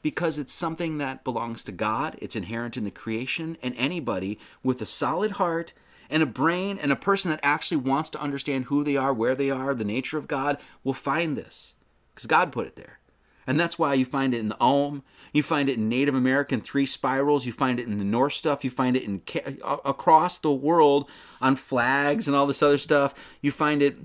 Because 0.00 0.38
it's 0.38 0.54
something 0.54 0.96
that 0.96 1.22
belongs 1.22 1.62
to 1.64 1.70
God, 1.70 2.16
it's 2.18 2.34
inherent 2.34 2.78
in 2.78 2.84
the 2.84 2.90
creation, 2.90 3.58
and 3.62 3.74
anybody 3.76 4.38
with 4.62 4.80
a 4.80 4.86
solid 4.86 5.32
heart 5.32 5.74
and 6.08 6.22
a 6.22 6.26
brain 6.26 6.78
and 6.80 6.92
a 6.92 6.96
person 6.96 7.30
that 7.30 7.40
actually 7.42 7.76
wants 7.76 8.08
to 8.08 8.20
understand 8.22 8.64
who 8.64 8.82
they 8.82 8.96
are, 8.96 9.12
where 9.12 9.34
they 9.34 9.50
are, 9.50 9.74
the 9.74 9.84
nature 9.84 10.16
of 10.16 10.28
God 10.28 10.56
will 10.82 10.94
find 10.94 11.36
this. 11.36 11.74
Because 12.14 12.26
God 12.26 12.52
put 12.52 12.66
it 12.66 12.76
there. 12.76 13.00
And 13.46 13.60
that's 13.60 13.78
why 13.78 13.92
you 13.92 14.06
find 14.06 14.32
it 14.32 14.38
in 14.38 14.48
the 14.48 14.60
Om, 14.60 15.02
you 15.32 15.42
find 15.42 15.68
it 15.68 15.78
in 15.78 15.88
Native 15.88 16.14
American 16.14 16.60
three 16.60 16.86
spirals. 16.86 17.46
You 17.46 17.52
find 17.52 17.80
it 17.80 17.86
in 17.86 17.98
the 17.98 18.04
Norse 18.04 18.36
stuff. 18.36 18.64
You 18.64 18.70
find 18.70 18.96
it 18.96 19.04
in 19.04 19.22
across 19.64 20.38
the 20.38 20.52
world 20.52 21.08
on 21.40 21.56
flags 21.56 22.26
and 22.26 22.36
all 22.36 22.46
this 22.46 22.62
other 22.62 22.78
stuff. 22.78 23.14
You 23.40 23.50
find 23.50 23.82
it 23.82 23.96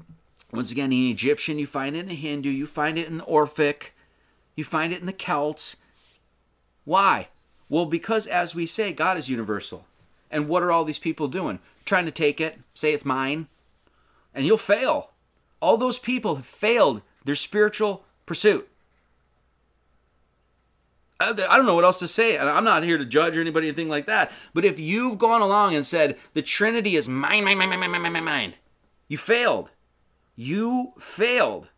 once 0.52 0.72
again 0.72 0.94
in 0.94 1.12
Egyptian. 1.12 1.60
You 1.60 1.68
find 1.68 1.96
it 1.96 2.00
in 2.00 2.08
the 2.08 2.16
Hindu. 2.16 2.50
You 2.50 2.66
find 2.66 2.98
it 2.98 3.08
in 3.08 3.18
the 3.18 3.26
Orphic. 3.26 3.94
You 4.56 4.64
find 4.64 4.94
it 4.94 5.02
in 5.02 5.06
the 5.06 5.14
Celts. 5.14 5.78
Why? 6.86 7.28
Well, 7.68 7.86
because 7.86 8.28
as 8.28 8.56
we 8.56 8.66
say, 8.66 8.94
God 8.94 9.18
is 9.18 9.30
universal. 9.30 9.86
And 10.32 10.48
what 10.48 10.64
are 10.64 10.72
all 10.72 10.86
these 10.86 11.00
people 11.00 11.28
doing? 11.28 11.60
Trying 11.86 12.06
to 12.06 12.12
take 12.12 12.40
it, 12.40 12.60
say 12.74 12.94
it's 12.94 13.06
mine, 13.06 13.48
and 14.34 14.46
you'll 14.46 14.58
fail. 14.58 15.12
All 15.62 15.78
those 15.78 16.00
people 16.00 16.36
have 16.36 16.46
failed 16.46 17.02
their 17.26 17.36
spiritual 17.36 18.06
pursuit. 18.26 18.70
I 21.20 21.34
don't 21.34 21.66
know 21.66 21.74
what 21.74 21.84
else 21.84 22.00
to 22.00 22.08
say. 22.08 22.38
I'm 22.38 22.64
not 22.64 22.84
here 22.84 22.98
to 22.98 23.06
judge 23.06 23.36
or 23.36 23.42
anybody 23.42 23.68
or 23.68 23.70
anything 23.70 23.90
like 23.90 24.06
that. 24.06 24.32
But 24.54 24.66
if 24.66 24.80
you've 24.80 25.18
gone 25.18 25.42
along 25.42 25.74
and 25.74 25.86
said 25.86 26.18
the 26.34 26.44
Trinity 26.44 26.96
is 26.96 27.08
mine, 27.08 27.44
mine, 27.44 27.58
mine, 27.58 27.70
mine, 27.70 27.80
mine, 27.80 28.02
mine, 28.02 28.14
mine, 28.14 28.24
mine, 28.24 28.54
you 29.08 29.18
failed. 29.18 29.72
You 30.36 30.94
failed. 31.00 31.70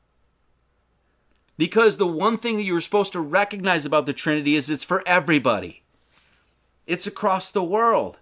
Because 1.57 1.97
the 1.97 2.07
one 2.07 2.37
thing 2.37 2.57
that 2.57 2.63
you 2.63 2.73
were 2.73 2.81
supposed 2.81 3.13
to 3.13 3.21
recognize 3.21 3.85
about 3.85 4.05
the 4.05 4.13
Trinity 4.13 4.55
is 4.55 4.69
it's 4.69 4.83
for 4.83 5.03
everybody. 5.05 5.83
It's 6.85 7.07
across 7.07 7.51
the 7.51 7.63
world. 7.63 8.19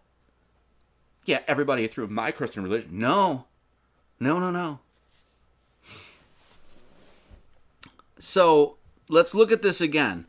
Yeah, 1.26 1.41
everybody 1.48 1.88
through 1.88 2.07
my 2.07 2.31
Christian 2.31 2.64
religion. 2.64 2.99
No. 2.99 3.45
No, 4.19 4.39
no, 4.39 4.52
no. 4.52 4.80
So 8.19 8.77
let's 9.10 9.35
look 9.35 9.52
at 9.52 9.61
this 9.61 9.81
again. 9.81 10.26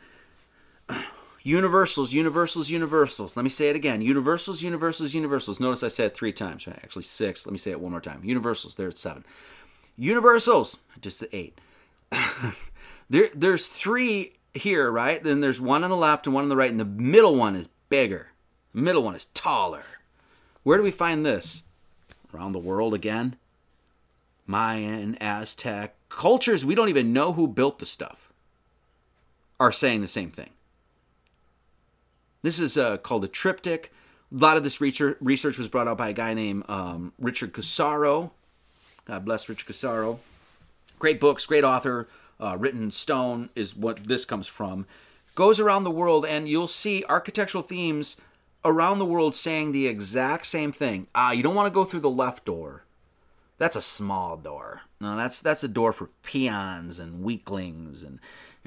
Universals, 1.49 2.12
universals, 2.12 2.69
universals. 2.69 3.35
Let 3.35 3.43
me 3.43 3.49
say 3.49 3.70
it 3.70 3.77
again. 3.77 4.03
Universals, 4.03 4.61
universals, 4.61 5.15
universals. 5.15 5.59
Notice 5.59 5.83
I 5.83 5.89
said 5.89 6.12
three 6.12 6.31
times, 6.31 6.66
right? 6.66 6.79
Actually, 6.83 7.05
six. 7.05 7.47
Let 7.47 7.53
me 7.53 7.59
say 7.59 7.70
it 7.70 7.81
one 7.81 7.91
more 7.91 8.03
time. 8.03 8.20
Universals, 8.23 8.75
there 8.75 8.89
it's 8.89 9.01
seven. 9.01 9.25
Universals, 9.97 10.77
just 11.01 11.20
the 11.20 11.35
eight. 11.35 11.59
there, 13.09 13.31
there's 13.35 13.69
three 13.69 14.35
here, 14.53 14.91
right? 14.91 15.25
Then 15.25 15.41
there's 15.41 15.59
one 15.59 15.85
on 15.85 15.89
the 15.89 15.97
left 15.97 16.27
and 16.27 16.35
one 16.35 16.43
on 16.45 16.51
the 16.51 16.57
right, 16.57 16.70
and 16.70 16.79
the 16.79 16.85
middle 16.85 17.35
one 17.35 17.57
is 17.57 17.70
bigger. 17.89 18.33
The 18.75 18.83
middle 18.83 19.03
one 19.03 19.15
is 19.15 19.25
taller. 19.33 19.85
Where 20.65 20.77
do 20.77 20.85
we 20.85 20.91
find 20.91 21.25
this? 21.25 21.62
Around 22.35 22.53
the 22.53 22.59
world 22.59 22.93
again? 22.93 23.37
Mayan, 24.47 25.16
Aztec, 25.19 25.95
cultures 26.11 26.66
we 26.66 26.75
don't 26.75 26.91
even 26.91 27.15
know 27.15 27.33
who 27.33 27.49
built 27.49 27.79
the 27.79 27.87
stuff 27.87 28.31
are 29.59 29.73
saying 29.73 30.03
the 30.03 30.09
same 30.09 30.31
thing. 30.31 30.51
This 32.43 32.59
is 32.59 32.77
uh, 32.77 32.98
called 32.98 33.24
a 33.24 33.28
triptych. 33.28 33.93
A 34.32 34.36
lot 34.36 34.56
of 34.56 34.65
this 34.65 34.81
research 34.81 35.59
was 35.59 35.69
brought 35.69 35.89
out 35.89 35.98
by 35.98 36.10
a 36.10 36.12
guy 36.12 36.35
named 36.35 36.65
um, 36.69 37.12
Richard 37.19 37.52
Cassaro. 37.52 38.31
God 39.06 39.24
bless 39.24 39.48
Richard 39.48 39.66
Cassaro. 39.66 40.20
Great 40.98 41.19
books, 41.19 41.47
great 41.47 41.65
author. 41.65 42.09
Uh, 42.40 42.56
written 42.59 42.82
in 42.82 42.90
stone 42.90 43.48
is 43.56 43.74
what 43.74 44.05
this 44.05 44.24
comes 44.24 44.47
from. 44.47 44.86
Goes 45.35 45.59
around 45.59 45.85
the 45.85 45.90
world, 45.90 46.27
and 46.27 46.48
you'll 46.48 46.69
see 46.69 47.05
architectural 47.09 47.62
themes 47.62 48.16
around 48.65 48.98
the 48.98 49.05
world 49.05 49.35
saying 49.35 49.73
the 49.73 49.86
exact 49.86 50.47
same 50.47 50.73
thing. 50.73 51.06
Ah, 51.15 51.32
you 51.32 51.43
don't 51.43 51.55
want 51.55 51.66
to 51.66 51.74
go 51.74 51.85
through 51.85 52.01
the 52.01 52.10
left 52.10 52.44
door. 52.44 52.85
That's 53.56 53.77
a 53.77 53.82
small 53.82 54.36
door. 54.36 54.82
No, 55.01 55.16
that's 55.16 55.40
that's 55.40 55.65
a 55.65 55.69
door 55.69 55.93
for 55.93 56.10
peons 56.23 56.98
and 56.98 57.23
weaklings 57.23 58.02
and 58.02 58.20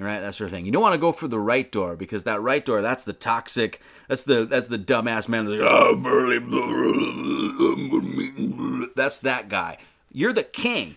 right 0.03 0.19
that 0.19 0.35
sort 0.35 0.47
of 0.47 0.51
thing. 0.51 0.65
You 0.65 0.71
don't 0.71 0.81
want 0.81 0.93
to 0.93 0.99
go 0.99 1.11
for 1.11 1.27
the 1.27 1.39
right 1.39 1.71
door 1.71 1.95
because 1.95 2.23
that 2.23 2.41
right 2.41 2.65
door 2.65 2.81
that's 2.81 3.03
the 3.03 3.13
toxic. 3.13 3.81
That's 4.07 4.23
the 4.23 4.45
that's 4.45 4.67
the 4.67 4.79
dumbass 4.79 5.27
man. 5.27 5.47
Like, 5.47 5.59
oh, 5.61 5.95
that's 8.95 9.17
that 9.19 9.49
guy. 9.49 9.77
You're 10.11 10.33
the 10.33 10.43
king. 10.43 10.95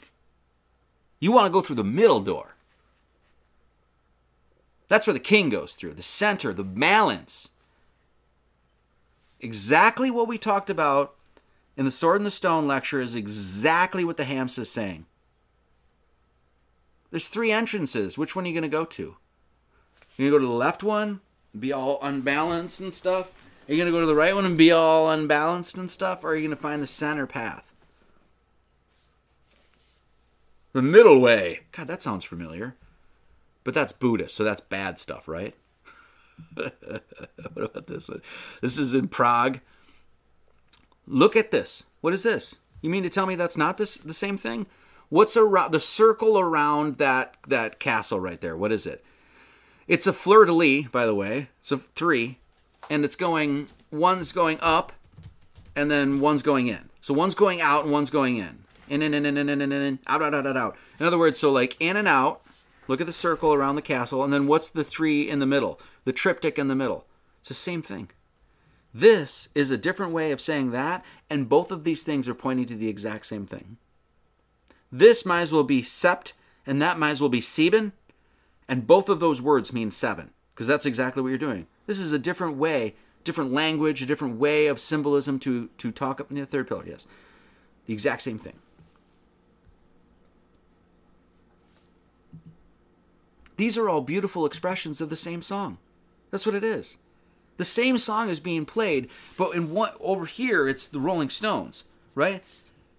You 1.21 1.33
want 1.33 1.47
to 1.47 1.51
go 1.51 1.61
through 1.61 1.77
the 1.77 1.85
middle 1.85 2.21
door. 2.21 2.55
That's 4.89 5.07
where 5.07 5.15
the 5.15 5.21
king 5.21 5.49
goes 5.49 5.75
through. 5.75 5.95
The 5.95 6.03
center, 6.03 6.53
the 6.53 6.65
balance. 6.65 7.51
Exactly 9.41 10.11
what 10.11 10.29
we 10.29 10.39
talked 10.39 10.71
about 10.71 11.15
in 11.77 11.85
the 11.85 11.91
Sword 11.91 12.21
and 12.21 12.27
the 12.27 12.31
Stone 12.31 12.67
lecture 12.67 13.01
is 13.01 13.15
exactly 13.15 14.05
what 14.05 14.17
the 14.17 14.25
Hamsa 14.25 14.61
is 14.61 14.71
saying. 14.71 15.07
There's 17.15 17.29
three 17.29 17.53
entrances. 17.53 18.19
Which 18.19 18.35
one 18.35 18.45
are 18.45 18.49
you 18.49 18.55
going 18.55 18.63
to 18.63 18.69
go 18.69 18.85
to? 18.85 19.15
You're 20.17 20.31
going 20.31 20.33
to 20.33 20.33
go 20.33 20.39
to 20.41 20.47
the 20.47 20.53
left 20.53 20.83
one, 20.83 21.21
be 21.57 21.73
all 21.73 22.01
unbalanced 22.03 22.81
and 22.81 22.93
stuff? 22.93 23.31
Are 23.69 23.73
you 23.73 23.77
going 23.77 23.87
to 23.87 23.97
go 23.97 24.01
to 24.01 24.07
the 24.09 24.17
right 24.17 24.35
one 24.35 24.45
and 24.45 24.59
be 24.59 24.73
all 24.73 25.09
unbalanced 25.09 25.79
and 25.79 25.89
stuff? 25.89 26.25
Or 26.25 26.31
are 26.31 26.35
you 26.35 26.41
going 26.41 26.57
to 26.57 26.61
find 26.61 26.83
the 26.83 26.89
center 26.89 27.25
path? 27.29 27.73
The 30.73 30.83
middle 30.83 31.21
way. 31.21 31.61
God, 31.71 31.87
that 31.87 32.03
sounds 32.03 32.25
familiar. 32.25 32.75
But 33.63 33.75
that's 33.75 33.93
Buddhist, 33.93 34.35
so 34.35 34.43
that's 34.43 34.63
bad 34.63 34.99
stuff, 34.99 35.29
right? 35.29 35.55
what 36.55 36.73
about 37.57 37.87
this 37.87 38.09
one? 38.09 38.23
This 38.61 38.77
is 38.77 38.93
in 38.93 39.07
Prague. 39.07 39.61
Look 41.07 41.37
at 41.37 41.53
this. 41.53 41.85
What 42.01 42.13
is 42.13 42.25
this? 42.25 42.57
You 42.83 42.91
mean 42.91 43.05
to 43.05 43.09
tell 43.09 43.27
me 43.27 43.37
that's 43.37 43.57
not 43.57 43.79
this 43.79 43.99
the 43.99 44.13
same 44.13 44.37
thing? 44.37 44.67
What's 45.15 45.37
around 45.37 45.71
the 45.71 45.79
circle 45.79 46.41
around 46.41 46.99
that 46.99 47.37
that 47.47 47.79
castle 47.79 48.19
right 48.19 48.41
there? 48.41 48.57
What 48.57 48.73
is 48.73 48.85
it? 48.85 49.05
It's 49.87 50.09
a 50.09 50.13
fleur 50.13 50.45
de 50.45 50.53
lis, 50.53 50.89
by 50.89 51.07
the 51.07 51.15
way. 51.15 51.51
It's 51.61 51.71
a 51.71 51.79
three, 51.79 52.39
and 52.91 53.05
it's 53.05 53.15
going. 53.15 53.69
One's 53.93 54.33
going 54.33 54.59
up, 54.61 54.93
and 55.77 55.89
then 55.89 56.19
one's 56.19 56.43
going 56.43 56.67
in. 56.67 56.89
So 57.01 57.15
one's 57.15 57.37
going 57.37 57.61
out 57.61 57.85
and 57.85 57.93
one's 57.93 58.11
going 58.11 58.39
in. 58.39 58.65
In, 58.89 59.03
in, 59.03 59.15
in, 59.15 59.25
in, 59.25 59.39
in, 59.39 59.49
in, 59.49 59.61
in, 59.61 59.73
in, 59.73 59.99
out, 60.09 60.21
out, 60.21 60.35
out, 60.35 60.49
out, 60.49 60.57
out. 60.57 60.77
In 60.99 61.07
other 61.07 61.17
words, 61.17 61.39
so 61.39 61.49
like 61.53 61.77
in 61.79 61.97
and 61.97 62.09
out. 62.09 62.43
Look 62.89 63.01
at 63.01 63.07
the 63.07 63.13
circle 63.13 63.55
around 63.55 63.77
the 63.77 63.83
castle, 63.83 64.25
and 64.25 64.33
then 64.33 64.49
what's 64.49 64.69
the 64.69 64.83
three 64.83 65.31
in 65.31 65.39
the 65.39 65.47
middle? 65.47 65.79
The 66.03 66.13
triptych 66.13 66.59
in 66.59 66.67
the 66.67 66.75
middle. 66.75 67.07
It's 67.39 67.51
the 67.51 67.55
same 67.55 67.83
thing. 67.83 68.11
This 68.93 69.49
is 69.55 69.71
a 69.71 69.79
different 69.79 70.11
way 70.11 70.33
of 70.33 70.41
saying 70.41 70.73
that, 70.73 71.05
and 71.31 71.49
both 71.49 71.71
of 71.71 71.85
these 71.85 72.03
things 72.03 72.29
are 72.29 72.35
pointing 72.35 72.67
to 72.67 72.75
the 72.75 72.89
exact 72.89 73.27
same 73.27 73.47
thing. 73.47 73.77
This 74.97 75.27
might 75.27 75.41
as 75.41 75.53
well 75.53 75.65
be 75.65 75.83
sept, 75.83 76.35
and 76.65 76.81
that 76.81 77.01
might 77.01 77.11
as 77.11 77.21
well 77.21 77.29
be 77.29 77.41
sieben, 77.41 77.95
and 78.69 78.87
both 78.87 79.09
of 79.09 79.19
those 79.19 79.43
words 79.43 79.73
mean 79.73 79.91
seven, 79.91 80.31
because 80.55 80.69
that's 80.69 80.87
exactly 80.87 81.21
what 81.21 81.31
you're 81.31 81.37
doing. 81.39 81.67
This 81.89 81.99
is 81.99 82.13
a 82.13 82.19
different 82.19 82.57
way, 82.57 82.95
different 83.25 83.53
language, 83.53 84.03
a 84.03 84.07
different 84.07 84.39
way 84.39 84.69
of 84.69 84.79
symbolism 84.79 85.41
to, 85.41 85.69
to 85.79 85.91
talk 85.91 86.21
up 86.21 86.31
in 86.31 86.37
the 86.37 86.47
third 86.47 86.69
pillar, 86.69 86.85
yes. 86.87 87.09
The 87.87 87.93
exact 87.93 88.23
same 88.23 88.39
thing. 88.39 88.55
These 93.57 93.77
are 93.77 93.89
all 93.89 94.01
beautiful 94.01 94.47
expressions 94.47 95.01
of 95.01 95.11
the 95.11 95.17
same 95.17 95.43
song. 95.43 95.79
That's 96.31 96.47
what 96.47 96.55
it 96.55 96.63
is. 96.63 96.99
The 97.57 97.65
same 97.65 97.99
song 97.99 98.31
is 98.31 98.39
being 98.39 98.65
played, 98.65 99.11
but 99.37 99.57
in 99.57 99.73
one 99.73 99.91
over 99.99 100.27
here 100.27 100.69
it's 100.69 100.87
the 100.87 101.01
Rolling 101.01 101.31
Stones, 101.31 101.83
right? 102.15 102.45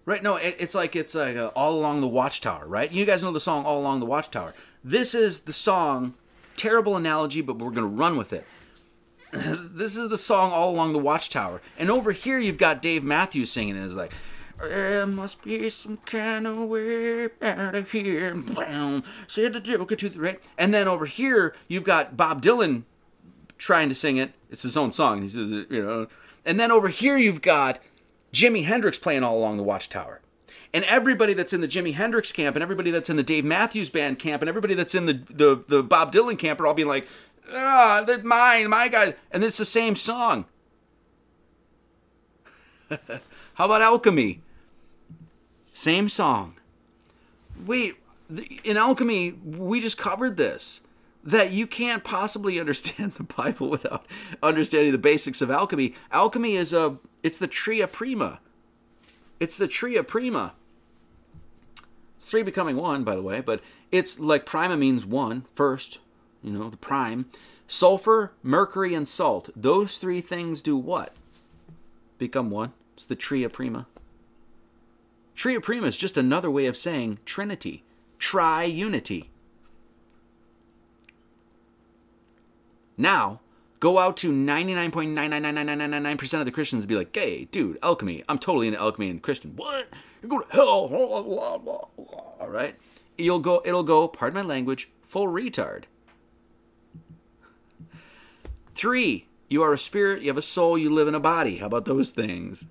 Right? 0.06 0.22
No, 0.22 0.36
it, 0.36 0.54
it's 0.60 0.74
like 0.74 0.94
it's 0.94 1.16
like 1.16 1.36
uh, 1.36 1.50
all 1.56 1.74
along 1.74 2.00
the 2.00 2.06
Watchtower, 2.06 2.66
right? 2.66 2.90
You 2.90 3.04
guys 3.04 3.24
know 3.24 3.32
the 3.32 3.40
song 3.40 3.64
"All 3.64 3.80
Along 3.80 3.98
the 3.98 4.06
Watchtower." 4.06 4.54
This 4.82 5.14
is 5.14 5.40
the 5.40 5.52
song. 5.52 6.14
Terrible 6.56 6.96
analogy, 6.96 7.42
but 7.42 7.58
we're 7.58 7.72
gonna 7.72 7.88
run 7.88 8.16
with 8.16 8.32
it. 8.32 8.46
this 9.32 9.96
is 9.96 10.08
the 10.08 10.16
song 10.16 10.52
"All 10.52 10.70
Along 10.70 10.92
the 10.92 11.00
Watchtower," 11.00 11.60
and 11.76 11.90
over 11.90 12.12
here 12.12 12.38
you've 12.38 12.56
got 12.56 12.80
Dave 12.80 13.02
Matthews 13.02 13.50
singing 13.50 13.76
it. 13.76 13.84
It's 13.84 13.94
like. 13.94 14.12
There 14.58 15.06
must 15.06 15.42
be 15.42 15.68
some 15.68 15.98
kind 16.06 16.46
of 16.46 16.56
way 16.56 17.28
out 17.42 17.74
of 17.74 17.92
here. 17.92 18.42
Said 19.28 19.52
the 19.52 19.60
joker 19.60 19.96
to 19.96 20.08
the 20.08 20.18
right. 20.18 20.42
And 20.56 20.72
then 20.72 20.88
over 20.88 21.04
here, 21.04 21.54
you've 21.68 21.84
got 21.84 22.16
Bob 22.16 22.40
Dylan 22.40 22.84
trying 23.58 23.90
to 23.90 23.94
sing 23.94 24.16
it. 24.16 24.32
It's 24.50 24.62
his 24.62 24.74
own 24.74 24.92
song. 24.92 25.20
He's 25.20 25.36
you 25.36 25.66
know, 25.70 26.06
and 26.46 26.58
then 26.58 26.72
over 26.72 26.88
here 26.88 27.18
you've 27.18 27.42
got 27.42 27.80
Jimi 28.36 28.64
Hendrix 28.64 28.98
playing 28.98 29.24
all 29.24 29.38
along 29.38 29.56
the 29.56 29.62
Watchtower. 29.62 30.20
And 30.74 30.84
everybody 30.84 31.32
that's 31.32 31.54
in 31.54 31.62
the 31.62 31.68
Jimi 31.68 31.94
Hendrix 31.94 32.32
camp, 32.32 32.54
and 32.54 32.62
everybody 32.62 32.90
that's 32.90 33.08
in 33.08 33.16
the 33.16 33.22
Dave 33.22 33.46
Matthews 33.46 33.88
Band 33.88 34.18
camp, 34.18 34.42
and 34.42 34.48
everybody 34.48 34.74
that's 34.74 34.94
in 34.94 35.06
the 35.06 35.14
the, 35.30 35.64
the 35.66 35.82
Bob 35.82 36.12
Dylan 36.12 36.38
camp 36.38 36.60
are 36.60 36.66
all 36.66 36.74
being 36.74 36.88
like, 36.88 37.08
ah, 37.50 38.04
that's 38.06 38.22
mine, 38.22 38.68
my 38.68 38.88
guy. 38.88 39.14
And 39.30 39.42
it's 39.42 39.56
the 39.56 39.64
same 39.64 39.96
song. 39.96 40.44
How 42.90 43.64
about 43.64 43.80
Alchemy? 43.80 44.42
Same 45.72 46.10
song. 46.10 46.56
Wait, 47.64 47.94
in 48.64 48.76
Alchemy, 48.76 49.32
we 49.32 49.80
just 49.80 49.96
covered 49.96 50.36
this 50.36 50.82
that 51.26 51.50
you 51.50 51.66
can't 51.66 52.04
possibly 52.04 52.60
understand 52.60 53.14
the 53.14 53.24
Bible 53.24 53.70
without 53.70 54.06
understanding 54.42 54.92
the 54.92 54.98
basics 54.98 55.40
of 55.42 55.50
alchemy. 55.50 55.94
Alchemy 56.12 56.56
is 56.56 56.72
a 56.72 56.98
it's 57.26 57.38
the 57.38 57.48
tria 57.48 57.88
prima. 57.88 58.38
It's 59.40 59.58
the 59.58 59.66
tria 59.66 60.04
prima. 60.04 60.54
It's 62.14 62.24
three 62.24 62.44
becoming 62.44 62.76
one, 62.76 63.02
by 63.02 63.16
the 63.16 63.22
way, 63.22 63.40
but 63.40 63.60
it's 63.90 64.20
like 64.20 64.46
prima 64.46 64.76
means 64.76 65.04
one, 65.04 65.44
first, 65.52 65.98
you 66.40 66.52
know, 66.52 66.70
the 66.70 66.76
prime. 66.76 67.26
Sulfur, 67.66 68.30
mercury, 68.44 68.94
and 68.94 69.08
salt. 69.08 69.50
Those 69.56 69.98
three 69.98 70.20
things 70.20 70.62
do 70.62 70.76
what? 70.76 71.16
Become 72.16 72.48
one. 72.48 72.72
It's 72.94 73.06
the 73.06 73.16
tria 73.16 73.48
prima. 73.48 73.88
Tria 75.34 75.60
prima 75.60 75.88
is 75.88 75.96
just 75.96 76.16
another 76.16 76.48
way 76.48 76.66
of 76.66 76.76
saying 76.76 77.18
trinity, 77.24 77.82
tri-unity. 78.20 79.30
Now, 82.96 83.40
go 83.80 83.98
out 83.98 84.16
to 84.18 84.30
99.9999999% 84.32 86.40
of 86.40 86.44
the 86.44 86.52
Christians 86.52 86.84
and 86.84 86.88
be 86.88 86.96
like, 86.96 87.14
hey, 87.14 87.44
dude, 87.44 87.78
alchemy. 87.82 88.24
I'm 88.28 88.38
totally 88.38 88.68
into 88.68 88.80
alchemy 88.80 89.10
and 89.10 89.22
Christian. 89.22 89.56
What? 89.56 89.88
You 90.22 90.28
go 90.28 90.40
to 90.40 90.46
hell. 90.50 91.90
All 92.40 92.48
right. 92.48 92.76
You'll 93.18 93.38
go, 93.38 93.62
it'll 93.64 93.82
go, 93.82 94.08
pardon 94.08 94.42
my 94.42 94.46
language, 94.46 94.90
full 95.02 95.26
retard. 95.26 95.84
Three, 98.74 99.26
you 99.48 99.62
are 99.62 99.72
a 99.72 99.78
spirit, 99.78 100.22
you 100.22 100.28
have 100.28 100.36
a 100.36 100.42
soul, 100.42 100.76
you 100.76 100.90
live 100.90 101.08
in 101.08 101.14
a 101.14 101.20
body. 101.20 101.56
How 101.56 101.66
about 101.66 101.86
those 101.86 102.10
things? 102.10 102.66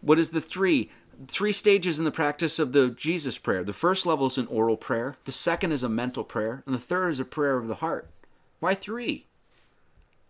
What 0.00 0.18
is 0.18 0.30
the 0.30 0.40
three? 0.40 0.90
three 1.28 1.52
stages 1.52 1.98
in 1.98 2.04
the 2.04 2.10
practice 2.10 2.58
of 2.58 2.72
the 2.72 2.90
Jesus 2.90 3.38
prayer. 3.38 3.64
The 3.64 3.72
first 3.72 4.06
level 4.06 4.26
is 4.26 4.38
an 4.38 4.46
oral 4.48 4.76
prayer, 4.76 5.16
the 5.24 5.32
second 5.32 5.72
is 5.72 5.82
a 5.82 5.88
mental 5.88 6.24
prayer, 6.24 6.62
and 6.66 6.74
the 6.74 6.80
third 6.80 7.10
is 7.10 7.20
a 7.20 7.24
prayer 7.24 7.56
of 7.56 7.68
the 7.68 7.76
heart. 7.76 8.10
Why 8.60 8.74
three? 8.74 9.26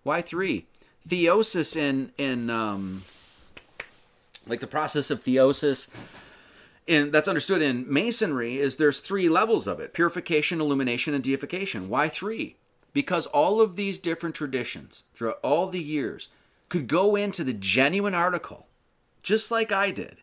Why 0.05 0.23
three? 0.23 0.67
Theosis 1.09 1.77
in 1.77 2.13
in 2.17 2.49
um, 2.49 3.03
like 4.47 4.61
the 4.61 4.67
process 4.67 5.11
of 5.11 5.23
theosis 5.23 5.89
and 6.87 7.13
that's 7.13 7.29
understood 7.29 7.63
in 7.63 7.91
masonry 7.93 8.59
is 8.59 8.77
there's 8.77 9.01
three 9.01 9.29
levels 9.29 9.67
of 9.67 9.81
it 9.81 9.93
purification 9.93 10.61
illumination 10.61 11.15
and 11.15 11.25
deification 11.25 11.89
why 11.89 12.09
three 12.09 12.57
because 12.93 13.27
all 13.27 13.61
of 13.61 13.77
these 13.77 13.99
different 13.99 14.35
traditions 14.35 15.05
throughout 15.15 15.39
all 15.43 15.67
the 15.67 15.83
years 15.83 16.29
could 16.69 16.87
go 16.87 17.17
into 17.17 17.45
the 17.45 17.53
genuine 17.53 18.15
article 18.15 18.67
just 19.23 19.51
like 19.51 19.73
i 19.73 19.91
did 19.91 20.19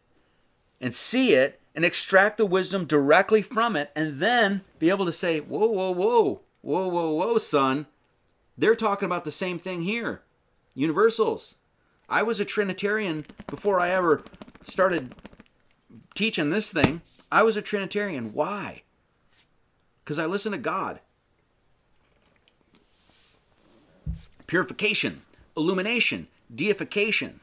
and 0.79 0.95
see 0.95 1.33
it 1.33 1.59
and 1.73 1.85
extract 1.85 2.37
the 2.37 2.45
wisdom 2.45 2.85
directly 2.85 3.41
from 3.41 3.75
it 3.75 3.91
and 3.95 4.19
then 4.19 4.61
be 4.77 4.89
able 4.89 5.05
to 5.05 5.13
say 5.13 5.39
whoa 5.39 5.67
whoa 5.67 5.91
whoa 5.91 6.41
whoa 6.61 6.87
whoa 6.87 7.11
whoa 7.11 7.37
son 7.37 7.87
they're 8.57 8.75
talking 8.75 9.05
about 9.05 9.25
the 9.25 9.31
same 9.31 9.57
thing 9.57 9.81
here 9.81 10.21
universals 10.73 11.55
i 12.09 12.21
was 12.21 12.39
a 12.39 12.45
trinitarian 12.45 13.25
before 13.47 13.79
i 13.79 13.89
ever 13.89 14.23
started 14.63 15.13
teaching 16.13 16.49
this 16.49 16.71
thing, 16.71 17.01
I 17.31 17.43
was 17.43 17.57
a 17.57 17.61
Trinitarian. 17.61 18.33
Why? 18.33 18.83
Because 20.03 20.19
I 20.19 20.25
listen 20.25 20.51
to 20.51 20.57
God. 20.57 20.99
Purification, 24.47 25.21
illumination, 25.55 26.27
deification. 26.53 27.39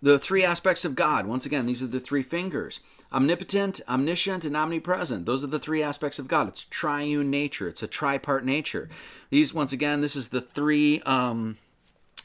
The 0.00 0.18
three 0.18 0.44
aspects 0.44 0.84
of 0.84 0.96
God. 0.96 1.26
Once 1.26 1.46
again, 1.46 1.66
these 1.66 1.82
are 1.82 1.86
the 1.86 2.00
three 2.00 2.22
fingers 2.22 2.80
omnipotent, 3.12 3.80
omniscient, 3.88 4.44
and 4.44 4.56
omnipresent. 4.56 5.26
Those 5.26 5.44
are 5.44 5.48
the 5.48 5.58
three 5.58 5.82
aspects 5.82 6.18
of 6.18 6.28
God. 6.28 6.48
It's 6.48 6.64
triune 6.64 7.30
nature, 7.30 7.68
it's 7.68 7.82
a 7.82 7.88
tripart 7.88 8.44
nature. 8.44 8.88
These, 9.30 9.54
once 9.54 9.72
again, 9.72 10.00
this 10.00 10.16
is 10.16 10.28
the 10.30 10.40
three. 10.40 11.00
Um, 11.02 11.58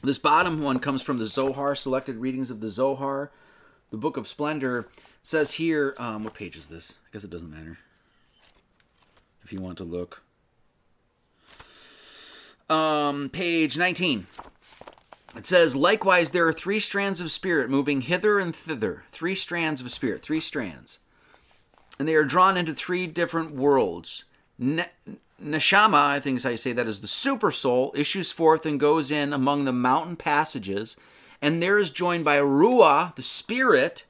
this 0.02 0.18
bottom 0.18 0.62
one 0.62 0.78
comes 0.78 1.02
from 1.02 1.18
the 1.18 1.26
Zohar, 1.26 1.74
selected 1.74 2.16
readings 2.16 2.50
of 2.50 2.60
the 2.60 2.70
Zohar 2.70 3.32
the 3.90 3.96
Book 3.96 4.16
of 4.16 4.28
Splendor 4.28 4.86
says 5.22 5.52
here, 5.52 5.94
um, 5.98 6.24
what 6.24 6.34
page 6.34 6.56
is 6.56 6.68
this? 6.68 6.96
I 7.06 7.08
guess 7.12 7.24
it 7.24 7.30
doesn't 7.30 7.50
matter. 7.50 7.78
If 9.42 9.52
you 9.52 9.60
want 9.60 9.78
to 9.78 9.84
look. 9.84 10.22
Um, 12.68 13.30
page 13.30 13.78
19. 13.78 14.26
It 15.36 15.46
says, 15.46 15.76
likewise, 15.76 16.30
there 16.30 16.46
are 16.46 16.52
three 16.52 16.80
strands 16.80 17.20
of 17.20 17.30
spirit 17.30 17.68
moving 17.68 18.00
hither 18.02 18.38
and 18.38 18.54
thither. 18.54 19.04
Three 19.12 19.34
strands 19.34 19.80
of 19.80 19.90
spirit, 19.90 20.22
three 20.22 20.40
strands. 20.40 20.98
And 21.98 22.08
they 22.08 22.14
are 22.14 22.24
drawn 22.24 22.56
into 22.56 22.74
three 22.74 23.06
different 23.06 23.52
worlds. 23.52 24.24
Ne- 24.58 24.86
Neshama, 25.42 25.94
I 25.94 26.20
think 26.20 26.38
is 26.38 26.44
how 26.44 26.50
you 26.50 26.56
say 26.56 26.72
that, 26.72 26.88
is 26.88 27.00
the 27.00 27.06
super 27.06 27.50
soul, 27.50 27.92
issues 27.94 28.32
forth 28.32 28.64
and 28.64 28.80
goes 28.80 29.10
in 29.10 29.32
among 29.32 29.64
the 29.64 29.72
mountain 29.72 30.16
passages 30.16 30.96
and 31.40 31.62
there 31.62 31.78
is 31.78 31.90
joined 31.90 32.24
by 32.24 32.38
Ruah, 32.38 33.14
the 33.14 33.22
spirit. 33.22 34.06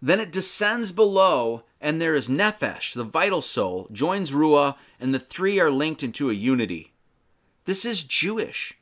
Then 0.00 0.20
it 0.20 0.32
descends 0.32 0.90
below, 0.90 1.62
and 1.80 2.00
there 2.00 2.14
is 2.14 2.28
Nephesh, 2.28 2.94
the 2.94 3.04
vital 3.04 3.40
soul, 3.40 3.88
joins 3.92 4.32
Ruah, 4.32 4.76
and 4.98 5.14
the 5.14 5.20
three 5.20 5.60
are 5.60 5.70
linked 5.70 6.02
into 6.02 6.30
a 6.30 6.34
unity. 6.34 6.92
This 7.64 7.84
is 7.84 8.02
Jewish. 8.02 8.76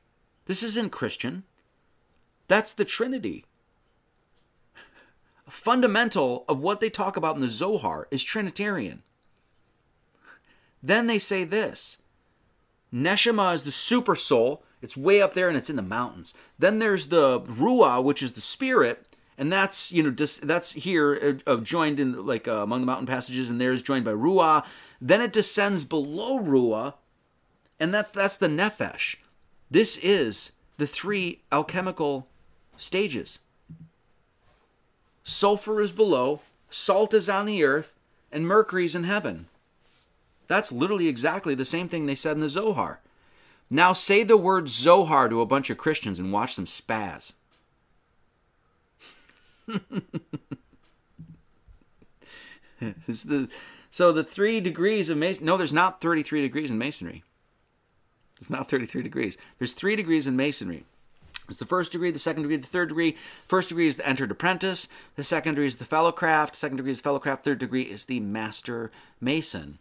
This 0.51 0.64
isn't 0.64 0.90
Christian. 0.90 1.44
That's 2.48 2.72
the 2.72 2.85
Trinity. 2.85 3.44
Fundamental 5.48 6.44
of 6.48 6.59
what 6.59 6.81
they 6.81 6.90
talk 6.90 7.16
about 7.16 7.36
in 7.36 7.40
the 7.40 7.47
Zohar 7.47 8.09
is 8.10 8.24
Trinitarian. 8.24 9.05
Then 10.82 11.06
they 11.06 11.20
say 11.20 11.44
this 11.44 12.02
Neshama 12.93 13.55
is 13.55 13.62
the 13.62 13.70
super 13.70 14.16
soul, 14.16 14.64
it's 14.82 14.97
way 14.97 15.22
up 15.22 15.35
there 15.35 15.47
and 15.47 15.56
it's 15.56 15.70
in 15.70 15.77
the 15.77 15.82
mountains. 15.82 16.35
Then 16.59 16.81
there's 16.81 17.10
the 17.10 17.43
Ruah, 17.43 18.02
which 18.02 18.20
is 18.20 18.32
the 18.32 18.40
spirit, 18.40 19.06
and 19.39 19.52
that's 19.52 19.93
you 19.93 20.02
know 20.02 20.10
dis, 20.10 20.39
that's 20.39 20.72
here 20.72 21.39
uh, 21.47 21.52
uh, 21.52 21.56
joined 21.59 22.01
in 22.01 22.27
like 22.27 22.48
uh, 22.48 22.64
among 22.64 22.81
the 22.81 22.86
mountain 22.86 23.06
passages, 23.06 23.51
and 23.51 23.60
there's 23.60 23.85
joined 23.85 24.05
by 24.05 24.14
Ruah. 24.14 24.66
Then 25.01 25.20
it 25.20 25.32
descends 25.32 25.85
below 25.85 26.40
Ruah, 26.40 26.94
and 27.78 27.94
that 27.94 28.12
that's 28.12 28.36
the 28.36 28.48
Nephesh. 28.48 29.14
This 29.70 29.98
is 29.98 30.52
the 30.78 30.86
three 30.86 31.42
alchemical 31.52 32.26
stages. 32.76 33.38
Sulfur 35.22 35.80
is 35.80 35.92
below, 35.92 36.40
salt 36.70 37.14
is 37.14 37.28
on 37.28 37.47
the 37.47 37.62
earth, 37.62 37.94
and 38.32 38.47
mercury's 38.47 38.94
in 38.97 39.05
heaven. 39.05 39.47
That's 40.48 40.72
literally 40.72 41.06
exactly 41.06 41.55
the 41.55 41.64
same 41.64 41.88
thing 41.88 42.06
they 42.06 42.16
said 42.16 42.36
in 42.36 42.40
the 42.40 42.48
Zohar. 42.48 43.01
Now 43.70 43.92
say 43.92 44.24
the 44.24 44.36
word 44.36 44.68
Zohar 44.68 45.28
to 45.28 45.40
a 45.40 45.47
bunch 45.47 45.70
of 45.70 45.78
Christians 45.78 46.18
and 46.18 46.32
watch 46.32 46.56
them 46.56 46.64
spaz. 46.64 47.34
the, 52.80 53.48
so 53.88 54.10
the 54.10 54.24
three 54.24 54.60
degrees 54.60 55.09
of 55.09 55.18
Mason. 55.18 55.44
No, 55.44 55.56
there's 55.56 55.72
not 55.72 56.01
33 56.01 56.42
degrees 56.42 56.72
in 56.72 56.78
Masonry. 56.78 57.22
It's 58.40 58.50
not 58.50 58.70
33 58.70 59.02
degrees. 59.02 59.36
There's 59.58 59.72
three 59.72 59.96
degrees 59.96 60.26
in 60.26 60.36
Masonry. 60.36 60.84
It's 61.48 61.58
the 61.58 61.66
first 61.66 61.92
degree, 61.92 62.10
the 62.10 62.18
second 62.18 62.42
degree, 62.42 62.56
the 62.56 62.66
third 62.66 62.88
degree. 62.88 63.16
First 63.46 63.68
degree 63.68 63.88
is 63.88 63.96
the 63.96 64.08
entered 64.08 64.30
apprentice. 64.30 64.88
The 65.16 65.24
second 65.24 65.54
degree 65.54 65.66
is 65.66 65.76
the 65.76 65.84
fellow 65.84 66.12
craft. 66.12 66.54
Second 66.54 66.76
degree 66.76 66.92
is 66.92 67.00
fellow 67.00 67.18
craft. 67.18 67.44
Third 67.44 67.58
degree 67.58 67.82
is 67.82 68.04
the 68.04 68.20
master 68.20 68.90
mason 69.20 69.78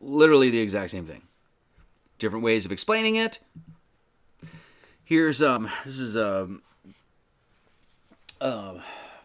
literally 0.00 0.50
the 0.50 0.60
exact 0.60 0.90
same 0.90 1.06
thing. 1.06 1.22
Different 2.18 2.44
ways 2.44 2.64
of 2.64 2.72
explaining 2.72 3.16
it. 3.16 3.40
Here's 5.04 5.42
um 5.42 5.70
this 5.84 5.98
is 5.98 6.16
a, 6.16 6.48
a 8.40 8.82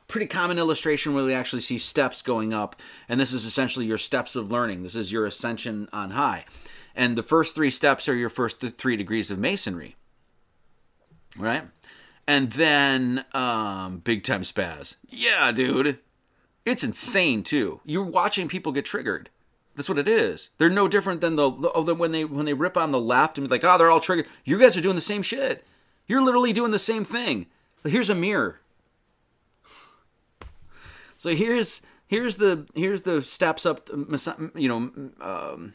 pretty 0.08 0.28
common 0.28 0.58
illustration 0.58 1.14
where 1.14 1.26
we 1.26 1.34
actually 1.34 1.62
see 1.62 1.78
steps 1.78 2.22
going 2.22 2.54
up, 2.54 2.76
and 3.10 3.20
this 3.20 3.34
is 3.34 3.46
essentially 3.46 3.86
your 3.86 3.98
steps 3.98 4.36
of 4.36 4.52
learning. 4.52 4.84
This 4.84 4.96
is 4.96 5.12
your 5.12 5.26
ascension 5.26 5.90
on 5.92 6.12
high. 6.12 6.46
And 6.96 7.18
the 7.18 7.24
first 7.24 7.56
three 7.56 7.72
steps 7.72 8.08
are 8.08 8.16
your 8.16 8.30
first 8.30 8.62
three 8.78 8.96
degrees 8.96 9.30
of 9.30 9.40
masonry. 9.40 9.96
Right? 11.38 11.64
And 12.28 12.52
then 12.54 13.26
um 13.34 14.00
big 14.00 14.24
time 14.24 14.44
spaz. 14.44 14.96
Yeah, 15.10 15.52
dude. 15.52 16.00
It's 16.66 16.84
insane 16.84 17.44
too. 17.44 17.82
You're 17.84 18.04
watching 18.04 18.48
people 18.48 18.72
get 18.72 18.86
triggered. 18.86 19.30
That's 19.76 19.90
what 19.90 20.00
it 20.00 20.08
is. 20.08 20.50
They're 20.58 20.70
no 20.70 20.88
different 20.88 21.20
than 21.20 21.36
the, 21.36 21.52
the, 21.52 21.84
the 21.84 21.96
when 21.96 22.14
they 22.14 22.24
when 22.24 22.46
they 22.46 22.54
rip 22.54 22.78
on 22.78 22.92
the 22.92 23.00
left 23.00 23.38
and 23.38 23.48
be 23.48 23.52
like, 23.54 23.64
oh, 23.64 23.78
they're 23.78 23.92
all 23.92 24.00
triggered. 24.00 24.28
You 24.46 24.58
guys 24.58 24.78
are 24.78 24.82
doing 24.82 24.96
the 24.96 25.02
same 25.02 25.22
shit. 25.22 25.66
You're 26.08 26.24
literally 26.24 26.54
doing 26.54 26.72
the 26.72 26.80
same 26.80 27.04
thing. 27.04 27.48
Here's 27.84 28.10
a 28.10 28.16
mirror. 28.16 28.62
So 31.18 31.36
here's 31.36 31.82
here's 32.08 32.38
the 32.38 32.68
here's 32.76 33.04
the 33.04 33.22
steps 33.22 33.66
up. 33.66 33.90
You 34.56 34.70
know, 34.70 35.12
um, 35.22 35.74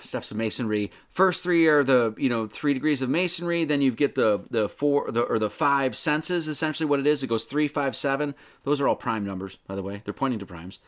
steps 0.00 0.30
of 0.30 0.36
masonry. 0.36 0.90
First 1.08 1.42
three 1.42 1.66
are 1.66 1.82
the 1.82 2.14
you 2.16 2.28
know 2.28 2.46
three 2.46 2.74
degrees 2.74 3.02
of 3.02 3.10
masonry. 3.10 3.64
Then 3.64 3.82
you 3.82 3.92
get 3.92 4.14
the 4.14 4.44
the 4.50 4.68
four 4.68 5.10
the 5.10 5.22
or 5.22 5.38
the 5.38 5.50
five 5.50 5.96
senses. 5.96 6.48
Essentially, 6.48 6.88
what 6.88 7.00
it 7.00 7.06
is. 7.06 7.22
It 7.22 7.28
goes 7.28 7.44
three, 7.44 7.68
five, 7.68 7.96
seven. 7.96 8.34
Those 8.64 8.80
are 8.80 8.88
all 8.88 8.96
prime 8.96 9.24
numbers, 9.24 9.56
by 9.66 9.74
the 9.74 9.82
way. 9.82 10.02
They're 10.04 10.14
pointing 10.14 10.38
to 10.40 10.46
primes 10.46 10.80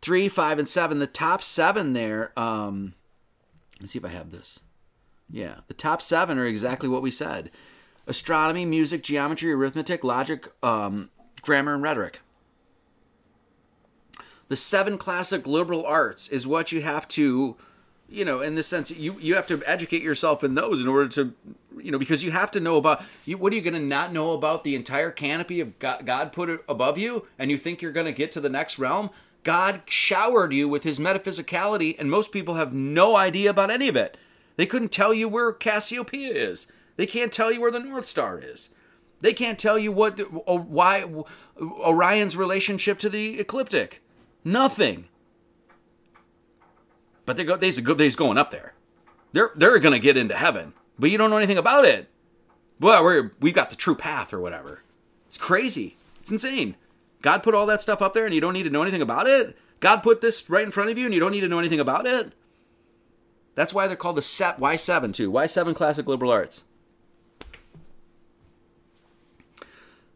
three, 0.00 0.28
five, 0.28 0.58
and 0.58 0.68
seven. 0.68 0.98
The 0.98 1.06
top 1.06 1.42
seven 1.42 1.92
there. 1.92 2.32
Um, 2.38 2.94
let's 3.80 3.92
see 3.92 3.98
if 3.98 4.04
I 4.04 4.08
have 4.08 4.30
this. 4.30 4.60
Yeah, 5.28 5.56
the 5.66 5.74
top 5.74 6.00
seven 6.00 6.38
are 6.38 6.46
exactly 6.46 6.88
what 6.88 7.02
we 7.02 7.10
said: 7.10 7.50
astronomy, 8.06 8.64
music, 8.64 9.02
geometry, 9.02 9.52
arithmetic, 9.52 10.04
logic, 10.04 10.48
um, 10.62 11.10
grammar, 11.42 11.74
and 11.74 11.82
rhetoric. 11.82 12.20
The 14.48 14.56
seven 14.56 14.98
classic 14.98 15.46
liberal 15.46 15.84
arts 15.84 16.28
is 16.28 16.46
what 16.46 16.70
you 16.72 16.82
have 16.82 17.08
to, 17.08 17.56
you 18.08 18.24
know, 18.24 18.40
in 18.40 18.54
the 18.54 18.62
sense 18.62 18.90
you 18.90 19.16
you 19.18 19.34
have 19.34 19.46
to 19.48 19.62
educate 19.66 20.02
yourself 20.02 20.44
in 20.44 20.54
those 20.54 20.80
in 20.80 20.88
order 20.88 21.08
to, 21.10 21.34
you 21.76 21.90
know, 21.90 21.98
because 21.98 22.22
you 22.22 22.30
have 22.30 22.50
to 22.52 22.60
know 22.60 22.76
about 22.76 23.02
you. 23.24 23.36
What 23.36 23.52
are 23.52 23.56
you 23.56 23.62
going 23.62 23.74
to 23.74 23.80
not 23.80 24.12
know 24.12 24.32
about 24.32 24.62
the 24.62 24.76
entire 24.76 25.10
canopy 25.10 25.60
of 25.60 25.78
God, 25.78 26.06
God 26.06 26.32
put 26.32 26.64
above 26.68 26.96
you, 26.98 27.26
and 27.38 27.50
you 27.50 27.58
think 27.58 27.82
you're 27.82 27.92
going 27.92 28.06
to 28.06 28.12
get 28.12 28.30
to 28.32 28.40
the 28.40 28.48
next 28.48 28.78
realm? 28.78 29.10
God 29.42 29.82
showered 29.86 30.52
you 30.52 30.68
with 30.68 30.82
his 30.82 30.98
metaphysicality, 30.98 31.94
and 31.98 32.10
most 32.10 32.32
people 32.32 32.54
have 32.54 32.72
no 32.72 33.14
idea 33.16 33.50
about 33.50 33.70
any 33.70 33.86
of 33.86 33.94
it. 33.94 34.16
They 34.56 34.66
couldn't 34.66 34.90
tell 34.90 35.14
you 35.14 35.28
where 35.28 35.52
Cassiopeia 35.52 36.32
is. 36.32 36.66
They 36.96 37.06
can't 37.06 37.32
tell 37.32 37.52
you 37.52 37.60
where 37.60 37.70
the 37.70 37.78
North 37.78 38.06
Star 38.06 38.40
is. 38.40 38.70
They 39.20 39.32
can't 39.32 39.58
tell 39.58 39.78
you 39.78 39.92
what 39.92 40.20
oh, 40.46 40.58
why 40.58 41.04
Orion's 41.60 42.36
relationship 42.36 42.98
to 42.98 43.08
the 43.08 43.38
ecliptic. 43.38 44.02
Nothing. 44.46 45.08
But 47.24 47.36
they're 47.36 47.44
go 47.44 47.56
they's 47.56 48.14
going 48.14 48.38
up 48.38 48.52
there. 48.52 48.74
They're 49.32 49.50
they're 49.56 49.80
gonna 49.80 49.98
get 49.98 50.16
into 50.16 50.36
heaven, 50.36 50.72
but 50.96 51.10
you 51.10 51.18
don't 51.18 51.30
know 51.30 51.36
anything 51.36 51.58
about 51.58 51.84
it. 51.84 52.08
Well, 52.78 53.02
we're 53.02 53.32
we've 53.40 53.52
got 53.52 53.70
the 53.70 53.76
true 53.76 53.96
path 53.96 54.32
or 54.32 54.38
whatever. 54.38 54.84
It's 55.26 55.36
crazy. 55.36 55.96
It's 56.20 56.30
insane. 56.30 56.76
God 57.22 57.42
put 57.42 57.56
all 57.56 57.66
that 57.66 57.82
stuff 57.82 58.00
up 58.00 58.12
there 58.12 58.24
and 58.24 58.32
you 58.32 58.40
don't 58.40 58.52
need 58.52 58.62
to 58.62 58.70
know 58.70 58.82
anything 58.82 59.02
about 59.02 59.26
it? 59.26 59.58
God 59.80 60.04
put 60.04 60.20
this 60.20 60.48
right 60.48 60.64
in 60.64 60.70
front 60.70 60.90
of 60.90 60.98
you 60.98 61.06
and 61.06 61.12
you 61.14 61.18
don't 61.18 61.32
need 61.32 61.40
to 61.40 61.48
know 61.48 61.58
anything 61.58 61.80
about 61.80 62.06
it? 62.06 62.32
That's 63.56 63.74
why 63.74 63.88
they're 63.88 63.96
called 63.96 64.16
the 64.16 64.22
set 64.22 64.60
Y7 64.60 65.12
too. 65.12 65.32
Y7 65.32 65.74
classic 65.74 66.06
liberal 66.06 66.30
arts. 66.30 66.62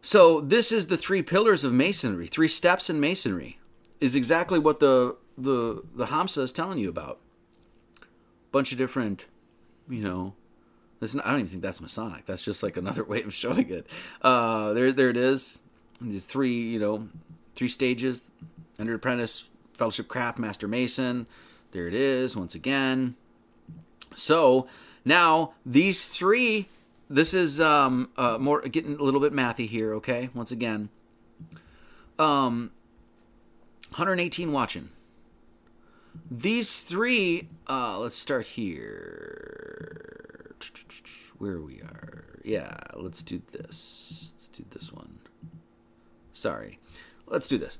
So 0.02 0.40
this 0.40 0.70
is 0.70 0.86
the 0.86 0.96
three 0.96 1.22
pillars 1.22 1.64
of 1.64 1.72
masonry, 1.72 2.28
three 2.28 2.48
steps 2.48 2.88
in 2.88 3.00
masonry, 3.00 3.59
is 4.00 4.14
exactly 4.14 4.58
what 4.58 4.80
the 4.80 5.16
the 5.36 5.82
the 5.94 6.06
Hamsa 6.06 6.42
is 6.42 6.52
telling 6.52 6.78
you 6.78 6.88
about. 6.88 7.18
Bunch 8.52 8.72
of 8.72 8.78
different, 8.78 9.26
you 9.88 10.02
know, 10.02 10.34
this 10.98 11.16
I 11.16 11.30
don't 11.30 11.40
even 11.40 11.48
think 11.48 11.62
that's 11.62 11.80
Masonic. 11.80 12.26
That's 12.26 12.44
just 12.44 12.62
like 12.62 12.76
another 12.76 13.04
way 13.12 13.22
of 13.22 13.32
showing 13.32 13.70
it. 13.70 13.86
Uh, 14.22 14.72
there 14.72 14.92
there 14.92 15.10
it 15.10 15.16
is. 15.16 15.60
These 16.00 16.24
three, 16.24 16.60
you 16.60 16.78
know, 16.78 17.08
three 17.54 17.68
stages: 17.68 18.30
under 18.78 18.94
apprentice, 18.94 19.48
fellowship, 19.74 20.08
craft, 20.08 20.38
master 20.38 20.68
mason. 20.68 21.26
There 21.72 21.86
it 21.86 21.94
is 21.94 22.36
once 22.36 22.54
again. 22.54 23.16
So 24.14 24.66
now 25.04 25.52
these 25.64 26.08
three 26.08 26.66
this 27.08 27.34
is 27.34 27.60
um 27.60 28.08
uh, 28.16 28.38
more 28.38 28.62
getting 28.62 28.94
a 28.96 29.02
little 29.02 29.20
bit 29.20 29.32
mathy 29.32 29.68
here. 29.68 29.94
Okay, 29.94 30.30
once 30.32 30.52
again, 30.52 30.88
um, 32.18 32.70
118 33.90 34.52
watching. 34.52 34.90
These 36.30 36.82
three. 36.82 37.48
Uh, 37.68 37.98
let's 37.98 38.16
start 38.16 38.46
here. 38.48 40.54
Where 41.38 41.60
we 41.60 41.80
are. 41.80 42.40
Yeah, 42.44 42.76
let's 42.94 43.22
do 43.22 43.42
this. 43.52 44.32
Let's 44.34 44.48
do 44.48 44.64
this 44.70 44.92
one. 44.92 45.18
Sorry. 46.32 46.78
Let's 47.26 47.48
do 47.48 47.58
this 47.58 47.78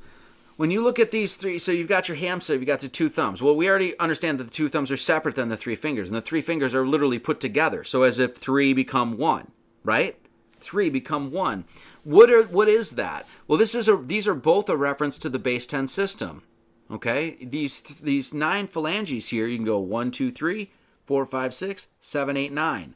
when 0.61 0.71
you 0.71 0.83
look 0.83 0.99
at 0.99 1.11
these 1.11 1.37
three, 1.37 1.59
so 1.59 1.73
you've 1.73 1.89
got 1.89 2.07
your 2.07 2.19
hamsa, 2.19 2.51
you've 2.51 2.67
got 2.67 2.81
the 2.81 2.89
two 2.91 3.09
thumbs. 3.09 3.41
Well, 3.41 3.57
we 3.57 3.67
already 3.67 3.99
understand 3.99 4.39
that 4.39 4.45
the 4.45 4.51
two 4.51 4.69
thumbs 4.69 4.91
are 4.91 4.97
separate 4.99 5.35
than 5.35 5.49
the 5.49 5.57
three 5.57 5.75
fingers, 5.75 6.11
and 6.11 6.17
the 6.19 6.21
three 6.21 6.43
fingers 6.43 6.75
are 6.75 6.87
literally 6.87 7.19
put 7.19 7.41
together, 7.41 7.83
so 7.83 8.03
as 8.03 8.19
if 8.19 8.37
three 8.37 8.75
become 8.75 9.17
one, 9.17 9.53
right? 9.85 10.19
Three 10.59 10.91
become 10.91 11.33
one. 11.33 11.65
What 12.05 12.31
are 12.31 12.43
what 12.45 12.69
is 12.69 12.93
that? 12.93 13.27
Well, 13.47 13.59
this 13.59 13.75
is 13.75 13.89
a 13.89 13.97
these 13.97 14.27
are 14.27 14.35
both 14.35 14.69
a 14.69 14.77
reference 14.77 15.19
to 15.19 15.29
the 15.29 15.39
base 15.39 15.67
ten 15.67 15.89
system. 15.89 16.43
Okay, 16.91 17.37
these 17.41 17.81
these 17.81 18.35
nine 18.35 18.67
phalanges 18.67 19.29
here, 19.29 19.47
you 19.47 19.57
can 19.57 19.67
go 19.67 19.79
one, 19.79 20.11
two, 20.11 20.33
three, 20.33 20.71
four, 21.03 21.25
five, 21.27 21.55
six, 21.55 21.89
seven, 22.01 22.37
eight, 22.37 22.53
nine. 22.53 22.95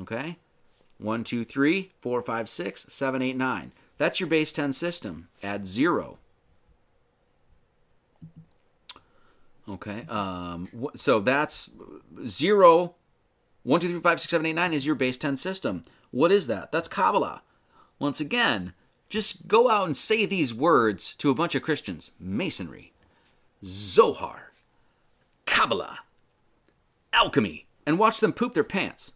Okay, 0.00 0.38
one, 0.98 1.24
two, 1.24 1.44
three, 1.44 1.92
four, 2.00 2.22
five, 2.22 2.48
six, 2.48 2.86
seven, 2.88 3.22
eight, 3.22 3.36
nine. 3.36 3.72
That's 3.98 4.18
your 4.18 4.28
base 4.28 4.52
ten 4.52 4.72
system. 4.72 5.28
Add 5.42 5.66
zero. 5.66 6.18
Okay. 9.68 10.04
Um, 10.08 10.68
so 10.96 11.20
that's 11.20 11.70
zero, 12.26 12.94
one, 13.62 13.80
two, 13.80 13.88
three, 13.88 14.00
five, 14.00 14.20
six, 14.20 14.30
seven, 14.30 14.46
eight, 14.46 14.54
nine 14.54 14.72
is 14.72 14.86
your 14.86 14.94
base 14.94 15.16
10 15.16 15.36
system. 15.36 15.82
What 16.10 16.32
is 16.32 16.46
that? 16.48 16.72
That's 16.72 16.88
Kabbalah. 16.88 17.42
Once 18.02 18.20
again, 18.20 18.72
just 19.08 19.46
go 19.46 19.70
out 19.70 19.86
and 19.86 19.96
say 19.96 20.26
these 20.26 20.52
words 20.52 21.14
to 21.14 21.30
a 21.30 21.34
bunch 21.36 21.54
of 21.54 21.62
Christians 21.62 22.10
Masonry, 22.18 22.92
Zohar, 23.64 24.50
Kabbalah, 25.46 26.00
alchemy, 27.12 27.66
and 27.86 28.00
watch 28.00 28.18
them 28.18 28.32
poop 28.32 28.54
their 28.54 28.64
pants. 28.64 29.12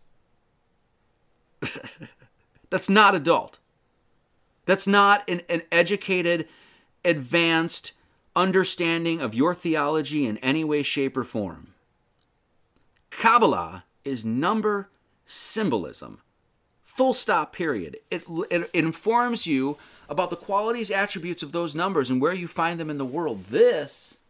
That's 2.71 2.89
not 2.89 3.17
adult. 3.17 3.59
That's 4.67 4.87
not 4.87 5.29
an, 5.29 5.43
an 5.49 5.63
educated, 5.73 6.47
advanced, 7.05 7.93
understanding 8.37 9.21
of 9.21 9.35
your 9.35 9.53
theology 9.53 10.27
in 10.27 10.37
any 10.39 10.63
way, 10.63 10.85
shape, 10.85 11.17
or 11.17 11.25
form. 11.25 11.75
Kabbalah 13.11 13.83
is 14.05 14.25
number 14.25 14.91
symbolism. 15.25 16.21
Full 16.97 17.13
stop, 17.13 17.53
period. 17.53 17.99
It, 18.11 18.25
it, 18.51 18.71
informs 18.73 19.47
you 19.47 19.77
about 20.09 20.31
the 20.31 20.37
qualities, 20.37 20.91
attributes 20.91 21.43
of 21.43 21.53
those 21.53 21.75
numbers 21.75 22.09
and 22.09 22.23
where 22.23 22.33
you 22.33 22.49
find 22.49 22.81
them 22.81 22.89
in 22.89 22.97
the 22.97 23.05
world. 23.05 23.45
This, 23.51 24.21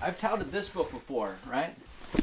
I've 0.00 0.16
touted 0.16 0.52
this 0.52 0.68
book 0.68 0.92
before, 0.92 1.34
right? 1.50 1.74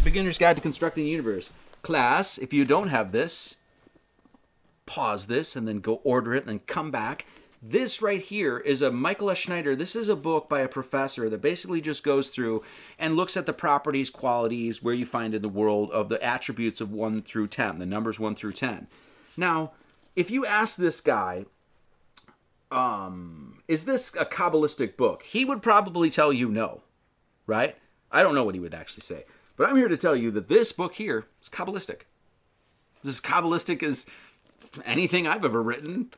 Beginner's 0.06 0.38
Guide 0.38 0.56
to 0.56 0.62
Constructing 0.62 1.04
the 1.04 1.10
Universe. 1.10 1.52
Class, 1.82 2.38
if 2.38 2.54
you 2.54 2.64
don't 2.64 2.88
have 2.88 3.12
this, 3.12 3.58
pause 4.86 5.28
this 5.28 5.58
and 5.58 5.68
then 5.68 5.82
go 5.82 5.96
order 6.06 6.34
it 6.34 6.44
and 6.44 6.48
then 6.48 6.60
come 6.60 6.92
back 6.92 7.26
this 7.62 8.02
right 8.02 8.22
here 8.22 8.58
is 8.58 8.82
a 8.82 8.92
Michael 8.92 9.30
S. 9.30 9.38
Schneider. 9.38 9.76
This 9.76 9.96
is 9.96 10.10
a 10.10 10.16
book 10.16 10.50
by 10.50 10.62
a 10.62 10.68
professor 10.68 11.30
that 11.30 11.42
basically 11.42 11.80
just 11.80 12.04
goes 12.04 12.30
through 12.30 12.64
and 12.98 13.16
looks 13.16 13.38
at 13.38 13.46
the 13.46 13.54
properties, 13.54 14.10
qualities, 14.10 14.82
where 14.82 14.96
you 14.96 15.06
find 15.06 15.36
in 15.36 15.44
the 15.44 15.50
world 15.50 15.92
of 15.92 16.10
the 16.10 16.22
attributes 16.24 16.82
of 16.82 16.92
1 16.92 17.22
through 17.22 17.48
10, 17.48 17.78
the 17.78 17.86
numbers 17.86 18.20
1 18.20 18.34
through 18.34 18.54
10. 18.54 18.88
Now, 19.38 19.74
if 20.16 20.32
you 20.32 20.44
ask 20.44 20.76
this 20.76 21.02
guy, 21.02 21.46
um, 22.72 23.62
is 23.68 23.86
this 23.86 24.16
a 24.16 24.26
Kabbalistic 24.26 24.98
book? 24.98 25.22
He 25.24 25.46
would 25.46 25.62
probably 25.62 26.10
tell 26.10 26.34
you 26.34 26.50
no, 26.50 26.82
right? 27.46 27.76
I 28.12 28.24
don't 28.24 28.34
know 28.34 28.44
what 28.44 28.56
he 28.56 28.62
would 28.62 28.74
actually 28.74 29.04
say. 29.04 29.26
But 29.56 29.70
I'm 29.70 29.78
here 29.78 29.88
to 29.88 29.98
tell 29.98 30.16
you 30.16 30.32
that 30.32 30.48
this 30.48 30.72
book 30.72 30.96
here 30.96 31.28
is 31.44 31.50
Kabbalistic. 31.50 32.02
This 33.04 33.22
Kabbalistic 33.22 33.84
as 33.84 34.08
anything 34.84 35.28
I've 35.28 35.46
ever 35.46 35.62
written. 35.62 36.10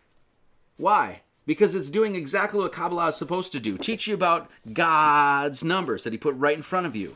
Why? 0.77 1.21
Because 1.45 1.75
it's 1.75 1.89
doing 1.89 2.15
exactly 2.15 2.59
what 2.59 2.71
Kabbalah 2.71 3.09
is 3.09 3.15
supposed 3.15 3.51
to 3.51 3.59
do 3.59 3.77
teach 3.77 4.07
you 4.07 4.13
about 4.13 4.49
God's 4.71 5.63
numbers 5.63 6.03
that 6.03 6.13
He 6.13 6.17
put 6.17 6.35
right 6.35 6.55
in 6.57 6.63
front 6.63 6.85
of 6.85 6.95
you. 6.95 7.15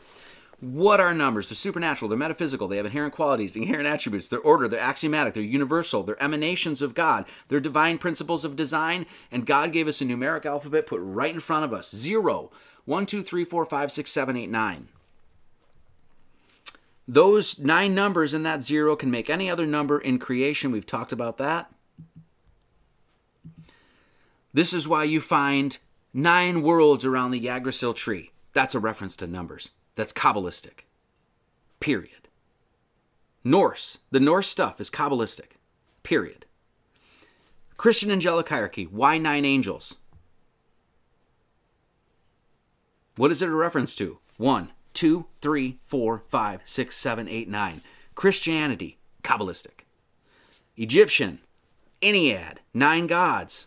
What 0.60 0.98
are 0.98 1.14
numbers? 1.14 1.48
They're 1.48 1.54
supernatural, 1.54 2.08
they're 2.08 2.18
metaphysical, 2.18 2.66
they 2.66 2.78
have 2.78 2.86
inherent 2.86 3.14
qualities, 3.14 3.54
inherent 3.54 3.86
attributes, 3.86 4.26
they're 4.26 4.40
order, 4.40 4.66
they're 4.66 4.80
axiomatic, 4.80 5.34
they're 5.34 5.42
universal, 5.44 6.02
they're 6.02 6.20
emanations 6.20 6.82
of 6.82 6.94
God, 6.94 7.26
they're 7.46 7.60
divine 7.60 7.96
principles 7.96 8.44
of 8.44 8.56
design, 8.56 9.06
and 9.30 9.46
God 9.46 9.72
gave 9.72 9.86
us 9.86 10.00
a 10.00 10.04
numeric 10.04 10.44
alphabet 10.44 10.86
put 10.86 11.00
right 11.00 11.32
in 11.32 11.38
front 11.38 11.64
of 11.64 11.72
us. 11.72 11.94
Zero, 11.94 12.50
one, 12.86 13.06
two, 13.06 13.22
three, 13.22 13.44
four, 13.44 13.64
five, 13.66 13.92
six, 13.92 14.10
seven, 14.10 14.36
eight, 14.36 14.50
nine. 14.50 14.88
Those 17.06 17.58
nine 17.58 17.94
numbers 17.94 18.34
in 18.34 18.42
that 18.42 18.64
zero 18.64 18.96
can 18.96 19.10
make 19.10 19.30
any 19.30 19.48
other 19.48 19.64
number 19.64 19.98
in 19.98 20.18
creation. 20.18 20.72
We've 20.72 20.84
talked 20.84 21.12
about 21.12 21.38
that. 21.38 21.72
This 24.52 24.72
is 24.72 24.88
why 24.88 25.04
you 25.04 25.20
find 25.20 25.78
nine 26.12 26.62
worlds 26.62 27.04
around 27.04 27.30
the 27.30 27.48
Yggdrasil 27.48 27.94
tree. 27.94 28.32
That's 28.52 28.74
a 28.74 28.80
reference 28.80 29.16
to 29.16 29.26
numbers. 29.26 29.70
That's 29.94 30.12
Kabbalistic. 30.12 30.84
Period. 31.80 32.28
Norse. 33.44 33.98
The 34.10 34.20
Norse 34.20 34.48
stuff 34.48 34.80
is 34.80 34.90
Kabbalistic. 34.90 35.52
Period. 36.02 36.46
Christian 37.76 38.10
angelic 38.10 38.48
hierarchy. 38.48 38.84
Why 38.84 39.18
nine 39.18 39.44
angels? 39.44 39.96
What 43.16 43.30
is 43.30 43.42
it 43.42 43.48
a 43.48 43.54
reference 43.54 43.94
to? 43.96 44.18
One, 44.36 44.70
two, 44.94 45.26
three, 45.40 45.78
four, 45.84 46.22
five, 46.28 46.60
six, 46.64 46.96
seven, 46.96 47.28
eight, 47.28 47.48
nine. 47.48 47.82
Christianity, 48.14 48.98
Kabbalistic. 49.22 49.84
Egyptian, 50.76 51.40
Ennead, 52.00 52.58
nine 52.72 53.06
gods. 53.06 53.66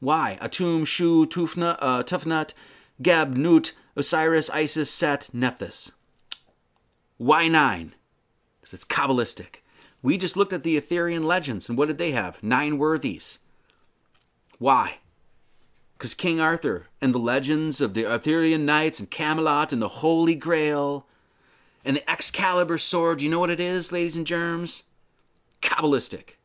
Why? 0.00 0.38
Atum, 0.40 0.86
Shu, 0.86 1.26
Tufna, 1.26 1.76
uh, 1.80 2.02
Tufnut, 2.02 2.52
Geb, 3.00 3.36
Nut, 3.36 3.72
Osiris, 3.96 4.50
Isis, 4.50 4.90
Set, 4.90 5.30
Nephthys. 5.32 5.92
Why 7.16 7.48
nine? 7.48 7.94
Because 8.60 8.74
it's 8.74 8.84
Kabbalistic. 8.84 9.56
We 10.02 10.18
just 10.18 10.36
looked 10.36 10.52
at 10.52 10.62
the 10.62 10.76
Arthurian 10.76 11.22
legends, 11.22 11.68
and 11.68 11.78
what 11.78 11.88
did 11.88 11.98
they 11.98 12.12
have? 12.12 12.42
Nine 12.42 12.78
worthies. 12.78 13.38
Why? 14.58 14.98
Because 15.96 16.14
King 16.14 16.40
Arthur 16.40 16.88
and 17.00 17.14
the 17.14 17.18
legends 17.18 17.80
of 17.80 17.94
the 17.94 18.06
Arthurian 18.06 18.66
knights 18.66 19.00
and 19.00 19.10
Camelot 19.10 19.72
and 19.72 19.80
the 19.80 19.88
Holy 19.88 20.34
Grail 20.34 21.06
and 21.84 21.96
the 21.96 22.10
Excalibur 22.10 22.76
sword, 22.76 23.22
you 23.22 23.30
know 23.30 23.38
what 23.38 23.50
it 23.50 23.60
is, 23.60 23.92
ladies 23.92 24.16
and 24.16 24.26
germs? 24.26 24.84
Kabbalistic. 25.62 26.36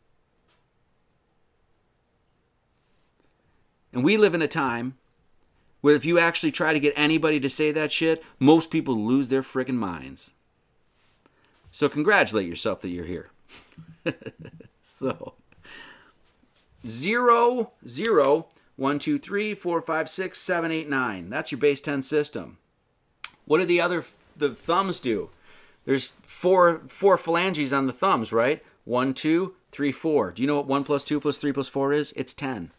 And 3.94 4.04
we 4.04 4.18
live 4.18 4.34
in 4.34 4.42
a 4.42 4.48
time 4.48 4.98
where 5.82 5.96
if 5.96 6.06
you 6.06 6.20
actually 6.20 6.52
try 6.52 6.74
to 6.74 6.80
get 6.80 6.94
anybody 6.96 7.40
to 7.40 7.50
say 7.50 7.72
that 7.72 7.92
shit, 7.92 8.24
most 8.40 8.72
people 8.72 8.96
lose 8.96 9.30
their 9.30 9.42
freaking 9.42 9.76
minds. 9.76 10.34
So 11.72 11.90
congratulate 11.90 12.48
yourself 12.48 12.82
that 12.82 12.90
you're 12.90 13.06
here. 13.06 13.32
so 14.82 15.34
zero, 16.86 17.72
zero, 17.88 18.48
one, 18.76 19.00
two, 19.00 19.18
three, 19.20 19.54
four, 19.54 19.82
five, 19.82 20.10
six, 20.10 20.40
seven, 20.40 20.72
eight, 20.72 20.90
nine. 20.90 21.30
That's 21.30 21.52
your 21.52 21.60
base 21.60 21.82
10 21.82 22.04
system. 22.04 22.58
What 23.46 23.60
do 23.60 23.66
the 23.66 23.82
other 23.82 24.06
the 24.36 24.50
thumbs 24.50 25.00
do? 25.00 25.30
There's 25.86 26.14
four 26.24 26.80
four 26.88 27.18
phalanges 27.18 27.74
on 27.74 27.88
the 27.88 27.94
thumbs, 27.94 28.32
right? 28.32 28.64
One, 28.84 29.14
two, 29.14 29.56
3, 29.72 29.92
4. 29.92 30.32
Do 30.32 30.42
you 30.42 30.48
know 30.48 30.58
what 30.58 30.68
1 30.68 30.84
plus 30.84 31.04
2 31.04 31.20
plus 31.20 31.38
3 31.38 31.54
plus 31.54 31.68
4 31.68 31.94
is? 31.94 32.14
It's 32.16 32.34
10. 32.34 32.72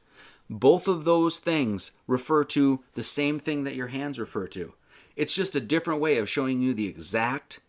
Both 0.52 0.86
of 0.86 1.04
those 1.04 1.38
things 1.38 1.92
refer 2.06 2.44
to 2.44 2.84
the 2.92 3.02
same 3.02 3.38
thing 3.38 3.64
that 3.64 3.74
your 3.74 3.86
hands 3.86 4.18
refer 4.18 4.46
to. 4.48 4.74
It's 5.16 5.34
just 5.34 5.56
a 5.56 5.60
different 5.60 5.98
way 5.98 6.18
of 6.18 6.28
showing 6.28 6.60
you 6.60 6.74
the 6.74 6.88
exact 6.88 7.60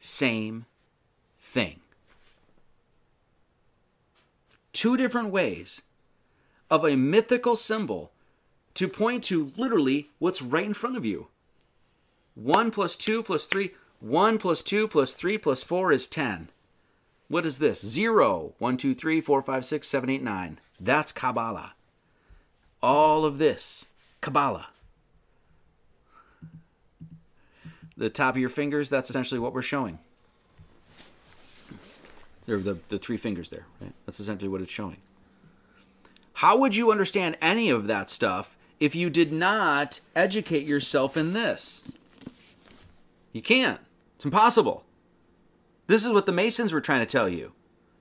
same 0.00 0.64
thing. 1.38 1.80
Two 4.72 4.96
different 4.96 5.32
ways 5.32 5.82
of 6.70 6.82
a 6.82 6.96
mythical 6.96 7.56
symbol 7.56 8.10
to 8.72 8.88
point 8.88 9.22
to 9.24 9.52
literally 9.58 10.08
what's 10.18 10.40
right 10.40 10.64
in 10.64 10.72
front 10.72 10.96
of 10.96 11.04
you. 11.04 11.28
1 12.36 12.70
plus 12.70 12.96
2 12.96 13.22
plus 13.22 13.44
3, 13.44 13.72
1 14.00 14.38
plus 14.38 14.62
2 14.62 14.88
plus 14.88 15.12
3 15.12 15.36
plus 15.36 15.62
4 15.62 15.92
is 15.92 16.08
10. 16.08 16.48
What 17.28 17.44
is 17.44 17.58
this? 17.58 17.84
0, 17.84 18.54
1, 18.58 18.76
2, 18.78 18.94
3, 18.94 19.20
4, 19.20 19.42
5, 19.42 19.64
6, 19.66 19.86
7, 19.86 20.10
8, 20.10 20.22
9. 20.22 20.58
That's 20.80 21.12
Kabbalah. 21.12 21.74
All 22.84 23.24
of 23.24 23.38
this, 23.38 23.86
Kabbalah. 24.20 24.66
The 27.96 28.10
top 28.10 28.34
of 28.34 28.40
your 28.42 28.50
fingers, 28.50 28.90
that's 28.90 29.08
essentially 29.08 29.40
what 29.40 29.54
we're 29.54 29.62
showing. 29.62 30.00
They're 32.44 32.58
the, 32.58 32.76
the 32.90 32.98
three 32.98 33.16
fingers 33.16 33.48
there, 33.48 33.64
right? 33.80 33.94
That's 34.04 34.20
essentially 34.20 34.50
what 34.50 34.60
it's 34.60 34.70
showing. 34.70 34.98
How 36.34 36.58
would 36.58 36.76
you 36.76 36.92
understand 36.92 37.38
any 37.40 37.70
of 37.70 37.86
that 37.86 38.10
stuff 38.10 38.54
if 38.78 38.94
you 38.94 39.08
did 39.08 39.32
not 39.32 40.00
educate 40.14 40.66
yourself 40.66 41.16
in 41.16 41.32
this? 41.32 41.84
You 43.32 43.40
can't. 43.40 43.80
It's 44.16 44.26
impossible. 44.26 44.84
This 45.86 46.04
is 46.04 46.12
what 46.12 46.26
the 46.26 46.32
Masons 46.32 46.74
were 46.74 46.82
trying 46.82 47.00
to 47.00 47.06
tell 47.06 47.30
you 47.30 47.52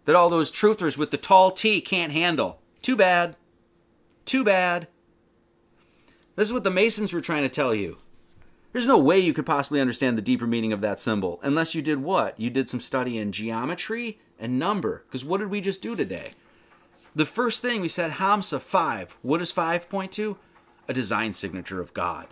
that 0.03 0.15
all 0.17 0.29
those 0.29 0.51
truthers 0.51 0.97
with 0.97 1.11
the 1.11 1.17
tall 1.17 1.51
T 1.51 1.79
can't 1.79 2.11
handle. 2.11 2.59
Too 2.81 2.97
bad. 2.97 3.37
Too 4.25 4.43
bad. 4.43 4.87
This 6.35 6.47
is 6.47 6.53
what 6.53 6.63
the 6.63 6.71
Masons 6.71 7.13
were 7.13 7.21
trying 7.21 7.43
to 7.43 7.49
tell 7.49 7.75
you. 7.75 7.97
There's 8.71 8.87
no 8.87 8.97
way 8.97 9.19
you 9.19 9.33
could 9.33 9.45
possibly 9.45 9.79
understand 9.79 10.17
the 10.17 10.23
deeper 10.23 10.47
meaning 10.47 10.73
of 10.73 10.81
that 10.81 10.99
symbol 10.99 11.39
unless 11.43 11.75
you 11.75 11.81
did 11.81 11.99
what? 11.99 12.39
You 12.39 12.49
did 12.49 12.69
some 12.69 12.79
study 12.79 13.19
in 13.19 13.31
geometry 13.31 14.19
and 14.39 14.57
number. 14.57 15.03
Because 15.07 15.23
what 15.23 15.39
did 15.39 15.49
we 15.49 15.61
just 15.61 15.81
do 15.81 15.95
today? 15.95 16.31
The 17.15 17.27
first 17.27 17.61
thing 17.61 17.81
we 17.81 17.89
said, 17.89 18.13
Hamsa 18.13 18.59
5. 18.59 19.17
What 19.21 19.37
does 19.37 19.51
5 19.51 19.89
point 19.89 20.11
to? 20.13 20.37
A 20.87 20.93
design 20.93 21.33
signature 21.33 21.79
of 21.79 21.93
God. 21.93 22.27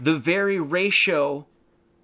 The 0.00 0.18
very 0.18 0.58
ratio 0.58 1.46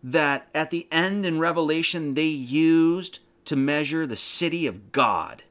that 0.05 0.49
at 0.55 0.71
the 0.71 0.87
end 0.93 1.27
in 1.27 1.41
Revelation 1.41 2.15
they 2.15 2.27
used 2.27 3.19
to 3.47 3.57
measure 3.57 4.07
the 4.07 4.17
city 4.17 4.69
of 4.69 4.93
God. 4.93 5.43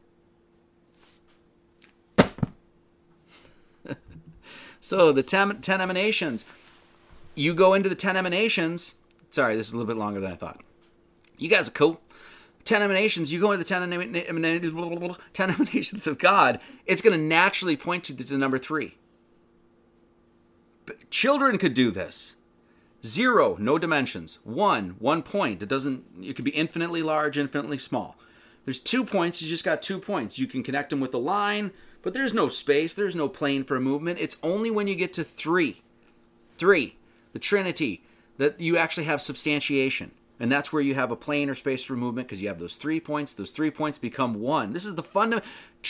So 4.90 5.12
the 5.12 5.22
ten, 5.22 5.62
emanations, 5.80 6.46
you 7.36 7.54
go 7.54 7.76
into 7.76 7.90
the 7.90 7.96
ten 7.96 8.18
emanations. 8.18 8.96
Sorry, 9.30 9.56
this 9.56 9.68
is 9.68 9.74
a 9.74 9.78
little 9.78 9.88
bit 9.88 10.00
longer 10.00 10.20
than 10.20 10.32
I 10.32 10.36
thought. 10.36 10.62
You 11.38 11.48
guys 11.48 11.68
are 11.68 11.72
cool. 11.72 12.02
Ten 12.64 12.82
emanations, 12.82 13.32
you 13.32 13.40
go 13.40 13.52
into 13.52 13.64
the 13.64 13.70
ten, 13.70 13.84
emanation, 13.84 15.16
ten 15.32 15.52
emanations 15.52 16.08
of 16.08 16.18
God, 16.18 16.60
it's 16.88 17.04
going 17.04 17.16
to 17.16 17.24
naturally 17.24 17.78
point 17.78 18.04
to 18.06 18.14
the 18.14 18.36
number 18.36 18.58
three. 18.58 18.98
But 20.88 21.12
children 21.12 21.60
could 21.60 21.76
do 21.76 21.92
this. 21.92 22.38
Zero, 23.06 23.58
no 23.60 23.78
dimensions. 23.78 24.40
One, 24.44 24.96
one 24.98 25.22
point. 25.22 25.62
It 25.62 25.70
doesn't. 25.70 26.04
It 26.20 26.36
could 26.36 26.46
be 26.46 26.52
infinitely 26.52 27.04
large, 27.04 27.38
infinitely 27.38 27.78
small. 27.78 28.16
There's 28.66 28.80
two 28.80 29.06
points. 29.06 29.40
You 29.40 29.50
just 29.50 29.64
got 29.64 29.84
two 29.84 30.00
points. 30.00 30.40
You 30.40 30.48
can 30.48 30.64
connect 30.64 30.90
them 30.90 31.00
with 31.00 31.14
a 31.14 31.20
line, 31.20 31.74
but 32.02 32.14
there's 32.14 32.34
no 32.34 32.50
space. 32.50 32.94
There's 32.94 33.16
no 33.16 33.30
plane 33.30 33.64
for 33.64 33.80
movement. 33.80 34.20
It's 34.20 34.38
only 34.42 34.72
when 34.72 34.88
you 34.88 34.96
get 34.96 35.14
to 35.14 35.24
three, 35.24 35.82
three, 36.58 36.96
the 37.34 37.40
Trinity, 37.40 38.04
that 38.38 38.60
you 38.60 38.78
actually 38.78 39.04
have 39.06 39.22
substantiation. 39.22 40.12
And 40.40 40.50
that's 40.50 40.72
where 40.72 40.82
you 40.82 40.96
have 40.96 41.12
a 41.12 41.18
plane 41.18 41.50
or 41.50 41.56
space 41.56 41.84
for 41.84 41.98
movement 41.98 42.30
because 42.30 42.42
you 42.42 42.48
have 42.48 42.60
those 42.60 42.78
three 42.78 43.02
points. 43.02 43.34
Those 43.34 43.52
three 43.52 43.70
points 43.70 43.98
become 43.98 44.36
one. 44.36 44.72
This 44.72 44.86
is 44.86 44.96
the 44.96 45.04
funda- 45.04 45.44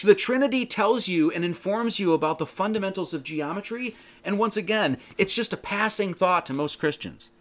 The 0.04 0.16
Trinity 0.16 0.66
tells 0.66 1.08
you 1.08 1.30
and 1.30 1.46
informs 1.46 2.00
you 2.00 2.14
about 2.14 2.40
the 2.40 2.48
fundamentals 2.48 3.14
of 3.14 3.22
geometry. 3.22 3.96
And 4.26 4.40
once 4.40 4.58
again, 4.58 4.98
it's 5.20 5.36
just 5.36 5.54
a 5.54 5.58
passing 5.58 6.16
thought 6.16 6.48
to 6.48 6.54
most 6.54 6.80
Christians. 6.80 7.32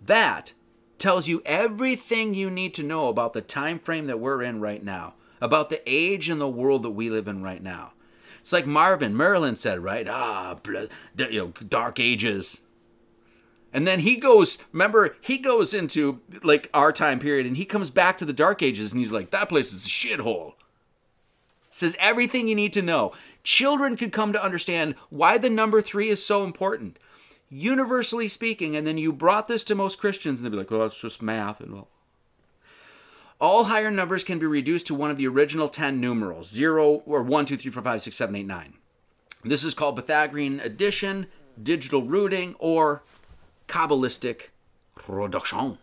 That 0.00 0.54
tells 1.00 1.26
you 1.26 1.42
everything 1.44 2.34
you 2.34 2.50
need 2.50 2.74
to 2.74 2.82
know 2.82 3.08
about 3.08 3.32
the 3.32 3.40
time 3.40 3.78
frame 3.78 4.06
that 4.06 4.20
we're 4.20 4.42
in 4.42 4.60
right 4.60 4.84
now, 4.84 5.14
about 5.40 5.70
the 5.70 5.82
age 5.86 6.28
and 6.28 6.40
the 6.40 6.48
world 6.48 6.82
that 6.82 6.90
we 6.90 7.10
live 7.10 7.26
in 7.26 7.42
right 7.42 7.62
now. 7.62 7.92
It's 8.40 8.52
like 8.52 8.66
Marvin 8.66 9.16
Marilyn 9.16 9.56
said, 9.56 9.80
right? 9.80 10.06
Ah, 10.08 10.58
you 11.16 11.30
know, 11.30 11.52
dark 11.68 11.98
ages 11.98 12.60
and 13.72 13.86
then 13.86 14.00
he 14.00 14.16
goes, 14.16 14.58
remember, 14.72 15.16
he 15.20 15.38
goes 15.38 15.72
into 15.72 16.20
like 16.42 16.68
our 16.74 16.92
time 16.92 17.18
period 17.18 17.46
and 17.46 17.56
he 17.56 17.64
comes 17.64 17.90
back 17.90 18.18
to 18.18 18.24
the 18.24 18.32
dark 18.32 18.62
ages 18.62 18.92
and 18.92 18.98
he's 18.98 19.12
like, 19.12 19.30
that 19.30 19.48
place 19.48 19.72
is 19.72 19.86
a 19.86 19.88
shithole. 19.88 20.54
Says 21.70 21.96
everything 22.00 22.48
you 22.48 22.56
need 22.56 22.72
to 22.72 22.82
know. 22.82 23.12
Children 23.44 23.96
could 23.96 24.10
come 24.10 24.32
to 24.32 24.44
understand 24.44 24.96
why 25.08 25.38
the 25.38 25.48
number 25.48 25.80
three 25.80 26.08
is 26.08 26.24
so 26.24 26.42
important. 26.42 26.98
Universally 27.50 28.28
speaking, 28.28 28.76
and 28.76 28.86
then 28.86 28.96
you 28.96 29.12
brought 29.12 29.48
this 29.48 29.64
to 29.64 29.74
most 29.74 29.98
Christians 29.98 30.38
and 30.38 30.46
they'd 30.46 30.52
be 30.52 30.56
like, 30.56 30.70
well, 30.70 30.80
that's 30.80 31.00
just 31.00 31.20
math 31.20 31.60
and 31.60 31.74
all. 31.74 31.88
All 33.40 33.64
higher 33.64 33.90
numbers 33.90 34.22
can 34.22 34.38
be 34.38 34.46
reduced 34.46 34.86
to 34.86 34.94
one 34.94 35.10
of 35.10 35.16
the 35.16 35.26
original 35.26 35.68
10 35.68 36.00
numerals, 36.00 36.50
0 36.50 37.02
or 37.06 37.22
1, 37.22 37.46
2, 37.46 37.56
3, 37.56 37.70
4, 37.70 37.82
5, 37.82 38.02
6, 38.02 38.16
7, 38.16 38.36
8, 38.36 38.46
9. 38.46 38.74
This 39.42 39.64
is 39.64 39.74
called 39.74 39.96
Pythagorean 39.96 40.60
addition, 40.60 41.26
digital 41.60 42.02
rooting, 42.02 42.54
or 42.58 43.02
Kabbalistic 43.66 44.48
reduction. 45.08 45.78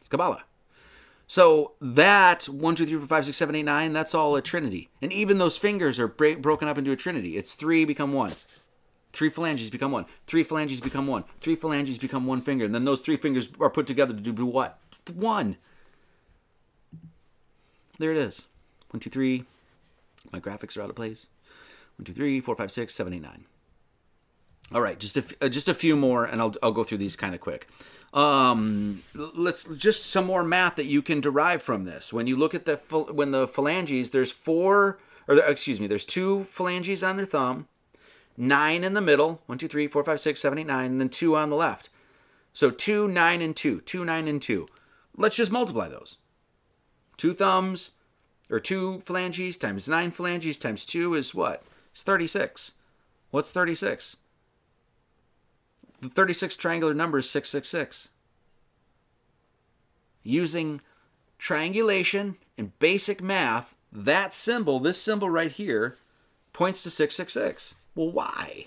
It's 0.00 0.08
Kabbalah. 0.08 0.42
So 1.28 1.74
that 1.80 2.44
1, 2.46 2.74
2, 2.74 2.86
3, 2.86 2.96
4, 2.98 3.06
5, 3.06 3.26
6, 3.26 3.36
7, 3.36 3.54
8, 3.54 3.62
9, 3.62 3.92
that's 3.92 4.14
all 4.14 4.34
a 4.34 4.42
trinity. 4.42 4.90
And 5.00 5.12
even 5.12 5.38
those 5.38 5.56
fingers 5.56 6.00
are 6.00 6.08
broken 6.08 6.66
up 6.66 6.76
into 6.76 6.90
a 6.90 6.96
trinity. 6.96 7.36
It's 7.36 7.54
three 7.54 7.84
become 7.84 8.12
one. 8.12 8.32
Three 9.12 9.30
phalanges 9.30 9.70
become 9.70 9.92
one. 9.92 10.06
Three 10.26 10.42
phalanges 10.42 10.80
become 10.80 11.06
one. 11.06 11.24
Three 11.40 11.56
phalanges 11.56 11.98
become 11.98 12.26
one 12.26 12.40
finger. 12.40 12.64
And 12.64 12.74
then 12.74 12.84
those 12.84 13.00
three 13.00 13.16
fingers 13.16 13.48
are 13.60 13.70
put 13.70 13.86
together 13.86 14.14
to 14.14 14.20
do 14.20 14.46
what? 14.46 14.78
One. 15.12 15.56
There 17.98 18.12
it 18.12 18.16
is. 18.16 18.46
One, 18.90 19.00
two, 19.00 19.10
three. 19.10 19.44
My 20.32 20.40
graphics 20.40 20.76
are 20.76 20.82
out 20.82 20.90
of 20.90 20.96
place. 20.96 21.26
One, 21.98 22.04
two, 22.04 22.12
three, 22.12 22.40
four, 22.40 22.54
five, 22.56 22.70
six, 22.70 22.94
seven, 22.94 23.12
eight, 23.12 23.22
nine. 23.22 23.44
All 24.72 24.80
right, 24.80 24.98
just 24.98 25.16
a, 25.16 25.24
uh, 25.42 25.48
just 25.48 25.68
a 25.68 25.74
few 25.74 25.96
more, 25.96 26.24
and 26.24 26.40
I'll, 26.40 26.54
I'll 26.62 26.70
go 26.70 26.84
through 26.84 26.98
these 26.98 27.16
kind 27.16 27.34
of 27.34 27.40
quick. 27.40 27.68
Um, 28.14 29.02
let's 29.14 29.64
just 29.64 30.06
some 30.06 30.26
more 30.26 30.44
math 30.44 30.76
that 30.76 30.86
you 30.86 31.02
can 31.02 31.20
derive 31.20 31.62
from 31.62 31.84
this. 31.84 32.12
When 32.12 32.26
you 32.26 32.36
look 32.36 32.54
at 32.54 32.66
the 32.66 32.76
when 32.76 33.32
the 33.32 33.46
phalanges, 33.46 34.10
there's 34.10 34.32
four, 34.32 34.98
or 35.28 35.38
excuse 35.38 35.80
me, 35.80 35.86
there's 35.86 36.04
two 36.04 36.44
phalanges 36.44 37.02
on 37.02 37.16
their 37.16 37.26
thumb, 37.26 37.66
nine 38.40 38.82
in 38.82 38.94
the 38.94 39.00
middle, 39.02 39.42
one, 39.46 39.58
two, 39.58 39.68
three, 39.68 39.86
four, 39.86 40.02
five, 40.02 40.18
six, 40.18 40.40
seven, 40.40 40.58
eight, 40.58 40.66
nine, 40.66 40.92
and 40.92 41.00
then 41.00 41.10
two 41.10 41.36
on 41.36 41.50
the 41.50 41.56
left. 41.56 41.90
So 42.52 42.70
two, 42.70 43.06
nine, 43.06 43.42
and 43.42 43.54
two, 43.54 43.82
two, 43.82 44.04
nine, 44.04 44.26
and 44.26 44.40
two. 44.40 44.66
Let's 45.16 45.36
just 45.36 45.52
multiply 45.52 45.88
those. 45.88 46.16
Two 47.18 47.34
thumbs, 47.34 47.92
or 48.48 48.58
two 48.58 49.00
phalanges 49.00 49.58
times 49.58 49.88
nine 49.88 50.10
phalanges 50.10 50.58
times 50.58 50.84
two 50.86 51.14
is 51.14 51.34
what? 51.34 51.62
It's 51.92 52.02
36. 52.02 52.72
What's 53.30 53.52
36? 53.52 54.16
The 56.00 56.08
36 56.08 56.56
triangular 56.56 56.94
number 56.94 57.18
is 57.18 57.30
666. 57.30 58.08
Using 60.22 60.80
triangulation 61.38 62.36
and 62.56 62.76
basic 62.78 63.22
math, 63.22 63.74
that 63.92 64.34
symbol, 64.34 64.80
this 64.80 65.00
symbol 65.00 65.28
right 65.28 65.52
here, 65.52 65.98
points 66.52 66.82
to 66.82 66.90
666. 66.90 67.74
Well, 67.94 68.10
why? 68.10 68.66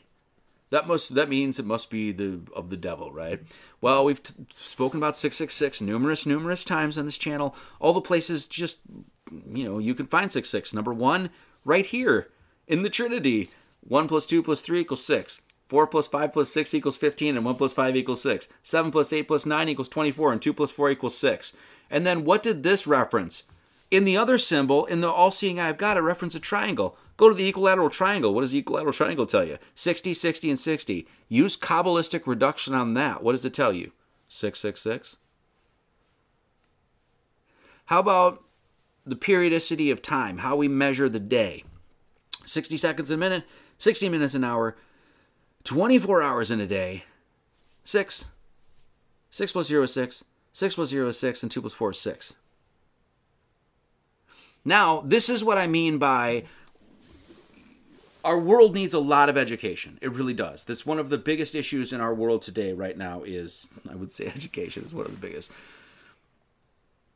That 0.69 0.87
must 0.87 1.13
that 1.13 1.29
means 1.29 1.59
it 1.59 1.65
must 1.65 1.89
be 1.89 2.11
the 2.11 2.41
of 2.55 2.69
the 2.69 2.77
devil, 2.77 3.11
right? 3.11 3.41
Well, 3.79 4.05
we've 4.05 4.23
t- 4.23 4.33
spoken 4.49 4.97
about 4.97 5.15
666 5.15 5.81
numerous 5.81 6.25
numerous 6.25 6.65
times 6.65 6.97
on 6.97 7.05
this 7.05 7.17
channel. 7.17 7.55
All 7.79 7.93
the 7.93 8.01
places 8.01 8.47
just 8.47 8.77
you 9.51 9.63
know, 9.63 9.79
you 9.79 9.95
can 9.95 10.07
find 10.07 10.31
66. 10.31 10.73
Number 10.73 10.93
1 10.93 11.29
right 11.63 11.85
here 11.85 12.29
in 12.67 12.83
the 12.83 12.89
Trinity. 12.89 13.49
1 13.81 14.07
plus 14.07 14.25
2 14.25 14.41
plus 14.43 14.61
3 14.61 14.81
equals 14.81 15.05
6. 15.05 15.41
4 15.67 15.87
plus 15.87 16.07
5 16.07 16.33
plus 16.33 16.49
6 16.51 16.73
equals 16.73 16.97
15, 16.97 17.35
and 17.35 17.45
1 17.45 17.55
plus 17.55 17.73
5 17.73 17.95
equals 17.95 18.21
6. 18.21 18.47
7 18.61 18.91
plus 18.91 19.11
8 19.11 19.27
plus 19.27 19.45
9 19.45 19.69
equals 19.69 19.89
24, 19.89 20.33
and 20.33 20.41
2 20.41 20.53
plus 20.53 20.71
4 20.71 20.91
equals 20.91 21.17
6. 21.17 21.55
And 21.89 22.05
then 22.05 22.23
what 22.23 22.43
did 22.43 22.63
this 22.63 22.87
reference? 22.87 23.43
In 23.91 24.05
the 24.05 24.17
other 24.17 24.37
symbol, 24.37 24.85
in 24.85 25.01
the 25.01 25.09
all 25.09 25.31
seeing 25.31 25.59
eye 25.59 25.69
of 25.69 25.77
God, 25.77 25.97
it 25.97 26.01
reference 26.01 26.35
a 26.35 26.39
triangle. 26.39 26.97
Go 27.17 27.29
to 27.29 27.35
the 27.35 27.47
equilateral 27.47 27.89
triangle. 27.89 28.33
What 28.33 28.41
does 28.41 28.51
the 28.51 28.59
equilateral 28.59 28.93
triangle 28.93 29.25
tell 29.25 29.43
you? 29.43 29.57
60, 29.75 30.13
60, 30.13 30.49
and 30.49 30.59
60. 30.59 31.07
Use 31.29 31.57
Kabbalistic 31.57 32.25
reduction 32.25 32.73
on 32.73 32.95
that. 32.95 33.23
What 33.23 33.33
does 33.33 33.45
it 33.45 33.53
tell 33.53 33.73
you? 33.73 33.91
666? 34.27 35.17
How 37.85 37.99
about 37.99 38.43
the 39.05 39.15
periodicity 39.15 39.91
of 39.91 40.01
time, 40.01 40.39
how 40.39 40.55
we 40.55 40.67
measure 40.67 41.09
the 41.09 41.19
day? 41.19 41.63
60 42.45 42.77
seconds 42.77 43.09
a 43.09 43.17
minute, 43.17 43.43
60 43.77 44.09
minutes 44.09 44.33
an 44.33 44.43
hour, 44.43 44.75
24 45.63 46.21
hours 46.21 46.51
in 46.51 46.59
a 46.59 46.67
day. 46.67 47.03
6. 47.83 48.25
6 49.31 49.51
plus 49.51 49.67
0 49.67 49.83
is 49.83 49.93
6. 49.93 50.23
6 50.53 50.75
plus 50.75 50.89
0 50.89 51.07
is 51.07 51.19
6, 51.19 51.43
and 51.43 51.51
2 51.51 51.61
plus 51.61 51.73
4 51.73 51.91
is 51.91 51.99
6. 51.99 52.35
Now, 54.65 55.01
this 55.01 55.29
is 55.29 55.43
what 55.43 55.57
I 55.57 55.67
mean 55.67 55.97
by 55.97 56.45
our 58.23 58.39
world 58.39 58.73
needs 58.73 58.93
a 58.93 58.99
lot 58.99 59.29
of 59.29 59.37
education. 59.37 59.99
It 60.01 60.11
really 60.11 60.33
does. 60.33 60.63
That's 60.63 60.85
one 60.85 60.99
of 60.99 61.09
the 61.09 61.17
biggest 61.17 61.55
issues 61.55 61.91
in 61.91 62.01
our 62.01 62.13
world 62.13 62.41
today, 62.41 62.73
right 62.73 62.97
now, 62.97 63.23
is 63.23 63.67
I 63.89 63.95
would 63.95 64.11
say 64.11 64.27
education 64.35 64.83
is 64.83 64.93
one 64.93 65.05
of 65.05 65.11
the 65.11 65.27
biggest. 65.27 65.51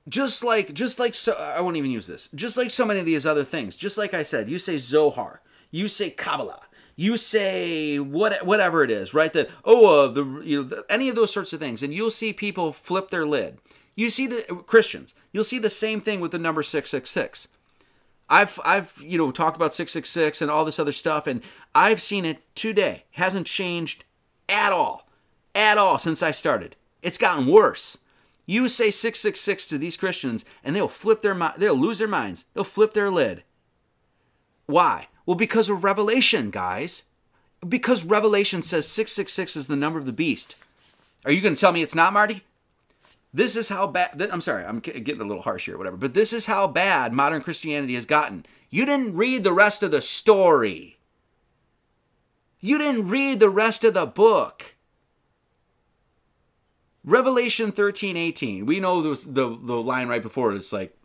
Just 0.08 0.44
like, 0.44 0.74
just 0.74 1.00
like, 1.00 1.16
so 1.16 1.34
I 1.34 1.60
won't 1.62 1.76
even 1.76 1.92
use 1.92 2.08
this. 2.08 2.30
Just 2.34 2.58
like 2.58 2.72
so 2.72 2.86
many 2.86 3.00
of 3.00 3.06
these 3.06 3.26
other 3.26 3.44
things. 3.44 3.76
Just 3.76 3.98
like 3.98 4.14
I 4.14 4.24
said, 4.24 4.50
you 4.50 4.58
say 4.60 4.78
Zohar, 4.78 5.42
you 5.70 5.88
say 5.88 6.10
Kabbalah, 6.10 6.62
you 6.96 7.18
say 7.18 8.00
what 8.00 8.46
whatever 8.46 8.84
it 8.84 8.90
is, 8.90 9.14
right? 9.14 9.32
That 9.32 9.50
oh, 9.64 10.06
uh, 10.06 10.08
the 10.08 10.42
you 10.44 10.62
know 10.62 10.68
the, 10.68 10.86
any 10.90 11.10
of 11.10 11.16
those 11.16 11.32
sorts 11.32 11.54
of 11.54 11.60
things, 11.60 11.84
and 11.84 11.94
you'll 11.94 12.10
see 12.10 12.34
people 12.34 12.72
flip 12.74 13.10
their 13.10 13.26
lid. 13.26 13.60
You 13.96 14.10
see 14.10 14.28
the 14.28 14.64
Christians. 14.66 15.14
You'll 15.32 15.44
see 15.44 15.60
the 15.60 15.70
same 15.70 16.02
thing 16.02 16.20
with 16.20 16.32
the 16.32 16.40
number 16.40 16.64
six 16.64 16.90
six 16.90 17.10
six. 17.10 17.50
I've 18.30 18.60
I've 18.66 18.98
you 19.02 19.18
know 19.18 19.32
talked 19.32 19.56
about 19.56 19.74
six 19.74 19.92
six 19.92 20.10
six 20.10 20.42
and 20.42 20.52
all 20.52 20.66
this 20.66 20.80
other 20.80 20.92
stuff, 20.92 21.28
and 21.28 21.42
I've 21.74 22.02
seen 22.02 22.26
it 22.26 22.44
today. 22.56 23.04
Hasn't 23.12 23.48
changed 23.48 24.04
at 24.50 24.72
all, 24.72 25.08
at 25.56 25.78
all 25.78 26.00
since 26.00 26.22
I 26.22 26.32
started. 26.32 26.76
It's 27.02 27.18
gotten 27.18 27.48
worse. 27.48 28.00
You 28.50 28.70
say 28.70 28.92
666 28.92 29.68
to 29.68 29.78
these 29.78 29.98
Christians 29.98 30.46
and 30.64 30.74
they'll 30.74 30.88
flip 30.88 31.22
their 31.22 31.36
they'll 31.58 31.76
lose 31.76 32.00
their 32.00 32.08
minds. 32.08 32.46
They'll 32.54 32.64
flip 32.64 32.94
their 32.94 33.12
lid. 33.12 33.44
Why? 34.66 35.08
Well, 35.26 35.36
because 35.36 35.70
of 35.70 35.84
Revelation, 35.84 36.50
guys. 36.50 37.04
Because 37.68 38.06
Revelation 38.06 38.64
says 38.64 38.88
666 38.88 39.58
is 39.58 39.68
the 39.68 39.76
number 39.76 40.00
of 40.00 40.06
the 40.06 40.14
beast. 40.14 40.56
Are 41.26 41.32
you 41.32 41.42
going 41.42 41.56
to 41.56 41.60
tell 41.60 41.74
me 41.74 41.82
it's 41.82 41.96
not, 41.96 42.14
Marty? 42.14 42.44
This 43.38 43.56
is 43.56 43.70
how 43.70 43.86
bad. 43.86 44.20
I'm 44.32 44.42
sorry, 44.42 44.66
I'm 44.66 44.80
getting 44.80 45.22
a 45.22 45.26
little 45.26 45.44
harsh 45.44 45.68
here, 45.68 45.78
whatever. 45.78 45.96
But 45.96 46.16
this 46.16 46.34
is 46.34 46.48
how 46.48 46.66
bad 46.66 47.14
modern 47.14 47.44
Christianity 47.44 47.94
has 47.94 48.08
gotten. 48.08 48.48
You 48.72 48.84
didn't 48.84 49.16
read 49.16 49.44
the 49.44 49.54
rest 49.54 49.84
of 49.84 49.92
the 49.92 50.02
story. 50.02 50.98
You 52.60 52.80
didn't 52.80 53.10
read 53.10 53.40
the 53.40 53.52
rest 53.52 53.84
of 53.84 53.94
the 53.94 54.08
book. 54.08 54.76
Revelation 57.04 57.72
13, 57.72 58.18
18. 58.18 58.66
We 58.66 58.80
know 58.80 59.04
the, 59.04 59.24
the, 59.28 59.56
the 59.62 59.82
line 59.84 60.08
right 60.08 60.24
before 60.24 60.52
it. 60.52 60.56
It's 60.56 60.74
like, 60.74 60.98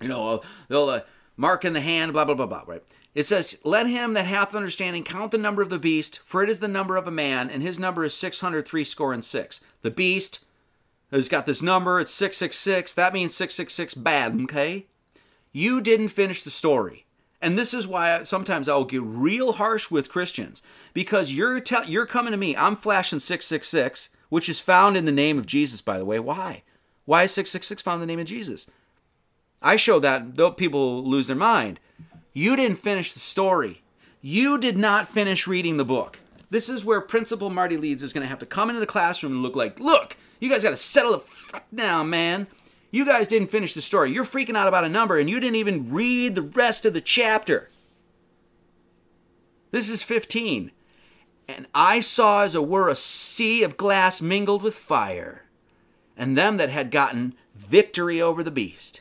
you 0.00 0.06
know, 0.06 0.40
they'll 0.68 0.88
uh, 0.88 1.00
mark 1.36 1.64
in 1.64 1.72
the 1.72 1.80
hand, 1.80 2.12
blah, 2.12 2.24
blah, 2.24 2.36
blah, 2.36 2.46
blah, 2.46 2.62
right? 2.68 2.84
It 3.16 3.26
says, 3.26 3.58
Let 3.64 3.88
him 3.88 4.14
that 4.14 4.26
hath 4.26 4.54
understanding 4.54 5.02
count 5.02 5.32
the 5.32 5.38
number 5.38 5.62
of 5.62 5.70
the 5.70 5.80
beast, 5.80 6.20
for 6.24 6.44
it 6.44 6.50
is 6.50 6.60
the 6.60 6.68
number 6.68 6.96
of 6.96 7.08
a 7.08 7.10
man, 7.10 7.50
and 7.50 7.64
his 7.64 7.80
number 7.80 8.04
is 8.04 8.14
six 8.14 8.38
hundred 8.38 8.64
three 8.64 8.84
score 8.84 9.12
and 9.12 9.24
six. 9.24 9.60
The 9.82 9.90
beast 9.90 10.44
has 11.10 11.28
got 11.28 11.46
this 11.46 11.62
number, 11.62 12.00
it's 12.00 12.12
666. 12.12 12.94
That 12.94 13.12
means 13.12 13.34
666 13.34 13.94
bad, 13.94 14.40
okay? 14.42 14.86
You 15.52 15.80
didn't 15.80 16.08
finish 16.08 16.42
the 16.42 16.50
story. 16.50 17.06
And 17.40 17.56
this 17.56 17.72
is 17.72 17.86
why 17.86 18.24
sometimes 18.24 18.68
I'll 18.68 18.84
get 18.84 19.02
real 19.02 19.54
harsh 19.54 19.90
with 19.90 20.10
Christians 20.10 20.62
because 20.92 21.32
you're 21.32 21.60
te- 21.60 21.86
you're 21.86 22.06
coming 22.06 22.32
to 22.32 22.36
me. 22.36 22.56
I'm 22.56 22.74
flashing 22.74 23.20
666, 23.20 24.10
which 24.28 24.48
is 24.48 24.60
found 24.60 24.96
in 24.96 25.04
the 25.04 25.12
name 25.12 25.38
of 25.38 25.46
Jesus, 25.46 25.80
by 25.80 25.98
the 25.98 26.04
way. 26.04 26.18
Why? 26.18 26.64
Why 27.04 27.24
is 27.24 27.32
666 27.32 27.82
found 27.82 28.02
in 28.02 28.08
the 28.08 28.12
name 28.12 28.20
of 28.20 28.26
Jesus? 28.26 28.68
I 29.62 29.76
show 29.76 30.00
that 30.00 30.36
though 30.36 30.50
people 30.50 31.02
lose 31.04 31.28
their 31.28 31.36
mind. 31.36 31.78
You 32.32 32.56
didn't 32.56 32.78
finish 32.78 33.12
the 33.12 33.20
story. 33.20 33.82
You 34.20 34.58
did 34.58 34.76
not 34.76 35.08
finish 35.08 35.46
reading 35.46 35.76
the 35.76 35.84
book. 35.84 36.20
This 36.50 36.68
is 36.68 36.84
where 36.84 37.00
Principal 37.00 37.50
Marty 37.50 37.76
Leeds 37.76 38.02
is 38.02 38.12
going 38.12 38.22
to 38.22 38.28
have 38.28 38.38
to 38.40 38.46
come 38.46 38.68
into 38.68 38.80
the 38.80 38.86
classroom 38.86 39.32
and 39.32 39.42
look 39.42 39.54
like, 39.54 39.78
look, 39.78 40.16
you 40.40 40.48
guys 40.48 40.62
got 40.62 40.70
to 40.70 40.76
settle 40.76 41.12
the 41.12 41.20
fuck 41.20 41.64
down, 41.74 42.10
man. 42.10 42.46
You 42.90 43.04
guys 43.04 43.28
didn't 43.28 43.50
finish 43.50 43.74
the 43.74 43.82
story. 43.82 44.12
You're 44.12 44.24
freaking 44.24 44.56
out 44.56 44.68
about 44.68 44.84
a 44.84 44.88
number 44.88 45.18
and 45.18 45.28
you 45.28 45.40
didn't 45.40 45.56
even 45.56 45.90
read 45.90 46.34
the 46.34 46.42
rest 46.42 46.86
of 46.86 46.94
the 46.94 47.00
chapter. 47.00 47.68
This 49.70 49.90
is 49.90 50.02
15. 50.02 50.70
And 51.46 51.66
I 51.74 52.00
saw 52.00 52.42
as 52.42 52.54
it 52.54 52.66
were 52.66 52.88
a 52.88 52.96
sea 52.96 53.62
of 53.62 53.76
glass 53.76 54.20
mingled 54.20 54.62
with 54.62 54.74
fire, 54.74 55.44
and 56.16 56.36
them 56.36 56.58
that 56.58 56.68
had 56.68 56.90
gotten 56.90 57.34
victory 57.54 58.20
over 58.20 58.42
the 58.42 58.50
beast, 58.50 59.00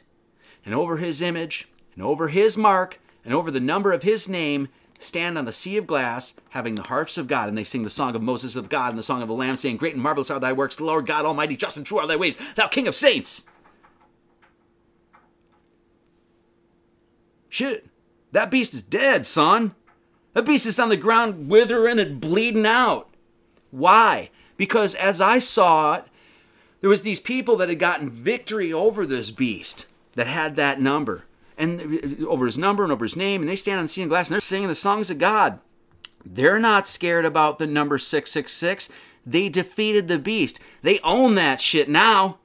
and 0.65 0.73
over 0.73 0.97
his 0.97 1.22
image, 1.22 1.68
and 1.93 2.03
over 2.03 2.30
his 2.30 2.57
mark, 2.57 3.01
and 3.26 3.34
over 3.34 3.51
the 3.51 3.59
number 3.59 3.91
of 3.91 4.03
his 4.03 4.30
name, 4.30 4.69
stand 4.99 5.38
on 5.38 5.45
the 5.45 5.53
sea 5.53 5.78
of 5.78 5.88
glass, 5.88 6.36
having 6.49 6.76
the 6.76 6.84
harps 6.84 7.18
of 7.18 7.28
God, 7.28 7.49
and 7.49 7.57
they 7.57 7.64
sing 7.64 7.84
the 7.84 7.90
song 7.90 8.15
of 8.15 8.22
Moses 8.22 8.56
of 8.56 8.69
God 8.69 8.90
and 8.90 8.99
the 8.99 9.03
song 9.03 9.22
of 9.22 9.28
the 9.28 9.34
Lamb, 9.34 9.56
saying, 9.56 9.78
Great 9.78 9.94
and 9.94 10.03
marvelous 10.03 10.32
are 10.32 10.40
thy 10.40 10.53
works, 10.53 10.80
Lord 10.80 11.06
God 11.06 11.26
Almighty, 11.26 11.56
just 11.56 11.78
and 11.78 11.86
true 11.86 11.99
are 11.99 12.07
thy 12.07 12.15
ways, 12.15 12.38
thou 12.56 12.68
King 12.68 12.88
of 12.88 12.95
saints. 12.95 13.45
Shit, 17.49 17.88
that 18.32 18.52
beast 18.52 18.74
is 18.74 18.84
dead, 18.84 19.26
son. 19.26 19.74
That 20.34 20.45
beast 20.45 20.65
is 20.65 20.80
on 20.80 20.90
the 20.90 20.98
ground 20.98 21.49
withering 21.49 21.99
and 21.99 22.22
bleeding 22.22 22.65
out. 22.65 23.10
Why? 23.72 24.30
Because 24.56 24.95
as 24.95 25.19
I 25.22 25.40
saw 25.40 25.95
it, 25.95 26.06
there 26.82 26.90
was 26.90 27.02
these 27.02 27.19
people 27.19 27.56
that 27.57 27.69
had 27.69 27.80
gotten 27.80 28.10
victory 28.10 28.72
over 28.72 29.06
this 29.06 29.32
beast 29.32 29.88
that 30.14 30.28
had 30.28 30.56
that 30.56 30.80
number 30.80 31.26
and 31.57 32.23
over 32.25 32.45
his 32.45 32.57
number 32.57 32.84
and 32.84 32.91
over 32.91 33.05
his 33.05 33.15
name, 33.15 33.41
and 33.41 33.49
they 33.49 33.55
stand 33.55 33.79
on 33.79 33.85
the 33.85 33.89
sea 33.89 34.01
and 34.01 34.09
glass 34.09 34.29
and 34.29 34.34
they're 34.34 34.41
singing 34.41 34.67
the 34.67 34.75
songs 34.75 35.09
of 35.09 35.17
God. 35.17 35.59
They're 36.25 36.59
not 36.59 36.88
scared 36.88 37.25
about 37.25 37.57
the 37.57 37.67
number 37.67 37.97
666. 37.97 38.89
They 39.25 39.49
defeated 39.49 40.07
the 40.07 40.19
beast. 40.19 40.59
They 40.81 40.99
own 40.99 41.35
that 41.35 41.59
shit 41.59 41.89
now. 41.89 42.39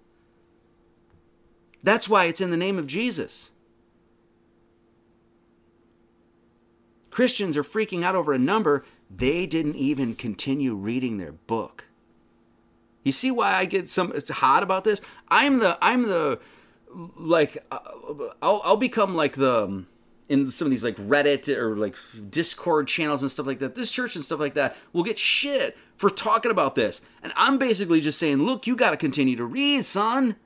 That's 1.82 2.08
why 2.08 2.24
it's 2.24 2.40
in 2.40 2.50
the 2.50 2.56
name 2.56 2.78
of 2.78 2.86
Jesus. 2.86 3.50
Christians 7.10 7.56
are 7.56 7.64
freaking 7.64 8.02
out 8.02 8.14
over 8.14 8.32
a 8.32 8.38
number. 8.38 8.84
They 9.14 9.46
didn't 9.46 9.76
even 9.76 10.14
continue 10.14 10.74
reading 10.74 11.18
their 11.18 11.32
book. 11.32 11.84
You 13.04 13.12
see 13.12 13.30
why 13.30 13.54
I 13.54 13.64
get 13.64 13.88
some 13.88 14.12
it's 14.14 14.30
hot 14.30 14.62
about 14.62 14.84
this? 14.84 15.00
I'm 15.28 15.58
the 15.58 15.76
I'm 15.82 16.04
the 16.04 16.38
like 17.16 17.64
uh, 17.70 17.78
I'll 18.40 18.60
I'll 18.64 18.76
become 18.76 19.14
like 19.14 19.36
the 19.36 19.64
um, 19.64 19.86
in 20.28 20.50
some 20.50 20.66
of 20.66 20.70
these 20.70 20.84
like 20.84 20.96
Reddit 20.96 21.48
or 21.56 21.76
like 21.76 21.94
Discord 22.30 22.88
channels 22.88 23.22
and 23.22 23.30
stuff 23.30 23.46
like 23.46 23.58
that. 23.58 23.74
This 23.74 23.90
church 23.90 24.16
and 24.16 24.24
stuff 24.24 24.40
like 24.40 24.54
that 24.54 24.76
will 24.92 25.02
get 25.02 25.18
shit 25.18 25.76
for 25.96 26.10
talking 26.10 26.50
about 26.50 26.74
this. 26.74 27.00
And 27.22 27.32
I'm 27.36 27.58
basically 27.58 28.00
just 28.00 28.18
saying, 28.18 28.38
look, 28.38 28.66
you 28.66 28.74
got 28.74 28.90
to 28.92 28.96
continue 28.96 29.36
to 29.36 29.44
read, 29.44 29.84
son. 29.84 30.36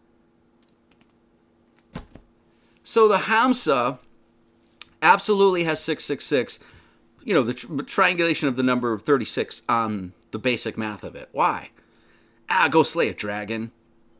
So 2.82 3.08
the 3.08 3.18
Hamsa 3.18 3.98
absolutely 5.02 5.64
has 5.64 5.80
666. 5.80 6.58
You 7.24 7.34
know, 7.34 7.42
the 7.42 7.54
tr- 7.54 7.82
triangulation 7.82 8.48
of 8.48 8.56
the 8.56 8.62
number 8.62 8.98
36 8.98 9.62
on 9.68 10.12
the 10.30 10.38
basic 10.38 10.76
math 10.76 11.02
of 11.02 11.14
it. 11.14 11.28
Why? 11.32 11.70
Ah, 12.48 12.68
go 12.70 12.82
slay 12.82 13.08
a 13.08 13.14
dragon. 13.14 13.72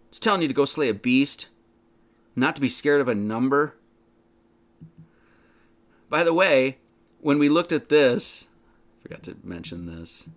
It's 0.09 0.19
telling 0.19 0.43
you 0.43 0.48
to 0.48 0.55
go 0.55 0.65
slay 0.65 0.89
a 0.89 0.94
beast 0.94 1.48
not 2.37 2.55
to 2.55 2.61
be 2.61 2.69
scared 2.69 3.01
of 3.01 3.09
a 3.09 3.15
number. 3.15 3.75
By 6.09 6.23
the 6.23 6.35
way, 6.35 6.79
when 7.21 7.39
we 7.39 7.49
looked 7.49 7.73
at 7.73 7.89
this, 7.89 8.47
forgot 9.03 9.23
to 9.25 9.37
mention 9.43 9.87
this. 9.87 10.29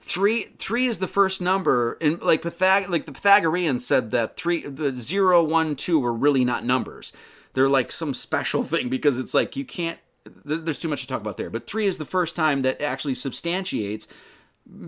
Three 0.00 0.44
three 0.58 0.86
is 0.86 1.00
the 1.00 1.08
first 1.08 1.40
number, 1.40 1.98
and 2.00 2.22
like 2.22 2.42
Pythag- 2.42 2.88
like 2.88 3.06
the 3.06 3.12
Pythagoreans 3.12 3.84
said 3.84 4.12
that 4.12 4.36
three 4.36 4.64
the 4.64 4.96
zero 4.96 5.42
one 5.42 5.74
two 5.74 5.98
were 5.98 6.14
really 6.14 6.44
not 6.44 6.64
numbers. 6.64 7.12
They're 7.54 7.68
like 7.68 7.90
some 7.90 8.14
special 8.14 8.62
thing 8.62 8.88
because 8.88 9.18
it's 9.18 9.34
like 9.34 9.56
you 9.56 9.64
can't. 9.64 9.98
There's 10.44 10.78
too 10.78 10.88
much 10.88 11.02
to 11.02 11.06
talk 11.06 11.20
about 11.20 11.36
there. 11.36 11.50
But 11.50 11.66
three 11.66 11.86
is 11.86 11.98
the 11.98 12.04
first 12.04 12.34
time 12.34 12.60
that 12.60 12.80
actually 12.80 13.14
substantiates 13.14 14.08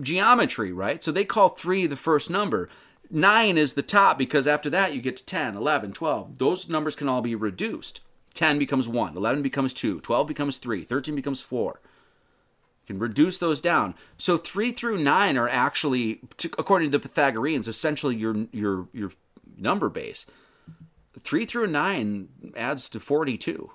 geometry, 0.01 0.73
right? 0.73 1.03
So 1.03 1.11
they 1.11 1.23
call 1.25 1.49
three 1.49 1.87
the 1.87 1.95
first 1.95 2.29
number. 2.29 2.69
9 3.11 3.57
is 3.57 3.73
the 3.73 3.81
top 3.81 4.17
because 4.17 4.47
after 4.47 4.69
that 4.69 4.93
you 4.93 5.01
get 5.01 5.17
to 5.17 5.25
10, 5.25 5.55
11, 5.55 5.93
12. 5.93 6.37
Those 6.37 6.69
numbers 6.69 6.95
can 6.95 7.09
all 7.09 7.21
be 7.21 7.35
reduced. 7.35 8.01
10 8.35 8.59
becomes 8.59 8.87
1, 8.87 9.17
11 9.17 9.41
becomes 9.41 9.73
2, 9.73 9.99
12 10.01 10.27
becomes 10.27 10.57
3, 10.57 10.83
13 10.83 11.15
becomes 11.15 11.41
4. 11.41 11.79
You 12.85 12.95
can 12.95 12.99
reduce 12.99 13.37
those 13.37 13.61
down. 13.61 13.95
So 14.17 14.37
3 14.37 14.71
through 14.71 14.99
9 14.99 15.37
are 15.37 15.49
actually 15.49 16.21
according 16.57 16.91
to 16.91 16.97
the 16.97 17.01
Pythagoreans 17.07 17.67
essentially 17.67 18.15
your 18.15 18.47
your 18.51 18.87
your 18.93 19.11
number 19.57 19.89
base. 19.89 20.25
3 21.19 21.45
through 21.45 21.67
9 21.67 22.53
adds 22.55 22.89
to 22.89 22.99
42. 22.99 23.71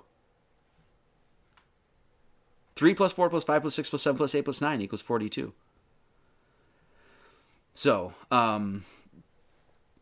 3 2.75 2.93
plus 2.93 3.13
4 3.13 3.29
plus 3.29 3.43
5 3.43 3.61
plus 3.61 3.75
6 3.75 3.89
plus 3.89 4.01
7 4.01 4.17
plus 4.17 4.35
8 4.35 4.41
plus 4.43 4.61
9 4.61 4.81
equals 4.81 5.01
42. 5.01 5.53
So, 7.73 8.13
um, 8.31 8.85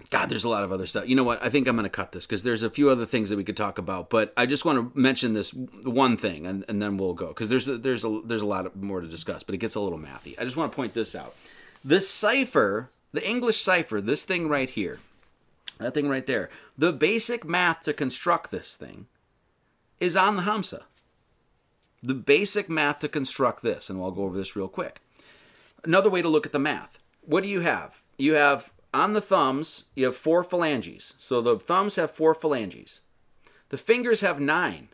God, 0.10 0.30
there's 0.30 0.44
a 0.44 0.50
lot 0.50 0.64
of 0.64 0.72
other 0.72 0.86
stuff. 0.86 1.08
You 1.08 1.16
know 1.16 1.24
what? 1.24 1.42
I 1.44 1.50
think 1.50 1.68
I'm 1.68 1.76
going 1.76 1.86
to 1.86 1.90
cut 1.90 2.12
this 2.12 2.26
because 2.26 2.44
there's 2.44 2.64
a 2.64 2.70
few 2.70 2.90
other 2.90 3.06
things 3.06 3.30
that 3.30 3.38
we 3.38 3.44
could 3.44 3.58
talk 3.58 3.78
about. 3.78 4.10
But 4.10 4.34
I 4.38 4.46
just 4.46 4.66
want 4.66 4.94
to 4.94 5.00
mention 5.00 5.34
this 5.34 5.54
one 5.54 6.18
thing, 6.18 6.46
and, 6.46 6.66
and 6.68 6.82
then 6.82 6.98
we'll 6.98 7.14
go 7.14 7.30
because 7.30 7.50
there's 7.50 7.68
a, 7.68 7.78
there's 7.78 8.06
a 8.06 8.22
there's 8.24 8.42
a 8.42 8.48
lot 8.48 8.76
more 8.76 9.02
to 9.02 9.08
discuss. 9.08 9.44
But 9.44 9.56
it 9.56 9.60
gets 9.60 9.76
a 9.76 9.80
little 9.80 10.00
mathy. 10.00 10.40
I 10.40 10.44
just 10.44 10.58
want 10.58 10.72
to 10.72 10.76
point 10.76 10.94
this 10.94 11.16
out. 11.16 11.36
This 11.84 12.10
cipher, 12.10 12.90
the 13.12 13.28
English 13.28 13.62
cipher, 13.62 14.02
this 14.02 14.26
thing 14.26 14.48
right 14.48 14.70
here, 14.70 15.00
that 15.80 15.94
thing 15.94 16.08
right 16.08 16.26
there, 16.26 16.50
the 16.78 16.94
basic 16.94 17.44
math 17.44 17.82
to 17.82 17.94
construct 17.94 18.52
this 18.52 18.76
thing 18.76 19.08
is 20.00 20.16
on 20.16 20.36
the 20.36 20.44
Hamsa. 20.44 20.84
The 22.02 22.14
basic 22.14 22.70
math 22.70 23.00
to 23.00 23.08
construct 23.08 23.64
this, 23.64 23.90
and 23.90 24.02
I'll 24.02 24.12
go 24.12 24.24
over 24.24 24.38
this 24.38 24.56
real 24.56 24.68
quick. 24.68 25.00
Another 25.84 26.10
way 26.10 26.22
to 26.22 26.30
look 26.30 26.46
at 26.46 26.52
the 26.52 26.60
math. 26.60 27.00
What 27.22 27.44
do 27.44 27.50
you 27.50 27.62
have? 27.62 28.02
You 28.18 28.36
have 28.36 28.74
on 28.94 29.14
the 29.14 29.22
thumbs, 29.22 29.86
you 29.96 30.06
have 30.06 30.16
four 30.16 30.44
phalanges. 30.44 31.16
So 31.18 31.42
the 31.42 31.58
thumbs 31.58 31.96
have 31.96 32.12
four 32.12 32.36
phalanges. 32.36 33.02
The 33.70 33.78
fingers 33.78 34.22
have 34.22 34.40
nine. 34.40 34.90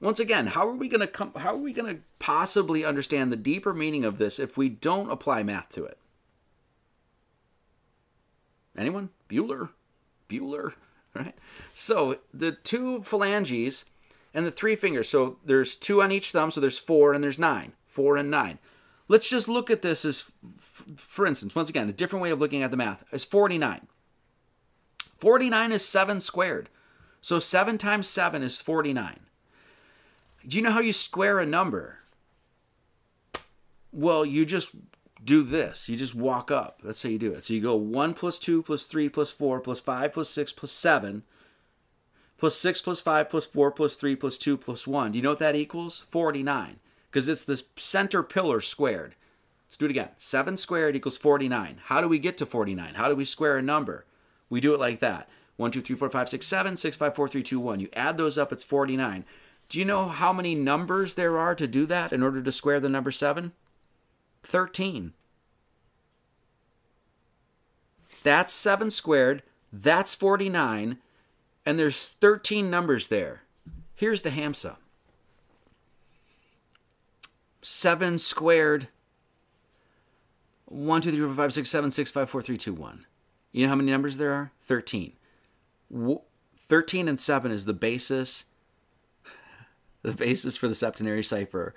Once 0.00 0.20
again, 0.20 0.48
how 0.48 0.66
are 0.66 0.76
we 0.76 0.88
going 0.88 1.00
to 1.00 1.06
come 1.06 1.32
how 1.36 1.54
are 1.54 1.58
we 1.58 1.72
going 1.72 1.94
to 1.96 2.02
possibly 2.18 2.84
understand 2.84 3.32
the 3.32 3.36
deeper 3.36 3.74
meaning 3.74 4.04
of 4.04 4.18
this 4.18 4.38
if 4.38 4.56
we 4.56 4.68
don't 4.68 5.10
apply 5.10 5.42
math 5.42 5.68
to 5.70 5.84
it? 5.84 5.98
Anyone? 8.76 9.10
Bueller? 9.28 9.70
Bueller, 10.28 10.74
right? 11.14 11.34
So, 11.74 12.18
the 12.32 12.52
two 12.52 13.02
phalanges 13.02 13.86
and 14.32 14.46
the 14.46 14.52
three 14.52 14.76
fingers. 14.76 15.08
So, 15.08 15.38
there's 15.44 15.74
two 15.74 16.00
on 16.00 16.12
each 16.12 16.30
thumb, 16.30 16.52
so 16.52 16.60
there's 16.60 16.78
4 16.78 17.12
and 17.12 17.24
there's 17.24 17.38
9. 17.38 17.72
4 17.86 18.16
and 18.16 18.30
9. 18.30 18.58
Let's 19.08 19.28
just 19.28 19.48
look 19.48 19.70
at 19.70 19.82
this 19.82 20.04
as 20.04 20.30
for 20.96 21.26
instance, 21.26 21.54
once 21.54 21.70
again, 21.70 21.88
a 21.88 21.92
different 21.92 22.22
way 22.22 22.30
of 22.30 22.38
looking 22.38 22.62
at 22.62 22.70
the 22.70 22.76
math 22.76 23.04
is 23.12 23.24
49. 23.24 23.86
49 25.18 25.72
is 25.72 25.84
7 25.84 26.20
squared. 26.20 26.68
So 27.20 27.38
7 27.38 27.78
times 27.78 28.06
7 28.06 28.42
is 28.42 28.60
49. 28.60 29.20
Do 30.46 30.56
you 30.56 30.62
know 30.62 30.70
how 30.70 30.80
you 30.80 30.92
square 30.92 31.40
a 31.40 31.46
number? 31.46 31.98
Well, 33.92 34.24
you 34.24 34.46
just 34.46 34.70
do 35.24 35.42
this. 35.42 35.88
You 35.88 35.96
just 35.96 36.14
walk 36.14 36.50
up. 36.50 36.80
That's 36.84 37.02
how 37.02 37.08
you 37.08 37.18
do 37.18 37.32
it. 37.32 37.44
So 37.44 37.54
you 37.54 37.60
go 37.60 37.74
1 37.74 38.14
plus 38.14 38.38
2 38.38 38.62
plus 38.62 38.86
3 38.86 39.08
plus 39.08 39.30
4 39.30 39.60
plus 39.60 39.80
5 39.80 40.12
plus 40.12 40.30
6 40.30 40.52
plus 40.52 40.70
7 40.70 41.22
plus 42.36 42.54
6 42.56 42.82
plus 42.82 43.00
5 43.00 43.28
plus 43.28 43.46
4 43.46 43.72
plus 43.72 43.96
3 43.96 44.14
plus 44.14 44.38
2 44.38 44.56
plus 44.56 44.86
1. 44.86 45.12
Do 45.12 45.18
you 45.18 45.22
know 45.22 45.30
what 45.30 45.40
that 45.40 45.56
equals? 45.56 46.04
49. 46.08 46.78
Because 47.18 47.28
it's 47.28 47.44
this 47.44 47.64
center 47.74 48.22
pillar 48.22 48.60
squared. 48.60 49.16
Let's 49.66 49.76
do 49.76 49.86
it 49.86 49.90
again. 49.90 50.10
7 50.18 50.56
squared 50.56 50.94
equals 50.94 51.16
49. 51.16 51.80
How 51.86 52.00
do 52.00 52.06
we 52.06 52.20
get 52.20 52.38
to 52.38 52.46
49? 52.46 52.94
How 52.94 53.08
do 53.08 53.16
we 53.16 53.24
square 53.24 53.58
a 53.58 53.62
number? 53.62 54.04
We 54.48 54.60
do 54.60 54.72
it 54.72 54.78
like 54.78 55.00
that. 55.00 55.28
1, 55.56 55.72
2, 55.72 55.80
3, 55.80 55.96
4, 55.96 56.10
5, 56.10 56.28
6, 56.28 56.46
7, 56.46 56.76
6, 56.76 56.96
5, 56.96 57.14
4, 57.16 57.28
3, 57.28 57.42
2, 57.42 57.58
1. 57.58 57.80
You 57.80 57.88
add 57.94 58.18
those 58.18 58.38
up, 58.38 58.52
it's 58.52 58.62
49. 58.62 59.24
Do 59.68 59.80
you 59.80 59.84
know 59.84 60.06
how 60.06 60.32
many 60.32 60.54
numbers 60.54 61.14
there 61.14 61.36
are 61.36 61.56
to 61.56 61.66
do 61.66 61.86
that 61.86 62.12
in 62.12 62.22
order 62.22 62.40
to 62.40 62.52
square 62.52 62.78
the 62.78 62.88
number 62.88 63.10
7? 63.10 63.50
13. 64.44 65.12
That's 68.22 68.54
7 68.54 68.92
squared. 68.92 69.42
That's 69.72 70.14
49. 70.14 70.98
And 71.66 71.78
there's 71.80 72.06
13 72.06 72.70
numbers 72.70 73.08
there. 73.08 73.42
Here's 73.96 74.22
the 74.22 74.30
Hamsa 74.30 74.76
7 77.68 78.16
squared 78.16 78.88
1, 80.64 81.02
2, 81.02 81.10
3, 81.10 81.20
4, 81.20 81.34
5, 81.34 81.52
6, 81.52 81.68
7, 81.68 81.90
6, 81.90 82.10
5, 82.10 82.30
4, 82.30 82.42
3, 82.42 82.56
2, 82.56 82.72
1. 82.72 83.06
You 83.52 83.62
know 83.62 83.68
how 83.68 83.76
many 83.76 83.90
numbers 83.90 84.16
there 84.16 84.32
are? 84.32 84.52
13. 84.62 85.12
13 86.56 87.08
and 87.08 87.20
7 87.20 87.52
is 87.52 87.66
the 87.66 87.74
basis 87.74 88.46
the 90.02 90.12
basis 90.12 90.56
for 90.56 90.66
the 90.66 90.74
septenary 90.74 91.22
cipher 91.22 91.74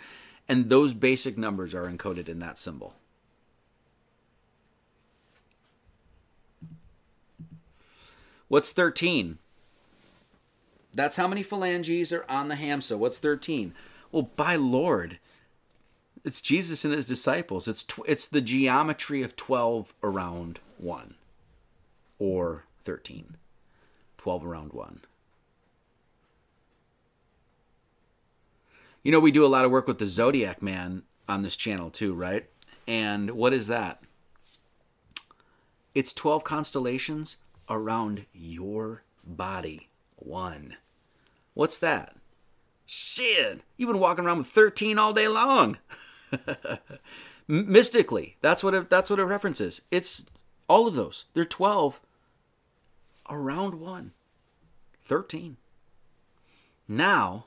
and 0.47 0.69
those 0.69 0.93
basic 0.93 1.37
numbers 1.37 1.73
are 1.73 1.89
encoded 1.89 2.27
in 2.27 2.39
that 2.39 2.59
symbol 2.59 2.95
what's 8.49 8.73
13 8.73 9.37
that's 10.93 11.15
how 11.15 11.27
many 11.27 11.41
phalanges 11.41 12.11
are 12.11 12.25
on 12.27 12.49
the 12.49 12.55
hamsa 12.55 12.97
what's 12.97 13.19
13 13.19 13.73
well 14.11 14.29
by 14.35 14.57
lord 14.57 15.17
it's 16.23 16.41
Jesus 16.41 16.85
and 16.85 16.93
his 16.93 17.05
disciples. 17.05 17.67
It's 17.67 17.83
tw- 17.83 18.07
it's 18.07 18.27
the 18.27 18.41
geometry 18.41 19.23
of 19.23 19.35
12 19.35 19.93
around 20.03 20.59
1 20.77 21.15
or 22.19 22.65
13. 22.83 23.37
12 24.17 24.45
around 24.45 24.73
1. 24.73 25.01
You 29.03 29.11
know, 29.11 29.19
we 29.19 29.31
do 29.31 29.45
a 29.45 29.47
lot 29.47 29.65
of 29.65 29.71
work 29.71 29.87
with 29.87 29.97
the 29.97 30.07
zodiac 30.07 30.61
man 30.61 31.03
on 31.27 31.41
this 31.41 31.55
channel 31.55 31.89
too, 31.89 32.13
right? 32.13 32.47
And 32.87 33.31
what 33.31 33.53
is 33.53 33.65
that? 33.67 34.03
It's 35.95 36.13
12 36.13 36.43
constellations 36.43 37.37
around 37.69 38.25
your 38.33 39.03
body. 39.25 39.89
One. 40.17 40.75
What's 41.55 41.79
that? 41.79 42.15
Shit, 42.85 43.61
you've 43.77 43.87
been 43.87 43.99
walking 43.99 44.25
around 44.25 44.39
with 44.39 44.47
13 44.47 44.99
all 44.99 45.13
day 45.13 45.27
long. 45.27 45.77
Mystically, 47.47 48.37
that's 48.41 48.63
what 48.63 48.73
it, 48.73 48.89
that's 48.89 49.09
what 49.09 49.19
it 49.19 49.25
references. 49.25 49.81
It's 49.91 50.25
all 50.67 50.87
of 50.87 50.95
those. 50.95 51.25
They're 51.33 51.45
12 51.45 51.99
around 53.29 53.75
1. 53.75 54.11
13. 55.03 55.57
Now, 56.87 57.45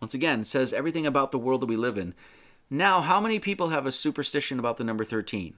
once 0.00 0.14
again, 0.14 0.44
says 0.44 0.72
everything 0.72 1.06
about 1.06 1.30
the 1.30 1.38
world 1.38 1.62
that 1.62 1.66
we 1.66 1.76
live 1.76 1.96
in. 1.96 2.14
Now, 2.68 3.02
how 3.02 3.20
many 3.20 3.38
people 3.38 3.68
have 3.68 3.86
a 3.86 3.92
superstition 3.92 4.58
about 4.58 4.78
the 4.78 4.84
number 4.84 5.04
13? 5.04 5.54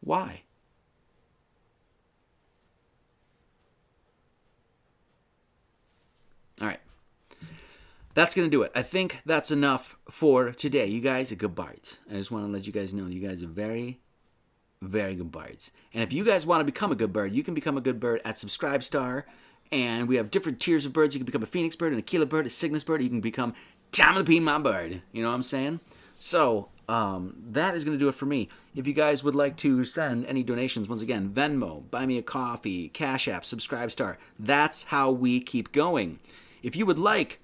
Why? 0.00 0.42
All 6.60 6.66
right 6.68 6.80
that's 8.20 8.34
going 8.34 8.46
to 8.46 8.54
do 8.54 8.62
it. 8.62 8.70
I 8.74 8.82
think 8.82 9.22
that's 9.24 9.50
enough 9.50 9.96
for 10.10 10.52
today. 10.52 10.86
You 10.86 11.00
guys 11.00 11.32
are 11.32 11.36
good 11.36 11.54
birds. 11.54 12.00
I 12.10 12.14
just 12.14 12.30
want 12.30 12.44
to 12.44 12.52
let 12.52 12.66
you 12.66 12.72
guys 12.72 12.92
know 12.92 13.06
you 13.06 13.26
guys 13.26 13.42
are 13.42 13.46
very, 13.48 14.00
very 14.82 15.14
good 15.14 15.32
birds. 15.32 15.70
And 15.94 16.02
if 16.02 16.12
you 16.12 16.22
guys 16.22 16.46
want 16.46 16.60
to 16.60 16.64
become 16.66 16.92
a 16.92 16.96
good 16.96 17.14
bird, 17.14 17.34
you 17.34 17.42
can 17.42 17.54
become 17.54 17.78
a 17.78 17.80
good 17.80 17.98
bird 17.98 18.20
at 18.22 18.34
SubscribeStar. 18.34 19.24
And 19.72 20.06
we 20.06 20.16
have 20.16 20.30
different 20.30 20.60
tiers 20.60 20.84
of 20.84 20.92
birds. 20.92 21.14
You 21.14 21.20
can 21.20 21.24
become 21.24 21.42
a 21.42 21.46
phoenix 21.46 21.76
bird, 21.76 21.94
an 21.94 21.98
Aquila 21.98 22.26
bird, 22.26 22.46
a 22.46 22.50
Cygnus 22.50 22.84
bird. 22.84 23.02
You 23.02 23.08
can 23.08 23.22
become 23.22 23.54
the 23.92 24.24
Pea, 24.26 24.40
my 24.40 24.58
bird. 24.58 25.00
You 25.12 25.22
know 25.22 25.30
what 25.30 25.36
I'm 25.36 25.42
saying? 25.42 25.80
So 26.18 26.68
um, 26.90 27.36
that 27.52 27.74
is 27.74 27.84
going 27.84 27.96
to 27.96 28.04
do 28.04 28.08
it 28.08 28.14
for 28.14 28.26
me. 28.26 28.50
If 28.74 28.86
you 28.86 28.92
guys 28.92 29.24
would 29.24 29.34
like 29.34 29.56
to 29.58 29.86
send 29.86 30.26
any 30.26 30.42
donations, 30.42 30.90
once 30.90 31.00
again, 31.00 31.30
Venmo, 31.30 31.90
Buy 31.90 32.04
Me 32.04 32.18
a 32.18 32.22
Coffee, 32.22 32.90
Cash 32.90 33.28
App, 33.28 33.44
SubscribeStar. 33.44 34.18
That's 34.38 34.84
how 34.84 35.10
we 35.10 35.40
keep 35.40 35.72
going. 35.72 36.18
If 36.62 36.76
you 36.76 36.84
would 36.84 36.98
like 36.98 37.40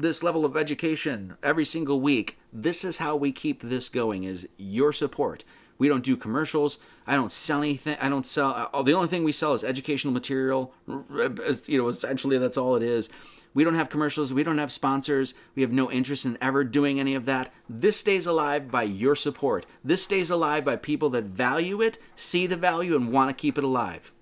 this 0.00 0.22
level 0.22 0.44
of 0.44 0.56
education 0.56 1.36
every 1.42 1.64
single 1.64 2.00
week. 2.00 2.38
This 2.52 2.84
is 2.84 2.98
how 2.98 3.16
we 3.16 3.32
keep 3.32 3.62
this 3.62 3.88
going 3.88 4.24
is 4.24 4.48
your 4.56 4.92
support. 4.92 5.44
We 5.78 5.88
don't 5.88 6.04
do 6.04 6.16
commercials. 6.16 6.78
I 7.06 7.14
don't 7.14 7.32
sell 7.32 7.62
anything. 7.62 7.96
I 8.00 8.08
don't 8.10 8.26
sell. 8.26 8.68
Uh, 8.72 8.82
the 8.82 8.92
only 8.92 9.08
thing 9.08 9.24
we 9.24 9.32
sell 9.32 9.54
is 9.54 9.64
educational 9.64 10.12
material. 10.12 10.74
You 10.86 11.78
know, 11.78 11.88
essentially 11.88 12.36
that's 12.36 12.58
all 12.58 12.76
it 12.76 12.82
is. 12.82 13.08
We 13.54 13.64
don't 13.64 13.74
have 13.74 13.88
commercials. 13.88 14.32
We 14.32 14.44
don't 14.44 14.58
have 14.58 14.70
sponsors. 14.70 15.34
We 15.54 15.62
have 15.62 15.72
no 15.72 15.90
interest 15.90 16.24
in 16.24 16.38
ever 16.40 16.64
doing 16.64 17.00
any 17.00 17.14
of 17.14 17.24
that. 17.24 17.52
This 17.68 17.96
stays 17.96 18.26
alive 18.26 18.70
by 18.70 18.84
your 18.84 19.16
support. 19.16 19.66
This 19.82 20.04
stays 20.04 20.30
alive 20.30 20.64
by 20.64 20.76
people 20.76 21.10
that 21.10 21.24
value 21.24 21.80
it, 21.80 21.98
see 22.14 22.46
the 22.46 22.56
value, 22.56 22.94
and 22.94 23.10
want 23.10 23.30
to 23.30 23.40
keep 23.40 23.58
it 23.58 23.64
alive. 23.64 24.12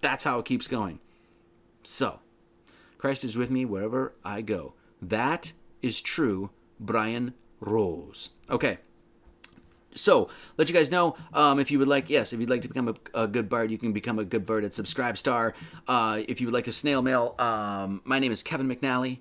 That's 0.00 0.24
how 0.24 0.38
it 0.38 0.46
keeps 0.46 0.68
going. 0.68 1.00
So, 1.82 2.20
Christ 2.96 3.24
is 3.24 3.36
with 3.36 3.50
me 3.50 3.64
wherever 3.64 4.14
I 4.24 4.40
go. 4.40 4.74
That 5.00 5.52
is 5.82 6.00
true, 6.00 6.50
Brian 6.80 7.34
Rose. 7.60 8.30
Okay. 8.50 8.78
So, 9.94 10.28
let 10.56 10.68
you 10.68 10.74
guys 10.74 10.90
know 10.90 11.16
um, 11.32 11.58
if 11.58 11.70
you 11.70 11.78
would 11.78 11.88
like, 11.88 12.08
yes, 12.08 12.32
if 12.32 12.38
you'd 12.38 12.50
like 12.50 12.62
to 12.62 12.68
become 12.68 12.88
a, 12.88 13.22
a, 13.22 13.26
good 13.26 13.48
bird, 13.48 13.70
you 13.70 13.78
can 13.78 13.92
become 13.92 14.18
a 14.18 14.24
good 14.24 14.46
bird 14.46 14.64
at 14.64 14.72
SubscribeStar. 14.72 15.54
Uh, 15.88 16.22
if 16.28 16.40
you 16.40 16.46
would 16.46 16.54
like 16.54 16.68
a 16.68 16.72
snail 16.72 17.02
mail, 17.02 17.34
um, 17.38 18.00
my 18.04 18.18
name 18.18 18.30
is 18.30 18.42
Kevin 18.42 18.68
McNally. 18.68 19.18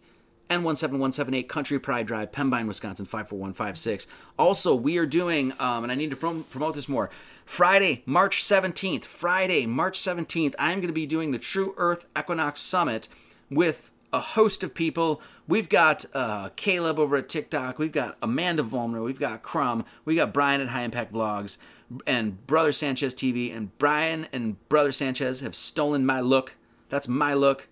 N17178 0.50 1.48
Country 1.48 1.80
Pride 1.80 2.08
Drive, 2.08 2.32
Pembine, 2.32 2.68
Wisconsin 2.68 3.06
54156. 3.06 4.08
Also, 4.38 4.74
we 4.76 4.98
are 4.98 5.06
doing, 5.06 5.54
um, 5.60 5.84
and 5.84 5.92
I 5.92 5.96
need 5.96 6.10
to 6.12 6.16
prom- 6.16 6.46
promote 6.46 6.76
this 6.76 6.88
more. 6.88 7.10
Friday, 7.46 8.04
March 8.06 8.44
17th, 8.44 9.06
Friday, 9.06 9.66
March 9.66 10.00
17th, 10.00 10.54
I'm 10.60 10.80
going 10.80 10.88
to 10.88 10.94
be 10.94 11.06
doing 11.06 11.32
the 11.32 11.40
True 11.40 11.74
Earth 11.78 12.08
Equinox 12.18 12.62
Summit 12.62 13.08
with 13.50 13.92
a 14.14 14.20
host 14.20 14.64
of 14.64 14.74
people. 14.74 15.22
We've 15.48 15.70
got 15.70 16.06
uh, 16.14 16.50
Caleb 16.56 17.00
over 17.00 17.16
at 17.18 17.30
TikTok. 17.30 17.80
We've 17.80 17.92
got 17.92 18.18
Amanda 18.22 18.64
Volmer. 18.64 19.02
We've 19.02 19.20
got 19.20 19.42
Crumb. 19.42 19.86
We 20.06 20.16
got 20.16 20.34
Brian 20.34 20.62
at 20.62 20.70
High 20.70 20.84
Impact 20.84 21.14
Vlogs. 21.14 21.58
and 22.06 22.46
Brother 22.48 22.72
Sanchez 22.74 23.16
TV, 23.16 23.56
and 23.56 23.78
Brian 23.78 24.28
and 24.34 24.58
Brother 24.70 24.92
Sanchez 24.92 25.40
have 25.40 25.56
stolen 25.56 26.06
my 26.06 26.20
look. 26.20 26.56
That's 26.90 27.08
my 27.08 27.34
look. 27.34 27.68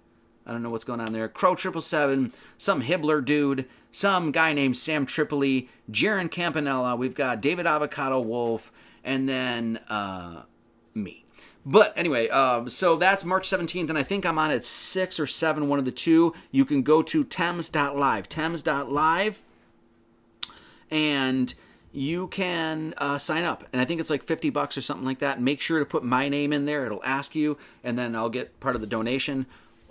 I 0.46 0.52
don't 0.52 0.62
know 0.62 0.70
what's 0.70 0.84
going 0.84 1.00
on 1.02 1.12
there. 1.12 1.28
Crow 1.28 1.56
Triple 1.56 1.82
Seven, 1.82 2.32
some 2.58 2.84
Hibbler 2.84 3.24
dude, 3.24 3.68
some 3.92 4.32
guy 4.32 4.54
named 4.54 4.78
Sam 4.78 5.06
Tripoli, 5.06 5.70
Jaron 5.92 6.30
Campanella. 6.30 6.96
We've 6.96 7.16
got 7.16 7.42
David 7.42 7.66
Avocado 7.66 8.20
Wolf, 8.20 8.72
and 9.04 9.28
then 9.28 9.78
uh, 9.90 10.44
me. 10.94 11.25
But 11.66 11.94
anyway, 11.98 12.30
um, 12.30 12.70
so 12.70 12.96
that's 12.96 13.26
March 13.26 13.50
17th, 13.50 13.90
and 13.90 13.98
I 13.98 14.04
think 14.04 14.24
I'm 14.26 14.38
on 14.38 14.52
at 14.52 14.64
6 14.64 15.20
or 15.20 15.26
7, 15.26 15.68
one 15.68 15.80
of 15.80 15.86
the 15.86 15.92
two. 15.92 16.34
You 16.52 16.64
can 16.64 16.84
go 16.84 17.02
to 17.02 17.26
Temms.live. 17.26 18.30
Temms.live, 18.30 19.42
and 20.92 21.54
you 21.92 22.28
can 22.28 22.94
uh, 22.98 23.18
sign 23.18 23.46
up. 23.46 23.64
And 23.74 23.82
I 23.82 23.86
think 23.86 24.00
it's 24.00 24.12
like 24.12 24.24
50 24.24 24.52
bucks 24.52 24.78
or 24.78 24.82
something 24.82 25.06
like 25.06 25.20
that. 25.20 25.42
Make 25.42 25.60
sure 25.60 25.80
to 25.80 25.86
put 25.86 26.04
my 26.04 26.30
name 26.30 26.54
in 26.54 26.66
there. 26.66 26.86
It'll 26.86 27.04
ask 27.04 27.34
you, 27.34 27.58
and 27.84 27.98
then 27.98 28.16
I'll 28.16 28.30
get 28.30 28.60
part 28.60 28.76
of 28.76 28.82
the 28.82 28.88
donation. 28.88 29.48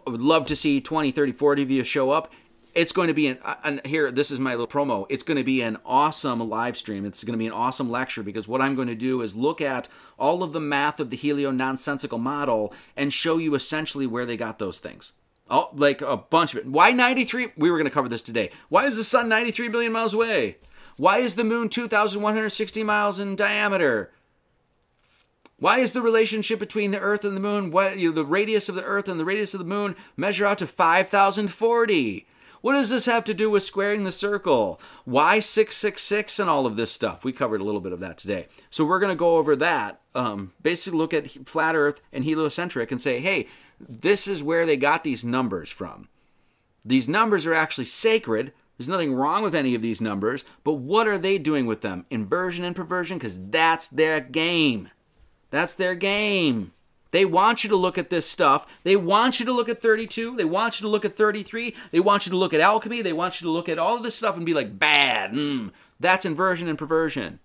I 0.06 0.10
would 0.10 0.22
love 0.22 0.46
to 0.46 0.56
see 0.56 0.80
20, 0.80 1.10
30, 1.10 1.32
40 1.32 1.62
of 1.62 1.70
you 1.72 1.82
show 1.82 2.10
up 2.10 2.32
it's 2.74 2.92
going 2.92 3.08
to 3.08 3.14
be 3.14 3.28
an 3.28 3.38
and 3.62 3.84
here 3.86 4.10
this 4.10 4.30
is 4.30 4.40
my 4.40 4.50
little 4.52 4.66
promo 4.66 5.06
it's 5.08 5.22
going 5.22 5.36
to 5.36 5.44
be 5.44 5.62
an 5.62 5.78
awesome 5.84 6.48
live 6.48 6.76
stream 6.76 7.04
it's 7.04 7.22
going 7.22 7.32
to 7.32 7.38
be 7.38 7.46
an 7.46 7.52
awesome 7.52 7.90
lecture 7.90 8.22
because 8.22 8.48
what 8.48 8.60
i'm 8.60 8.74
going 8.74 8.88
to 8.88 8.94
do 8.94 9.22
is 9.22 9.36
look 9.36 9.60
at 9.60 9.88
all 10.18 10.42
of 10.42 10.52
the 10.52 10.60
math 10.60 11.00
of 11.00 11.10
the 11.10 11.16
helio 11.16 11.50
nonsensical 11.50 12.18
model 12.18 12.72
and 12.96 13.12
show 13.12 13.38
you 13.38 13.54
essentially 13.54 14.06
where 14.06 14.26
they 14.26 14.36
got 14.36 14.58
those 14.58 14.78
things. 14.78 15.12
Oh 15.50 15.70
like 15.74 16.00
a 16.00 16.16
bunch 16.16 16.54
of 16.54 16.60
it. 16.60 16.66
Why 16.66 16.90
93 16.90 17.52
we 17.56 17.70
were 17.70 17.76
going 17.76 17.88
to 17.88 17.94
cover 17.94 18.08
this 18.08 18.22
today. 18.22 18.50
Why 18.68 18.86
is 18.86 18.96
the 18.96 19.04
sun 19.04 19.28
93 19.28 19.68
billion 19.68 19.92
miles 19.92 20.14
away? 20.14 20.56
Why 20.96 21.18
is 21.18 21.34
the 21.34 21.44
moon 21.44 21.68
2160 21.68 22.82
miles 22.82 23.18
in 23.18 23.36
diameter? 23.36 24.12
Why 25.58 25.78
is 25.78 25.92
the 25.92 26.02
relationship 26.02 26.58
between 26.58 26.90
the 26.90 27.00
Earth 27.00 27.24
and 27.24 27.36
the 27.36 27.40
Moon, 27.40 27.70
what 27.70 27.96
you 27.96 28.08
know, 28.08 28.14
the 28.14 28.24
radius 28.24 28.68
of 28.68 28.74
the 28.74 28.84
Earth 28.84 29.08
and 29.08 29.20
the 29.20 29.24
radius 29.24 29.54
of 29.54 29.58
the 29.58 29.64
Moon, 29.64 29.96
measure 30.16 30.44
out 30.44 30.58
to 30.58 30.66
5,040? 30.66 32.26
What 32.64 32.72
does 32.72 32.88
this 32.88 33.04
have 33.04 33.24
to 33.24 33.34
do 33.34 33.50
with 33.50 33.62
squaring 33.62 34.04
the 34.04 34.10
circle? 34.10 34.80
Why 35.04 35.38
666 35.38 36.38
and 36.38 36.48
all 36.48 36.64
of 36.64 36.76
this 36.76 36.90
stuff? 36.90 37.22
We 37.22 37.30
covered 37.30 37.60
a 37.60 37.64
little 37.64 37.82
bit 37.82 37.92
of 37.92 38.00
that 38.00 38.16
today. 38.16 38.48
So 38.70 38.86
we're 38.86 39.00
going 39.00 39.12
to 39.12 39.16
go 39.16 39.36
over 39.36 39.54
that. 39.54 40.00
Um, 40.14 40.54
basically, 40.62 40.96
look 40.96 41.12
at 41.12 41.30
flat 41.46 41.76
Earth 41.76 42.00
and 42.10 42.24
heliocentric 42.24 42.90
and 42.90 43.02
say, 43.02 43.20
hey, 43.20 43.48
this 43.78 44.26
is 44.26 44.42
where 44.42 44.64
they 44.64 44.78
got 44.78 45.04
these 45.04 45.26
numbers 45.26 45.68
from. 45.68 46.08
These 46.86 47.06
numbers 47.06 47.44
are 47.44 47.52
actually 47.52 47.84
sacred. 47.84 48.54
There's 48.78 48.88
nothing 48.88 49.12
wrong 49.12 49.42
with 49.42 49.54
any 49.54 49.74
of 49.74 49.82
these 49.82 50.00
numbers, 50.00 50.42
but 50.64 50.72
what 50.72 51.06
are 51.06 51.18
they 51.18 51.36
doing 51.36 51.66
with 51.66 51.82
them? 51.82 52.06
Inversion 52.08 52.64
and 52.64 52.74
perversion? 52.74 53.18
Because 53.18 53.50
that's 53.50 53.88
their 53.88 54.20
game. 54.20 54.88
That's 55.50 55.74
their 55.74 55.94
game. 55.94 56.72
They 57.14 57.24
want 57.24 57.62
you 57.62 57.70
to 57.70 57.76
look 57.76 57.96
at 57.96 58.10
this 58.10 58.28
stuff. 58.28 58.66
They 58.82 58.96
want 58.96 59.38
you 59.38 59.46
to 59.46 59.52
look 59.52 59.68
at 59.68 59.80
32. 59.80 60.34
They 60.34 60.44
want 60.44 60.80
you 60.80 60.84
to 60.84 60.90
look 60.90 61.04
at 61.04 61.14
33. 61.14 61.72
They 61.92 62.00
want 62.00 62.26
you 62.26 62.30
to 62.30 62.36
look 62.36 62.52
at 62.52 62.60
alchemy. 62.60 63.02
They 63.02 63.12
want 63.12 63.40
you 63.40 63.46
to 63.46 63.52
look 63.52 63.68
at 63.68 63.78
all 63.78 63.96
of 63.96 64.02
this 64.02 64.16
stuff 64.16 64.36
and 64.36 64.44
be 64.44 64.52
like, 64.52 64.80
bad. 64.80 65.30
Mm, 65.30 65.70
that's 66.00 66.24
inversion 66.24 66.66
and 66.66 66.76
perversion. 66.76 67.38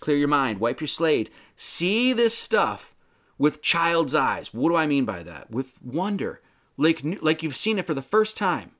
Clear 0.00 0.16
your 0.16 0.28
mind. 0.28 0.58
Wipe 0.58 0.80
your 0.80 0.88
slate. 0.88 1.28
See 1.54 2.14
this 2.14 2.34
stuff 2.34 2.94
with 3.36 3.60
child's 3.60 4.14
eyes. 4.14 4.54
What 4.54 4.70
do 4.70 4.76
I 4.76 4.86
mean 4.86 5.04
by 5.04 5.22
that? 5.22 5.50
With 5.50 5.74
wonder. 5.82 6.40
Like, 6.78 7.02
like 7.20 7.42
you've 7.42 7.56
seen 7.56 7.78
it 7.78 7.84
for 7.84 7.92
the 7.92 8.00
first 8.00 8.38
time. 8.38 8.70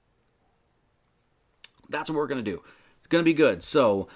That's 1.90 2.08
what 2.08 2.16
we're 2.16 2.28
going 2.28 2.42
to 2.42 2.50
do. 2.50 2.62
It's 3.00 3.08
going 3.08 3.22
to 3.22 3.30
be 3.30 3.34
good. 3.34 3.62
So, 3.62 4.08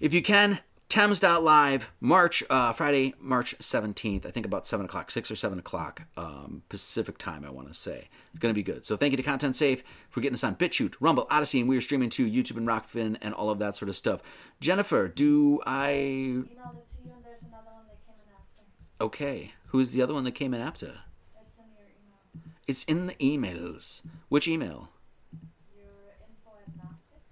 if 0.00 0.14
you 0.14 0.22
can, 0.22 0.60
Temms.live, 0.90 1.88
March, 2.00 2.42
uh, 2.50 2.72
Friday, 2.72 3.14
March 3.20 3.56
17th, 3.60 4.26
I 4.26 4.32
think 4.32 4.44
about 4.44 4.66
7 4.66 4.86
o'clock, 4.86 5.12
6 5.12 5.30
or 5.30 5.36
7 5.36 5.56
o'clock 5.56 6.02
um, 6.16 6.64
Pacific 6.68 7.16
time, 7.16 7.44
I 7.44 7.50
want 7.50 7.68
to 7.68 7.74
say. 7.74 8.08
It's 8.32 8.40
going 8.40 8.52
to 8.52 8.58
be 8.58 8.64
good. 8.64 8.84
So 8.84 8.96
thank 8.96 9.12
you 9.12 9.16
to 9.16 9.22
Content 9.22 9.54
Safe 9.54 9.84
for 10.08 10.20
getting 10.20 10.34
us 10.34 10.42
on 10.42 10.56
BitChute, 10.56 10.94
Rumble, 10.98 11.28
Odysee, 11.30 11.60
and 11.60 11.68
we 11.68 11.76
are 11.76 11.80
streaming 11.80 12.10
to 12.10 12.28
YouTube 12.28 12.56
and 12.56 12.66
Rokfin 12.66 13.18
and 13.22 13.32
all 13.34 13.50
of 13.50 13.60
that 13.60 13.76
sort 13.76 13.88
of 13.88 13.94
stuff. 13.94 14.20
Jennifer, 14.58 15.06
do 15.06 15.60
I. 15.64 16.42
Okay. 19.00 19.52
Who's 19.68 19.92
the 19.92 20.02
other 20.02 20.12
one 20.12 20.24
that 20.24 20.32
came 20.32 20.52
in 20.52 20.60
after? 20.60 20.86
It's 21.46 21.54
in 21.56 21.66
your 21.78 21.86
email. 21.86 22.52
It's 22.66 22.84
in 22.84 23.06
the 23.06 23.14
emails. 23.14 24.02
Which 24.28 24.48
email? 24.48 24.88
Your 25.72 25.86
info 26.20 26.58
and 26.66 26.76
basket. 26.76 27.22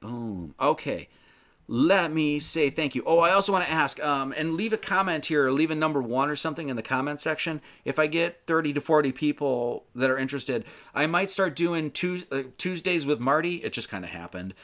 Boom. 0.00 0.54
Okay 0.60 1.08
let 1.66 2.12
me 2.12 2.38
say 2.40 2.68
thank 2.68 2.94
you. 2.94 3.02
Oh, 3.06 3.20
I 3.20 3.32
also 3.32 3.52
want 3.52 3.64
to 3.64 3.70
ask, 3.70 4.02
um, 4.04 4.34
and 4.36 4.54
leave 4.54 4.72
a 4.72 4.78
comment 4.78 5.26
here, 5.26 5.46
or 5.46 5.50
leave 5.52 5.70
a 5.70 5.74
number 5.74 6.02
one 6.02 6.28
or 6.28 6.36
something 6.36 6.68
in 6.68 6.76
the 6.76 6.82
comment 6.82 7.20
section. 7.20 7.62
If 7.84 7.98
I 7.98 8.06
get 8.06 8.42
30 8.46 8.74
to 8.74 8.80
40 8.80 9.12
people 9.12 9.84
that 9.94 10.10
are 10.10 10.18
interested, 10.18 10.64
I 10.94 11.06
might 11.06 11.30
start 11.30 11.56
doing 11.56 11.90
Tues- 11.90 12.26
uh, 12.30 12.42
Tuesdays 12.58 13.06
with 13.06 13.18
Marty. 13.20 13.56
It 13.56 13.72
just 13.72 13.88
kind 13.88 14.04
of 14.04 14.10
happened. 14.10 14.54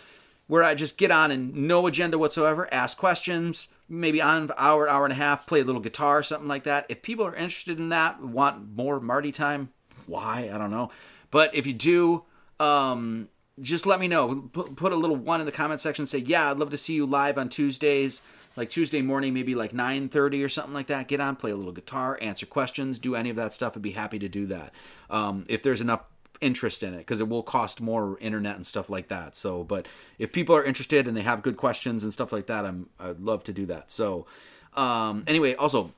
Where 0.47 0.63
I 0.63 0.75
just 0.75 0.99
get 0.99 1.11
on 1.11 1.31
and 1.31 1.55
no 1.55 1.87
agenda 1.87 2.19
whatsoever, 2.19 2.69
ask 2.73 2.99
questions, 2.99 3.69
maybe 3.89 4.21
on 4.21 4.43
an 4.43 4.51
hour, 4.59 4.89
hour 4.89 5.05
and 5.05 5.13
a 5.13 5.17
half, 5.17 5.47
play 5.47 5.61
a 5.61 5.65
little 5.65 5.81
guitar, 5.81 6.23
something 6.23 6.49
like 6.49 6.65
that. 6.65 6.87
If 6.89 7.03
people 7.03 7.25
are 7.25 7.35
interested 7.35 7.79
in 7.79 7.89
that, 7.91 8.21
want 8.21 8.77
more 8.77 9.01
Marty 9.01 9.31
time, 9.33 9.71
why? 10.07 10.51
I 10.53 10.59
don't 10.59 10.73
know. 10.73 10.91
But 11.31 11.55
if 11.55 11.67
you 11.67 11.73
do, 11.73 12.25
um, 12.59 13.29
just 13.61 13.87
let 13.87 14.01
me 14.01 14.09
know. 14.09 14.49
Put, 14.53 14.77
put 14.77 14.93
a 14.93 14.97
little 14.97 15.17
one 15.17 15.41
in 15.41 15.47
the 15.47 15.53
comment 15.53 15.81
section. 15.81 16.07
Say, 16.07 16.19
yeah, 16.19 16.51
I'd 16.51 16.59
love 16.59 16.71
to 16.71 16.79
see 16.79 16.95
you 16.95 17.07
live 17.07 17.39
on 17.39 17.49
Tuesdays, 17.49 18.23
like 18.57 18.71
Tuesday 18.71 19.03
morning, 19.03 19.35
maybe 19.35 19.55
like 19.55 19.73
9.30 19.73 20.45
or 20.45 20.49
something 20.49 20.75
like 20.75 20.87
that. 20.89 21.09
Get 21.09 21.21
on, 21.21 21.37
play 21.37 21.51
a 21.51 21.57
little 21.57 21.73
guitar, 21.73 22.19
answer 22.21 22.47
questions, 22.47 22.99
do 22.99 23.15
any 23.15 23.31
of 23.31 23.37
that 23.37 23.55
stuff. 23.55 23.77
I'd 23.77 23.83
be 23.83 23.93
happy 23.93 24.19
to 24.19 24.29
do 24.29 24.47
that 24.47 24.73
um, 25.09 25.45
if 25.49 25.63
there's 25.63 25.81
enough 25.81 26.03
interest 26.41 26.83
in 26.83 26.95
it 26.95 26.99
because 26.99 27.21
it 27.21 27.29
will 27.29 27.43
cost 27.43 27.81
more 27.81 28.19
internet 28.21 28.57
and 28.57 28.67
stuff 28.67 28.89
like 28.89 29.09
that. 29.09 29.37
So, 29.37 29.63
but 29.65 29.87
if 30.19 30.33
people 30.33 30.57
are 30.57 30.65
interested 30.65 31.07
and 31.07 31.17
they 31.17 31.23
have 31.23 31.43
good 31.43 31.57
questions 31.57 32.03
and 32.03 32.13
stuff 32.13 32.33
like 32.33 32.47
that, 32.47 32.65
I'm 32.65 32.89
I'd 32.99 33.21
love 33.21 33.45
to 33.45 33.53
do 33.53 33.67
that. 33.67 33.91
So, 33.91 34.27
um, 34.75 35.25
anyway, 35.27 35.55
also 35.55 35.93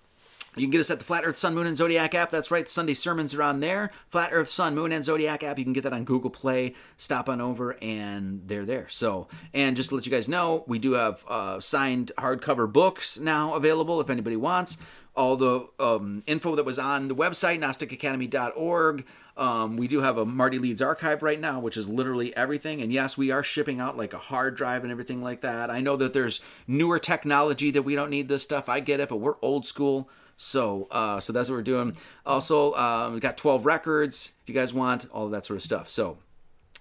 you 0.54 0.62
can 0.62 0.70
get 0.70 0.80
us 0.80 0.90
at 0.90 0.98
the 0.98 1.04
Flat 1.04 1.24
Earth 1.24 1.36
Sun, 1.36 1.54
Moon, 1.54 1.66
and 1.66 1.76
Zodiac 1.76 2.14
app. 2.14 2.30
That's 2.30 2.50
right, 2.50 2.68
Sunday 2.68 2.92
sermons 2.92 3.34
are 3.34 3.42
on 3.42 3.60
there. 3.60 3.90
Flat 4.08 4.30
Earth 4.32 4.48
Sun, 4.48 4.74
Moon, 4.74 4.92
and 4.92 5.04
Zodiac 5.04 5.42
app. 5.42 5.58
You 5.58 5.64
can 5.64 5.72
get 5.72 5.82
that 5.84 5.94
on 5.94 6.04
Google 6.04 6.30
Play. 6.30 6.74
Stop 6.98 7.28
on 7.28 7.40
over, 7.40 7.76
and 7.80 8.42
they're 8.46 8.66
there. 8.66 8.86
So, 8.90 9.28
and 9.54 9.76
just 9.76 9.88
to 9.88 9.94
let 9.94 10.04
you 10.04 10.12
guys 10.12 10.28
know, 10.28 10.64
we 10.66 10.78
do 10.78 10.92
have 10.92 11.24
uh, 11.26 11.60
signed 11.60 12.12
hardcover 12.18 12.70
books 12.70 13.18
now 13.18 13.54
available 13.54 14.00
if 14.00 14.10
anybody 14.10 14.36
wants. 14.36 14.76
All 15.14 15.36
the 15.36 15.68
um, 15.78 16.22
info 16.26 16.54
that 16.54 16.64
was 16.64 16.78
on 16.78 17.08
the 17.08 17.14
website, 17.14 17.60
GnosticAcademy.org. 17.60 19.04
Um, 19.36 19.76
we 19.76 19.88
do 19.88 20.00
have 20.00 20.18
a 20.18 20.26
Marty 20.26 20.58
Leeds 20.58 20.82
archive 20.82 21.22
right 21.22 21.40
now, 21.40 21.60
which 21.60 21.76
is 21.76 21.88
literally 21.88 22.34
everything. 22.36 22.82
And 22.82 22.92
yes, 22.92 23.16
we 23.16 23.30
are 23.30 23.42
shipping 23.42 23.80
out 23.80 23.96
like 23.96 24.12
a 24.12 24.18
hard 24.18 24.56
drive 24.56 24.82
and 24.82 24.92
everything 24.92 25.22
like 25.22 25.40
that. 25.40 25.70
I 25.70 25.80
know 25.80 25.96
that 25.96 26.12
there's 26.12 26.40
newer 26.66 26.98
technology 26.98 27.70
that 27.70 27.82
we 27.82 27.94
don't 27.94 28.10
need 28.10 28.28
this 28.28 28.42
stuff. 28.42 28.68
I 28.68 28.80
get 28.80 29.00
it, 29.00 29.08
but 29.08 29.16
we're 29.16 29.36
old 29.40 29.64
school. 29.64 30.08
So, 30.42 30.88
uh, 30.90 31.20
so 31.20 31.32
that's 31.32 31.48
what 31.48 31.54
we're 31.54 31.62
doing. 31.62 31.96
Also, 32.26 32.74
um, 32.74 33.14
we 33.14 33.20
got 33.20 33.36
12 33.36 33.64
records 33.64 34.32
if 34.42 34.48
you 34.48 34.54
guys 34.54 34.74
want 34.74 35.08
all 35.12 35.26
of 35.26 35.30
that 35.30 35.46
sort 35.46 35.56
of 35.56 35.62
stuff. 35.62 35.88
So, 35.88 36.18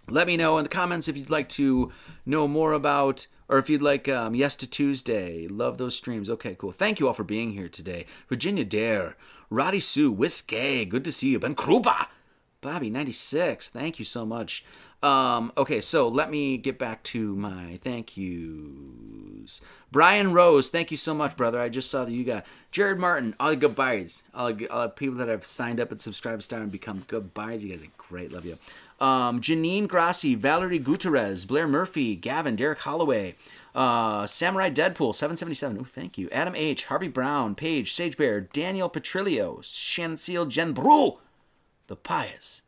let 0.09 0.25
me 0.25 0.35
know 0.35 0.57
in 0.57 0.63
the 0.63 0.69
comments 0.69 1.07
if 1.07 1.15
you'd 1.15 1.29
like 1.29 1.47
to 1.49 1.91
know 2.25 2.47
more 2.47 2.73
about, 2.73 3.27
or 3.47 3.59
if 3.59 3.69
you'd 3.69 3.83
like 3.83 4.09
um, 4.09 4.33
Yes 4.33 4.55
to 4.57 4.67
Tuesday. 4.67 5.47
Love 5.47 5.77
those 5.77 5.95
streams. 5.95 6.27
Okay, 6.27 6.55
cool. 6.55 6.71
Thank 6.71 6.99
you 6.99 7.07
all 7.07 7.13
for 7.13 7.23
being 7.23 7.51
here 7.51 7.69
today. 7.69 8.07
Virginia 8.27 8.65
Dare, 8.65 9.15
Roddy 9.51 9.79
Sue, 9.79 10.11
Whiskey, 10.11 10.83
good 10.85 11.03
to 11.05 11.11
see 11.11 11.29
you. 11.29 11.39
Ben 11.39 11.53
Krupa, 11.53 12.07
Bobby 12.61 12.89
96. 12.89 13.69
Thank 13.69 13.99
you 13.99 14.05
so 14.05 14.25
much. 14.25 14.65
Um, 15.03 15.51
okay, 15.57 15.81
so 15.81 16.07
let 16.07 16.29
me 16.29 16.57
get 16.57 16.77
back 16.77 17.01
to 17.03 17.35
my 17.35 17.79
thank 17.83 18.15
yous. 18.17 19.61
Brian 19.91 20.31
Rose, 20.31 20.69
thank 20.69 20.91
you 20.91 20.97
so 20.97 21.13
much, 21.13 21.35
brother. 21.35 21.59
I 21.59 21.69
just 21.69 21.89
saw 21.89 22.05
that 22.05 22.11
you 22.11 22.23
got 22.23 22.45
Jared 22.71 22.99
Martin, 22.99 23.35
all 23.39 23.49
the 23.49 23.55
good 23.55 23.75
buyers, 23.75 24.21
all 24.33 24.53
the, 24.53 24.67
all 24.69 24.83
the 24.83 24.89
people 24.89 25.15
that 25.15 25.27
have 25.27 25.45
signed 25.45 25.79
up 25.79 25.91
and 25.91 25.99
subscribed 25.99 26.43
star 26.43 26.61
and 26.61 26.71
become 26.71 27.03
good 27.07 27.33
buyers. 27.33 27.63
You 27.63 27.75
guys 27.75 27.85
are 27.85 27.91
great. 27.97 28.31
Love 28.31 28.45
you. 28.45 28.57
Um, 29.05 29.41
Janine 29.41 29.87
Grassi, 29.87 30.35
Valerie 30.35 30.77
Gutierrez, 30.77 31.45
Blair 31.45 31.67
Murphy, 31.67 32.15
Gavin, 32.15 32.55
Derek 32.55 32.79
Holloway, 32.79 33.35
uh, 33.73 34.27
Samurai 34.27 34.69
Deadpool, 34.69 35.15
777. 35.15 35.79
Oh, 35.81 35.83
thank 35.83 36.19
you. 36.19 36.29
Adam 36.31 36.55
H., 36.55 36.85
Harvey 36.85 37.07
Brown, 37.07 37.55
Paige, 37.55 37.93
Sage 37.93 38.15
Bear, 38.15 38.41
Daniel 38.41 38.91
Petrillo, 38.91 39.63
Shannon 39.63 40.17
Seal, 40.17 40.45
Jen 40.45 40.73
The 40.75 41.95
Pious, 41.95 42.61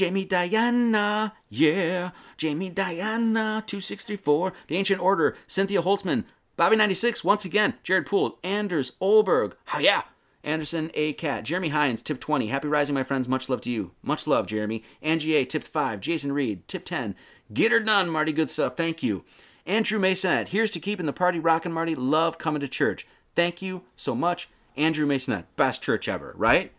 Jamie 0.00 0.24
Diana, 0.24 1.34
yeah, 1.50 2.12
Jamie 2.38 2.70
Diana, 2.70 3.62
264, 3.66 4.54
The 4.68 4.76
Ancient 4.78 4.98
Order, 4.98 5.36
Cynthia 5.46 5.82
Holtzman, 5.82 6.24
Bobby 6.56 6.76
96, 6.76 7.22
once 7.22 7.44
again, 7.44 7.74
Jared 7.82 8.06
Poole, 8.06 8.38
Anders 8.42 8.92
Olberg, 9.02 9.52
how 9.66 9.78
yeah, 9.78 10.04
Anderson 10.42 10.90
A. 10.94 11.12
Cat, 11.12 11.44
Jeremy 11.44 11.68
Hines, 11.68 12.00
tip 12.00 12.18
20, 12.18 12.46
Happy 12.46 12.66
Rising, 12.66 12.94
my 12.94 13.02
friends, 13.02 13.28
much 13.28 13.50
love 13.50 13.60
to 13.60 13.70
you. 13.70 13.90
Much 14.02 14.26
love, 14.26 14.46
Jeremy. 14.46 14.82
Angie 15.02 15.34
A, 15.34 15.44
tipped 15.44 15.68
5, 15.68 16.00
Jason 16.00 16.32
Reed, 16.32 16.66
tip 16.66 16.86
10, 16.86 17.14
Get 17.52 17.70
her 17.70 17.78
done, 17.78 18.08
Marty, 18.08 18.32
good 18.32 18.48
stuff, 18.48 18.78
thank 18.78 19.02
you. 19.02 19.26
Andrew 19.66 20.00
Masonette, 20.00 20.48
here's 20.48 20.70
to 20.70 20.80
keeping 20.80 21.04
the 21.04 21.12
party 21.12 21.38
rockin', 21.38 21.74
Marty. 21.74 21.94
Love 21.94 22.38
coming 22.38 22.62
to 22.62 22.68
church. 22.68 23.06
Thank 23.36 23.60
you 23.60 23.82
so 23.96 24.14
much, 24.14 24.48
Andrew 24.78 25.06
Masonette. 25.06 25.44
Best 25.56 25.82
church 25.82 26.08
ever, 26.08 26.32
right? 26.38 26.72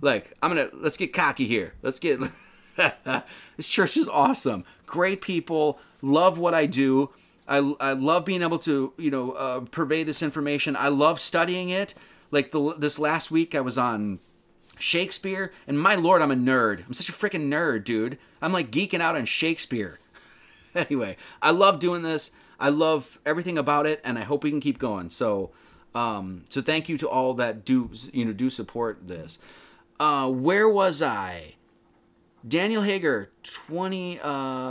Like, 0.00 0.36
I'm 0.40 0.54
gonna 0.54 0.70
let's 0.72 0.96
get 0.96 1.12
cocky 1.12 1.48
here. 1.48 1.74
Let's 1.82 1.98
get 1.98 2.20
this 3.56 3.68
church 3.68 3.96
is 3.96 4.08
awesome. 4.08 4.64
Great 4.86 5.20
people. 5.20 5.78
Love 6.02 6.38
what 6.38 6.54
I 6.54 6.66
do. 6.66 7.10
I, 7.46 7.74
I 7.80 7.92
love 7.92 8.24
being 8.24 8.42
able 8.42 8.58
to 8.60 8.92
you 8.96 9.10
know 9.10 9.32
uh, 9.32 9.60
purvey 9.60 10.04
this 10.04 10.22
information. 10.22 10.76
I 10.76 10.88
love 10.88 11.20
studying 11.20 11.68
it. 11.68 11.94
Like 12.30 12.52
the 12.52 12.74
this 12.76 12.98
last 12.98 13.30
week, 13.30 13.54
I 13.54 13.60
was 13.60 13.76
on 13.76 14.20
Shakespeare, 14.78 15.52
and 15.66 15.78
my 15.78 15.96
lord, 15.96 16.22
I'm 16.22 16.30
a 16.30 16.36
nerd. 16.36 16.86
I'm 16.86 16.94
such 16.94 17.08
a 17.08 17.12
freaking 17.12 17.48
nerd, 17.48 17.84
dude. 17.84 18.18
I'm 18.40 18.52
like 18.52 18.70
geeking 18.70 19.00
out 19.00 19.16
on 19.16 19.24
Shakespeare. 19.24 19.98
anyway, 20.74 21.16
I 21.42 21.50
love 21.50 21.80
doing 21.80 22.02
this. 22.02 22.30
I 22.58 22.68
love 22.68 23.18
everything 23.26 23.58
about 23.58 23.86
it, 23.86 24.00
and 24.04 24.18
I 24.18 24.22
hope 24.22 24.44
we 24.44 24.50
can 24.50 24.60
keep 24.60 24.78
going. 24.78 25.10
So, 25.10 25.50
um, 25.94 26.44
so 26.48 26.60
thank 26.60 26.88
you 26.88 26.96
to 26.98 27.08
all 27.08 27.34
that 27.34 27.64
do 27.64 27.90
you 28.12 28.24
know 28.24 28.32
do 28.32 28.48
support 28.48 29.08
this. 29.08 29.38
Uh, 29.98 30.28
where 30.30 30.68
was 30.68 31.02
I? 31.02 31.54
Daniel 32.46 32.82
Hager, 32.82 33.30
20. 33.42 34.20
Uh, 34.20 34.22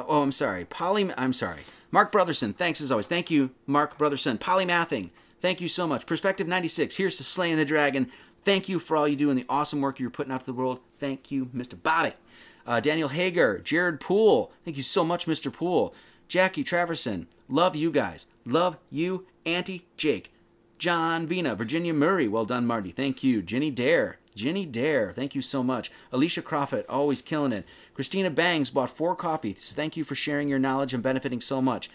oh, 0.08 0.24
I'm 0.24 0.32
sorry. 0.32 0.66
Poly. 0.66 1.12
I'm 1.18 1.34
sorry. 1.34 1.62
Mark 1.92 2.12
Brotherson, 2.12 2.56
thanks 2.56 2.82
as 2.82 2.92
always. 2.92 3.08
Thank 3.08 3.32
you, 3.32 3.52
Mark 3.66 3.98
Brotherson. 3.98 4.38
Polymathing, 4.38 5.10
thank 5.42 5.60
you 5.60 5.68
so 5.68 5.88
much. 5.88 6.06
Perspective 6.06 6.48
96, 6.48 6.96
here's 6.98 7.18
to 7.18 7.24
slaying 7.24 7.58
the 7.58 7.66
dragon. 7.66 8.12
Thank 8.46 8.70
you 8.70 8.80
for 8.80 8.96
all 8.96 9.08
you 9.08 9.16
do 9.16 9.30
and 9.30 9.40
the 9.40 9.46
awesome 9.50 9.82
work 9.82 10.00
you're 10.00 10.12
putting 10.12 10.32
out 10.32 10.42
to 10.42 10.46
the 10.46 10.54
world. 10.54 10.80
Thank 11.00 11.32
you, 11.32 11.48
Mr. 11.48 11.82
Bobby. 11.82 12.14
Uh, 12.66 12.80
Daniel 12.80 13.10
Hager, 13.10 13.58
Jared 13.60 14.00
Poole, 14.00 14.52
thank 14.64 14.78
you 14.78 14.84
so 14.84 15.04
much, 15.04 15.26
Mr. 15.26 15.52
Poole. 15.52 15.96
Jackie 16.28 16.64
Traverson, 16.64 17.26
love 17.48 17.76
you 17.76 17.90
guys. 17.90 18.28
Love 18.46 18.78
you, 18.92 19.26
Auntie 19.46 19.88
Jake. 19.98 20.32
John 20.78 21.26
Vina, 21.26 21.56
Virginia 21.56 21.94
Murray, 21.94 22.28
well 22.28 22.46
done, 22.46 22.68
Marty. 22.68 22.92
Thank 22.92 23.24
you. 23.24 23.42
Jenny 23.42 23.72
Dare, 23.72 24.19
Jenny 24.40 24.66
Dare, 24.66 25.12
thank 25.12 25.36
you 25.36 25.42
so 25.42 25.62
much. 25.62 25.92
Alicia 26.14 26.42
Crawford, 26.42 26.86
always 26.88 27.22
killing 27.22 27.52
it. 27.52 27.66
Christina 27.94 28.30
Bangs 28.30 28.70
bought 28.70 28.90
four 28.90 29.14
coffees. 29.14 29.74
Thank 29.74 29.98
you 29.98 30.06
for 30.06 30.16
sharing 30.16 30.48
your 30.48 30.60
knowledge 30.60 30.94
and 30.94 31.04
benefiting 31.04 31.42
so 31.42 31.62
much. 31.62 31.90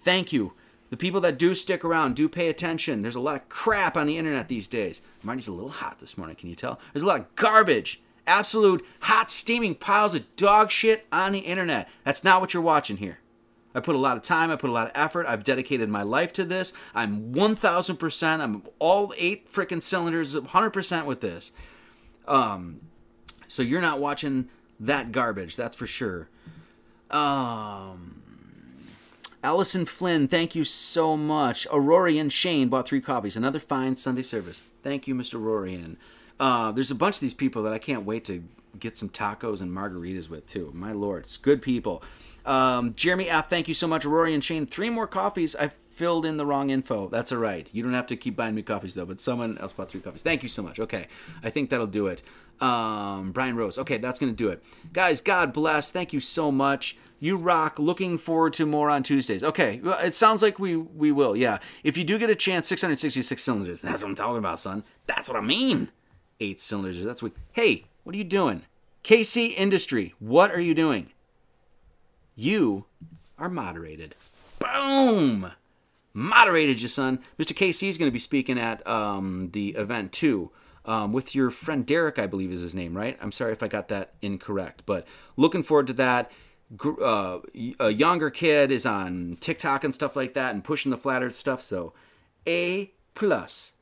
Thank 0.00 0.32
you. 0.32 0.54
The 0.90 0.96
people 0.96 1.20
that 1.20 1.38
do 1.38 1.54
stick 1.54 1.84
around, 1.84 2.16
do 2.16 2.28
pay 2.28 2.48
attention. 2.48 3.02
There's 3.02 3.14
a 3.14 3.20
lot 3.20 3.36
of 3.36 3.48
crap 3.48 3.96
on 3.96 4.08
the 4.08 4.18
internet 4.18 4.48
these 4.48 4.66
days. 4.66 5.02
Marty's 5.22 5.46
a 5.46 5.52
little 5.52 5.70
hot 5.70 6.00
this 6.00 6.18
morning, 6.18 6.34
can 6.34 6.48
you 6.48 6.56
tell? 6.56 6.80
There's 6.92 7.04
a 7.04 7.06
lot 7.06 7.20
of 7.20 7.36
garbage. 7.36 8.02
Absolute 8.26 8.84
hot, 9.02 9.30
steaming 9.30 9.76
piles 9.76 10.16
of 10.16 10.34
dog 10.34 10.72
shit 10.72 11.06
on 11.12 11.30
the 11.30 11.40
internet. 11.40 11.88
That's 12.02 12.24
not 12.24 12.40
what 12.40 12.52
you're 12.52 12.62
watching 12.62 12.96
here. 12.96 13.20
I 13.72 13.78
put 13.78 13.94
a 13.94 14.00
lot 14.00 14.16
of 14.16 14.24
time, 14.24 14.50
I 14.50 14.56
put 14.56 14.70
a 14.70 14.72
lot 14.72 14.88
of 14.88 14.92
effort, 14.96 15.26
I've 15.28 15.44
dedicated 15.44 15.88
my 15.88 16.02
life 16.02 16.32
to 16.34 16.44
this. 16.44 16.72
I'm 16.92 17.32
1000%, 17.32 18.40
I'm 18.40 18.62
all 18.80 19.14
eight 19.16 19.52
freaking 19.52 19.82
cylinders, 19.82 20.34
100% 20.34 21.06
with 21.06 21.20
this. 21.20 21.52
Um, 22.26 22.80
so 23.48 23.62
you're 23.62 23.80
not 23.80 24.00
watching 24.00 24.48
that 24.80 25.12
garbage, 25.12 25.56
that's 25.56 25.76
for 25.76 25.86
sure. 25.86 26.28
Um, 27.10 28.22
Allison 29.42 29.84
Flynn, 29.84 30.26
thank 30.26 30.54
you 30.54 30.64
so 30.64 31.16
much. 31.16 31.66
Aurorian 31.68 32.30
Shane 32.30 32.68
bought 32.68 32.88
three 32.88 33.00
copies. 33.00 33.36
Another 33.36 33.58
fine 33.58 33.96
Sunday 33.96 34.22
service. 34.22 34.62
Thank 34.82 35.06
you, 35.06 35.14
Mr. 35.14 35.34
Aurorian. 35.34 35.96
Uh, 36.40 36.72
there's 36.72 36.90
a 36.90 36.94
bunch 36.94 37.16
of 37.16 37.20
these 37.20 37.34
people 37.34 37.62
that 37.62 37.72
I 37.72 37.78
can't 37.78 38.04
wait 38.04 38.24
to 38.24 38.44
get 38.78 38.96
some 38.98 39.08
tacos 39.08 39.60
and 39.60 39.70
margaritas 39.70 40.28
with 40.28 40.46
too. 40.46 40.72
My 40.74 40.92
lord, 40.92 41.24
it's 41.24 41.36
good 41.36 41.62
people. 41.62 42.02
Um, 42.44 42.94
Jeremy 42.94 43.28
F, 43.28 43.48
thank 43.48 43.68
you 43.68 43.74
so 43.74 43.86
much. 43.86 44.04
Aurorian 44.04 44.42
Shane, 44.42 44.66
three 44.66 44.90
more 44.90 45.06
coffees. 45.06 45.54
I 45.56 45.70
filled 45.94 46.26
in 46.26 46.36
the 46.36 46.46
wrong 46.46 46.70
info. 46.70 47.08
That's 47.08 47.32
all 47.32 47.38
right. 47.38 47.68
You 47.72 47.82
don't 47.82 47.94
have 47.94 48.06
to 48.08 48.16
keep 48.16 48.36
buying 48.36 48.54
me 48.54 48.62
coffees 48.62 48.94
though. 48.94 49.06
But 49.06 49.20
someone 49.20 49.56
else 49.58 49.72
bought 49.72 49.90
three 49.90 50.00
coffees. 50.00 50.22
Thank 50.22 50.42
you 50.42 50.48
so 50.48 50.62
much. 50.62 50.78
Okay, 50.78 51.06
I 51.42 51.50
think 51.50 51.70
that'll 51.70 51.86
do 51.86 52.06
it. 52.06 52.22
Um, 52.60 53.32
Brian 53.32 53.56
Rose. 53.56 53.78
Okay, 53.78 53.98
that's 53.98 54.18
gonna 54.18 54.32
do 54.32 54.48
it, 54.48 54.62
guys. 54.92 55.20
God 55.20 55.52
bless. 55.52 55.90
Thank 55.90 56.12
you 56.12 56.20
so 56.20 56.50
much. 56.52 56.96
You 57.20 57.36
rock. 57.36 57.78
Looking 57.78 58.18
forward 58.18 58.52
to 58.54 58.66
more 58.66 58.90
on 58.90 59.02
Tuesdays. 59.02 59.42
Okay, 59.42 59.80
well, 59.82 59.98
it 60.00 60.14
sounds 60.14 60.42
like 60.42 60.58
we 60.58 60.76
we 60.76 61.10
will. 61.12 61.36
Yeah. 61.36 61.58
If 61.82 61.96
you 61.96 62.04
do 62.04 62.18
get 62.18 62.30
a 62.30 62.34
chance, 62.34 62.68
666 62.68 63.42
cylinders. 63.42 63.80
That's 63.80 64.02
what 64.02 64.08
I'm 64.10 64.14
talking 64.14 64.38
about, 64.38 64.58
son. 64.58 64.84
That's 65.06 65.28
what 65.28 65.38
I 65.38 65.40
mean. 65.40 65.90
Eight 66.40 66.60
cylinders. 66.60 67.02
That's 67.02 67.22
what. 67.22 67.32
Hey, 67.52 67.86
what 68.02 68.14
are 68.14 68.18
you 68.18 68.24
doing? 68.24 68.62
KC 69.04 69.54
Industry. 69.56 70.14
What 70.18 70.50
are 70.50 70.60
you 70.60 70.74
doing? 70.74 71.12
You 72.36 72.86
are 73.38 73.48
moderated. 73.48 74.14
Boom. 74.58 75.52
Moderated 76.14 76.80
you, 76.80 76.88
son. 76.88 77.18
Mr. 77.38 77.52
KC 77.52 77.88
is 77.88 77.98
going 77.98 78.08
to 78.08 78.12
be 78.12 78.18
speaking 78.18 78.58
at 78.58 78.86
um, 78.86 79.50
the 79.52 79.70
event 79.70 80.12
too. 80.12 80.50
Um, 80.86 81.12
with 81.12 81.34
your 81.34 81.50
friend 81.50 81.84
Derek, 81.84 82.18
I 82.18 82.26
believe 82.26 82.52
is 82.52 82.60
his 82.60 82.74
name, 82.74 82.96
right? 82.96 83.18
I'm 83.20 83.32
sorry 83.32 83.52
if 83.52 83.62
I 83.62 83.68
got 83.68 83.88
that 83.88 84.12
incorrect, 84.20 84.82
but 84.84 85.06
looking 85.36 85.62
forward 85.62 85.86
to 85.86 85.92
that 85.94 86.30
uh, 87.02 87.38
a 87.80 87.90
younger 87.90 88.30
kid 88.30 88.70
is 88.70 88.86
on 88.86 89.36
TikTok 89.40 89.84
and 89.84 89.94
stuff 89.94 90.16
like 90.16 90.34
that 90.34 90.54
and 90.54 90.64
pushing 90.64 90.90
the 90.90 90.96
flat 90.96 91.22
earth 91.22 91.34
stuff. 91.34 91.62
So, 91.62 91.92
A 92.46 92.90
plus, 93.14 93.72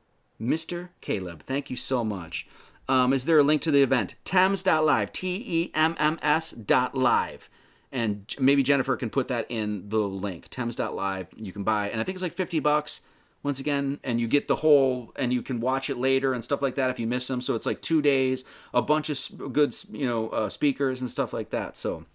Mr. 0.40 0.90
Caleb. 1.00 1.42
Thank 1.42 1.70
you 1.70 1.76
so 1.76 2.04
much. 2.04 2.46
Um, 2.88 3.12
is 3.12 3.24
there 3.24 3.38
a 3.38 3.44
link 3.44 3.62
to 3.62 3.70
the 3.70 3.82
event? 3.82 4.16
Temms.live, 4.24 5.12
T 5.12 5.42
E 5.46 5.70
M 5.74 5.96
M 5.98 6.18
S 6.22 6.50
dot 6.50 6.94
live. 6.94 7.48
And 7.92 8.34
maybe 8.40 8.62
Jennifer 8.62 8.96
can 8.96 9.10
put 9.10 9.28
that 9.28 9.46
in 9.50 9.90
the 9.90 9.98
link. 9.98 10.48
Temms.live. 10.48 11.28
You 11.36 11.52
can 11.52 11.62
buy, 11.62 11.90
and 11.90 12.00
I 12.00 12.04
think 12.04 12.16
it's 12.16 12.22
like 12.22 12.32
50 12.32 12.58
bucks 12.60 13.02
once 13.42 13.60
again, 13.60 13.98
and 14.02 14.20
you 14.20 14.28
get 14.28 14.48
the 14.48 14.56
whole, 14.56 15.12
and 15.16 15.32
you 15.32 15.42
can 15.42 15.60
watch 15.60 15.90
it 15.90 15.96
later 15.96 16.32
and 16.32 16.44
stuff 16.44 16.62
like 16.62 16.76
that 16.76 16.90
if 16.90 16.98
you 16.98 17.06
miss 17.06 17.26
them. 17.26 17.40
So 17.40 17.54
it's 17.54 17.66
like 17.66 17.82
two 17.82 18.00
days, 18.00 18.44
a 18.72 18.80
bunch 18.80 19.10
of 19.10 19.52
good, 19.52 19.74
you 19.90 20.06
know, 20.06 20.28
uh, 20.30 20.48
speakers 20.48 21.00
and 21.00 21.10
stuff 21.10 21.32
like 21.32 21.50
that. 21.50 21.76
So, 21.76 22.06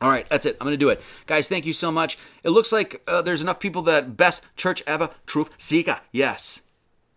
all 0.00 0.10
right, 0.10 0.28
that's 0.28 0.44
it. 0.44 0.56
I'm 0.60 0.66
going 0.66 0.74
to 0.74 0.76
do 0.76 0.88
it. 0.88 1.00
Guys, 1.26 1.48
thank 1.48 1.64
you 1.64 1.72
so 1.72 1.92
much. 1.92 2.18
It 2.42 2.50
looks 2.50 2.72
like 2.72 3.02
uh, 3.06 3.22
there's 3.22 3.40
enough 3.42 3.60
people 3.60 3.82
that 3.82 4.16
best 4.16 4.44
church 4.56 4.82
ever, 4.86 5.10
truth 5.26 5.50
seeker. 5.56 6.00
Yes. 6.12 6.62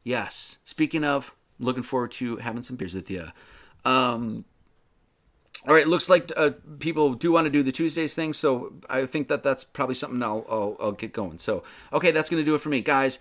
Yes. 0.04 0.60
Speaking 0.64 1.04
of, 1.04 1.34
looking 1.60 1.84
forward 1.84 2.12
to 2.12 2.38
having 2.38 2.64
some 2.64 2.76
beers 2.76 2.94
with 2.94 3.10
you. 3.10 3.28
Um, 3.84 4.46
all 5.68 5.74
right, 5.74 5.88
looks 5.88 6.08
like 6.08 6.32
uh, 6.38 6.52
people 6.80 7.14
do 7.14 7.32
want 7.34 7.46
to 7.46 7.52
do 7.52 7.62
the 7.62 7.74
Tuesdays 7.74 8.16
thing, 8.16 8.32
so 8.32 8.74
I 8.90 9.06
think 9.06 9.28
that 9.28 9.44
that's 9.44 9.66
probably 9.66 9.96
something 9.96 10.24
I'll, 10.24 10.46
I'll, 10.50 10.78
I'll 10.80 10.92
get 10.94 11.12
going. 11.12 11.40
So, 11.40 11.64
okay, 11.92 12.12
that's 12.12 12.30
going 12.30 12.42
to 12.42 12.46
do 12.46 12.56
it 12.56 12.62
for 12.62 12.70
me. 12.70 12.80
Guys, 12.80 13.20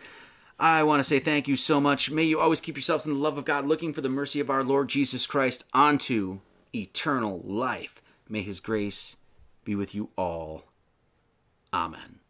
I 0.59 0.85
want 0.85 1.01
to 1.01 1.05
say 1.05 1.19
thank 1.19 1.49
you 1.49 1.57
so 1.57 1.81
much. 1.81 2.11
May 2.11 2.23
you 2.23 2.39
always 2.39 2.61
keep 2.61 2.77
yourselves 2.77 3.05
in 3.05 3.15
the 3.15 3.19
love 3.19 3.37
of 3.37 3.45
God, 3.45 3.67
looking 3.67 3.93
for 3.93 4.01
the 4.01 4.09
mercy 4.09 4.39
of 4.39 4.49
our 4.49 4.63
Lord 4.63 4.89
Jesus 4.89 5.27
Christ 5.27 5.65
onto 5.75 6.39
eternal 6.73 7.43
life. 7.45 8.01
May 8.29 8.43
his 8.43 8.61
grace 8.61 9.17
be 9.65 9.75
with 9.75 9.93
you 9.93 10.11
all. 10.17 10.65
Amen. 11.75 12.21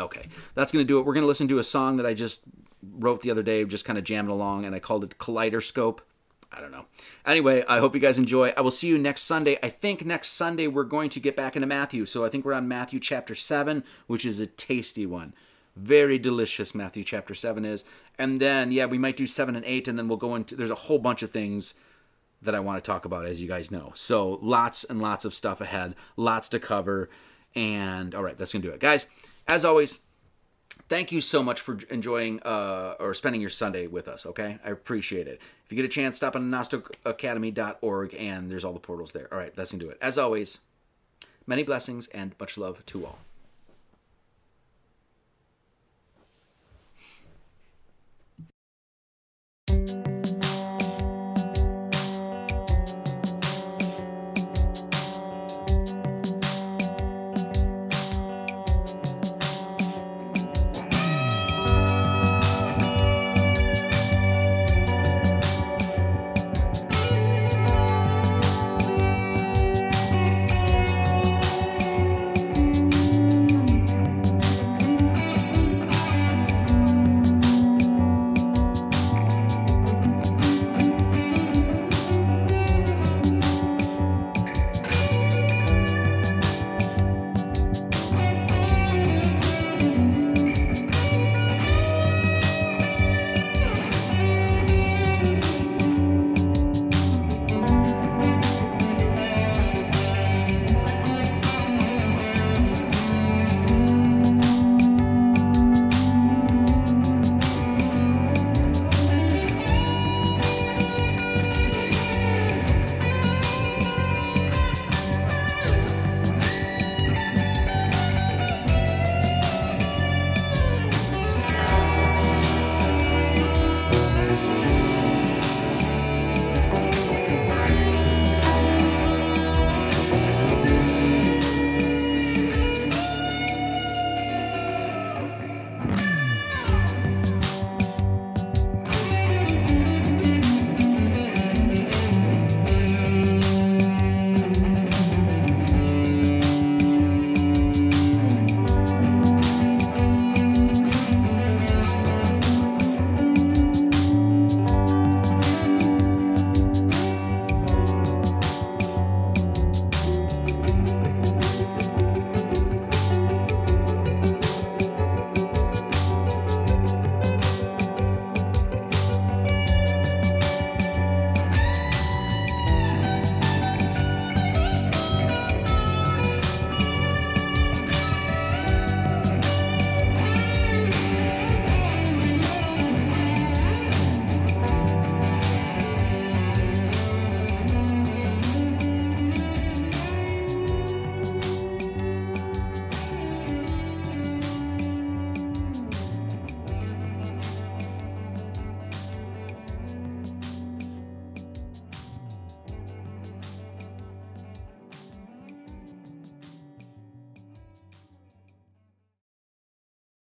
Okay, 0.00 0.28
that's 0.54 0.72
going 0.72 0.84
to 0.84 0.88
do 0.88 0.98
it. 0.98 1.04
We're 1.04 1.14
going 1.14 1.22
to 1.22 1.28
listen 1.28 1.48
to 1.48 1.58
a 1.58 1.64
song 1.64 1.96
that 1.98 2.06
I 2.06 2.14
just 2.14 2.40
wrote 2.82 3.20
the 3.20 3.30
other 3.30 3.42
day, 3.42 3.62
just 3.66 3.84
kind 3.84 3.98
of 3.98 4.04
jamming 4.04 4.30
along, 4.30 4.64
and 4.64 4.74
I 4.74 4.78
called 4.78 5.04
it 5.04 5.18
Kaleidoscope. 5.18 6.00
I 6.56 6.60
don't 6.60 6.70
know. 6.70 6.86
Anyway, 7.26 7.64
I 7.68 7.78
hope 7.78 7.94
you 7.94 8.00
guys 8.00 8.18
enjoy. 8.18 8.54
I 8.56 8.62
will 8.62 8.70
see 8.70 8.88
you 8.88 8.96
next 8.96 9.22
Sunday. 9.22 9.58
I 9.62 9.68
think 9.68 10.06
next 10.06 10.28
Sunday 10.28 10.66
we're 10.66 10.84
going 10.84 11.10
to 11.10 11.20
get 11.20 11.36
back 11.36 11.54
into 11.54 11.66
Matthew. 11.66 12.06
So 12.06 12.24
I 12.24 12.30
think 12.30 12.44
we're 12.44 12.54
on 12.54 12.66
Matthew 12.66 12.98
chapter 12.98 13.34
7, 13.34 13.84
which 14.06 14.24
is 14.24 14.40
a 14.40 14.46
tasty 14.46 15.04
one. 15.04 15.34
Very 15.76 16.18
delicious, 16.18 16.74
Matthew 16.74 17.04
chapter 17.04 17.34
7 17.34 17.66
is. 17.66 17.84
And 18.18 18.40
then, 18.40 18.72
yeah, 18.72 18.86
we 18.86 18.96
might 18.96 19.18
do 19.18 19.26
7 19.26 19.54
and 19.54 19.64
8, 19.66 19.88
and 19.88 19.98
then 19.98 20.08
we'll 20.08 20.16
go 20.16 20.34
into. 20.34 20.56
There's 20.56 20.70
a 20.70 20.74
whole 20.74 20.98
bunch 20.98 21.22
of 21.22 21.30
things 21.30 21.74
that 22.40 22.54
I 22.54 22.60
want 22.60 22.82
to 22.82 22.90
talk 22.90 23.04
about, 23.04 23.26
as 23.26 23.42
you 23.42 23.48
guys 23.48 23.70
know. 23.70 23.92
So 23.94 24.38
lots 24.40 24.84
and 24.84 25.02
lots 25.02 25.26
of 25.26 25.34
stuff 25.34 25.60
ahead, 25.60 25.94
lots 26.16 26.48
to 26.50 26.58
cover. 26.58 27.10
And 27.54 28.14
all 28.14 28.22
right, 28.22 28.38
that's 28.38 28.54
going 28.54 28.62
to 28.62 28.68
do 28.68 28.74
it. 28.74 28.80
Guys, 28.80 29.06
as 29.46 29.64
always, 29.64 29.98
thank 30.88 31.12
you 31.12 31.20
so 31.20 31.42
much 31.42 31.60
for 31.60 31.78
enjoying 31.90 32.40
uh, 32.42 32.94
or 32.98 33.14
spending 33.14 33.40
your 33.40 33.50
Sunday 33.50 33.86
with 33.86 34.08
us, 34.08 34.26
okay? 34.26 34.58
I 34.64 34.70
appreciate 34.70 35.26
it. 35.26 35.40
If 35.64 35.72
you 35.72 35.76
get 35.76 35.84
a 35.84 35.88
chance, 35.88 36.16
stop 36.16 36.36
on 36.36 36.50
gnosticacademy.org 36.50 38.14
and 38.14 38.50
there's 38.50 38.64
all 38.64 38.72
the 38.72 38.80
portals 38.80 39.12
there. 39.12 39.28
All 39.32 39.38
right, 39.38 39.54
that's 39.54 39.72
going 39.72 39.80
to 39.80 39.86
do 39.86 39.90
it. 39.90 39.98
As 40.00 40.16
always, 40.18 40.58
many 41.46 41.62
blessings 41.62 42.08
and 42.08 42.34
much 42.38 42.56
love 42.56 42.84
to 42.86 43.06
all. 43.06 43.18